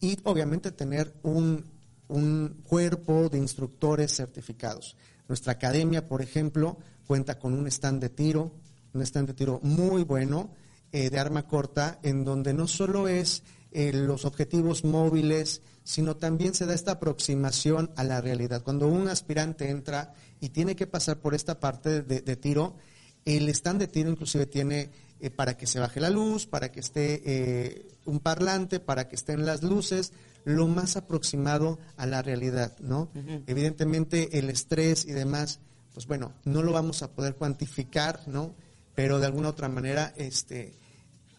y 0.00 0.16
obviamente 0.24 0.72
tener 0.72 1.12
un, 1.22 1.62
un 2.08 2.62
cuerpo 2.66 3.28
de 3.28 3.36
instructores 3.36 4.16
certificados. 4.16 4.96
Nuestra 5.28 5.52
academia, 5.52 6.08
por 6.08 6.22
ejemplo, 6.22 6.78
cuenta 7.06 7.38
con 7.38 7.52
un 7.52 7.66
stand 7.66 8.00
de 8.00 8.08
tiro, 8.08 8.54
un 8.94 9.02
stand 9.02 9.28
de 9.28 9.34
tiro 9.34 9.60
muy 9.62 10.04
bueno, 10.04 10.54
eh, 10.90 11.10
de 11.10 11.18
arma 11.18 11.46
corta, 11.46 11.98
en 12.02 12.24
donde 12.24 12.54
no 12.54 12.66
solo 12.66 13.08
es 13.08 13.42
eh, 13.72 13.92
los 13.92 14.24
objetivos 14.24 14.84
móviles, 14.84 15.60
sino 15.84 16.16
también 16.16 16.54
se 16.54 16.64
da 16.64 16.72
esta 16.72 16.92
aproximación 16.92 17.90
a 17.96 18.04
la 18.04 18.22
realidad. 18.22 18.62
Cuando 18.62 18.88
un 18.88 19.08
aspirante 19.08 19.68
entra 19.68 20.14
y 20.40 20.48
tiene 20.48 20.76
que 20.76 20.86
pasar 20.86 21.18
por 21.18 21.34
esta 21.34 21.60
parte 21.60 22.00
de, 22.02 22.36
tiro, 22.36 22.76
el 23.24 23.48
stand 23.50 23.80
de 23.80 23.88
tiro 23.88 24.10
inclusive 24.10 24.46
tiene 24.46 24.90
eh, 25.20 25.30
para 25.30 25.56
que 25.56 25.66
se 25.66 25.78
baje 25.78 26.00
la 26.00 26.10
luz, 26.10 26.46
para 26.46 26.72
que 26.72 26.80
esté 26.80 27.86
un 28.04 28.20
parlante, 28.20 28.80
para 28.80 29.08
que 29.08 29.16
estén 29.16 29.46
las 29.46 29.62
luces, 29.62 30.12
lo 30.44 30.66
más 30.66 30.96
aproximado 30.96 31.78
a 31.96 32.06
la 32.06 32.22
realidad, 32.22 32.76
¿no? 32.80 33.10
Evidentemente 33.46 34.38
el 34.38 34.50
estrés 34.50 35.04
y 35.04 35.12
demás, 35.12 35.60
pues 35.94 36.06
bueno, 36.06 36.32
no 36.44 36.62
lo 36.62 36.72
vamos 36.72 37.02
a 37.02 37.12
poder 37.12 37.36
cuantificar, 37.36 38.20
¿no? 38.26 38.54
Pero 38.94 39.20
de 39.20 39.26
alguna 39.26 39.50
otra 39.50 39.68
manera, 39.68 40.12
este, 40.16 40.74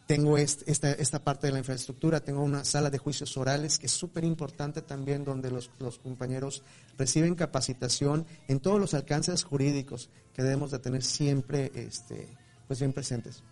tengo 0.07 0.37
esta, 0.37 0.91
esta 0.91 1.23
parte 1.23 1.47
de 1.47 1.53
la 1.53 1.59
infraestructura, 1.59 2.19
tengo 2.19 2.41
una 2.41 2.65
sala 2.65 2.89
de 2.89 2.97
juicios 2.97 3.35
orales 3.37 3.79
que 3.79 3.87
es 3.87 3.91
súper 3.91 4.23
importante 4.23 4.81
también 4.81 5.23
donde 5.23 5.51
los, 5.51 5.69
compañeros 6.01 6.63
reciben 6.97 7.35
capacitación 7.35 8.25
en 8.47 8.59
todos 8.59 8.79
los 8.79 8.93
alcances 8.93 9.43
jurídicos 9.43 10.09
que 10.33 10.43
debemos 10.43 10.71
de 10.71 10.79
tener 10.79 11.03
siempre 11.03 11.71
este, 11.75 12.27
pues 12.67 12.79
bien 12.79 12.93
presentes. 12.93 13.43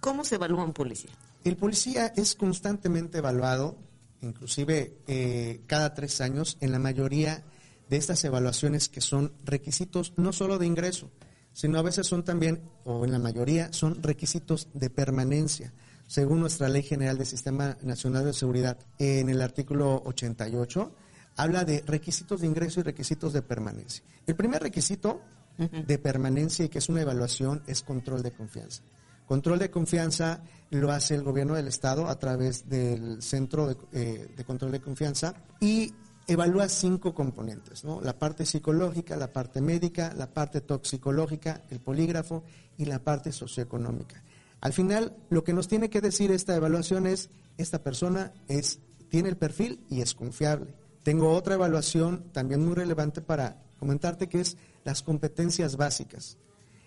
¿Cómo 0.00 0.24
se 0.24 0.36
evalúa 0.36 0.64
un 0.64 0.72
policía? 0.72 1.10
El 1.44 1.56
policía 1.56 2.12
es 2.16 2.34
constantemente 2.34 3.18
evaluado, 3.18 3.76
inclusive 4.22 4.98
eh, 5.06 5.60
cada 5.66 5.94
tres 5.94 6.20
años, 6.20 6.56
en 6.60 6.72
la 6.72 6.78
mayoría 6.78 7.44
de 7.88 7.96
estas 7.96 8.24
evaluaciones 8.24 8.88
que 8.88 9.00
son 9.00 9.32
requisitos 9.44 10.14
no 10.16 10.32
solo 10.32 10.58
de 10.58 10.66
ingreso, 10.66 11.10
sino 11.52 11.78
a 11.78 11.82
veces 11.82 12.06
son 12.06 12.24
también, 12.24 12.62
o 12.84 13.04
en 13.04 13.12
la 13.12 13.18
mayoría, 13.18 13.72
son 13.72 14.02
requisitos 14.02 14.68
de 14.72 14.90
permanencia 14.90 15.72
según 16.06 16.40
nuestra 16.40 16.68
Ley 16.68 16.82
General 16.82 17.16
del 17.16 17.26
Sistema 17.26 17.76
Nacional 17.82 18.24
de 18.24 18.32
Seguridad, 18.32 18.78
en 18.98 19.28
el 19.28 19.40
artículo 19.40 20.02
88, 20.04 20.94
habla 21.36 21.64
de 21.64 21.82
requisitos 21.86 22.40
de 22.40 22.46
ingreso 22.46 22.80
y 22.80 22.82
requisitos 22.82 23.32
de 23.32 23.42
permanencia. 23.42 24.04
El 24.26 24.36
primer 24.36 24.62
requisito 24.62 25.22
de 25.58 25.98
permanencia 25.98 26.64
y 26.64 26.68
que 26.68 26.78
es 26.78 26.88
una 26.88 27.02
evaluación 27.02 27.62
es 27.66 27.82
control 27.82 28.22
de 28.22 28.32
confianza. 28.32 28.82
Control 29.26 29.58
de 29.58 29.70
confianza 29.70 30.42
lo 30.70 30.90
hace 30.90 31.14
el 31.14 31.22
gobierno 31.22 31.54
del 31.54 31.68
Estado 31.68 32.08
a 32.08 32.18
través 32.18 32.68
del 32.68 33.22
Centro 33.22 33.68
de, 33.68 33.76
eh, 33.92 34.44
Control 34.46 34.72
de 34.72 34.80
Confianza 34.80 35.34
y 35.60 35.94
evalúa 36.26 36.68
cinco 36.68 37.14
componentes, 37.14 37.84
¿no? 37.84 38.00
La 38.00 38.18
parte 38.18 38.44
psicológica, 38.44 39.16
la 39.16 39.32
parte 39.32 39.60
médica, 39.60 40.12
la 40.16 40.26
parte 40.32 40.60
toxicológica, 40.60 41.62
el 41.70 41.80
polígrafo 41.80 42.42
y 42.76 42.86
la 42.86 42.98
parte 42.98 43.32
socioeconómica. 43.32 44.22
Al 44.60 44.72
final, 44.72 45.14
lo 45.28 45.44
que 45.44 45.52
nos 45.52 45.68
tiene 45.68 45.90
que 45.90 46.00
decir 46.00 46.30
esta 46.30 46.56
evaluación 46.56 47.06
es, 47.06 47.30
esta 47.58 47.82
persona 47.82 48.32
es, 48.48 48.80
tiene 49.10 49.28
el 49.28 49.36
perfil 49.36 49.84
y 49.90 50.00
es 50.00 50.14
confiable. 50.14 50.74
Tengo 51.02 51.32
otra 51.32 51.54
evaluación 51.54 52.24
también 52.32 52.64
muy 52.64 52.74
relevante 52.74 53.20
para 53.20 53.62
comentarte 53.78 54.28
que 54.28 54.40
es 54.40 54.56
las 54.84 55.02
competencias 55.02 55.76
básicas. 55.76 56.36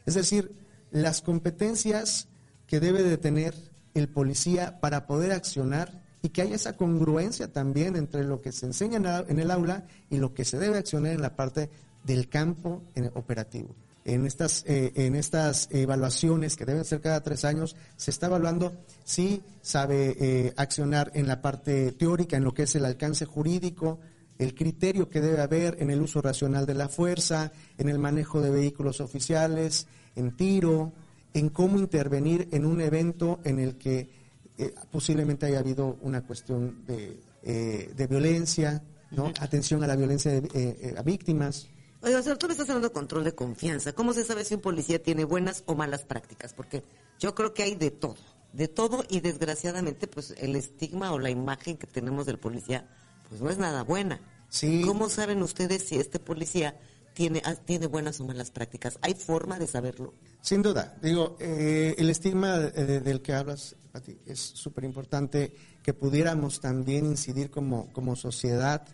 Es 0.05 0.13
decir, 0.13 0.55
las 0.91 1.21
competencias 1.21 2.27
que 2.65 2.79
debe 2.79 3.03
de 3.03 3.17
tener 3.17 3.53
el 3.93 4.07
policía 4.07 4.79
para 4.79 5.07
poder 5.07 5.31
accionar 5.31 6.03
y 6.21 6.29
que 6.29 6.41
haya 6.41 6.55
esa 6.55 6.77
congruencia 6.77 7.51
también 7.51 7.95
entre 7.95 8.23
lo 8.23 8.41
que 8.41 8.51
se 8.51 8.65
enseña 8.65 9.25
en 9.27 9.39
el 9.39 9.51
aula 9.51 9.85
y 10.09 10.17
lo 10.17 10.33
que 10.33 10.45
se 10.45 10.57
debe 10.57 10.77
accionar 10.77 11.13
en 11.13 11.21
la 11.21 11.35
parte 11.35 11.69
del 12.03 12.29
campo 12.29 12.83
operativo 13.15 13.75
en 14.07 14.25
estas, 14.25 14.63
eh, 14.67 14.93
en 14.95 15.15
estas 15.15 15.67
evaluaciones 15.69 16.55
que 16.55 16.65
deben 16.65 16.85
ser 16.85 17.01
cada 17.01 17.21
tres 17.21 17.43
años, 17.43 17.75
se 17.97 18.09
está 18.09 18.27
evaluando 18.27 18.73
si 19.03 19.43
sabe 19.61 20.15
eh, 20.19 20.53
accionar 20.55 21.11
en 21.13 21.27
la 21.27 21.41
parte 21.41 21.91
teórica, 21.91 22.37
en 22.37 22.45
lo 22.45 22.53
que 22.53 22.63
es 22.63 22.75
el 22.75 22.85
alcance 22.85 23.25
jurídico, 23.25 23.99
el 24.37 24.53
criterio 24.53 25.09
que 25.09 25.21
debe 25.21 25.41
haber 25.41 25.81
en 25.81 25.89
el 25.89 26.01
uso 26.01 26.21
racional 26.21 26.65
de 26.65 26.75
la 26.75 26.89
fuerza, 26.89 27.51
en 27.77 27.89
el 27.89 27.99
manejo 27.99 28.41
de 28.41 28.51
vehículos 28.51 29.01
oficiales, 29.01 29.87
en 30.15 30.35
tiro, 30.35 30.93
en 31.33 31.49
cómo 31.49 31.77
intervenir 31.77 32.47
en 32.51 32.65
un 32.65 32.81
evento 32.81 33.39
en 33.43 33.59
el 33.59 33.77
que 33.77 34.09
eh, 34.57 34.73
posiblemente 34.91 35.45
haya 35.45 35.59
habido 35.59 35.97
una 36.01 36.21
cuestión 36.25 36.85
de, 36.85 37.19
de 37.43 38.07
violencia, 38.07 38.83
¿no? 39.11 39.31
atención 39.39 39.83
a 39.83 39.87
la 39.87 39.95
violencia 39.95 40.31
de, 40.31 40.95
a 40.97 41.01
víctimas. 41.01 41.67
Oiga, 42.01 42.21
señor, 42.21 42.37
tú 42.37 42.47
me 42.47 42.53
estás 42.53 42.69
hablando 42.69 42.89
de 42.89 42.93
control 42.93 43.23
de 43.23 43.33
confianza. 43.33 43.93
¿Cómo 43.93 44.13
se 44.13 44.23
sabe 44.23 44.45
si 44.45 44.55
un 44.55 44.61
policía 44.61 45.01
tiene 45.01 45.25
buenas 45.25 45.63
o 45.65 45.75
malas 45.75 46.03
prácticas? 46.03 46.53
Porque 46.53 46.83
yo 47.19 47.33
creo 47.33 47.53
que 47.53 47.63
hay 47.63 47.75
de 47.75 47.91
todo, 47.91 48.17
de 48.53 48.67
todo 48.67 49.03
y 49.09 49.19
desgraciadamente 49.19 50.07
pues 50.07 50.33
el 50.37 50.55
estigma 50.55 51.11
o 51.11 51.19
la 51.19 51.29
imagen 51.29 51.77
que 51.77 51.87
tenemos 51.87 52.25
del 52.25 52.37
policía 52.37 52.87
pues 53.29 53.41
no 53.41 53.49
es 53.49 53.57
nada 53.57 53.83
buena. 53.83 54.19
Sí. 54.49 54.81
¿Cómo 54.85 55.09
saben 55.09 55.41
ustedes 55.41 55.83
si 55.83 55.95
este 55.97 56.19
policía 56.19 56.79
tiene, 57.13 57.41
ah, 57.45 57.55
tiene 57.55 57.87
buenas 57.87 58.19
o 58.19 58.25
malas 58.25 58.51
prácticas? 58.51 58.97
¿Hay 59.01 59.13
forma 59.13 59.59
de 59.59 59.67
saberlo? 59.67 60.13
Sin 60.41 60.61
duda. 60.61 60.95
Digo, 61.01 61.35
eh, 61.39 61.95
el 61.97 62.09
estigma 62.09 62.57
eh, 62.73 63.01
del 63.03 63.21
que 63.21 63.33
hablas, 63.33 63.75
Pati, 63.91 64.17
es 64.25 64.39
súper 64.39 64.83
importante 64.85 65.53
que 65.83 65.93
pudiéramos 65.93 66.59
también 66.61 67.05
incidir 67.05 67.49
como, 67.49 67.91
como 67.91 68.15
sociedad, 68.15 68.85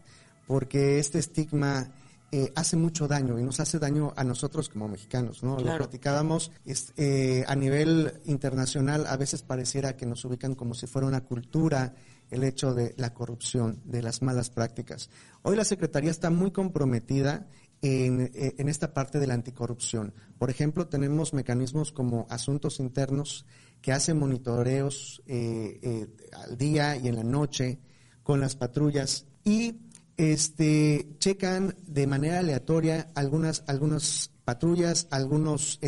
porque 0.48 1.00
este 1.00 1.20
estigma 1.20 1.92
eh, 2.32 2.52
hace 2.56 2.76
mucho 2.78 3.08
daño 3.08 3.38
y 3.40 3.44
nos 3.44 3.60
hace 3.60 3.78
daño 3.78 4.12
a 4.16 4.24
nosotros 4.24 4.68
como 4.70 4.88
mexicanos, 4.88 5.44
¿no? 5.44 5.60
Lo 5.60 5.78
platicábamos 5.78 6.52
es- 6.66 6.92
eh, 6.98 7.44
a 7.48 7.56
nivel 7.56 8.14
internacional, 8.26 9.06
a 9.06 9.16
veces 9.18 9.44
pareciera 9.44 9.96
que 9.96 10.08
nos 10.08 10.26
ubican 10.26 10.56
como 10.56 10.74
si 10.74 10.88
fuera 10.88 11.08
una 11.08 11.22
cultura 11.22 11.94
el 12.32 12.44
hecho 12.44 12.74
de 12.74 12.94
la 12.98 13.14
corrupción, 13.14 13.82
de 13.86 14.02
las 14.02 14.22
malas 14.22 14.50
prácticas. 14.50 15.10
Hoy 15.42 15.56
la 15.56 15.66
Secretaría 15.66 16.12
está 16.12 16.30
muy 16.30 16.52
comprometida 16.52 17.48
en, 17.84 18.32
eh, 18.34 18.56
en 18.58 18.70
esta 18.70 18.94
parte 18.94 19.20
de 19.20 19.28
la 19.28 19.34
anticorrupción. 19.34 20.14
Por 20.40 20.50
ejemplo, 20.50 20.88
tenemos 20.88 21.34
mecanismos 21.34 21.92
como 21.92 22.26
asuntos 22.30 22.80
internos 22.80 23.46
que 23.82 23.92
hacen 23.92 24.18
monitoreos 24.18 25.22
eh, 25.28 25.80
eh, 25.82 26.08
al 26.32 26.58
día 26.58 26.96
y 26.96 27.10
en 27.10 27.18
la 27.18 27.24
noche 27.24 27.80
con 28.24 28.40
las 28.40 28.56
patrullas 28.56 29.26
y 29.44 29.76
este 30.16 31.10
checan 31.20 31.76
de 31.86 32.08
manera 32.08 32.40
aleatoria 32.40 33.10
algunas 33.16 33.64
algunas 33.68 34.32
patrullas, 34.46 35.08
algunos 35.10 35.80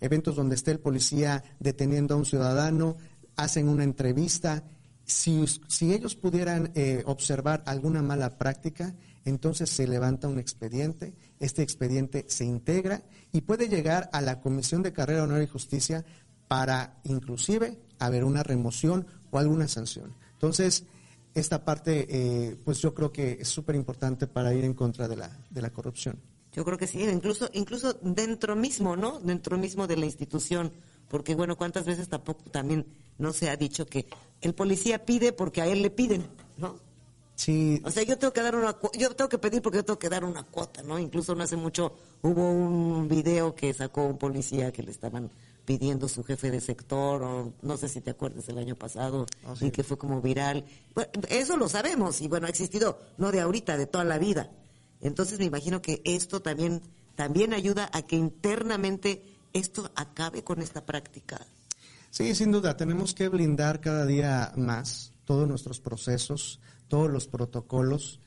eventos 0.00 0.36
donde 0.36 0.54
esté 0.54 0.70
el 0.70 0.78
policía 0.78 1.42
deteniendo 1.58 2.14
a 2.14 2.18
un 2.18 2.24
ciudadano, 2.24 2.96
hacen 3.36 3.68
una 3.68 3.84
entrevista. 3.84 4.64
Si, 5.08 5.42
si 5.68 5.94
ellos 5.94 6.14
pudieran 6.14 6.70
eh, 6.74 7.02
observar 7.06 7.62
alguna 7.64 8.02
mala 8.02 8.36
práctica, 8.36 8.94
entonces 9.24 9.70
se 9.70 9.88
levanta 9.88 10.28
un 10.28 10.38
expediente, 10.38 11.14
este 11.40 11.62
expediente 11.62 12.26
se 12.28 12.44
integra 12.44 13.02
y 13.32 13.40
puede 13.40 13.68
llegar 13.68 14.10
a 14.12 14.20
la 14.20 14.42
Comisión 14.42 14.82
de 14.82 14.92
Carrera, 14.92 15.24
Honor 15.24 15.42
y 15.42 15.46
Justicia 15.46 16.04
para 16.46 17.00
inclusive 17.04 17.78
haber 17.98 18.22
una 18.24 18.42
remoción 18.42 19.06
o 19.30 19.38
alguna 19.38 19.66
sanción. 19.66 20.14
Entonces, 20.34 20.84
esta 21.32 21.64
parte, 21.64 22.06
eh, 22.10 22.56
pues 22.62 22.78
yo 22.80 22.92
creo 22.92 23.10
que 23.10 23.38
es 23.40 23.48
súper 23.48 23.76
importante 23.76 24.26
para 24.26 24.52
ir 24.52 24.64
en 24.66 24.74
contra 24.74 25.08
de 25.08 25.16
la, 25.16 25.30
de 25.48 25.62
la 25.62 25.70
corrupción. 25.70 26.20
Yo 26.52 26.66
creo 26.66 26.76
que 26.76 26.86
sí, 26.86 27.02
incluso, 27.02 27.48
incluso 27.54 27.94
dentro 28.02 28.56
mismo, 28.56 28.94
¿no? 28.94 29.20
Dentro 29.20 29.56
mismo 29.56 29.86
de 29.86 29.96
la 29.96 30.04
institución, 30.04 30.70
porque 31.08 31.34
bueno, 31.34 31.56
cuántas 31.56 31.86
veces 31.86 32.08
tampoco 32.10 32.50
también 32.50 32.84
no 33.18 33.32
se 33.32 33.50
ha 33.50 33.56
dicho 33.56 33.86
que 33.86 34.06
el 34.40 34.54
policía 34.54 35.04
pide 35.04 35.32
porque 35.32 35.60
a 35.60 35.66
él 35.66 35.82
le 35.82 35.90
piden, 35.90 36.26
¿no? 36.56 36.76
Sí. 37.34 37.80
O 37.84 37.90
sea, 37.90 38.02
yo 38.02 38.18
tengo 38.18 38.32
que 38.32 38.42
dar 38.42 38.56
una, 38.56 38.76
yo 38.98 39.14
tengo 39.14 39.28
que 39.28 39.38
pedir 39.38 39.62
porque 39.62 39.78
yo 39.78 39.84
tengo 39.84 39.98
que 39.98 40.08
dar 40.08 40.24
una 40.24 40.42
cuota, 40.42 40.82
¿no? 40.82 40.98
Incluso 40.98 41.34
no 41.34 41.44
hace 41.44 41.56
mucho 41.56 41.92
hubo 42.22 42.50
un 42.50 43.06
video 43.08 43.54
que 43.54 43.72
sacó 43.72 44.06
un 44.06 44.18
policía 44.18 44.72
que 44.72 44.82
le 44.82 44.90
estaban 44.90 45.30
pidiendo 45.64 46.08
su 46.08 46.24
jefe 46.24 46.50
de 46.50 46.60
sector, 46.60 47.22
o 47.22 47.52
no 47.62 47.76
sé 47.76 47.88
si 47.88 48.00
te 48.00 48.10
acuerdas 48.10 48.48
el 48.48 48.58
año 48.58 48.74
pasado, 48.74 49.26
Ah, 49.44 49.54
sí. 49.56 49.66
y 49.66 49.70
que 49.70 49.84
fue 49.84 49.98
como 49.98 50.20
viral. 50.22 50.64
Bueno, 50.94 51.10
eso 51.28 51.56
lo 51.56 51.68
sabemos, 51.68 52.20
y 52.22 52.26
bueno, 52.28 52.46
ha 52.46 52.50
existido 52.50 52.98
no 53.18 53.30
de 53.30 53.40
ahorita, 53.40 53.76
de 53.76 53.86
toda 53.86 54.04
la 54.04 54.18
vida. 54.18 54.50
Entonces 55.00 55.38
me 55.38 55.44
imagino 55.44 55.80
que 55.82 56.00
esto 56.04 56.40
también, 56.40 56.80
también 57.16 57.52
ayuda 57.52 57.88
a 57.92 58.02
que 58.02 58.16
internamente 58.16 59.22
esto 59.52 59.90
acabe 59.94 60.42
con 60.42 60.60
esta 60.62 60.84
práctica. 60.86 61.46
Sí, 62.10 62.34
sin 62.34 62.52
duda, 62.52 62.76
tenemos 62.76 63.14
que 63.14 63.28
blindar 63.28 63.80
cada 63.80 64.06
día 64.06 64.52
más 64.56 65.12
todos 65.24 65.46
nuestros 65.46 65.78
procesos, 65.80 66.58
todos 66.88 67.10
los 67.10 67.28
protocolos, 67.28 68.20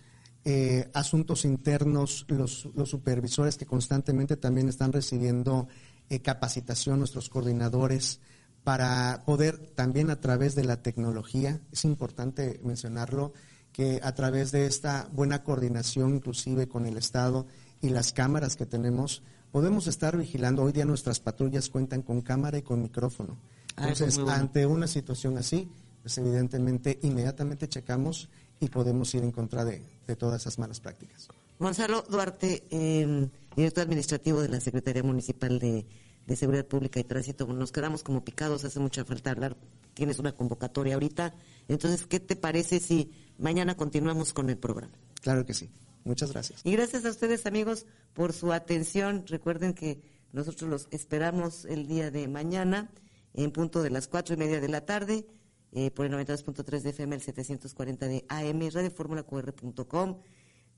eh, 0.46 0.90
asuntos 0.94 1.46
internos, 1.46 2.26
los, 2.28 2.68
supervisores 2.86 3.58
que 3.58 3.66
constantemente 3.66 4.38
también 4.38 4.70
están 4.70 4.94
recibiendo 4.94 5.68
eh, 6.10 6.22
capacitación, 6.22 7.00
nuestros 7.00 7.30
coordinadores, 7.30 8.20
para 8.64 9.24
poder 9.26 9.58
también 9.74 10.12
a 10.12 10.20
través 10.20 10.54
de 10.54 10.64
la 10.64 10.84
tecnología, 10.84 11.62
es 11.72 11.84
importante 11.84 12.60
mencionarlo, 12.64 13.34
que 13.72 14.00
a 14.04 14.14
través 14.14 14.52
de 14.52 14.68
esta 14.68 15.10
buena 15.12 15.44
coordinación 15.44 16.16
inclusive 16.16 16.68
con 16.68 16.86
el 16.86 16.98
Estado 16.98 17.48
y 17.82 17.90
las 17.90 18.14
cámaras 18.14 18.56
que 18.56 18.68
tenemos, 18.68 19.24
podemos 19.52 19.88
estar 19.88 20.18
vigilando. 20.18 20.62
Hoy 20.64 20.72
día 20.72 20.86
nuestras 20.86 21.20
patrullas 21.20 21.70
cuentan 21.70 22.04
con 22.04 22.22
cámara 22.22 22.60
y 22.60 22.62
con 22.62 22.82
micrófono. 22.82 23.38
Ah, 23.76 23.90
Entonces, 23.90 24.16
bueno. 24.18 24.32
ante 24.32 24.66
una 24.66 24.88
situación 24.88 25.38
así, 25.38 25.70
pues 26.02 26.18
evidentemente 26.18 27.00
inmediatamente 27.04 27.68
checamos 27.68 28.30
y 28.60 28.68
podemos 28.70 29.14
ir 29.16 29.24
en 29.24 29.32
contra 29.32 29.66
de, 29.66 29.82
de 30.08 30.16
todas 30.16 30.42
esas 30.42 30.60
malas 30.60 30.80
prácticas. 30.80 31.28
Gonzalo 31.60 32.04
Duarte, 32.10 32.64
eh, 32.70 33.30
director 33.56 33.84
administrativo 33.84 34.42
de 34.42 34.50
la 34.50 34.60
Secretaría 34.60 35.04
Municipal 35.04 35.60
de, 35.60 35.86
de 36.26 36.36
Seguridad 36.36 36.66
Pública 36.66 37.00
y 37.00 37.04
Tránsito, 37.04 37.46
nos 37.48 37.72
quedamos 37.72 38.04
como 38.04 38.24
picados, 38.24 38.66
hace 38.66 38.80
mucha 38.80 39.06
falta 39.06 39.32
hablar, 39.32 39.58
tienes 39.94 40.20
una 40.20 40.34
convocatoria 40.34 40.96
ahorita, 40.96 41.34
entonces, 41.68 42.06
¿qué 42.08 42.20
te 42.20 42.36
parece 42.36 42.80
si 42.80 43.12
mañana 43.38 43.78
continuamos 43.78 44.34
con 44.34 44.50
el 44.50 44.58
programa? 44.58 44.94
Claro 45.22 45.46
que 45.46 45.54
sí. 45.54 45.70
Muchas 46.04 46.32
gracias. 46.32 46.62
Y 46.64 46.72
gracias 46.72 47.06
a 47.06 47.10
ustedes, 47.12 47.46
amigos, 47.46 47.86
por 48.14 48.34
su 48.34 48.52
atención. 48.52 49.24
Recuerden 49.28 49.76
que 49.76 50.02
nosotros 50.34 50.68
los 50.68 50.88
esperamos 50.90 51.66
el 51.66 51.86
día 51.88 52.10
de 52.10 52.28
mañana, 52.28 52.90
en 53.34 53.52
punto 53.52 53.82
de 53.82 53.90
las 53.90 54.08
cuatro 54.08 54.36
y 54.36 54.38
media 54.38 54.60
de 54.60 54.68
la 54.68 54.86
tarde, 54.86 55.26
eh, 55.72 55.92
por 55.92 56.06
el 56.06 56.12
92.3 56.12 56.82
de 56.82 56.90
FM, 56.90 57.16
el 57.16 57.22
740 57.22 58.08
de 58.08 58.26
AM, 58.28 58.70
radioformulaqr.com. 58.70 60.20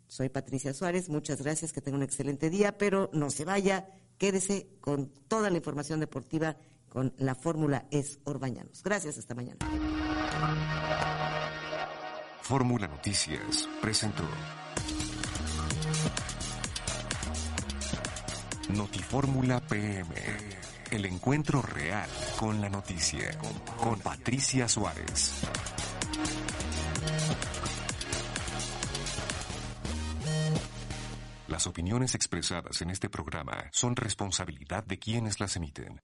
Soy 0.07 0.29
Patricia 0.29 0.73
Suárez, 0.73 1.09
muchas 1.09 1.41
gracias, 1.41 1.73
que 1.73 1.81
tenga 1.81 1.97
un 1.97 2.03
excelente 2.03 2.49
día, 2.49 2.77
pero 2.77 3.09
no 3.13 3.29
se 3.29 3.45
vaya, 3.45 3.87
quédese 4.17 4.67
con 4.81 5.07
toda 5.27 5.49
la 5.49 5.57
información 5.57 5.99
deportiva 5.99 6.57
con 6.89 7.11
la 7.17 7.33
fórmula 7.33 7.87
Es 7.89 8.19
Orbañanos. 8.23 8.83
Gracias, 8.83 9.17
hasta 9.17 9.33
mañana. 9.33 9.57
Fórmula 12.43 12.87
Noticias 12.87 13.67
presentó 13.81 14.23
Notifórmula 18.69 19.59
PM. 19.61 20.13
El 20.93 21.05
encuentro 21.07 21.59
real 21.59 22.07
con 22.37 22.61
la 22.61 22.69
noticia. 22.69 23.35
Con 23.79 23.99
Patricia 23.99 24.67
Suárez. 24.67 25.41
Las 31.47 31.65
opiniones 31.65 32.13
expresadas 32.13 32.83
en 32.83 32.91
este 32.91 33.09
programa 33.09 33.71
son 33.71 33.95
responsabilidad 33.95 34.83
de 34.83 34.99
quienes 34.99 35.39
las 35.39 35.55
emiten. 35.55 35.99